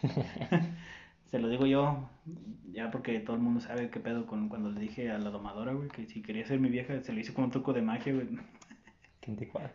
Se 1.32 1.40
lo 1.40 1.48
digo 1.48 1.66
yo, 1.66 2.10
ya 2.72 2.90
porque 2.92 3.20
todo 3.20 3.36
el 3.36 3.42
mundo 3.42 3.60
sabe 3.60 3.90
qué 3.90 4.00
pedo 4.00 4.26
con 4.26 4.50
cuando 4.50 4.72
le 4.72 4.80
dije 4.80 5.12
a 5.12 5.20
la 5.20 5.30
domadora, 5.30 5.74
güey, 5.74 5.90
que 5.90 6.06
si 6.06 6.22
quería 6.22 6.46
ser 6.46 6.60
mi 6.60 6.70
vieja, 6.70 7.02
se 7.02 7.14
lo 7.14 7.20
hice 7.20 7.34
con 7.34 7.46
un 7.46 7.52
truco 7.52 7.74
de 7.74 7.82
magia, 7.82 8.14
güey. 8.14 8.28
Qué 9.22 9.32
anticuado. 9.32 9.70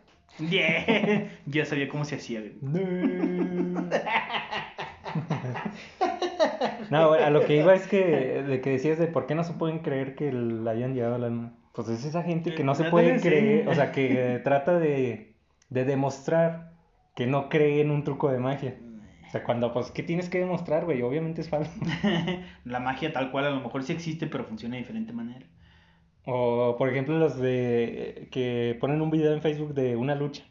Yeah. 0.49 1.29
Ya 1.45 1.65
sabía 1.65 1.87
cómo 1.87 2.03
se 2.03 2.15
hacía, 2.15 2.41
güey. 2.41 2.53
No. 2.61 3.89
No, 6.89 7.13
a 7.13 7.29
lo 7.29 7.45
que 7.45 7.57
iba 7.57 7.73
es 7.73 7.87
que, 7.87 8.43
de 8.43 8.61
que 8.61 8.71
decías 8.71 8.99
de 8.99 9.07
por 9.07 9.25
qué 9.25 9.35
no 9.35 9.43
se 9.43 9.53
pueden 9.53 9.79
creer 9.79 10.15
que 10.15 10.31
la 10.31 10.71
hayan 10.71 10.93
llevado 10.93 11.15
a 11.15 11.19
la 11.19 11.29
luna. 11.29 11.53
Pues 11.73 11.89
es 11.89 12.05
esa 12.05 12.23
gente 12.23 12.53
que 12.53 12.63
no 12.63 12.75
se 12.75 12.85
Ándale, 12.85 12.91
puede 12.91 13.21
creer, 13.21 13.67
o 13.67 13.73
sea, 13.73 13.91
que 13.91 14.39
trata 14.43 14.77
de, 14.77 15.35
de 15.69 15.85
demostrar 15.85 16.73
que 17.15 17.27
no 17.27 17.49
cree 17.49 17.81
en 17.81 17.91
un 17.91 18.03
truco 18.03 18.31
de 18.31 18.39
magia. 18.39 18.75
O 19.27 19.31
sea, 19.31 19.43
cuando, 19.43 19.73
pues, 19.73 19.91
¿qué 19.91 20.03
tienes 20.03 20.29
que 20.29 20.39
demostrar, 20.39 20.85
güey? 20.85 21.01
Obviamente 21.01 21.41
es 21.41 21.49
falso. 21.49 21.71
La 22.65 22.79
magia 22.79 23.11
tal 23.11 23.31
cual 23.31 23.45
a 23.45 23.49
lo 23.49 23.59
mejor 23.61 23.83
sí 23.83 23.91
existe, 23.93 24.27
pero 24.27 24.45
funciona 24.45 24.75
de 24.75 24.81
diferente 24.81 25.13
manera. 25.13 25.45
O, 26.25 26.75
por 26.77 26.89
ejemplo, 26.89 27.17
los 27.19 27.37
de 27.39 28.27
que 28.31 28.77
ponen 28.79 29.01
un 29.01 29.11
video 29.11 29.33
en 29.33 29.41
Facebook 29.41 29.73
de 29.73 29.95
una 29.95 30.15
lucha 30.15 30.43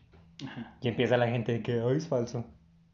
Ajá. 0.47 0.77
y 0.81 0.89
empieza 0.89 1.17
la 1.17 1.29
gente 1.29 1.53
de 1.53 1.63
que, 1.63 1.81
ay, 1.81 1.97
es 1.97 2.07
falso. 2.09 2.45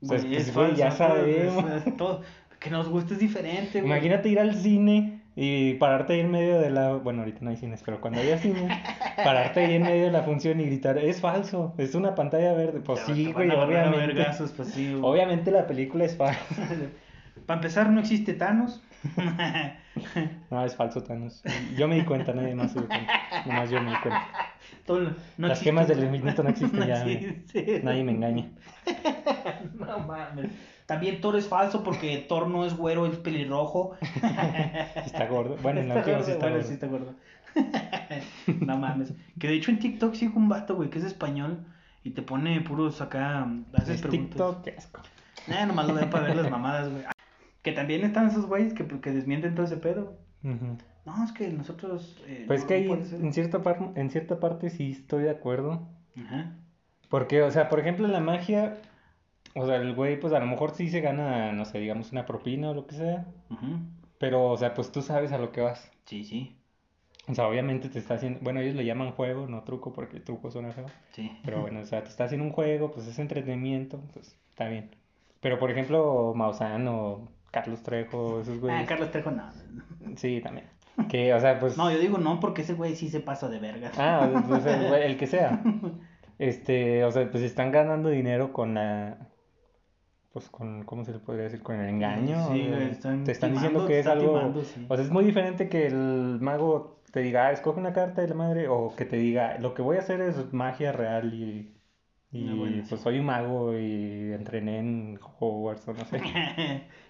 O 0.03 0.07
sea, 0.07 0.18
Güey, 0.18 0.31
pues, 0.33 0.49
es 0.49 0.55
güey, 0.55 0.66
falso, 0.68 0.81
ya 0.81 0.91
sabemos. 0.91 1.64
es- 1.87 1.97
todo- 1.97 2.22
que 2.59 2.70
nos 2.70 2.89
guste 2.91 3.14
es 3.14 3.20
diferente, 3.20 3.81
güey. 3.81 3.85
Imagínate 3.91 4.28
ir 4.28 4.39
al 4.39 4.55
cine 4.55 5.20
y 5.43 5.72
pararte 5.74 6.12
ahí 6.12 6.20
en 6.20 6.30
medio 6.30 6.61
de 6.61 6.68
la... 6.68 6.93
Bueno, 6.97 7.20
ahorita 7.20 7.38
no 7.41 7.49
hay 7.49 7.57
cines, 7.57 7.82
pero 7.82 7.99
cuando 8.03 8.20
haya 8.20 8.36
cine, 8.36 8.68
pararte 9.16 9.61
ahí 9.64 9.74
en 9.76 9.82
medio 9.84 10.05
de 10.05 10.11
la 10.11 10.22
función 10.22 10.61
y 10.61 10.66
gritar, 10.66 10.99
es 10.99 11.18
falso, 11.22 11.74
es 11.78 11.95
una 11.95 12.14
pantalla 12.14 12.53
verde. 12.53 12.80
Pues 12.80 13.05
Te- 13.07 13.14
sí, 13.14 13.32
güey, 13.32 13.49
obviamente. 13.51 13.97
vergazos, 14.14 14.53
pues 14.53 14.68
sí, 14.68 14.93
güey. 14.93 15.03
Obviamente 15.03 15.51
la 15.51 15.66
película 15.66 16.05
es 16.05 16.14
falsa. 16.16 16.45
Para 17.47 17.59
empezar, 17.59 17.88
no 17.88 18.01
existe 18.01 18.34
Thanos. 18.34 18.82
No, 20.51 20.64
es 20.64 20.76
falso, 20.76 21.03
Thanos. 21.03 21.43
Yo 21.76 21.88
me 21.88 21.97
di 21.97 22.05
cuenta, 22.05 22.32
nadie 22.32 22.55
más 22.55 22.72
se 22.72 22.78
dio 22.78 22.88
cuenta. 22.88 23.12
Nomás 23.47 23.70
yo 23.70 23.80
me 23.82 23.91
di 23.91 23.97
cuenta. 23.97 24.26
Todo- 24.86 25.14
no 25.38 25.49
Las 25.49 25.61
gemas 25.62 25.88
del 25.88 26.05
infinito 26.05 26.43
no 26.43 26.51
existen 26.51 26.86
ya. 26.86 27.03
güey. 27.03 27.16
existe. 27.16 27.80
Nadie 27.82 28.05
me 28.05 28.12
engaña. 28.12 28.51
No 29.74 29.99
mames. 30.01 30.51
También 30.91 31.20
Thor 31.20 31.36
es 31.36 31.47
falso 31.47 31.84
porque 31.84 32.18
Thor 32.28 32.49
no 32.49 32.64
es 32.66 32.76
güero, 32.76 33.07
es 33.07 33.16
pelirrojo. 33.16 33.97
Está 35.07 35.26
gordo. 35.28 35.57
Bueno, 35.62 35.78
en 35.80 35.88
la 35.88 35.99
última 35.99 36.20
sí 36.22 36.32
está 36.32 36.47
bueno, 36.47 36.57
gordo. 36.57 36.68
sí 36.68 36.74
está 36.74 36.86
gordo. 36.88 37.14
no 38.66 38.76
mames. 38.76 39.12
Que 39.38 39.47
de 39.47 39.55
hecho 39.55 39.70
en 39.70 39.78
TikTok 39.78 40.14
sigo 40.14 40.38
un 40.38 40.49
vato, 40.49 40.74
güey, 40.74 40.91
que 40.91 40.99
es 40.99 41.05
español 41.05 41.64
y 42.03 42.11
te 42.11 42.22
pone 42.22 42.61
puros 42.62 43.01
acá. 43.01 43.47
Haces 43.74 43.97
Es 43.97 44.03
preguntas. 44.03 44.30
TikTok, 44.30 44.62
qué 44.64 44.74
asco. 44.76 45.01
Eh, 45.47 45.64
nomás 45.64 45.86
lo 45.86 45.95
veo 45.95 46.11
para 46.11 46.24
ver 46.26 46.36
las 46.36 46.51
mamadas, 46.51 46.91
güey. 46.91 47.05
Que 47.62 47.70
también 47.70 48.05
están 48.05 48.26
esos 48.28 48.47
güeyes 48.47 48.74
que, 48.74 48.84
que 48.86 49.11
desmienten 49.12 49.55
todo 49.55 49.66
ese 49.66 49.76
pedo. 49.76 50.18
No, 50.43 51.24
es 51.24 51.30
que 51.32 51.49
nosotros. 51.51 52.20
eh, 52.26 52.47
Pues 52.49 52.62
no- 52.62 52.66
que 52.66 52.80
no 52.86 52.95
en 52.95 53.32
cierta, 53.32 53.62
par- 53.62 53.93
en 53.95 54.11
cierta 54.11 54.41
parte 54.41 54.70
sí 54.70 54.91
estoy 54.91 55.22
de 55.22 55.30
acuerdo. 55.30 55.86
Ajá. 56.20 56.57
Porque, 57.09 57.43
o 57.43 57.51
sea, 57.53 57.68
por 57.68 57.78
ejemplo, 57.80 58.07
la 58.09 58.20
magia, 58.20 58.78
o 59.55 59.66
sea, 59.66 59.76
el 59.76 59.94
güey, 59.94 60.18
pues 60.20 60.32
a 60.32 60.38
lo 60.40 60.46
mejor 60.46 60.72
sí 60.72 60.88
se 60.88 61.01
gana, 61.01 61.53
no 61.53 61.64
sé, 61.64 61.78
digamos 61.78 62.12
una 62.12 62.26
propina 62.26 62.70
o 62.70 62.74
lo 62.74 62.86
que 62.86 62.94
sea. 62.94 63.26
Pero, 64.18 64.46
o 64.51 64.57
sea, 64.57 64.74
pues 64.74 64.92
tú 64.92 65.03
sabes 65.03 65.32
a 65.32 65.38
lo 65.38 65.51
que 65.53 65.61
vas. 65.61 65.90
Sí, 66.05 66.24
sí. 66.24 66.57
O 67.28 67.34
sea, 67.34 67.46
obviamente 67.48 67.88
te 67.88 67.98
está 67.98 68.14
haciendo, 68.14 68.40
bueno, 68.42 68.61
ellos 68.61 68.74
le 68.74 68.84
llaman 68.84 69.12
juego, 69.12 69.46
no 69.46 69.62
truco, 69.62 69.92
porque 69.92 70.20
truco 70.20 70.51
suena 70.51 70.72
feo. 70.72 70.86
Sí. 71.12 71.30
Pero 71.44 71.61
bueno, 71.62 71.80
o 71.80 71.84
sea, 71.84 72.03
te 72.03 72.09
está 72.11 72.24
haciendo 72.24 72.46
un 72.46 72.53
juego, 72.53 72.90
pues 72.90 73.07
es 73.07 73.18
entretenimiento, 73.18 74.01
pues 74.12 74.36
está 74.51 74.68
bien. 74.68 74.90
Pero, 75.40 75.59
por 75.59 75.70
ejemplo, 75.70 76.32
Maussan 76.34 76.86
o 76.88 77.28
Carlos 77.51 77.82
Trejo, 77.82 78.40
esos 78.40 78.57
Ah, 78.57 78.61
güeyes. 78.61 78.88
Carlos 78.88 79.11
Trejo 79.11 79.30
no. 79.30 79.51
Sí, 80.16 80.40
también. 80.42 80.66
Que, 81.09 81.32
o 81.32 81.40
sea, 81.40 81.59
pues. 81.59 81.78
No, 81.78 81.90
yo 81.90 81.98
digo 81.98 82.18
no 82.18 82.40
porque 82.40 82.61
ese 82.62 82.74
güey 82.74 82.94
sí 82.94 83.09
se 83.09 83.20
pasa 83.20 83.48
de 83.48 83.59
verga. 83.59 83.90
Ah, 83.96 84.28
sea, 84.62 84.76
el, 84.82 84.90
güey- 84.90 85.03
el 85.03 85.16
que 85.16 85.26
sea. 85.26 85.62
Este, 86.38 87.05
o 87.05 87.11
sea, 87.12 87.30
pues 87.30 87.42
están 87.42 87.70
ganando 87.70 88.09
dinero 88.09 88.55
con 88.55 88.72
la. 88.74 89.18
Pues 90.33 90.49
con, 90.49 90.85
¿cómo 90.85 91.05
se 91.05 91.12
le 91.12 91.18
podría 91.18 91.45
decir? 91.45 91.61
Con 91.61 91.76
el 91.81 91.89
engaño. 91.89 92.53
Sí, 92.53 92.68
güey, 92.68 92.91
están 92.91 93.24
te 93.24 93.33
están 93.33 93.51
timando, 93.51 93.68
diciendo 93.68 93.89
que 93.89 93.99
es 93.99 94.07
algo. 94.07 94.28
timando, 94.39 94.62
sí. 94.64 94.87
O 94.89 94.95
sea, 94.97 95.05
es 95.05 95.11
muy 95.11 95.24
diferente 95.24 95.68
que 95.68 95.87
el 95.89 96.39
mago 96.41 97.01
te 97.11 97.20
diga, 97.20 97.47
ah, 97.49 97.53
escoge 97.53 97.81
una 97.81 97.93
carta 97.93 98.22
de 98.22 98.28
la 98.28 98.35
madre, 98.37 98.68
o 98.68 98.95
que 98.95 99.05
te 99.05 99.16
diga, 99.16 99.59
lo 99.59 99.74
que 99.74 99.83
voy 99.83 99.97
a 99.97 100.01
hacer 100.01 100.20
es 100.20 100.53
magia 100.53 100.93
real 100.93 101.35
y. 101.35 101.74
Y 102.33 102.49
Ah, 102.49 102.55
bueno, 102.57 102.76
pues 102.89 103.01
sí. 103.01 103.05
soy 103.05 103.18
un 103.18 103.26
mago 103.26 103.76
y 103.76 104.33
entrené 104.33 104.78
en 104.78 105.18
Hogwarts 105.41 105.89
o 105.89 105.95
no 105.95 106.05
sé. 106.05 106.20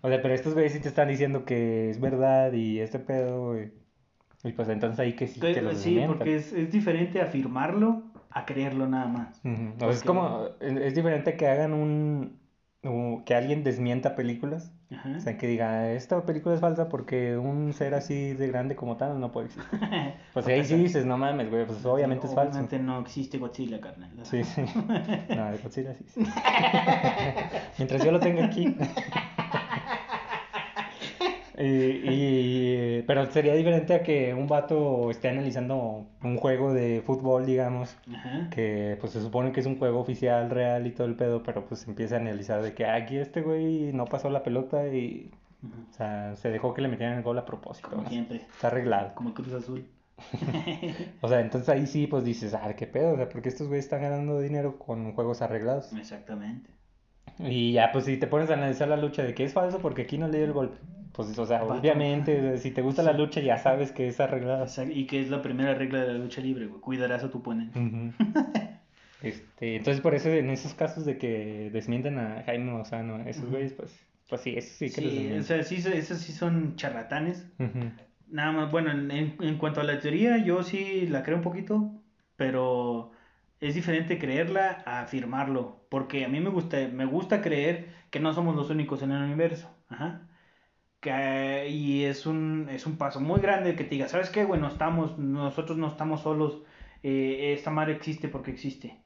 O 0.00 0.08
sea, 0.08 0.22
pero 0.22 0.32
estos 0.32 0.54
güeyes 0.54 0.72
sí 0.72 0.80
te 0.80 0.88
están 0.88 1.08
diciendo 1.08 1.44
que 1.44 1.90
es 1.90 2.00
verdad 2.00 2.52
y 2.54 2.78
este 2.80 2.98
pedo, 3.00 3.48
güey. 3.48 3.72
Y 4.44 4.52
pues 4.52 4.68
entonces 4.70 4.98
ahí 5.00 5.14
que 5.14 5.26
sí 5.26 5.40
que 5.40 5.60
los 5.60 5.76
sí, 5.76 6.00
porque 6.06 6.36
es, 6.36 6.52
es 6.54 6.70
diferente 6.72 7.20
afirmarlo 7.20 8.04
a 8.30 8.46
creerlo 8.46 8.86
nada 8.86 9.06
más. 9.08 9.42
O 9.44 9.78
sea, 9.78 9.90
es 9.90 10.02
como, 10.04 10.46
es 10.60 10.94
diferente 10.94 11.36
que 11.36 11.48
hagan 11.48 11.74
un, 11.74 12.38
un- 12.82 13.24
que 13.24 13.34
alguien 13.34 13.64
desmienta 13.64 14.14
películas. 14.14 14.72
Ajá. 14.90 15.16
O 15.16 15.20
sea, 15.20 15.36
que 15.36 15.46
diga, 15.46 15.92
esta 15.92 16.24
película 16.24 16.54
es 16.54 16.60
falsa 16.62 16.88
porque 16.88 17.36
un 17.36 17.72
ser 17.74 17.94
así 17.94 18.32
de 18.32 18.46
grande 18.48 18.74
como 18.76 18.96
Thanos 18.96 19.18
no 19.18 19.32
puede 19.32 19.46
existir. 19.46 19.80
Pues 20.32 20.46
ahí 20.46 20.64
sí 20.64 20.76
dices, 20.76 21.04
no 21.04 21.18
mames, 21.18 21.50
güey, 21.50 21.66
pues 21.66 21.84
obviamente 21.84 22.26
es 22.26 22.34
falso. 22.34 22.52
Obviamente 22.52 22.78
no 22.78 23.00
existe 23.00 23.38
Godzilla, 23.38 23.80
carnal. 23.80 24.10
Sí, 24.22 24.44
sí. 24.44 24.62
No, 25.36 25.50
de 25.50 25.58
Godzilla 25.58 25.94
sí. 25.94 26.04
sí. 26.06 26.20
Mientras 27.78 28.04
yo 28.04 28.12
lo 28.12 28.20
tenga 28.20 28.46
aquí. 28.46 28.76
Y, 31.60 31.64
y- 32.08 33.02
pero 33.06 33.26
sería 33.32 33.52
diferente 33.54 33.92
a 33.94 34.02
que 34.04 34.32
un 34.32 34.46
vato 34.46 35.10
esté 35.10 35.28
analizando 35.28 36.06
un 36.22 36.36
juego 36.36 36.72
de 36.72 37.02
fútbol, 37.04 37.46
digamos, 37.46 37.96
Ajá. 38.14 38.48
que 38.50 38.96
pues 39.00 39.12
se 39.12 39.20
supone 39.20 39.50
que 39.50 39.58
es 39.60 39.66
un 39.66 39.76
juego 39.78 39.98
oficial, 39.98 40.50
real 40.50 40.86
y 40.86 40.92
todo 40.92 41.06
el 41.08 41.16
pedo, 41.16 41.42
pero 41.42 41.64
pues 41.66 41.86
empieza 41.88 42.16
a 42.16 42.20
analizar 42.20 42.62
de 42.62 42.74
que 42.74 42.84
"Ah, 42.86 42.94
aquí 42.94 43.16
este 43.16 43.40
güey 43.42 43.92
no 43.92 44.04
pasó 44.04 44.30
la 44.30 44.44
pelota 44.44 44.86
y, 44.86 45.32
o 45.64 45.92
sea, 45.92 46.36
se 46.36 46.50
dejó 46.50 46.74
que 46.74 46.82
le 46.82 46.88
metieran 46.88 47.16
el 47.18 47.24
gol 47.24 47.38
a 47.38 47.44
propósito. 47.44 47.88
Como 47.90 48.02
¿no? 48.02 48.08
siempre. 48.08 48.36
Está 48.36 48.68
arreglado. 48.68 49.14
Como 49.16 49.34
Cruz 49.34 49.52
Azul. 49.52 49.84
O 51.20 51.28
sea, 51.28 51.40
entonces 51.40 51.68
ahí 51.68 51.86
sí 51.86 52.06
pues 52.06 52.24
dices, 52.24 52.54
ah, 52.54 52.72
qué 52.76 52.86
pedo, 52.86 53.12
o 53.12 53.16
sea, 53.16 53.28
porque 53.28 53.48
estos 53.48 53.66
güeyes 53.68 53.84
están 53.86 54.02
ganando 54.02 54.40
dinero 54.40 54.78
con 54.78 55.12
juegos 55.12 55.42
arreglados. 55.42 55.92
Exactamente. 55.92 56.70
Y 57.40 57.72
ya, 57.72 57.90
pues 57.92 58.04
si 58.04 58.16
te 58.16 58.26
pones 58.26 58.50
a 58.50 58.54
analizar 58.54 58.88
la 58.88 58.96
lucha 58.96 59.22
de 59.22 59.34
que 59.34 59.44
es 59.44 59.52
falso 59.52 59.78
porque 59.80 60.02
aquí 60.02 60.18
no 60.18 60.28
le 60.28 60.38
dio 60.38 60.46
el 60.46 60.52
golpe. 60.52 60.78
Pues, 61.18 61.36
o 61.38 61.46
sea, 61.46 61.64
obviamente, 61.64 62.52
o 62.52 62.56
si 62.58 62.70
te 62.70 62.80
gusta 62.80 63.02
la 63.02 63.12
lucha 63.12 63.40
ya 63.40 63.58
sabes 63.58 63.90
que 63.90 64.06
es 64.06 64.20
arreglada. 64.20 64.66
Y 64.88 65.06
que 65.08 65.20
es 65.20 65.28
la 65.30 65.42
primera 65.42 65.74
regla 65.74 66.00
de 66.02 66.12
la 66.12 66.18
lucha 66.18 66.40
libre, 66.40 66.66
güey. 66.66 66.80
Cuidarás 66.80 67.24
a 67.24 67.30
tu 67.30 67.38
oponente. 67.38 67.78
Ujú. 67.78 68.12
Este, 69.20 69.74
entonces 69.74 70.00
por 70.00 70.14
eso 70.14 70.28
en 70.28 70.48
esos 70.48 70.74
casos 70.74 71.04
de 71.04 71.18
que 71.18 71.70
desmienten 71.72 72.18
a 72.20 72.44
Jaime 72.46 72.70
Lozano, 72.70 73.18
esos 73.26 73.42
Ujú. 73.42 73.50
güeyes, 73.54 73.72
pues, 73.72 74.06
pues 74.28 74.40
sí, 74.42 74.54
eso 74.56 74.72
sí 74.78 74.92
que 74.92 75.00
los 75.00 75.10
Sí, 75.12 75.16
o 75.18 75.22
desmienten. 75.22 75.44
sea, 75.44 75.62
sí, 75.64 75.82
so- 75.82 75.88
esos 75.90 76.18
sí 76.18 76.30
son 76.32 76.76
charlatanes. 76.76 77.48
Ujú. 77.58 77.90
Nada 78.28 78.52
más, 78.52 78.70
bueno, 78.70 78.92
en, 78.92 79.10
en- 79.10 79.34
en 79.40 79.58
cuanto 79.58 79.80
a 79.80 79.84
la 79.84 79.98
teoría, 79.98 80.38
yo 80.38 80.62
sí 80.62 81.08
la 81.08 81.24
creo 81.24 81.36
un 81.38 81.42
poquito, 81.42 82.00
pero 82.36 83.10
es 83.60 83.74
diferente 83.74 84.20
creerla 84.20 84.84
a 84.86 85.00
afirmarlo, 85.00 85.80
porque 85.88 86.24
a 86.24 86.28
mí 86.28 86.38
me 86.38 86.50
gusta, 86.50 86.76
me 86.92 87.04
gusta 87.04 87.42
creer 87.42 87.88
que 88.10 88.20
no 88.20 88.32
somos 88.34 88.54
los 88.54 88.70
únicos 88.70 89.02
en 89.02 89.10
el 89.10 89.22
universo, 89.24 89.68
ajá. 89.88 90.27
Que, 91.00 91.68
y 91.68 92.04
es 92.04 92.26
un, 92.26 92.68
es 92.70 92.86
un 92.86 92.96
paso 92.96 93.20
muy 93.20 93.40
grande 93.40 93.76
que 93.76 93.84
te 93.84 93.90
diga, 93.90 94.08
¿sabes 94.08 94.30
qué? 94.30 94.44
Bueno, 94.44 94.66
estamos, 94.66 95.16
nosotros 95.18 95.78
no 95.78 95.86
estamos 95.86 96.22
solos, 96.22 96.62
eh, 97.02 97.54
esta 97.56 97.70
madre 97.70 97.92
existe 97.92 98.28
porque 98.28 98.50
existe. 98.50 98.98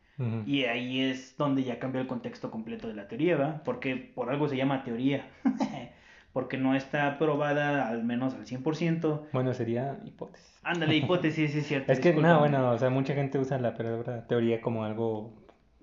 Y 0.46 0.64
ahí 0.64 1.00
es 1.00 1.36
donde 1.36 1.64
ya 1.64 1.80
cambia 1.80 2.00
el 2.00 2.06
contexto 2.06 2.50
completo 2.50 2.86
de 2.86 2.94
la 2.94 3.08
teoría, 3.08 3.36
¿va? 3.36 3.62
Porque 3.64 3.96
por 3.96 4.30
algo 4.30 4.48
se 4.48 4.56
llama 4.56 4.84
teoría. 4.84 5.28
Porque 6.32 6.56
no 6.56 6.74
está 6.74 7.18
probada 7.18 7.88
al 7.88 8.04
menos 8.04 8.32
al 8.32 8.46
100%. 8.46 9.20
Bueno, 9.34 9.52
sería 9.52 9.98
hipótesis. 10.04 10.58
Ándale, 10.62 10.96
hipótesis, 10.96 11.54
es 11.54 11.66
cierto. 11.66 11.92
Es 11.92 12.00
que, 12.00 12.14
no, 12.14 12.38
bueno, 12.38 12.70
o 12.70 12.78
sea, 12.78 12.88
mucha 12.88 13.14
gente 13.14 13.38
usa 13.38 13.58
la 13.58 13.74
palabra 13.74 14.26
teoría 14.26 14.62
como 14.62 14.84
algo 14.84 15.34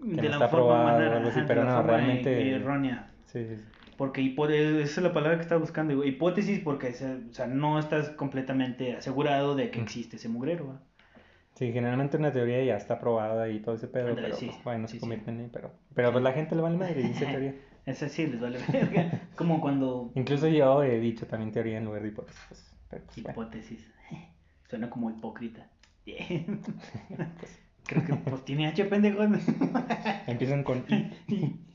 que 0.02 0.08
de 0.08 0.24
no 0.24 0.30
la 0.30 0.36
está 0.36 0.48
forma 0.48 0.96
probado 0.96 1.12
o 1.12 1.16
algo 1.18 1.30
así, 1.30 1.42
pero 1.46 1.66
no, 1.66 1.84
realmente... 1.84 2.56
errónea. 2.56 3.12
Sí, 3.26 3.46
sí, 3.46 3.58
sí. 3.58 3.64
Porque 4.00 4.22
esa 4.82 5.00
es 5.02 5.04
la 5.04 5.12
palabra 5.14 5.36
que 5.38 5.44
estaba 5.44 5.60
buscando. 5.60 5.92
digo, 5.92 6.06
Hipótesis 6.06 6.60
porque 6.62 6.94
se- 6.94 7.18
o 7.30 7.34
sea, 7.34 7.48
no 7.48 7.78
estás 7.78 8.10
completamente 8.12 8.96
asegurado 8.96 9.56
de 9.56 9.70
que 9.72 9.80
Mm. 9.80 9.84
existe 9.84 10.16
ese 10.16 10.30
mugrero, 10.30 10.68
¿va? 10.70 10.82
Sí, 11.56 11.74
generalmente 11.74 12.16
una 12.16 12.32
teoría 12.32 12.64
ya 12.64 12.78
está 12.78 12.98
probada 13.00 13.50
y 13.50 13.60
todo 13.60 13.76
ese 13.76 13.88
pedo, 13.90 14.16
pero 14.16 14.34
sí, 14.38 14.46
pues 14.48 14.64
bueno, 14.64 14.88
se 14.88 14.94
sí, 14.94 14.98
sí. 14.98 15.02
convierte 15.02 15.30
en 15.32 15.50
pero 15.50 15.74
pero 15.94 16.12
pues 16.14 16.24
la 16.24 16.32
gente 16.32 16.56
le 16.56 16.62
vale 16.62 16.78
madre 16.78 17.04
dice 17.04 17.26
teoría. 17.26 17.54
Ese 17.86 18.08
sí 18.08 18.28
les 18.28 18.40
vale 18.40 18.60
verga. 18.72 19.28
Como 19.36 19.60
cuando 19.60 20.12
Incluso 20.16 20.48
yo 20.48 20.82
he 20.84 21.00
dicho 21.00 21.26
también 21.28 21.52
teoría 21.52 21.78
en 21.80 21.86
lugar 21.86 22.02
de 22.04 22.08
hipótesis. 22.10 22.42
pues, 22.48 22.72
pero, 22.90 23.04
pues, 23.06 23.24
bueno. 23.24 23.32
hipótesis. 23.42 23.86
Suena 24.70 24.90
como 24.90 25.10
hipócrita. 25.10 25.68
Creo 27.86 28.06
que 28.06 28.14
pues 28.16 28.46
tiene 28.46 28.68
H 28.68 28.86
pendejo. 28.86 29.24
Empiezan 30.28 30.64
con 30.64 30.86
I, 30.88 31.12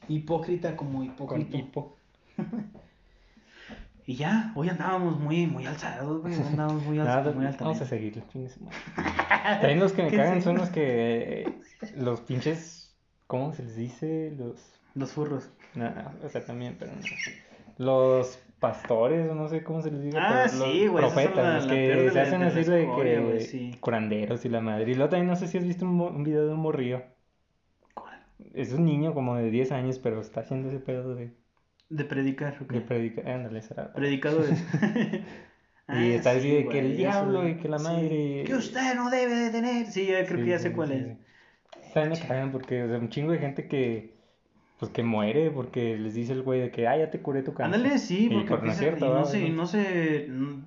Hipócrita 0.08 0.76
como 0.76 0.98
con 0.98 1.06
hipócrita. 1.06 1.56
hipo. 1.58 1.96
Y 4.06 4.16
ya, 4.16 4.52
hoy 4.54 4.68
andábamos 4.68 5.18
muy, 5.18 5.46
muy 5.46 5.64
alzados, 5.64 6.20
güey. 6.20 6.34
Andábamos 6.34 6.82
muy, 6.84 6.98
Nada, 7.04 7.14
alzados, 7.14 7.36
muy 7.36 7.46
vamos 7.46 7.80
a 7.80 7.84
madre. 7.84 8.10
También 9.60 9.80
los 9.80 9.92
que 9.94 10.02
me 10.02 10.10
¿Qué 10.10 10.16
cagan 10.18 10.42
son 10.42 10.58
los 10.58 10.68
que 10.68 11.40
eh, 11.42 11.48
los 11.96 12.20
pinches 12.20 12.94
¿cómo 13.26 13.52
se 13.54 13.62
les 13.62 13.76
dice? 13.76 14.34
Los 14.36 14.60
Los 14.94 15.12
furros. 15.12 15.50
no, 15.74 15.90
o 16.22 16.28
sea, 16.28 16.44
también, 16.44 16.76
pero 16.78 16.92
no. 16.92 17.00
Los 17.78 18.38
pastores, 18.60 19.30
o 19.30 19.34
no 19.34 19.48
sé 19.48 19.64
cómo 19.64 19.80
se 19.80 19.90
les 19.90 20.02
dice, 20.02 20.18
Ah, 20.20 20.46
pero 20.46 20.58
los 20.58 20.72
sí, 20.72 20.86
güey, 20.86 21.04
profetas, 21.04 21.36
la- 21.36 21.54
los 21.56 21.66
que 21.66 22.10
se 22.12 22.20
hacen 22.20 22.42
así 22.42 22.62
de 22.64 22.86
que 22.94 23.40
sí. 23.40 23.76
curanderos 23.80 24.44
y 24.44 24.48
la 24.50 24.60
madre. 24.60 24.90
Y 24.90 24.94
luego 24.94 25.10
también 25.10 25.28
no 25.28 25.36
sé 25.36 25.48
si 25.48 25.58
has 25.58 25.64
visto 25.64 25.84
un, 25.86 26.00
un 26.00 26.24
video 26.24 26.46
de 26.46 26.52
un 26.52 26.60
morrillo. 26.60 27.02
¿Cuál? 27.94 28.22
Es 28.54 28.72
un 28.72 28.84
niño 28.84 29.14
como 29.14 29.36
de 29.36 29.50
10 29.50 29.72
años, 29.72 29.98
pero 29.98 30.20
está 30.20 30.40
haciendo 30.40 30.68
ese 30.68 30.78
pedo 30.78 31.14
de, 31.14 31.32
De 31.88 32.04
predicar, 32.04 32.56
¿o 32.62 32.66
qué? 32.66 32.76
de 32.76 32.80
predicar. 32.80 33.28
Ándale, 33.28 33.62
será. 33.62 33.92
Predicadores. 33.92 34.62
Y 35.86 36.12
está 36.12 36.30
así 36.30 36.48
de 36.50 36.66
que 36.66 36.78
el 36.78 36.96
diablo 36.96 37.46
y 37.46 37.56
que 37.58 37.68
la 37.68 37.78
sí. 37.78 37.84
madre- 37.84 38.44
Que 38.46 38.54
usted 38.54 38.94
no 38.94 39.10
debe 39.10 39.34
de 39.34 39.50
tener. 39.50 39.86
Sí, 39.86 40.06
ya 40.06 40.24
creo 40.24 40.38
Sí, 40.38 40.44
que 40.44 40.50
ya 40.50 40.56
sí, 40.58 40.62
sé 40.64 40.72
cuál 40.72 40.88
sí, 40.88 40.94
es. 40.94 41.04
sí. 41.82 41.90
También 41.92 42.18
me 42.22 42.26
cagan 42.26 42.52
porque, 42.52 42.82
o 42.84 42.88
sea, 42.88 42.98
un 42.98 43.10
chingo 43.10 43.32
de 43.32 43.38
gente 43.38 43.68
que, 43.68 44.14
pues, 44.78 44.90
que 44.92 45.02
muere 45.02 45.50
porque 45.50 45.98
les 45.98 46.14
dice 46.14 46.32
el 46.32 46.40
güey 46.42 46.60
de 46.62 46.70
que, 46.70 46.88
ah, 46.88 46.96
ya 46.96 47.10
te 47.10 47.20
curé 47.20 47.42
tu 47.42 47.52
cáncer. 47.52 47.80
Ándale, 47.82 47.98
sí, 47.98 48.28
Y 48.30 48.30
porque 48.30 48.48
por 48.48 48.64
no 48.64 48.72
es 48.72 48.80
empieza- 48.80 48.96
cierto, 48.98 49.06
y 49.06 49.08
no 49.10 49.24
se, 49.26 49.40
y 49.46 49.50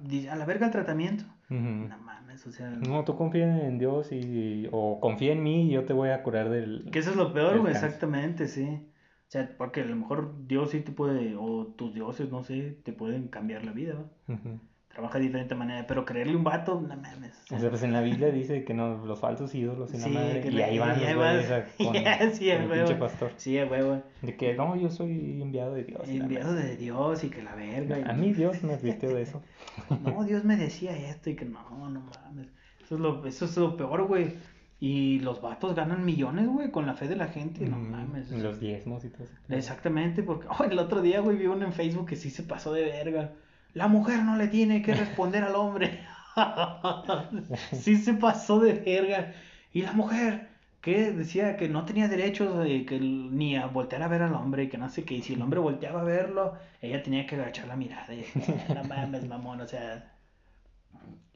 no 0.03 0.19
se, 0.19 0.29
a 0.29 0.35
la 0.35 0.45
verga 0.45 0.67
el 0.67 0.71
tratamiento. 0.71 1.23
Ujú. 1.49 1.57
No 1.89 1.97
mames, 1.97 2.45
o 2.45 2.51
sea, 2.51 2.69
No, 2.69 3.03
tú 3.03 3.17
confía 3.17 3.65
en 3.67 3.79
Dios 3.79 4.11
y, 4.11 4.67
o 4.71 4.99
confía 4.99 5.31
en 5.33 5.41
mí 5.41 5.67
y 5.67 5.71
yo 5.71 5.83
te 5.85 5.93
voy 5.93 6.09
a 6.09 6.21
curar 6.21 6.49
del... 6.49 6.87
que 6.91 6.99
eso 6.99 7.09
es 7.09 7.15
lo 7.15 7.33
peor, 7.33 7.57
güey, 7.59 7.73
exactamente, 7.73 8.47
sí. 8.47 8.87
O 9.27 9.29
sea, 9.29 9.49
porque 9.57 9.81
a 9.81 9.85
lo 9.85 9.95
mejor 9.95 10.47
Dios 10.47 10.71
sí 10.71 10.79
te 10.79 10.91
puede, 10.93 11.35
o 11.37 11.67
tus 11.77 11.93
dioses, 11.93 12.31
no 12.31 12.43
sé, 12.43 12.77
te 12.83 12.93
pueden 12.93 13.27
cambiar 13.27 13.65
la 13.65 13.73
vida. 13.73 14.05
Ujú. 14.29 14.59
Trabaja 14.87 15.19
de 15.19 15.25
diferente 15.25 15.53
manera, 15.53 15.85
pero 15.85 16.05
creerle 16.05 16.35
un 16.35 16.45
vato, 16.45 16.79
no 16.81 16.95
mames. 16.95 17.33
O 17.51 17.59
sea, 17.59 17.69
pues 17.69 17.83
en 17.83 17.91
la 17.91 18.01
Biblia 18.01 18.31
dice 18.31 18.63
que 18.63 18.73
no, 18.73 19.05
los 19.05 19.19
falsos 19.19 19.53
ídolos 19.53 19.93
y 19.93 19.97
la 19.97 20.03
Sí, 20.05 20.09
madre, 20.11 20.41
que 20.41 20.47
y 20.47 20.51
la- 20.51 20.65
ahí 20.65 20.79
van 20.79 20.99
y 21.01 21.05
los 21.05 21.15
vas. 21.17 21.51
a- 21.51 21.65
con, 21.65 22.33
sí, 22.33 22.45
con 22.49 22.61
el 22.61 22.69
huevo. 22.69 22.85
pinche 22.85 22.95
pastor. 22.95 23.31
Sí, 23.35 23.59
a 23.59 23.65
huevo. 23.65 24.01
De 24.21 24.35
que, 24.37 24.55
no, 24.55 24.75
yo 24.77 24.89
soy 24.89 25.41
enviado 25.41 25.73
de 25.73 25.83
Dios. 25.83 26.07
la 26.07 26.13
Enviado 26.13 26.53
madre. 26.53 26.67
de 26.69 26.77
Dios 26.77 27.23
y 27.25 27.29
que 27.29 27.43
la 27.43 27.53
verga. 27.53 27.99
y- 27.99 28.03
A 28.09 28.13
mí 28.13 28.33
Dios 28.33 28.63
me 28.63 28.73
advirtió 28.73 29.13
de 29.13 29.21
eso. 29.23 29.43
No, 30.03 30.23
Dios 30.23 30.45
me 30.45 30.55
decía 30.55 30.97
esto 30.97 31.29
y 31.29 31.35
que 31.35 31.45
no, 31.45 31.59
no 31.89 31.99
mames. 31.99 32.47
Eso 32.81 32.95
es 32.95 33.01
lo, 33.01 33.25
eso 33.25 33.43
es 33.45 33.57
lo 33.57 33.75
peor, 33.75 34.07
güey. 34.07 34.31
Y 34.79 35.19
los 35.19 35.41
vatos 35.41 35.75
ganan 35.75 36.05
millones, 36.05 36.47
güey, 36.47 36.69
con 36.69 36.85
la 36.85 36.93
fe 36.93 37.07
de 37.07 37.15
la 37.15 37.27
gente. 37.27 37.65
No 37.65 37.77
mames. 37.79 38.29
Los 38.31 38.59
diezmos 38.59 39.03
y 39.05 39.09
todo 39.09 39.23
eso. 39.23 39.33
Exactamente, 39.49 40.21
porque 40.21 40.47
oh, 40.59 40.63
el 40.63 40.77
otro 40.77 41.01
día, 41.01 41.19
güey, 41.19 41.37
vi 41.37 41.47
uno 41.47 41.65
en 41.65 41.73
Facebook 41.73 42.07
que 42.07 42.15
sí 42.15 42.29
se 42.29 42.43
pasó 42.43 42.73
de 42.73 42.83
verga. 42.83 43.31
La 43.73 43.87
mujer 43.87 44.23
no 44.23 44.35
le 44.37 44.47
tiene 44.47 44.81
que 44.81 44.93
responder 44.93 45.43
al 45.43 45.55
hombre. 45.55 46.01
sí 47.73 47.97
se 47.97 48.13
pasó 48.13 48.59
de 48.59 48.73
verga. 48.73 49.33
Y 49.73 49.81
la 49.81 49.93
mujer, 49.93 50.49
que 50.81 51.11
decía 51.11 51.57
que 51.57 51.67
no 51.69 51.85
tenía 51.85 52.07
derechos 52.07 52.57
de 52.59 52.85
que 52.85 52.99
ni 52.99 53.55
a 53.57 53.65
voltear 53.67 54.03
a 54.03 54.07
ver 54.07 54.21
al 54.21 54.33
hombre 54.33 54.63
y 54.63 54.69
que 54.69 54.77
no 54.77 54.89
sé 54.89 55.03
qué. 55.03 55.15
Y 55.15 55.21
si 55.23 55.33
el 55.33 55.41
hombre 55.41 55.59
volteaba 55.59 56.01
a 56.01 56.05
verlo, 56.05 56.53
ella 56.81 57.01
tenía 57.03 57.25
que 57.25 57.35
agachar 57.35 57.67
la 57.67 57.75
mirada. 57.75 58.13
Y, 58.13 58.25
"Ah, 58.69 58.73
no 58.75 58.83
mames, 58.83 59.27
mamón, 59.27 59.61
o 59.61 59.67
sea. 59.67 60.13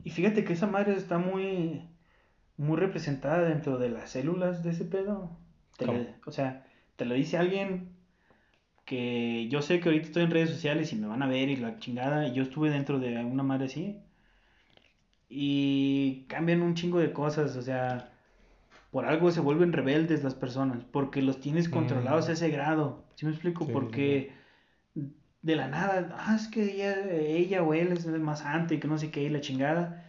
Y 0.04 0.10
fíjate 0.12 0.44
que 0.44 0.54
esa 0.54 0.68
madre 0.68 0.94
está 0.96 1.18
muy, 1.18 1.82
muy 2.62 2.78
representada 2.78 3.44
dentro 3.50 3.78
de 3.78 3.90
las 3.90 4.12
células 4.12 4.64
de 4.64 4.72
ese 4.72 4.86
pedo. 4.86 5.38
Te 5.78 5.86
lo- 5.88 5.94
o 6.26 6.32
sea, 6.32 6.66
te 6.96 7.06
lo 7.06 7.16
dice 7.16 7.38
alguien 7.38 7.90
que 8.86 9.48
yo 9.50 9.62
sé 9.62 9.80
que 9.80 9.90
ahorita 9.90 10.08
estoy 10.08 10.24
en 10.24 10.32
redes 10.32 10.50
sociales 10.52 10.92
y 10.94 10.96
me 10.98 11.08
van 11.08 11.24
a 11.24 11.28
ver 11.28 11.50
y 11.50 11.56
la 11.58 11.78
chingada. 11.80 12.28
Y 12.28 12.34
yo 12.34 12.44
estuve 12.44 12.70
dentro 12.70 13.00
de 13.00 13.24
una 13.26 13.44
madre 13.44 13.66
así. 13.66 13.98
y 15.30 16.26
cambian 16.28 16.62
un 16.62 16.74
chingo 16.76 17.00
de 17.00 17.14
cosas, 17.14 17.56
o 17.56 17.62
sea, 17.62 18.12
por 18.92 19.06
algo 19.06 19.32
se 19.32 19.40
vuelven 19.40 19.74
rebeldes 19.74 20.24
las 20.24 20.36
personas, 20.36 20.84
porque 20.92 21.22
los 21.22 21.40
tienes 21.40 21.70
controlados 21.70 22.30
a 22.30 22.34
ese 22.34 22.50
grado, 22.50 23.06
¿sí 23.16 23.26
me 23.26 23.32
explico? 23.32 23.64
Mm. 23.64 23.68
Sí, 23.68 23.74
porque 23.74 24.32
de 25.42 25.56
la 25.56 25.68
nada, 25.68 26.10
ah, 26.18 26.36
es 26.36 26.48
que 26.48 26.64
ella, 26.74 27.10
ella 27.14 27.64
o 27.64 27.74
él 27.74 27.94
es 27.94 28.06
más 28.08 28.40
santo 28.40 28.74
y 28.74 28.80
que 28.80 28.88
no 28.88 28.98
sé 28.98 29.10
qué, 29.10 29.24
y 29.24 29.30
la 29.30 29.42
chingada. 29.42 30.06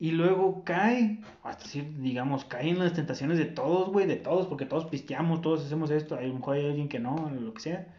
Y 0.00 0.12
luego 0.12 0.62
cae, 0.64 1.20
hasta 1.42 1.64
decir, 1.64 1.96
digamos, 1.98 2.44
cae 2.44 2.70
en 2.70 2.78
las 2.78 2.92
tentaciones 2.92 3.36
de 3.36 3.46
todos, 3.46 3.90
güey, 3.90 4.06
de 4.06 4.16
todos, 4.16 4.46
porque 4.46 4.64
todos 4.64 4.84
pisteamos, 4.86 5.42
todos 5.42 5.64
hacemos 5.66 5.90
esto, 5.90 6.16
a 6.16 6.20
lo 6.20 6.34
mejor 6.34 6.56
hay 6.56 6.66
alguien 6.66 6.88
que 6.88 7.00
no, 7.00 7.30
lo 7.30 7.52
que 7.52 7.60
sea. 7.60 7.94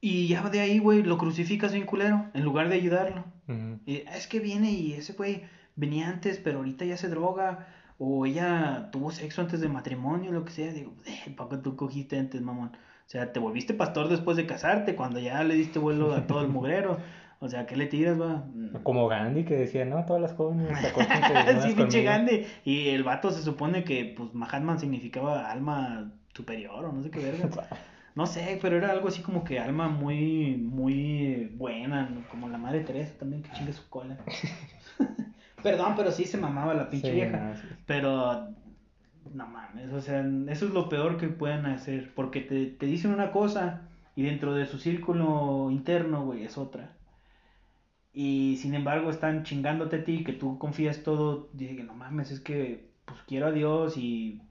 Y 0.00 0.28
ya 0.28 0.48
de 0.48 0.60
ahí, 0.60 0.78
güey, 0.78 1.02
lo 1.02 1.18
crucificas 1.18 1.72
bien 1.72 1.86
culero, 1.86 2.26
en 2.34 2.44
lugar 2.44 2.68
de 2.68 2.76
ayudarlo. 2.76 3.24
Ujú. 3.48 3.80
Y, 3.86 4.02
"Ah, 4.06 4.16
es 4.16 4.26
que 4.26 4.40
viene 4.40 4.70
y 4.72 4.94
ese 4.94 5.12
güey 5.12 5.42
venía 5.76 6.08
antes, 6.08 6.38
pero 6.38 6.58
ahorita 6.58 6.84
ya 6.84 6.96
se 6.96 7.08
droga. 7.08 7.68
O 7.98 8.26
ella 8.26 8.90
tuvo 8.92 9.10
sexo 9.10 9.40
antes 9.40 9.60
de 9.60 9.68
matrimonio, 9.68 10.30
lo 10.30 10.44
que 10.44 10.52
sea. 10.52 10.72
Digo, 10.72 10.94
eh, 11.06 11.34
¿para 11.36 11.50
qué 11.50 11.56
tú 11.56 11.74
cogiste 11.74 12.16
antes, 12.18 12.40
mamón? 12.42 12.68
O 12.68 13.10
sea, 13.10 13.32
te 13.32 13.40
volviste 13.40 13.74
pastor 13.74 14.08
después 14.08 14.36
de 14.36 14.46
casarte, 14.46 14.94
cuando 14.94 15.18
ya 15.18 15.42
le 15.42 15.54
diste 15.54 15.78
vuelo 15.80 16.14
a 16.14 16.26
todo 16.26 16.42
el 16.42 16.48
mugrero. 16.48 16.98
O 17.40 17.48
sea, 17.48 17.66
¿qué 17.66 17.76
le 17.76 17.86
tiras, 17.86 18.20
va? 18.20 18.44
Como 18.82 19.06
Gandhi 19.06 19.44
que 19.44 19.54
decía, 19.56 19.84
no, 19.84 20.04
todas 20.04 20.20
las 20.20 20.32
jóvenes 20.34 20.76
sí, 21.62 21.68
pinche 21.74 21.76
conmigo". 21.76 22.04
Gandhi. 22.04 22.46
Y 22.64 22.88
el 22.88 23.04
vato 23.04 23.30
se 23.30 23.42
supone 23.42 23.84
que, 23.84 24.12
pues, 24.16 24.34
Mahatma 24.34 24.78
significaba 24.78 25.50
alma 25.50 26.10
superior 26.34 26.84
o 26.84 26.92
no 26.92 27.02
sé 27.02 27.10
qué 27.10 27.20
verga. 27.20 27.48
No 28.14 28.26
sé, 28.26 28.58
pero 28.60 28.76
era 28.76 28.90
algo 28.90 29.06
así 29.06 29.22
como 29.22 29.44
que 29.44 29.60
alma 29.60 29.88
muy, 29.88 30.56
muy 30.56 31.52
buena, 31.54 32.08
¿no? 32.08 32.26
como 32.28 32.48
la 32.48 32.58
madre 32.58 32.80
Teresa 32.80 33.14
también, 33.16 33.44
que 33.44 33.52
chingue 33.52 33.72
su 33.72 33.88
cola. 33.88 34.16
Perdón, 35.62 35.94
pero 35.96 36.10
sí 36.10 36.24
se 36.24 36.36
mamaba 36.36 36.74
la 36.74 36.90
pinche 36.90 37.10
Sí, 37.10 37.14
vieja. 37.14 37.36
no, 37.38 37.54
sí. 37.54 37.62
Pero, 37.86 38.48
no 39.32 39.46
mames, 39.46 39.92
o 39.92 40.00
sea, 40.00 40.26
eso 40.48 40.66
es 40.66 40.72
lo 40.72 40.88
peor 40.88 41.16
que 41.16 41.28
pueden 41.28 41.66
hacer, 41.66 42.12
porque 42.16 42.40
te, 42.40 42.66
te 42.66 42.86
dicen 42.86 43.12
una 43.12 43.30
cosa 43.30 43.82
y 44.16 44.24
dentro 44.24 44.52
de 44.52 44.66
su 44.66 44.78
círculo 44.78 45.68
interno, 45.70 46.24
güey, 46.24 46.42
es 46.42 46.58
otra. 46.58 46.90
Y 48.12 48.56
sin 48.60 48.74
embargo 48.74 49.10
están 49.10 49.44
chingándote 49.44 49.96
a 49.96 50.04
ti, 50.04 50.24
que 50.24 50.32
tú 50.32 50.58
confías 50.58 51.02
todo, 51.02 51.50
dice 51.52 51.84
no 51.84 51.94
mames, 51.94 52.30
es 52.30 52.40
que 52.40 52.88
pues 53.04 53.20
quiero 53.26 53.46
a 53.46 53.52
Dios 53.52 53.96
y 53.96 54.42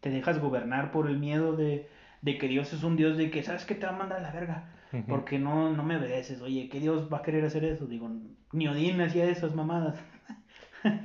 te 0.00 0.10
dejas 0.10 0.40
gobernar 0.40 0.92
por 0.92 1.08
el 1.08 1.18
miedo 1.18 1.56
de, 1.56 1.88
de 2.22 2.38
que 2.38 2.48
Dios 2.48 2.72
es 2.72 2.82
un 2.82 2.96
Dios 2.96 3.16
de 3.16 3.30
que, 3.30 3.42
¿sabes 3.42 3.64
que 3.64 3.74
Te 3.74 3.86
va 3.86 3.92
a 3.92 3.98
mandar 3.98 4.18
a 4.18 4.22
la 4.22 4.32
verga, 4.32 4.70
porque 5.08 5.38
no, 5.38 5.70
no 5.72 5.82
me 5.82 5.96
obedeces, 5.96 6.40
oye, 6.40 6.68
¿qué 6.68 6.80
Dios 6.80 7.08
va 7.12 7.18
a 7.18 7.22
querer 7.22 7.44
hacer 7.44 7.64
eso? 7.64 7.86
Digo, 7.86 8.10
ni 8.52 8.68
Odín 8.68 9.00
hacía 9.00 9.28
esas 9.28 9.54
mamadas. 9.54 9.96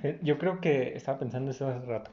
Eh, 0.03 0.19
Yo 0.23 0.37
creo 0.37 0.61
que 0.61 0.95
estaba 0.95 1.19
pensando 1.19 1.51
eso 1.51 1.67
hace 1.67 1.85
rato, 1.85 2.11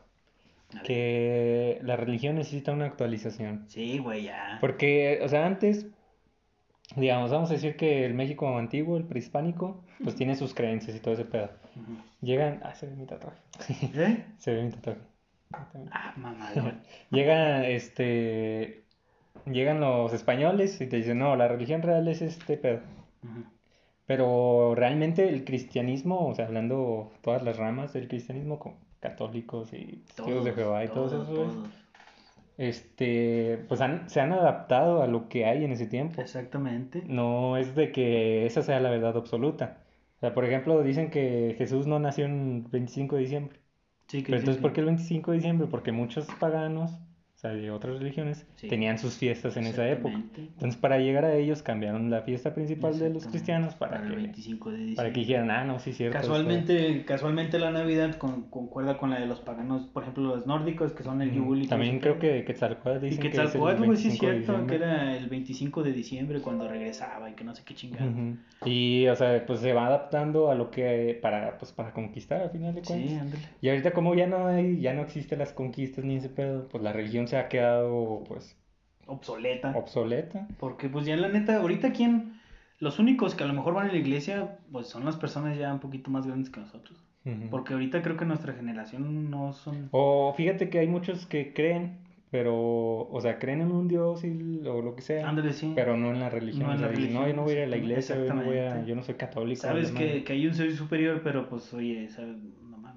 que 0.84 1.78
la 1.82 1.96
religión 1.96 2.34
necesita 2.34 2.72
una 2.72 2.86
actualización. 2.86 3.64
Sí, 3.68 3.98
güey, 3.98 4.24
ya. 4.24 4.58
Porque, 4.60 5.20
o 5.22 5.28
sea, 5.28 5.46
antes, 5.46 5.86
digamos, 6.96 7.30
vamos 7.30 7.50
a 7.50 7.54
decir 7.54 7.76
que 7.76 8.04
el 8.04 8.14
México 8.14 8.58
antiguo, 8.58 8.96
el 8.96 9.04
prehispánico, 9.04 9.82
pues 10.02 10.14
tiene 10.16 10.36
sus 10.36 10.54
creencias 10.54 10.96
y 10.96 11.00
todo 11.00 11.14
ese 11.14 11.24
pedo. 11.24 11.50
Llegan, 12.20 12.60
ah, 12.62 12.74
se 12.74 12.86
ve 12.86 12.96
mi 12.96 13.06
tatuaje, 13.06 13.40
¿Eh? 13.94 14.24
se 14.38 14.54
ve 14.54 14.64
mi 14.64 14.70
tatuaje. 14.70 15.00
Ah, 15.90 16.14
mamador. 16.16 16.74
Llegan, 17.10 17.64
este, 17.64 18.84
llegan 19.46 19.80
los 19.80 20.12
españoles 20.12 20.80
y 20.80 20.86
te 20.86 20.96
dicen, 20.96 21.18
no, 21.18 21.36
la 21.36 21.48
religión 21.48 21.82
real 21.82 22.08
es 22.08 22.22
este 22.22 22.56
pedo. 22.56 22.80
Pero 24.06 24.74
realmente 24.74 25.28
el 25.28 25.44
cristianismo, 25.44 26.28
o 26.28 26.34
sea, 26.34 26.46
hablando 26.46 27.12
todas 27.22 27.42
las 27.42 27.56
ramas 27.56 27.92
del 27.92 28.08
cristianismo, 28.08 28.58
como 28.58 28.76
católicos 29.00 29.72
y 29.72 30.02
testigos 30.14 30.44
de 30.44 30.52
Todos, 30.52 30.54
Jehová 30.54 30.84
y 30.84 30.88
todos 30.88 31.10
todos, 31.12 31.28
esos, 31.28 31.36
güey, 31.36 31.48
todos. 31.48 31.81
Este, 32.58 33.64
pues 33.68 33.80
han- 33.80 34.08
se 34.08 34.20
han 34.20 34.32
adaptado 34.32 35.02
a 35.02 35.06
lo 35.06 35.28
que 35.28 35.44
hay 35.46 35.64
en 35.64 35.72
ese 35.72 35.86
tiempo. 35.86 36.20
Exactamente. 36.20 37.02
No 37.06 37.56
es 37.56 37.74
de 37.74 37.92
que 37.92 38.46
esa 38.46 38.62
sea 38.62 38.80
la 38.80 38.90
verdad 38.90 39.16
absoluta. 39.16 39.78
O 40.16 40.20
sea, 40.20 40.34
por 40.34 40.44
ejemplo, 40.44 40.82
dicen 40.82 41.10
que 41.10 41.54
Jesús 41.58 41.86
no 41.86 41.98
nació 41.98 42.26
en 42.26 42.70
25 42.70 43.16
de 43.16 43.22
diciembre. 43.22 43.58
Sí, 44.08 44.18
que 44.22 44.26
Pero 44.26 44.38
entonces, 44.38 44.56
sí, 44.56 44.62
¿por 44.62 44.72
qué 44.72 44.80
el 44.80 44.86
25 44.86 45.30
de 45.32 45.38
diciembre? 45.38 45.66
Porque 45.70 45.92
muchos 45.92 46.26
paganos, 46.38 46.92
sea, 47.42 47.50
de 47.50 47.70
otras 47.72 47.98
religiones, 47.98 48.46
Sí. 48.54 48.68
tenían 48.68 48.98
sus 48.98 49.16
fiestas 49.16 49.56
en 49.56 49.64
esa 49.66 49.88
época. 49.88 50.14
Entonces, 50.36 50.76
para 50.80 50.98
llegar 50.98 51.24
a 51.24 51.34
ellos, 51.34 51.60
cambiaron 51.62 52.08
la 52.10 52.22
fiesta 52.22 52.54
principal 52.54 52.96
de 52.98 53.10
los 53.10 53.26
cristianos 53.26 53.74
para 53.74 54.00
el 54.02 54.10
que, 54.10 54.16
25 54.16 54.70
de 54.70 54.76
diciembre. 54.76 54.96
para 54.96 55.12
que 55.12 55.20
dijeran, 55.20 55.50
ah, 55.50 55.64
no, 55.64 55.78
sí, 55.80 55.92
cierto. 55.92 56.16
esto- 56.16 56.28
Casualmente, 56.32 57.04
casualmente 57.04 57.58
la 57.58 57.72
Navidad 57.72 58.14
con- 58.16 58.42
concuerda 58.48 58.96
con 58.96 59.10
la 59.10 59.18
de 59.20 59.26
los 59.26 59.40
paganos, 59.40 59.86
por 59.88 60.04
ejemplo, 60.04 60.22
los 60.36 60.46
nórdicos, 60.46 60.92
que 60.92 61.02
son 61.02 61.20
el 61.20 61.32
Yule 61.32 61.62
y 61.62 61.64
todo 61.64 61.70
También 61.70 61.98
creo 61.98 62.18
que 62.20 62.44
Quetzalcóatl 62.44 63.04
Y 63.06 63.10
dicen 63.10 63.22
que 63.22 63.28
es 63.28 63.34
el 63.34 63.40
Quetzalcóatl, 63.46 63.84
güey, 63.84 63.96
sí 63.96 64.08
es 64.08 64.12
25 64.20 64.26
de 64.26 64.44
cierto, 64.44 64.66
que 64.68 64.74
era 64.76 65.16
el 65.16 65.28
25 65.28 65.82
de 65.82 65.92
diciembre 65.92 66.40
cuando 66.40 66.68
regresaba 66.68 67.28
y 67.28 67.34
que 67.34 67.42
no 67.42 67.54
sé 67.56 67.62
qué 67.64 67.74
chingada. 67.74 68.06
Ujú. 68.08 68.36
Y, 68.64 69.08
o 69.08 69.16
sea, 69.16 69.44
pues 69.44 69.58
se 69.58 69.72
va 69.72 69.88
adaptando 69.88 70.48
a 70.50 70.54
lo 70.54 70.70
que, 70.70 71.18
para, 71.20 71.58
pues, 71.58 71.72
para 71.72 71.92
conquistar 71.92 72.40
al 72.40 72.50
final 72.50 72.74
de 72.74 72.82
cuentas. 72.82 73.10
Sí, 73.10 73.16
ándale. 73.18 73.42
Y 73.60 73.68
ahorita 73.68 73.90
como 73.90 74.14
ya 74.14 74.28
no 74.28 74.46
hay, 74.46 74.80
ya 74.80 74.94
no 74.94 75.02
existen 75.02 75.40
las 75.40 75.52
conquistas 75.52 76.04
ni 76.04 76.16
ese 76.16 76.28
pedo, 76.28 76.68
pues 76.68 76.84
la 76.84 76.92
religión 76.92 77.26
se 77.32 77.38
ha 77.38 77.48
quedado, 77.48 78.24
pues, 78.28 78.58
Obsoleta. 79.06 79.72
obsoleta. 79.74 80.48
Porque 80.58 80.90
pues 80.90 81.06
ya 81.06 81.16
la 81.16 81.28
neta, 81.28 81.56
ahorita 81.56 81.92
quién, 81.92 82.38
los 82.78 82.98
únicos 82.98 83.34
que 83.34 83.42
a 83.42 83.46
lo 83.46 83.54
mejor 83.54 83.72
van 83.72 83.88
a 83.88 83.92
la 83.92 83.96
iglesia, 83.96 84.58
pues 84.70 84.88
son 84.88 85.06
las 85.06 85.16
personas 85.16 85.56
ya 85.56 85.72
un 85.72 85.80
poquito 85.80 86.10
más 86.10 86.26
grandes 86.26 86.50
que 86.50 86.60
nosotros. 86.60 87.02
Porque 87.50 87.72
ahorita 87.72 88.02
creo 88.02 88.18
que 88.18 88.26
nuestra 88.26 88.52
generación 88.52 89.30
no 89.30 89.54
son... 89.54 89.88
O 89.92 90.34
fíjate 90.36 90.68
que 90.68 90.80
hay 90.80 90.88
muchos 90.88 91.24
que 91.24 91.54
creen, 91.54 92.00
pero, 92.30 92.54
o 93.08 93.18
sea, 93.22 93.38
creen 93.38 93.62
en 93.62 93.72
un 93.72 93.88
Dios 93.88 94.24
y, 94.24 94.66
o 94.66 94.82
lo 94.82 94.94
que 94.94 95.00
sea, 95.00 95.26
Ándale, 95.26 95.54
sí. 95.54 95.72
pero 95.74 95.96
no 95.96 96.10
en 96.10 96.20
la 96.20 96.28
religión. 96.28 96.66
No 96.66 96.74
en 96.74 96.82
la 96.82 96.88
no, 96.88 97.28
yo 97.28 97.34
no 97.34 97.44
voy 97.44 97.52
a 97.52 97.56
ir 97.58 97.62
a 97.62 97.66
la 97.68 97.76
iglesia, 97.78 98.16
yo 98.16 98.34
no 98.34 98.42
voy 98.42 98.56
a, 98.56 98.62
exactamente. 98.62 98.90
yo 98.90 98.96
no 98.96 99.02
soy 99.04 99.14
católico. 99.14 99.62
Sabes 99.62 99.90
que, 99.92 100.04
madre". 100.04 100.24
que 100.24 100.32
hay 100.34 100.46
un 100.46 100.54
ser 100.54 100.70
superior, 100.74 101.22
pero 101.24 101.48
pues 101.48 101.72
oye, 101.72 102.08
¿sabes? 102.08 102.36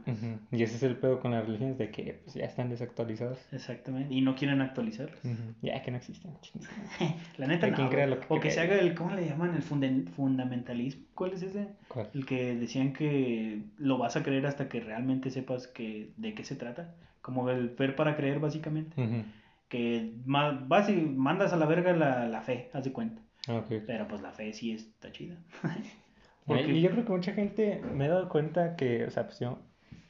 Ujú. 0.08 0.39
Y 0.51 0.64
ese 0.64 0.76
es 0.76 0.84
el 0.84 0.97
pedo 0.97 1.20
con 1.20 1.32
las 1.32 1.45
religiones, 1.45 1.78
de 1.78 1.89
que 1.91 2.22
pues, 2.24 2.36
ya 2.36 2.45
están 2.45 2.70
desactualizadas. 2.70 3.39
Exactamente. 3.51 4.14
Y 4.14 4.22
no 4.22 4.36
quieren 4.36 4.62
actualizarlas. 4.62 5.20
Ya 5.62 5.82
que 5.82 5.91
no 5.91 5.97
existen. 5.97 6.32
La 7.38 7.47
neta 7.47 7.68
no. 7.68 7.89
crea 7.89 8.08
lo 8.08 8.20
que 8.20 8.26
o 8.30 8.39
que 8.39 8.51
se 8.51 8.60
haga 8.60 8.76
el, 8.80 8.93
¿cómo 8.95 9.16
le 9.16 9.26
llaman? 9.28 9.56
El 9.56 9.64
funden- 9.64 10.08
fundamentalismo. 10.10 11.06
¿Cuál 11.16 11.34
es 11.34 11.41
ese? 11.43 11.68
¿Cuál? 11.88 12.10
El 12.14 12.26
que 12.26 12.56
decían 12.56 12.93
que 12.93 13.64
lo 13.78 13.97
vas 13.97 14.16
a 14.16 14.24
creer 14.24 14.45
hasta 14.45 14.70
que 14.70 14.80
realmente 14.80 15.30
sepas 15.32 15.68
que 15.68 16.12
de 16.18 16.34
qué 16.34 16.43
se 16.43 16.56
trata. 16.56 16.95
Como 17.22 17.49
el 17.49 17.70
ver 17.70 17.95
para 17.95 18.16
creer, 18.16 18.39
básicamente. 18.39 19.01
Ujú. 19.01 19.24
Que 19.70 20.13
ma- 20.25 20.63
vas 20.67 20.89
y 20.89 20.93
mandas 20.93 21.51
a 21.54 21.58
la 21.58 21.66
verga 21.66 21.93
la, 21.93 22.28
la 22.28 22.42
fe, 22.42 22.70
haz 22.74 22.84
de 22.84 22.92
cuenta. 22.92 23.21
Ah, 23.47 23.55
ok. 23.55 23.84
Pero 23.88 24.08
pues 24.08 24.21
la 24.21 24.32
fe 24.32 24.54
sí 24.54 24.71
está 24.71 25.12
chida. 25.12 25.36
Porque- 26.46 26.71
Y 26.71 26.82
yo 26.82 26.92
creo 26.92 27.05
que 27.05 27.12
mucha 27.12 27.34
gente 27.34 27.82
me 27.96 28.05
he 28.05 28.09
dado 28.09 28.30
cuenta 28.30 28.75
que, 28.75 29.05
o 29.05 29.09
sea, 29.09 29.25
pues 29.25 29.39
yo 29.39 29.59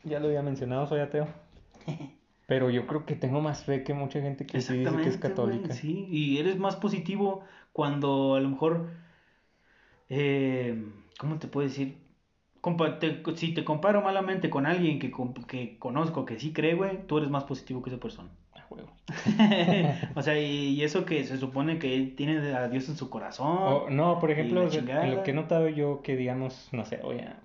ya 0.06 0.20
lo 0.20 0.28
había 0.28 0.42
mencionado, 0.42 0.88
soy 0.88 1.00
ateo. 1.00 1.28
Pero 2.48 2.70
yo 2.70 2.86
creo 2.86 3.06
que 3.06 3.16
tengo 3.16 3.42
más 3.42 3.64
fe 3.64 3.84
que 3.84 3.94
mucha 3.94 4.22
gente 4.22 4.46
que 4.46 4.62
sí 4.62 4.78
dice 4.78 4.98
que 4.98 5.10
es 5.10 5.18
católica. 5.18 5.74
sí, 5.74 6.08
y 6.12 6.38
eres 6.38 6.58
más 6.60 6.76
positivo 6.76 7.44
cuando 7.74 8.36
a 8.36 8.40
lo 8.40 8.50
mejor, 8.50 8.88
eh, 10.10 10.84
¿cómo 11.20 11.40
te 11.40 11.48
puedo 11.48 11.68
decir? 11.68 11.98
Compa- 12.62 13.00
te- 13.00 13.22
si 13.36 13.54
te 13.54 13.64
comparo 13.64 14.02
malamente 14.02 14.50
con 14.50 14.66
alguien 14.66 15.00
que, 15.00 15.12
que 15.48 15.78
conozco 15.78 16.26
que 16.26 16.40
sí 16.40 16.52
cree, 16.52 16.74
güey, 16.76 17.06
tú 17.08 17.18
eres 17.20 17.30
más 17.30 17.44
positivo 17.44 17.82
que 17.84 17.92
esa 17.92 18.00
persona. 18.00 18.30
Ah, 18.54 18.66
o 20.16 20.22
sea, 20.22 20.40
y, 20.40 20.70
y 20.70 20.84
eso 20.84 21.06
que 21.06 21.24
se 21.24 21.38
supone 21.38 21.78
que 21.78 21.96
él 21.96 22.16
tiene 22.16 22.54
a 22.56 22.68
Dios 22.68 22.90
en 22.90 22.98
su 22.98 23.10
corazón. 23.10 23.48
O- 23.50 23.90
no, 23.90 24.20
por 24.20 24.32
ejemplo, 24.32 24.62
lo 24.64 25.24
que 25.24 25.32
he 25.32 25.34
notado 25.34 25.70
yo 25.70 26.02
que 26.02 26.16
digamos, 26.16 26.70
no 26.72 26.86
sé, 26.86 26.98
voy 27.04 27.20
a, 27.20 27.38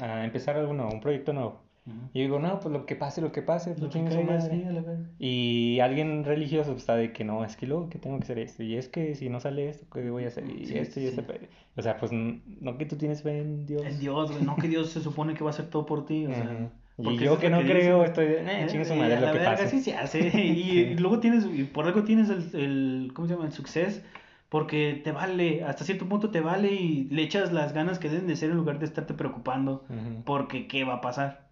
a 0.00 0.24
empezar 0.24 0.56
algo 0.56 0.72
nuevo, 0.72 0.92
un 0.92 1.00
proyecto 1.00 1.32
nuevo. 1.34 1.65
Y 2.12 2.22
digo, 2.22 2.38
no, 2.40 2.58
pues 2.58 2.72
lo 2.72 2.84
que 2.84 2.96
pase, 2.96 3.20
lo 3.20 3.30
que 3.30 3.42
pase, 3.42 3.70
Lo 3.70 3.76
pues 3.88 3.92
que 3.92 4.02
caiga, 4.04 4.22
madre. 4.22 4.56
sí, 4.56 4.64
a 4.64 4.72
la 4.72 4.80
verga. 4.80 5.04
Y 5.20 5.78
alguien 5.80 6.24
religioso 6.24 6.70
pues, 6.72 6.82
está 6.82 6.96
de 6.96 7.12
que 7.12 7.22
no, 7.24 7.44
es 7.44 7.56
que 7.56 7.66
luego 7.66 7.88
que 7.88 7.98
tengo 7.98 8.16
que 8.18 8.24
hacer 8.24 8.38
esto, 8.40 8.62
y 8.64 8.76
es 8.76 8.88
que 8.88 9.14
si 9.14 9.28
no 9.28 9.38
sale 9.38 9.68
esto, 9.68 9.86
¿qué 9.92 10.10
voy 10.10 10.24
a 10.24 10.28
hacer? 10.28 10.44
Y 10.50 10.66
Sí, 10.66 10.78
esto 10.78 10.98
y 11.00 11.04
sí. 11.04 11.08
este. 11.16 11.48
O 11.76 11.82
sea, 11.82 11.96
pues 11.98 12.10
no 12.12 12.76
que 12.78 12.86
tú 12.86 12.96
tienes 12.96 13.22
fe 13.22 13.38
en 13.40 13.66
Dios. 13.66 13.82
En 13.84 13.98
Dios, 14.00 14.32
güey, 14.32 14.42
no 14.44 14.56
que 14.56 14.66
Dios 14.68 14.90
se 14.90 15.00
supone 15.00 15.34
que 15.34 15.44
va 15.44 15.50
a 15.50 15.52
hacer 15.52 15.66
todo 15.70 15.86
por 15.86 16.06
ti, 16.06 16.26
o 16.26 16.32
sea. 16.34 16.70
Y 16.98 17.18
yo 17.18 17.38
que 17.38 17.50
lo 17.50 17.60
no 17.60 17.62
creo, 17.62 18.04
estoy 18.04 18.26
de, 18.26 18.40
eh, 18.40 18.66
chingue 18.68 18.84
su 18.86 18.94
eh, 18.94 18.96
madre 18.96 19.20
lo 19.20 19.30
que 19.32 19.38
pase. 19.40 19.68
sí 19.68 19.80
se 19.80 19.94
hace. 19.94 20.30
Y, 20.34 20.78
y 20.78 20.94
luego 20.96 21.20
tienes, 21.20 21.44
y 21.44 21.64
por 21.64 21.84
algo 21.86 22.04
tienes 22.04 22.30
el, 22.30 22.48
el, 22.58 23.12
¿cómo 23.14 23.28
se 23.28 23.34
llama? 23.34 23.46
El 23.46 23.52
suceso. 23.52 24.00
Porque 24.48 25.00
te 25.04 25.12
vale, 25.12 25.64
hasta 25.64 25.84
cierto 25.84 26.08
punto 26.08 26.30
te 26.30 26.40
vale 26.40 26.72
y 26.72 27.04
le 27.10 27.22
echas 27.22 27.52
las 27.52 27.72
ganas 27.74 27.98
que 27.98 28.08
deben 28.08 28.26
de 28.28 28.36
ser 28.36 28.50
en 28.50 28.56
lugar 28.56 28.78
de 28.78 28.86
estarte 28.86 29.12
preocupando 29.12 29.84
porque 30.24 30.68
qué 30.68 30.84
va 30.84 30.94
a 30.94 31.00
pasar. 31.00 31.45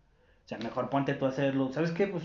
O 0.45 0.49
sea, 0.49 0.59
mejor 0.59 0.91
ponte 0.91 1.15
tú 1.15 1.25
a 1.27 1.31
hacerlo. 1.31 1.73
¿Sabes 1.73 1.91
qué? 1.93 2.07
Pues 2.07 2.25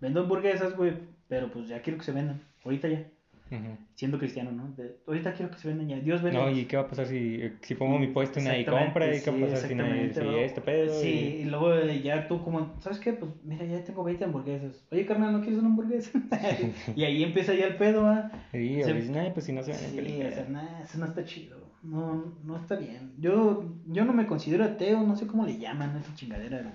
vendo 0.00 0.20
hamburguesas, 0.20 0.76
güey, 0.76 0.92
pero 1.28 1.50
pues 1.50 1.68
ya 1.68 1.80
quiero 1.82 1.98
que 1.98 2.04
se 2.04 2.12
vendan. 2.12 2.40
Ahorita 2.64 2.88
ya. 2.88 3.06
Ujú. 3.50 3.76
siendo 3.94 4.18
cristiano, 4.18 4.50
¿no? 4.50 4.72
De, 4.74 4.96
ahorita 5.06 5.34
quiero 5.34 5.52
que 5.52 5.58
se 5.58 5.68
vendan 5.68 5.86
ya. 5.86 6.00
Dios 6.00 6.22
vende. 6.22 6.38
No, 6.40 6.50
¿y 6.50 6.64
qué 6.64 6.76
va 6.78 6.84
a 6.84 6.88
pasar 6.88 7.06
si, 7.06 7.40
si 7.60 7.74
pongo 7.74 7.98
mi 7.98 8.08
puesto 8.08 8.40
y 8.40 8.42
nadie 8.42 8.60
Exactamente, 8.60 8.92
compra? 8.92 9.06
¿Y 9.16 9.20
qué 9.20 9.30
va 9.30 9.36
a 9.36 9.38
sí, 9.38 9.44
pasar 9.52 9.68
si 9.68 9.74
nadie 9.74 10.12
si 10.14 10.20
este 10.44 10.60
pedo? 10.62 11.00
Sí, 11.00 11.08
y- 11.08 11.42
y 11.42 11.44
luego 11.44 11.74
eh, 11.74 12.00
ya 12.02 12.26
tú 12.26 12.42
como, 12.42 12.74
¿sabes 12.80 12.98
qué? 12.98 13.12
Pues 13.12 13.30
mira, 13.44 13.64
ya 13.66 13.84
tengo 13.84 14.02
20 14.02 14.24
hamburguesas. 14.24 14.84
Oye, 14.90 15.04
carnal, 15.06 15.32
¿no 15.34 15.40
quieres 15.42 15.58
una 15.58 15.68
hamburguesa? 15.68 16.10
y 16.96 17.04
ahí 17.04 17.22
empieza 17.22 17.54
ya 17.54 17.66
el 17.66 17.76
pedo, 17.76 18.06
¿ah? 18.08 18.32
Y 18.54 18.82
Se- 18.82 18.92
dices, 18.94 19.10
"Nah, 19.10 19.30
pues 19.34 19.44
si 19.46 19.52
no 19.52 19.62
se 19.62 19.72
en 19.72 19.76
Sí, 19.78 19.96
película". 19.96 20.28
o 20.28 20.32
sea, 20.32 20.80
eso 20.82 20.98
no 20.98 21.06
está 21.06 21.24
chido. 21.24 21.58
No, 21.82 22.34
no 22.44 22.56
está 22.56 22.76
bien. 22.76 23.12
Yo, 23.18 23.62
yo 23.86 24.04
no 24.06 24.14
me 24.14 24.26
considero 24.26 24.64
ateo, 24.64 25.02
no 25.02 25.16
sé 25.16 25.26
cómo 25.26 25.44
le 25.46 25.58
llaman 25.58 25.94
a 25.94 26.00
esa 26.00 26.14
chingadera, 26.14 26.58
güey. 26.62 26.72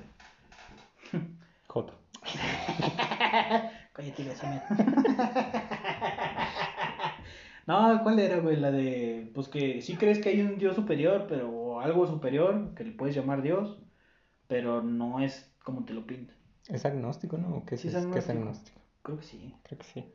Joto. 1.69 1.93
Cállate, 3.93 4.23
bésame. 4.23 4.61
No, 7.67 8.01
¿cuál 8.01 8.19
era, 8.19 8.39
güey? 8.39 8.55
La 8.57 8.71
de, 8.71 9.31
pues 9.35 9.47
que 9.47 9.81
sí 9.81 9.95
crees 9.95 10.19
que 10.19 10.29
hay 10.29 10.41
un 10.41 10.57
Dios 10.57 10.75
superior, 10.75 11.27
pero 11.29 11.49
o 11.51 11.79
algo 11.79 12.07
superior, 12.07 12.73
que 12.73 12.83
le 12.83 12.91
puedes 12.93 13.15
llamar 13.15 13.41
Dios, 13.43 13.79
pero 14.47 14.81
no 14.81 15.19
es 15.19 15.53
como 15.63 15.85
te 15.85 15.93
lo 15.93 16.05
pintan. 16.07 16.35
¿Es 16.67 16.85
agnóstico, 16.85 17.37
no? 17.37 17.57
¿O 17.57 17.65
qué 17.65 17.75
es, 17.75 17.81
Sí, 17.81 17.87
es 17.89 18.07
qué 18.07 18.19
es 18.19 18.29
agnóstico. 18.29 18.31
agnóstico? 18.31 18.81
Creo 19.03 19.17
que 19.17 19.23
sí. 19.23 19.55
Creo 19.63 19.77
que 19.79 19.85
sí. 19.85 20.05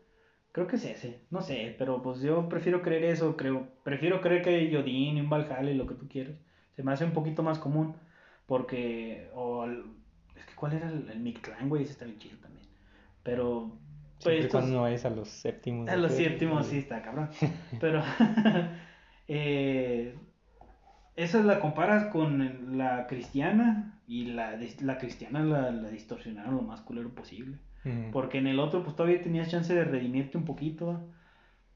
Creo 0.52 0.66
que 0.66 0.76
es 0.76 0.84
ese. 0.84 1.26
No 1.30 1.42
sé, 1.42 1.74
pero 1.78 2.02
pues 2.02 2.20
yo 2.20 2.48
prefiero 2.48 2.82
creer 2.82 3.04
eso, 3.04 3.36
creo. 3.36 3.68
Prefiero 3.84 4.20
creer 4.20 4.42
que 4.42 4.50
hay 4.50 4.76
Odín 4.76 5.16
y 5.16 5.20
un 5.20 5.30
Valhalla 5.30 5.70
y 5.70 5.74
lo 5.74 5.86
que 5.86 5.94
tú 5.94 6.08
quieras. 6.08 6.36
Se 6.76 6.82
me 6.82 6.92
hace 6.92 7.04
un 7.04 7.12
poquito 7.12 7.42
más 7.42 7.58
común, 7.58 7.96
porque, 8.46 9.30
o, 9.34 9.66
es 10.36 10.44
que 10.46 10.54
¿cuál 10.54 10.72
era 10.74 10.88
el, 10.88 11.08
el 11.10 11.20
Mictlán, 11.20 11.68
güey? 11.68 11.82
Ese 11.82 11.92
está 11.92 12.04
bien 12.04 12.18
chido 12.18 12.36
también. 12.38 12.66
Pero, 13.22 13.76
y 14.24 14.28
estos- 14.28 14.50
cuando 14.50 14.76
no 14.76 14.82
vayas 14.82 15.04
a 15.04 15.10
los 15.10 15.28
séptimos. 15.28 15.88
A 15.88 15.96
los 15.96 16.12
séptimos 16.12 16.66
sí 16.66 16.78
está 16.78 17.02
cabrón. 17.02 17.30
Pero 17.80 18.02
eh, 19.28 20.14
esa 21.16 21.42
la 21.42 21.60
comparas 21.60 22.06
con 22.06 22.76
la 22.78 23.06
cristiana 23.06 24.00
y 24.06 24.26
la, 24.26 24.58
la 24.80 24.98
cristiana 24.98 25.40
la, 25.40 25.70
la 25.70 25.88
distorsionaron 25.90 26.56
lo 26.56 26.62
más 26.62 26.80
culero 26.82 27.10
posible. 27.14 27.58
Ujú. 27.84 28.10
Porque 28.12 28.38
en 28.38 28.46
el 28.46 28.58
otro 28.60 28.82
pues 28.82 28.96
todavía 28.96 29.22
tenías 29.22 29.50
chance 29.50 29.74
de 29.74 29.84
redimirte 29.84 30.36
un 30.38 30.44
poquito. 30.44 30.86
¿va? 30.88 31.00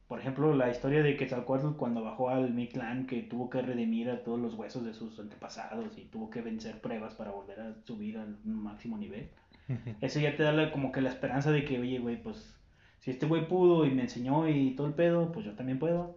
Por 0.09 0.21
ejemplo, 0.21 0.55
la 0.55 0.71
historia 0.71 1.03
de 1.03 1.17
Quetzalcóatl 1.17 1.77
cuando 1.77 2.03
bajó 2.03 2.31
al 2.31 2.53
Mictlán 2.55 3.07
que 3.07 3.23
tuvo 3.23 3.51
que 3.51 3.61
redimir 3.61 4.09
a 4.11 4.25
todos 4.25 4.41
los 4.41 4.55
huesos 4.55 4.85
de 4.85 4.95
sus 4.95 5.19
antepasados 5.21 5.99
y 5.99 6.07
tuvo 6.07 6.31
que 6.31 6.41
vencer 6.41 6.81
pruebas 6.81 7.15
para 7.15 7.31
volver 7.31 7.61
a 7.61 7.75
subir 7.85 8.17
al 8.17 8.39
máximo 8.45 8.97
nivel. 8.97 9.29
Eso 10.01 10.19
ya 10.19 10.35
te 10.35 10.43
da 10.43 10.53
la- 10.53 10.73
como 10.73 10.93
que 10.93 11.03
la 11.03 11.11
esperanza 11.11 11.53
de 11.53 11.65
que, 11.67 11.79
oye, 11.79 11.99
güey, 11.99 12.23
pues 12.23 12.59
si 13.01 13.11
este 13.11 13.27
güey 13.27 13.49
pudo 13.49 13.85
y 13.85 13.91
me 13.91 14.03
enseñó 14.03 14.49
y 14.49 14.71
todo 14.75 14.87
el 14.87 14.95
pedo, 14.95 15.31
pues 15.31 15.45
yo 15.45 15.53
también 15.55 15.79
puedo. 15.79 16.17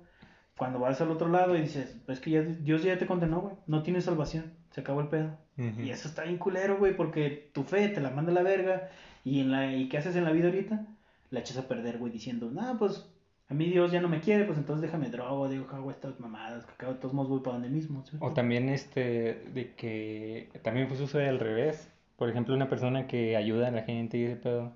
Cuando 0.57 0.79
vas 0.79 1.01
al 1.01 1.11
otro 1.11 1.27
lado 1.27 1.57
y 1.57 1.61
dices, 1.61 1.97
pues 2.05 2.19
que 2.21 2.31
ya 2.31 2.41
Dios 2.43 2.83
ya 2.83 2.97
te 2.97 3.07
condenó, 3.07 3.41
güey, 3.41 3.55
no 3.67 3.83
tienes 3.83 4.05
salvación, 4.05 4.53
se 4.69 4.81
acabó 4.81 5.01
el 5.01 5.07
pedo. 5.07 5.37
Ujú. 5.57 5.81
Y 5.81 5.89
eso 5.89 6.07
está 6.07 6.23
bien 6.23 6.37
culero, 6.37 6.77
güey, 6.77 6.95
porque 6.95 7.49
tu 7.53 7.63
fe 7.63 7.89
te 7.89 7.99
la 7.99 8.11
manda 8.11 8.31
a 8.31 8.35
la 8.35 8.43
verga 8.43 8.89
y, 9.25 9.41
en 9.41 9.51
la, 9.51 9.75
y 9.75 9.89
¿qué 9.89 9.97
haces 9.97 10.15
en 10.15 10.23
la 10.23 10.31
vida 10.31 10.47
ahorita? 10.47 10.85
La 11.29 11.39
echas 11.41 11.57
a 11.57 11.67
perder, 11.67 11.97
güey, 11.97 12.11
diciendo, 12.11 12.51
nah, 12.51 12.77
pues 12.77 13.05
a 13.51 13.53
mí 13.53 13.65
Dios 13.69 13.91
ya 13.91 14.01
no 14.01 14.07
me 14.07 14.21
quiere, 14.21 14.45
pues 14.45 14.57
entonces 14.57 14.81
déjame 14.81 15.09
drogo, 15.09 15.49
digo, 15.49 15.67
hago 15.71 15.91
estas 15.91 16.19
mamadas, 16.19 16.65
que 16.79 16.85
de 16.85 16.93
todos 16.95 17.13
modos 17.13 17.29
voy 17.29 17.41
para 17.41 17.53
donde 17.57 17.69
mismo. 17.69 18.03
¿sí? 18.09 18.17
O 18.21 18.31
también 18.31 18.69
este, 18.69 19.43
de 19.53 19.73
que 19.75 20.49
también 20.63 20.87
pues 20.87 20.99
sucede 20.99 21.27
al 21.29 21.39
revés. 21.39 21.91
Por 22.17 22.29
ejemplo, 22.29 22.55
una 22.55 22.69
persona 22.69 23.07
que 23.07 23.35
ayuda 23.35 23.67
a 23.67 23.71
la 23.71 23.83
gente 23.83 24.17
y 24.17 24.23
ese 24.23 24.35
pedo. 24.37 24.71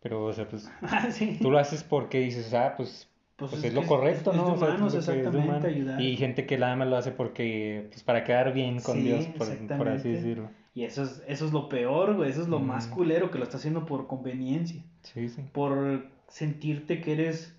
Pero, 0.00 0.24
o 0.26 0.32
sea, 0.32 0.46
pues 0.48 0.70
Ah, 0.82 1.10
sí. 1.10 1.38
tú 1.40 1.50
lo 1.50 1.58
haces 1.58 1.82
porque 1.82 2.20
dices, 2.20 2.52
ah, 2.54 2.74
pues, 2.76 3.08
Pues 3.36 3.50
pues, 3.50 3.64
es 3.64 3.70
es, 3.70 3.74
lo 3.74 3.86
correcto, 3.86 4.30
es- 4.30 4.36
es 4.36 4.42
¿no? 4.42 4.46
de 4.48 4.52
O 4.52 4.58
sea, 4.58 4.68
humanos, 4.68 4.92
de 4.92 4.98
exactamente, 4.98 5.66
ayudar. 5.68 6.00
Y 6.00 6.16
gente 6.16 6.46
que 6.46 6.58
nada 6.58 6.76
más 6.76 6.88
lo 6.88 6.96
hace 6.96 7.10
porque, 7.10 7.86
pues 7.90 8.02
para 8.04 8.22
quedar 8.22 8.52
bien 8.52 8.80
con 8.80 8.96
Sí, 8.98 9.02
Dios, 9.02 9.26
por, 9.36 9.48
por 9.78 9.88
así 9.88 10.10
decirlo. 10.10 10.50
Y 10.74 10.84
eso 10.84 11.04
es, 11.04 11.22
eso 11.26 11.46
es 11.46 11.52
lo 11.52 11.68
peor, 11.68 12.14
güey. 12.16 12.30
Eso 12.30 12.42
es 12.42 12.48
lo 12.48 12.58
más 12.60 12.86
culero 12.86 13.30
que 13.30 13.38
lo 13.38 13.44
está 13.44 13.56
haciendo 13.56 13.86
por 13.86 14.06
conveniencia. 14.06 14.82
Sí, 15.02 15.28
sí. 15.28 15.42
Por 15.52 16.06
sentirte 16.28 17.00
que 17.00 17.12
eres 17.12 17.53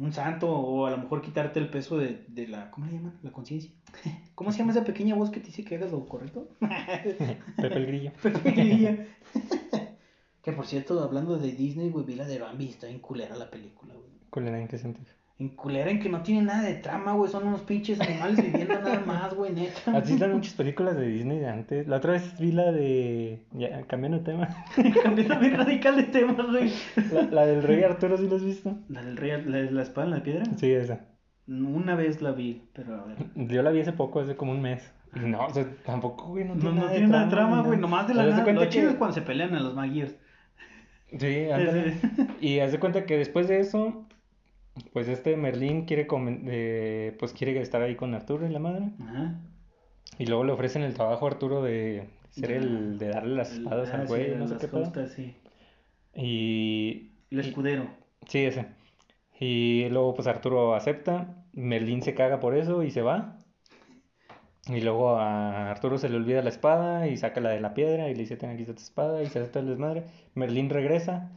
un 0.00 0.12
santo 0.12 0.50
o 0.50 0.86
a 0.86 0.90
lo 0.90 0.98
mejor 0.98 1.20
quitarte 1.20 1.60
el 1.60 1.68
peso 1.68 1.98
de, 1.98 2.24
de 2.28 2.48
la. 2.48 2.70
¿Cómo 2.70 2.86
le 2.86 2.92
llaman? 2.92 3.18
La 3.22 3.30
conciencia. 3.30 3.70
¿Cómo 4.34 4.50
se 4.50 4.58
llama 4.58 4.72
esa 4.72 4.84
pequeña 4.84 5.14
voz 5.14 5.30
que 5.30 5.40
te 5.40 5.46
dice 5.46 5.64
que 5.64 5.76
hagas 5.76 5.92
lo 5.92 6.06
correcto? 6.06 6.48
Pepe 7.56 7.76
el 7.76 7.86
Grillo. 7.86 8.12
Pequeñilla. 8.22 9.06
que 10.42 10.52
por 10.52 10.66
cierto, 10.66 11.02
hablando 11.02 11.36
de 11.36 11.52
Disney, 11.52 11.90
güey, 11.90 12.06
vi 12.06 12.14
la 12.14 12.26
de 12.26 12.38
Bambi. 12.38 12.70
Está 12.70 12.88
en 12.88 13.00
culera 13.00 13.36
la 13.36 13.50
película, 13.50 13.94
güey. 13.94 14.10
¿Cuál 14.30 14.48
era 14.48 14.58
en 14.58 14.68
qué 14.68 14.78
sentido? 14.78 15.19
En 15.40 15.48
culera 15.48 15.90
en 15.90 16.00
que 16.00 16.10
no 16.10 16.22
tiene 16.22 16.42
nada 16.42 16.62
de 16.62 16.74
trama, 16.74 17.12
güey. 17.14 17.30
Son 17.30 17.46
unos 17.46 17.62
pinches 17.62 17.98
animales 17.98 18.44
viviendo 18.44 18.74
nada 18.74 19.00
más, 19.06 19.32
güey, 19.34 19.52
neta. 19.52 19.96
Así 19.96 20.12
están 20.12 20.32
muchas 20.34 20.52
películas 20.52 20.96
de 20.98 21.06
Disney 21.08 21.38
de 21.38 21.48
antes. 21.48 21.88
La 21.88 21.96
otra 21.96 22.12
vez 22.12 22.38
vi 22.38 22.52
la 22.52 22.70
de. 22.70 23.42
Ya, 23.52 23.82
cambiando 23.86 24.18
de 24.18 24.24
tema. 24.24 24.48
Cambiando 25.02 25.38
bien 25.40 25.56
radical 25.56 25.96
de 25.96 26.02
tema, 26.02 26.34
güey. 26.48 26.70
La, 27.10 27.22
la 27.22 27.46
del 27.46 27.62
Rey 27.62 27.82
Arturo, 27.82 28.18
¿sí 28.18 28.28
la 28.28 28.36
has 28.36 28.44
visto? 28.44 28.76
¿La 28.90 29.02
del 29.02 29.16
rey, 29.16 29.42
la, 29.46 29.62
la 29.62 29.82
espada 29.82 30.06
en 30.08 30.10
la 30.12 30.22
piedra? 30.22 30.44
Sí, 30.56 30.70
esa. 30.70 31.06
Una 31.48 31.94
vez 31.96 32.20
la 32.20 32.32
vi, 32.32 32.68
pero 32.74 32.94
a 32.96 33.04
ver. 33.06 33.16
Yo 33.34 33.62
la 33.62 33.70
vi 33.70 33.80
hace 33.80 33.92
poco, 33.92 34.20
hace 34.20 34.36
como 34.36 34.52
un 34.52 34.60
mes. 34.60 34.92
Y 35.16 35.20
no, 35.20 35.46
o 35.46 35.50
sea, 35.54 35.66
tampoco, 35.86 36.28
güey, 36.28 36.44
no 36.44 36.54
No, 36.54 36.60
tiene 36.60 36.74
no 36.76 36.80
nada 36.82 36.92
tiene 36.92 37.18
de 37.18 37.30
trama, 37.30 37.56
ni 37.62 37.66
güey. 37.66 37.78
Nomás 37.80 38.06
de 38.06 38.14
la 38.14 38.26
nada. 38.26 38.52
Lo 38.52 38.64
chido 38.66 38.84
que- 38.84 38.90
es 38.92 38.96
cuando 38.98 39.14
se 39.14 39.22
pelean 39.22 39.54
a 39.54 39.60
los 39.60 39.74
Magiers. 39.74 40.14
Sí, 41.18 41.50
ándale. 41.50 41.94
Y 42.42 42.58
haz 42.60 42.72
de 42.72 42.78
cuenta 42.78 43.04
que 43.06 43.16
después 43.16 43.48
de 43.48 43.58
eso, 43.58 44.06
pues 44.92 45.08
este 45.08 45.36
Merlín 45.36 45.84
quiere 45.84 46.06
eh, 46.46 47.16
pues 47.18 47.32
quiere 47.32 47.60
estar 47.60 47.82
ahí 47.82 47.96
con 47.96 48.14
Arturo 48.14 48.46
y 48.46 48.50
la 48.50 48.58
madre. 48.58 48.90
Ajá. 49.00 49.40
Y 50.18 50.26
luego 50.26 50.44
le 50.44 50.52
ofrecen 50.52 50.82
el 50.82 50.94
trabajo 50.94 51.26
a 51.26 51.30
Arturo 51.30 51.62
de 51.62 52.08
ser 52.30 52.50
Ya. 52.50 52.56
el 52.56 52.98
de 52.98 53.08
darle 53.08 53.36
las 53.36 53.52
espadas 53.52 53.90
ah, 53.92 53.96
al 53.96 54.02
sí, 54.02 54.08
güey, 54.08 54.36
no 54.36 54.46
sé 54.46 54.56
qué 54.58 55.08
sí. 55.08 55.36
Y 56.14 57.12
El 57.30 57.40
escudero. 57.40 57.88
sí, 58.26 58.44
ese. 58.44 58.66
Y 59.38 59.88
luego 59.88 60.14
pues 60.14 60.26
Arturo 60.26 60.74
acepta, 60.74 61.44
Merlín 61.52 62.02
se 62.02 62.14
caga 62.14 62.40
por 62.40 62.56
eso 62.56 62.82
y 62.82 62.90
se 62.90 63.02
va. 63.02 63.38
Y 64.66 64.80
luego 64.82 65.16
a 65.16 65.70
Arturo 65.70 65.96
se 65.98 66.08
le 66.08 66.16
olvida 66.16 66.42
la 66.42 66.50
espada 66.50 67.08
y 67.08 67.16
saca 67.16 67.40
la 67.40 67.50
de 67.50 67.60
la 67.60 67.72
piedra 67.74 68.08
y 68.10 68.14
le 68.14 68.20
dice, 68.20 68.36
ten 68.36 68.50
aquí 68.50 68.62
está 68.62 68.74
tu 68.74 68.82
espada 68.82 69.22
y 69.22 69.26
se 69.26 69.38
hace 69.38 69.50
todo 69.50 69.62
el 69.62 69.68
desmadre. 69.70 70.04
Merlín 70.34 70.68
regresa 70.68 71.32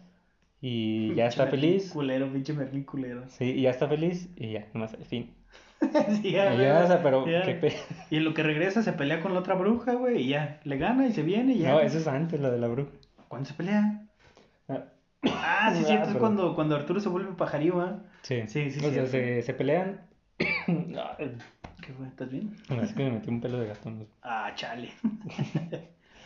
y 0.66 1.14
ya 1.16 1.28
está 1.28 1.44
Merlín 1.46 1.62
feliz. 1.74 1.92
Culero, 1.92 2.32
pinche 2.32 2.54
Merlín 2.54 2.84
culero. 2.86 3.24
Sí, 3.28 3.46
y 3.52 3.62
ya 3.64 3.70
está 3.72 3.88
feliz 3.88 4.30
y 4.38 4.54
ya, 4.54 4.66
nomás, 4.74 4.96
fin. 5.10 5.34
sí, 5.82 6.30
Y 6.30 6.32
ya, 6.32 6.54
ya, 6.56 6.84
o 6.86 6.88
sea, 6.88 7.04
pero 7.04 7.28
ya. 7.28 7.42
qué 7.44 7.56
pe... 7.56 7.74
Y 8.10 8.16
en 8.18 8.24
lo 8.24 8.34
que 8.34 8.42
regresa 8.44 8.82
se 8.82 8.94
pelea 8.94 9.20
con 9.20 9.34
la 9.34 9.42
otra 9.42 9.56
bruja, 9.56 9.94
güey, 9.96 10.22
y 10.24 10.28
ya. 10.30 10.62
Le 10.64 10.78
gana 10.78 11.06
y 11.08 11.12
se 11.12 11.22
viene 11.24 11.54
y 11.54 11.60
ya. 11.60 11.72
No, 11.74 11.80
eso 11.82 11.98
es 11.98 12.08
antes, 12.08 12.40
lo 12.40 12.50
de 12.50 12.60
la 12.60 12.68
bruja. 12.70 12.92
¿Cuándo 13.28 13.48
se 13.50 13.54
pelea? 13.56 14.02
Ah, 14.70 14.86
Ah, 15.26 15.72
sí, 15.76 15.82
Ah, 15.84 15.86
cierto, 15.88 16.04
es 16.04 16.08
pero- 16.10 16.20
cuando, 16.20 16.56
cuando 16.56 16.76
Arturo 16.78 17.00
se 17.02 17.10
vuelve 17.10 17.34
pajarillo, 17.34 17.82
¿ah? 17.82 18.00
Sí, 18.22 18.44
Sí, 18.48 18.72
sí, 18.72 18.86
O 18.86 18.90
sea, 18.92 19.06
se, 19.08 19.42
se 19.42 19.54
pelean. 19.54 20.02
No, 20.68 21.04
¿Qué 21.86 21.92
fue? 21.92 22.08
¿Estás 22.08 22.32
bien? 22.32 22.56
es 22.82 22.94
que 22.94 23.04
me 23.04 23.12
metí 23.12 23.30
un 23.30 23.42
pelo 23.42 23.60
de 23.60 23.68
gato. 23.68 23.90
¿no? 23.92 24.06
Ah, 24.22 24.54
chale. 24.56 24.90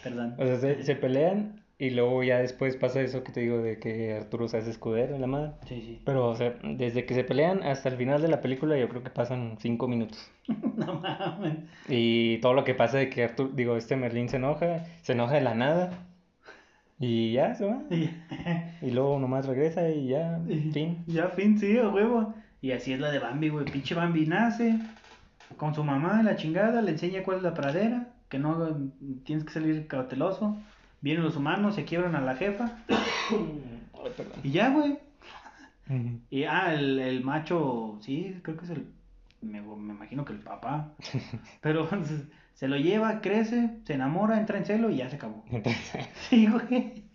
Perdón. 0.03 0.35
O 0.37 0.45
sea, 0.45 0.57
se, 0.59 0.83
se 0.83 0.95
pelean 0.95 1.63
y 1.79 1.91
luego 1.91 2.23
ya 2.23 2.39
después 2.39 2.75
pasa 2.75 3.01
eso 3.01 3.23
que 3.23 3.31
te 3.31 3.41
digo 3.41 3.59
de 3.61 3.77
que 3.79 4.13
Arturo 4.15 4.47
se 4.47 4.57
hace 4.57 4.71
escudero 4.71 5.13
en 5.15 5.21
la 5.21 5.27
madre. 5.27 5.51
Sí, 5.67 5.81
sí. 5.81 6.01
Pero, 6.05 6.27
o 6.29 6.35
sea, 6.35 6.55
desde 6.63 7.05
que 7.05 7.13
se 7.13 7.23
pelean 7.23 7.61
hasta 7.63 7.89
el 7.89 7.97
final 7.97 8.21
de 8.21 8.27
la 8.29 8.41
película 8.41 8.77
yo 8.77 8.89
creo 8.89 9.03
que 9.03 9.09
pasan 9.11 9.57
cinco 9.59 9.87
minutos. 9.87 10.29
No 10.77 10.95
mames. 11.01 11.57
Y 11.89 12.37
todo 12.37 12.53
lo 12.53 12.63
que 12.63 12.73
pasa 12.75 12.97
de 12.97 13.09
que 13.09 13.23
Arturo, 13.25 13.49
digo, 13.53 13.75
este 13.77 13.95
Merlín 13.95 14.29
se 14.29 14.37
enoja, 14.37 14.85
se 15.01 15.13
enoja 15.13 15.35
de 15.35 15.41
la 15.41 15.53
nada. 15.55 15.91
Y 16.99 17.33
ya 17.33 17.53
se 17.55 17.65
va. 17.65 17.81
Y- 17.91 18.09
Y 18.81 18.91
luego 18.91 19.19
nomás 19.19 19.45
regresa 19.45 19.87
y 19.89 20.07
ya, 20.07 20.39
y- 20.47 20.71
fin. 20.71 21.03
Ya, 21.07 21.27
fin, 21.29 21.59
sí, 21.59 21.77
a 21.77 21.89
huevo. 21.89 22.33
Y 22.61 22.71
así 22.71 22.93
es 22.93 22.99
la 22.99 23.11
de 23.11 23.19
Bambi, 23.19 23.49
güey. 23.49 23.65
Pinche 23.65 23.93
Bambi 23.93 24.25
nace 24.25 24.79
con 25.57 25.75
su 25.75 25.83
mamá, 25.83 26.23
la 26.23 26.35
chingada, 26.37 26.81
le 26.81 26.91
enseña 26.91 27.21
cuál 27.23 27.37
es 27.37 27.43
la 27.43 27.53
pradera, 27.53 28.07
que 28.29 28.39
no 28.39 28.91
tienes 29.25 29.45
que 29.45 29.53
salir 29.53 29.85
cauteloso. 29.87 30.57
Vienen 31.01 31.23
los 31.23 31.35
humanos, 31.35 31.75
se 31.75 31.85
quiebran 31.85 32.15
a 32.15 32.21
la 32.21 32.35
jefa. 32.35 32.77
Ay, 32.89 34.11
perdón. 34.15 34.39
Y 34.43 34.51
ya, 34.51 34.69
güey. 34.69 34.97
Y 36.29 36.43
ah, 36.43 36.73
el, 36.73 36.99
el 36.99 37.23
macho, 37.23 37.97
sí, 38.01 38.39
creo 38.41 38.57
que 38.57 38.65
es 38.65 38.71
el. 38.71 38.87
Me, 39.41 39.61
me 39.61 39.93
imagino 39.93 40.25
que 40.25 40.33
el 40.33 40.39
papá. 40.39 40.91
Pero 41.61 41.87
se 42.53 42.67
lo 42.67 42.75
lleva, 42.75 43.21
crece, 43.21 43.77
se 43.85 43.93
enamora, 43.93 44.39
entra 44.39 44.57
en 44.57 44.65
celo 44.65 44.89
y 44.89 44.97
ya 44.97 45.09
se 45.09 45.17
acabó. 45.17 45.45
Entonces, 45.51 46.09
Sí, 46.29 46.47
güey. 46.47 47.05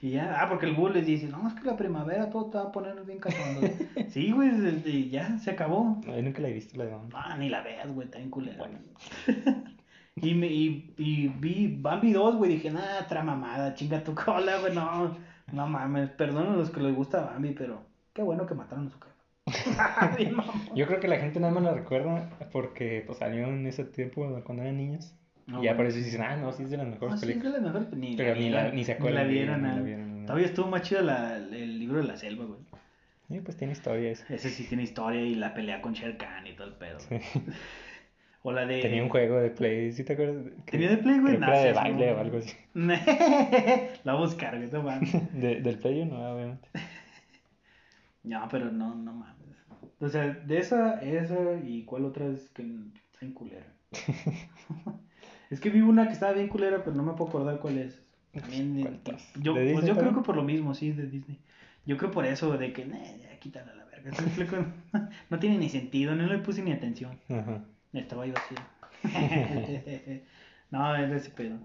Y 0.00 0.10
ya, 0.10 0.38
ah, 0.40 0.48
porque 0.48 0.66
el 0.66 0.74
bull 0.74 0.92
les 0.92 1.06
dice, 1.06 1.28
no, 1.28 1.48
es 1.48 1.54
que 1.54 1.64
la 1.64 1.76
primavera 1.76 2.28
todo 2.28 2.50
te 2.50 2.58
va 2.58 2.64
a 2.64 2.72
poner 2.72 3.02
bien 3.04 3.18
cachondo. 3.18 3.62
sí, 4.10 4.32
güey, 4.32 4.50
y 4.84 5.08
ya 5.08 5.38
se 5.38 5.50
acabó. 5.50 6.00
ay, 6.06 6.22
nunca 6.22 6.42
la 6.42 6.48
he 6.48 6.52
visto 6.52 6.76
la 6.76 6.84
de. 6.84 6.96
Ah, 7.14 7.36
ni 7.38 7.48
la 7.48 7.62
veas, 7.62 7.88
güey, 7.88 8.06
está 8.06 8.18
bien 8.18 8.30
culera. 8.30 8.58
Bueno. 8.58 8.78
Y, 10.16 10.34
me, 10.34 10.46
y, 10.46 10.94
y 10.96 11.28
vi 11.28 11.76
Bambi 11.80 12.12
2, 12.12 12.36
güey, 12.36 12.52
dije, 12.52 12.70
nah, 12.70 13.00
otra 13.02 13.22
mamada, 13.22 13.74
chinga 13.74 14.02
tu 14.04 14.14
cola, 14.14 14.58
güey, 14.60 14.74
no, 14.74 15.16
no 15.52 15.66
mames, 15.66 16.10
perdón 16.10 16.48
a 16.52 16.56
los 16.56 16.70
que 16.70 16.80
les 16.80 16.94
gusta 16.94 17.20
Bambi, 17.22 17.50
pero 17.50 17.82
qué 18.12 18.22
bueno 18.22 18.46
que 18.46 18.54
mataron 18.54 18.86
a 18.86 18.90
su 18.90 18.98
jefa. 19.00 19.14
Yo 20.74 20.86
creo 20.86 21.00
que 21.00 21.08
la 21.08 21.18
gente 21.18 21.38
nada 21.40 21.52
más 21.52 21.62
la 21.64 21.74
recuerda 21.74 22.30
porque 22.52 23.02
pues, 23.06 23.18
salió 23.18 23.46
en 23.46 23.66
ese 23.66 23.84
tiempo 23.84 24.40
cuando 24.44 24.62
eran 24.62 24.76
niños. 24.76 25.14
No, 25.46 25.60
y 25.60 25.64
ya 25.64 25.72
bueno. 25.74 25.76
por 25.76 25.86
eso 25.86 25.98
dicen, 25.98 26.22
ah, 26.22 26.36
no, 26.36 26.52
sí 26.52 26.62
es 26.62 26.70
de 26.70 26.78
las 26.78 26.86
mejores 26.86 27.14
Ah, 27.14 27.18
sí, 27.18 27.26
películas. 27.26 27.54
es 27.56 27.60
de 27.60 27.60
las 27.66 27.74
mejores, 27.74 27.98
ni 27.98 28.16
Pero 28.16 28.34
ni 28.34 28.48
la- 28.48 28.70
ni 28.70 28.82
se 28.84 28.92
la 28.92 28.98
acuerdan 28.98 29.26
de- 29.26 29.32
vieron. 29.34 29.62
ni 29.62 29.68
la 29.68 29.80
vieron, 29.82 30.20
no. 30.20 30.26
Todavía 30.26 30.46
estuvo 30.46 30.68
más 30.68 30.82
chido 30.82 31.02
la- 31.02 31.36
el 31.36 31.78
libro 31.78 31.98
de 31.98 32.04
la 32.04 32.16
selva, 32.16 32.46
güey. 32.46 32.60
Sí, 33.28 33.40
pues 33.40 33.56
tiene 33.58 33.72
historia 33.74 34.10
eso. 34.10 34.24
Ese 34.30 34.48
sí 34.48 34.64
tiene 34.64 34.84
historia 34.84 35.20
y 35.20 35.34
la 35.34 35.52
pelea 35.52 35.82
con 35.82 35.92
Sher 35.92 36.16
Khan 36.16 36.46
y 36.46 36.52
todo 36.54 36.68
el 36.68 36.74
pedo. 36.74 36.98
Sí. 37.00 37.16
O 38.46 38.52
la 38.52 38.66
de... 38.66 38.82
Tenía 38.82 39.02
un 39.02 39.08
juego 39.08 39.40
de 39.40 39.48
Play, 39.48 39.90
¿sí 39.92 40.04
te 40.04 40.12
acuerdas? 40.12 40.44
¿Tenía 40.70 40.90
de 40.90 40.98
Play, 40.98 41.18
güey? 41.18 41.38
Nah, 41.38 41.48
era 41.48 41.60
de 41.62 41.72
baile 41.72 42.12
o 42.12 42.18
algo 42.20 42.38
así. 42.38 42.54
la 42.74 44.12
voy 44.12 44.22
a 44.22 44.26
buscar, 44.26 44.58
güey, 44.58 44.70
no 44.70 44.82
mames. 44.82 45.12
De- 45.32 45.62
del 45.62 45.78
Play 45.78 46.04
no, 46.04 46.34
obviamente. 46.34 46.68
No, 48.22 48.46
pero 48.50 48.70
no, 48.70 48.94
no 48.94 49.12
mames. 49.12 49.56
O 50.00 50.08
sea, 50.08 50.28
de 50.28 50.58
esa, 50.58 50.98
esa 51.02 51.58
y 51.62 51.84
cuál 51.84 52.04
otra 52.06 52.26
es 52.26 52.48
que 52.50 52.62
está 52.62 53.24
en 53.24 53.32
culera. 53.32 53.66
es 55.50 55.60
que 55.60 55.68
vi 55.70 55.80
una 55.82 56.06
que 56.06 56.14
estaba 56.14 56.32
bien 56.32 56.48
culera, 56.48 56.82
pero 56.84 56.96
no 56.96 57.02
me 57.02 57.12
puedo 57.12 57.28
acordar 57.28 57.60
cuál 57.60 57.78
es. 57.78 58.02
También, 58.32 58.76
yo, 58.76 59.54
¿De 59.54 59.60
pues 59.60 59.66
Disney 59.66 59.88
yo 59.88 59.96
creo 59.96 60.14
que 60.14 60.22
por 60.22 60.36
lo 60.36 60.42
mismo, 60.42 60.74
sí, 60.74 60.92
de 60.92 61.06
Disney. 61.06 61.38
Yo 61.86 61.96
creo 61.98 62.10
por 62.10 62.24
eso, 62.24 62.56
de 62.56 62.72
que, 62.72 62.86
"Nah, 62.86 62.96
ya 62.98 63.38
quítala 63.38 63.72
a 63.72 63.74
la 63.74 63.84
verga. 63.84 64.10
no 65.30 65.38
tiene 65.38 65.58
ni 65.58 65.68
sentido, 65.68 66.14
no 66.14 66.26
le 66.26 66.38
puse 66.38 66.62
ni 66.62 66.72
atención. 66.72 67.18
Ajá. 67.28 67.62
Estaba 67.94 68.26
yo 68.26 68.34
así. 68.36 68.54
no, 70.70 70.96
es 70.96 71.10
de 71.10 71.16
ese 71.16 71.30
pedo. 71.30 71.58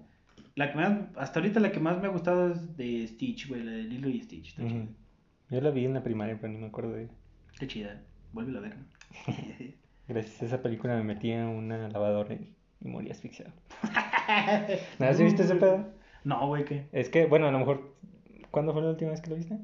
La 0.56 0.72
que 0.72 0.77
más, 0.77 0.99
hasta 1.15 1.39
ahorita 1.39 1.60
la 1.60 1.72
que 1.72 1.80
más 1.80 2.01
me 2.01 2.07
ha 2.07 2.11
gustado 2.11 2.51
es 2.51 2.77
de 2.77 3.07
Stitch, 3.07 3.47
güey, 3.47 3.64
la 3.64 3.72
de 3.72 3.84
Lilo 3.84 4.10
y 4.10 4.22
Stitch. 4.22 4.49
Está 4.49 4.68
chida. 4.68 4.85
Yo 5.49 5.61
la 5.61 5.72
vi 5.72 5.85
en 5.85 5.93
la 5.93 6.03
primaria, 6.03 6.38
pero 6.39 6.53
ni 6.53 6.60
me 6.60 6.68
acuerdo 6.68 6.91
de 6.91 7.03
ella. 7.03 7.14
Qué 7.57 7.68
chida. 7.68 8.01
Vuelve 8.34 8.57
a 8.57 8.61
ver. 8.61 8.76
Gracias 10.07 10.41
a 10.41 10.45
esa 10.45 10.61
película 10.61 10.95
me 10.95 11.03
metí 11.03 11.31
a 11.34 11.47
una 11.47 11.88
lavadora 11.89 12.34
y, 12.34 12.53
y 12.81 12.88
morí 12.88 13.10
asfixiado. 13.10 13.51
¿Nada, 14.99 15.14
¿sí 15.14 15.23
viste 15.23 15.43
ese 15.43 15.56
pedo? 15.56 15.88
No, 16.23 16.47
güey, 16.47 16.65
¿qué? 16.65 16.88
Es 16.91 17.10
que, 17.10 17.26
bueno, 17.26 17.47
a 17.47 17.51
lo 17.51 17.60
mejor. 17.60 17.95
¿Cuándo 18.51 18.73
fue 18.73 18.81
la 18.81 18.89
última 18.89 19.11
vez 19.11 19.22
que 19.22 19.30
lo 19.30 19.35
viste? 19.35 19.60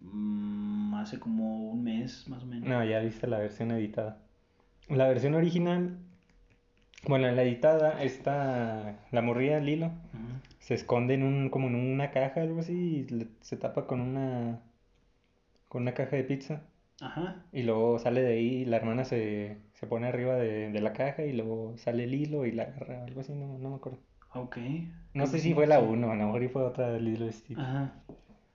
Mm, 0.00 0.94
hace 0.94 1.18
como 1.18 1.70
un 1.70 1.84
mes, 1.84 2.28
más 2.28 2.42
o 2.42 2.46
menos. 2.46 2.68
No, 2.68 2.84
ya 2.84 3.00
viste 3.00 3.26
la 3.26 3.38
versión 3.38 3.70
editada. 3.70 4.22
La 4.90 5.08
versión 5.08 5.34
original. 5.34 5.96
Bueno, 7.06 7.28
en 7.28 7.36
la 7.36 7.42
editada 7.42 8.02
está 8.02 8.98
la 9.10 9.22
morrilla 9.22 9.58
Lilo. 9.60 9.86
Ujú. 9.86 10.26
Se 10.58 10.74
esconde 10.74 11.14
en 11.14 11.22
un, 11.22 11.48
como 11.48 11.68
en 11.68 11.74
una 11.76 12.10
caja, 12.10 12.42
algo 12.42 12.60
así, 12.60 13.06
y 13.08 13.12
le- 13.12 13.28
se 13.40 13.56
tapa 13.56 13.86
con 13.86 14.00
una. 14.00 14.60
con 15.68 15.82
una 15.82 15.94
caja 15.94 16.16
de 16.16 16.24
pizza. 16.24 16.62
Ajá. 17.00 17.36
Y 17.52 17.62
luego 17.62 17.98
sale 17.98 18.20
de 18.22 18.34
ahí 18.34 18.46
y 18.56 18.64
la 18.66 18.76
hermana 18.76 19.04
se, 19.04 19.56
se 19.72 19.86
pone 19.86 20.06
arriba 20.08 20.34
de, 20.36 20.70
de 20.70 20.80
la 20.82 20.92
caja 20.92 21.24
y 21.24 21.32
luego 21.32 21.74
sale 21.78 22.04
el 22.04 22.12
hilo 22.12 22.44
y 22.44 22.52
la 22.52 22.64
agarra, 22.64 23.04
algo 23.04 23.20
así, 23.22 23.32
no, 23.32 23.56
no 23.58 23.70
me 23.70 23.76
acuerdo. 23.76 23.98
Ok. 24.34 24.58
No 25.14 25.26
sé 25.26 25.38
si 25.38 25.54
fue 25.54 25.66
la 25.66 25.78
sí. 25.80 25.86
1, 25.88 26.10
a 26.10 26.14
lo 26.14 26.26
mejor 26.26 26.48
fue 26.50 26.62
otra 26.62 26.90
del 26.92 27.08
hilo 27.08 27.30
Stitch. 27.32 27.58
Ajá. 27.58 27.94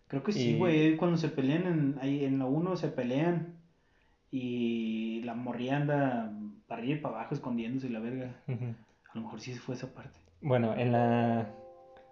Creo 0.08 0.22
que 0.24 0.32
sí, 0.34 0.52
Y- 0.52 0.58
güey. 0.60 0.96
Cuando 0.98 1.18
se 1.18 1.30
pelean 1.30 1.66
en, 1.66 1.96
ahí 2.02 2.24
en 2.24 2.38
la 2.38 2.46
1 2.46 2.76
se 2.76 2.90
pelean. 2.90 3.55
Y 4.38 5.22
la 5.24 5.32
anda 5.32 6.30
para 6.68 6.82
arriba 6.82 6.98
y 6.98 7.02
para 7.02 7.16
abajo 7.16 7.36
escondiéndose 7.36 7.90
la 7.90 8.00
verga. 8.00 8.36
A 8.48 9.16
lo 9.18 9.22
mejor 9.22 9.40
sí 9.40 9.54
fue 9.54 9.76
esa 9.76 9.94
parte. 9.94 10.20
Bueno, 10.42 10.76
en 10.76 10.92
la... 10.92 11.48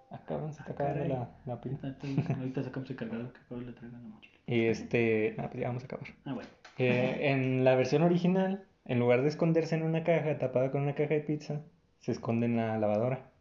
Se 0.09 0.15
está 0.15 0.15
Ah, 0.15 0.19
acabando 0.21 0.55
caray. 0.77 1.07
la, 1.09 1.29
la 1.45 1.59
pila. 1.59 1.77
Ahorita 1.83 2.33
ahorita 2.35 2.63
sacamos 2.63 2.89
el 2.89 2.95
cargador 2.95 3.33
que 3.33 3.39
acabo 3.41 3.59
de 3.61 3.73
traer 3.73 3.93
en 3.93 4.03
la 4.03 4.07
mochila. 4.07 4.35
Y 4.47 4.61
este... 4.67 5.35
Ah, 5.37 5.49
pues 5.49 5.59
ya 5.61 5.67
vamos 5.67 5.83
a 5.83 5.85
acabar. 5.87 6.07
Ah, 6.23 6.33
bueno. 6.33 6.49
Eh, 6.77 7.17
en 7.31 7.65
la 7.65 7.75
versión 7.75 8.03
original, 8.03 8.63
en 8.85 8.99
lugar 8.99 9.21
de 9.23 9.27
esconderse 9.27 9.75
en 9.75 9.83
una 9.83 10.03
caja 10.05 10.37
tapada 10.37 10.71
con 10.71 10.83
una 10.83 10.95
caja 10.95 11.15
de 11.15 11.21
pizza, 11.21 11.61
se 11.99 12.13
esconde 12.13 12.45
en 12.45 12.55
la 12.55 12.77
lavadora. 12.77 13.31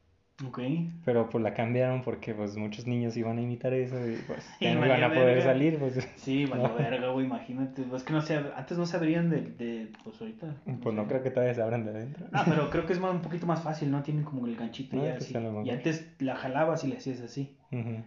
Ok. 0.48 0.58
Pero 1.04 1.28
pues 1.30 1.44
la 1.44 1.54
cambiaron 1.54 2.02
porque 2.02 2.34
pues 2.34 2.56
muchos 2.56 2.86
niños 2.86 3.16
iban 3.16 3.38
a 3.38 3.42
imitar 3.42 3.72
eso 3.74 3.94
y 4.08 4.16
pues 4.26 4.44
ya 4.60 4.74
no 4.74 4.84
iban 4.86 5.02
a 5.04 5.08
poder 5.08 5.36
verga. 5.36 5.44
salir, 5.44 5.78
pues... 5.78 6.08
Sí, 6.16 6.46
valió 6.50 6.68
No. 6.68 6.74
verga, 6.74 7.10
güey, 7.10 7.26
imagínate. 7.26 7.84
Es 7.94 8.02
que 8.02 8.12
no 8.12 8.22
sé, 8.22 8.36
antes 8.56 8.76
no 8.78 8.86
se 8.86 8.96
abrían 8.96 9.30
de, 9.30 9.42
de 9.42 9.92
pues 10.02 10.20
ahorita. 10.20 10.56
Pues 10.82 10.94
no 10.94 11.06
creo 11.06 11.22
que 11.22 11.30
todavía 11.30 11.54
se 11.54 11.62
abran 11.62 11.84
de 11.84 11.90
adentro. 11.90 12.26
No, 12.32 12.40
pero 12.44 12.70
creo 12.70 12.86
que 12.86 12.92
es 12.94 12.98
más, 13.00 13.12
un 13.12 13.20
poquito 13.22 13.46
más 13.46 13.62
fácil, 13.62 13.90
¿no? 13.90 14.02
Tienen 14.02 14.24
como 14.24 14.46
el 14.46 14.56
ganchito 14.56 14.96
Ah, 15.00 15.04
ya 15.04 15.12
pues 15.16 15.34
así. 15.36 15.46
Y 15.64 15.70
antes 15.70 16.12
la 16.18 16.34
jalabas 16.34 16.82
y 16.84 16.88
le 16.88 16.96
hacías 16.96 17.20
así. 17.20 17.56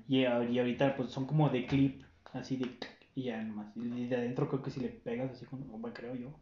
Y, 0.08 0.26
a- 0.26 0.44
y 0.44 0.60
ahorita 0.60 0.96
pues 0.96 1.10
son 1.12 1.26
como 1.28 1.50
de 1.50 1.66
clip, 1.68 2.02
así 2.34 2.58
de... 2.58 2.68
Y 3.16 3.24
ya 3.24 3.42
nomás. 3.42 3.68
Y 3.78 4.08
de 4.08 4.16
adentro 4.18 4.50
creo 4.50 4.62
que 4.62 4.72
si 4.72 4.82
le 4.82 4.90
pegas 4.90 5.32
así 5.32 5.46
como, 5.46 5.64
bueno, 5.78 5.94
creo 5.94 6.16
yo. 6.16 6.34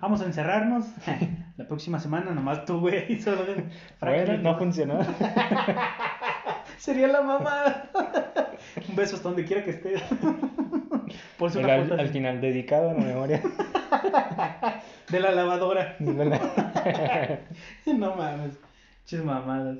Vamos 0.00 0.20
a 0.20 0.24
encerrarnos. 0.24 0.84
la 1.56 1.68
próxima 1.68 2.00
semana 2.00 2.32
nomás 2.32 2.64
tú, 2.64 2.80
güey. 2.80 3.20
Solo 3.20 3.44
de... 3.44 3.64
Bueno, 4.00 4.36
no 4.38 4.58
funcionó. 4.58 4.98
Sería 6.76 7.06
la 7.06 7.22
mamada. 7.22 7.88
un 8.88 8.96
beso 8.96 9.14
hasta 9.14 9.28
donde 9.28 9.44
quiera 9.44 9.62
que 9.62 9.70
estés. 9.70 10.02
Por 11.38 11.52
si 11.52 11.60
al, 11.60 12.08
final 12.08 12.40
dedicado 12.40 12.90
a 12.90 12.94
la 12.94 13.00
memoria. 13.00 13.40
De 15.08 15.20
la 15.20 15.30
lavadora. 15.30 15.94
no 16.00 16.14
mames. 18.16 18.58
Chis 19.04 19.22
mamadas. 19.22 19.78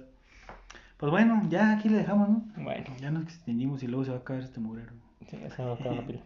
Pues 0.99 1.11
bueno, 1.11 1.43
ya 1.49 1.73
aquí 1.73 1.89
le 1.89 1.99
dejamos, 1.99 2.29
¿no? 2.29 2.45
bueno, 2.57 2.85
Ya 3.01 3.11
nos 3.11 3.25
extendimos 3.25 3.83
y 3.83 3.89
luego 3.89 4.05
se 4.05 4.13
va 4.13 4.19
a 4.19 4.25
caer 4.25 4.45
este 4.45 4.61
mugrero. 4.61 4.93
sí, 5.29 5.37
ya 5.43 5.51
se 5.51 5.63
va 5.63 5.73
a 5.73 5.75
acabar 5.75 5.97
la 5.97 6.07
pila. 6.07 6.21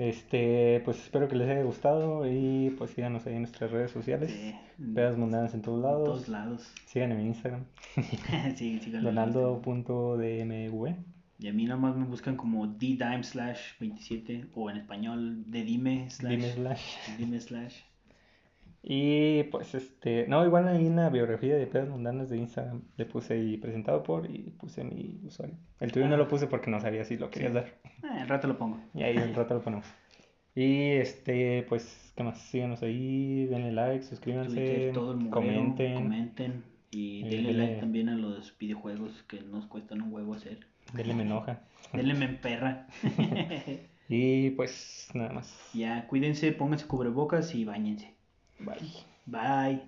Este, 0.00 0.80
pues 0.86 0.96
espero 0.96 1.28
que 1.28 1.36
les 1.36 1.46
haya 1.50 1.62
gustado 1.62 2.26
y 2.26 2.74
pues 2.78 2.92
síganos 2.92 3.26
ahí 3.26 3.34
en 3.34 3.42
nuestras 3.42 3.70
redes 3.70 3.90
sociales. 3.90 4.30
Sí. 4.30 4.54
Pedas 4.94 5.18
mundanas 5.18 5.52
en 5.52 5.60
todos 5.60 5.76
En 5.76 5.82
lados. 5.82 6.04
todos 6.04 6.28
lados. 6.30 6.72
Síganme 6.86 7.16
en 7.16 7.26
Instagram. 7.26 7.66
sí. 8.56 8.80
Donaldo.dmv. 9.02 10.94
Y 11.38 11.48
a 11.48 11.52
mí 11.52 11.66
nomás 11.66 11.96
me 11.96 12.06
buscan 12.06 12.36
como 12.36 12.66
ddime 12.66 13.22
slash 13.22 13.78
27 13.78 14.46
o 14.54 14.70
en 14.70 14.78
español 14.78 15.44
de 15.50 15.64
dime 15.64 16.08
slash. 16.08 16.30
Dime 16.32 16.50
slash. 16.52 16.96
Dime 17.18 17.38
slash. 17.40 17.76
Y 18.82 19.42
pues 19.44 19.74
este, 19.74 20.26
no, 20.26 20.44
igual 20.46 20.66
ahí 20.68 20.86
en 20.86 20.96
la 20.96 21.10
biografía 21.10 21.54
de 21.56 21.66
Pedas 21.66 21.88
Mundanas 21.90 22.30
de 22.30 22.38
Instagram 22.38 22.82
le 22.96 23.04
puse 23.04 23.34
ahí 23.34 23.56
presentado 23.58 24.02
por 24.02 24.30
y 24.30 24.54
puse 24.58 24.84
mi 24.84 25.20
usuario. 25.26 25.56
El 25.80 25.92
tuyo 25.92 26.08
no 26.08 26.16
lo 26.16 26.28
puse 26.28 26.46
porque 26.46 26.70
no 26.70 26.80
sabía 26.80 27.04
si 27.04 27.18
lo 27.18 27.28
querías 27.30 27.52
Sí. 27.52 27.54
dar. 27.56 27.64
Eh, 27.64 28.22
el 28.22 28.28
rato 28.28 28.48
lo 28.48 28.56
pongo. 28.56 28.80
Y 28.94 29.02
ahí 29.02 29.16
un 29.18 29.34
rato 29.34 29.52
lo 29.54 29.60
ponemos. 29.62 29.86
Y 30.54 30.92
este, 30.92 31.64
pues, 31.68 32.12
¿qué 32.16 32.22
más? 32.24 32.40
Síganos 32.40 32.82
ahí, 32.82 33.46
denle 33.46 33.70
like, 33.72 34.02
suscríbanse, 34.02 34.54
Twitter, 34.56 34.92
todo 34.94 35.12
el 35.12 35.18
mugrero, 35.18 35.34
comenten, 35.46 35.94
comenten. 35.94 36.64
Y 36.90 37.20
Y 37.20 37.22
denle 37.28 37.50
denle- 37.52 37.56
like 37.58 37.80
también 37.80 38.08
a 38.08 38.16
los 38.16 38.56
videojuegos 38.58 39.22
que 39.28 39.42
nos 39.42 39.66
cuestan 39.66 40.00
un 40.02 40.12
huevo 40.12 40.34
hacer. 40.34 40.58
denle 40.94 41.14
me 41.14 41.22
enoja. 41.22 41.60
Denle 41.92 42.14
me 42.14 42.28
perra. 42.28 42.86
Y 44.08 44.50
pues, 44.50 45.08
nada 45.14 45.32
más. 45.32 45.70
ya, 45.72 46.06
cuídense, 46.08 46.50
pónganse 46.52 46.86
cubrebocas 46.86 47.54
y 47.54 47.64
bañense. 47.64 48.12
Bye. 48.64 48.90
Bye. 49.26 49.80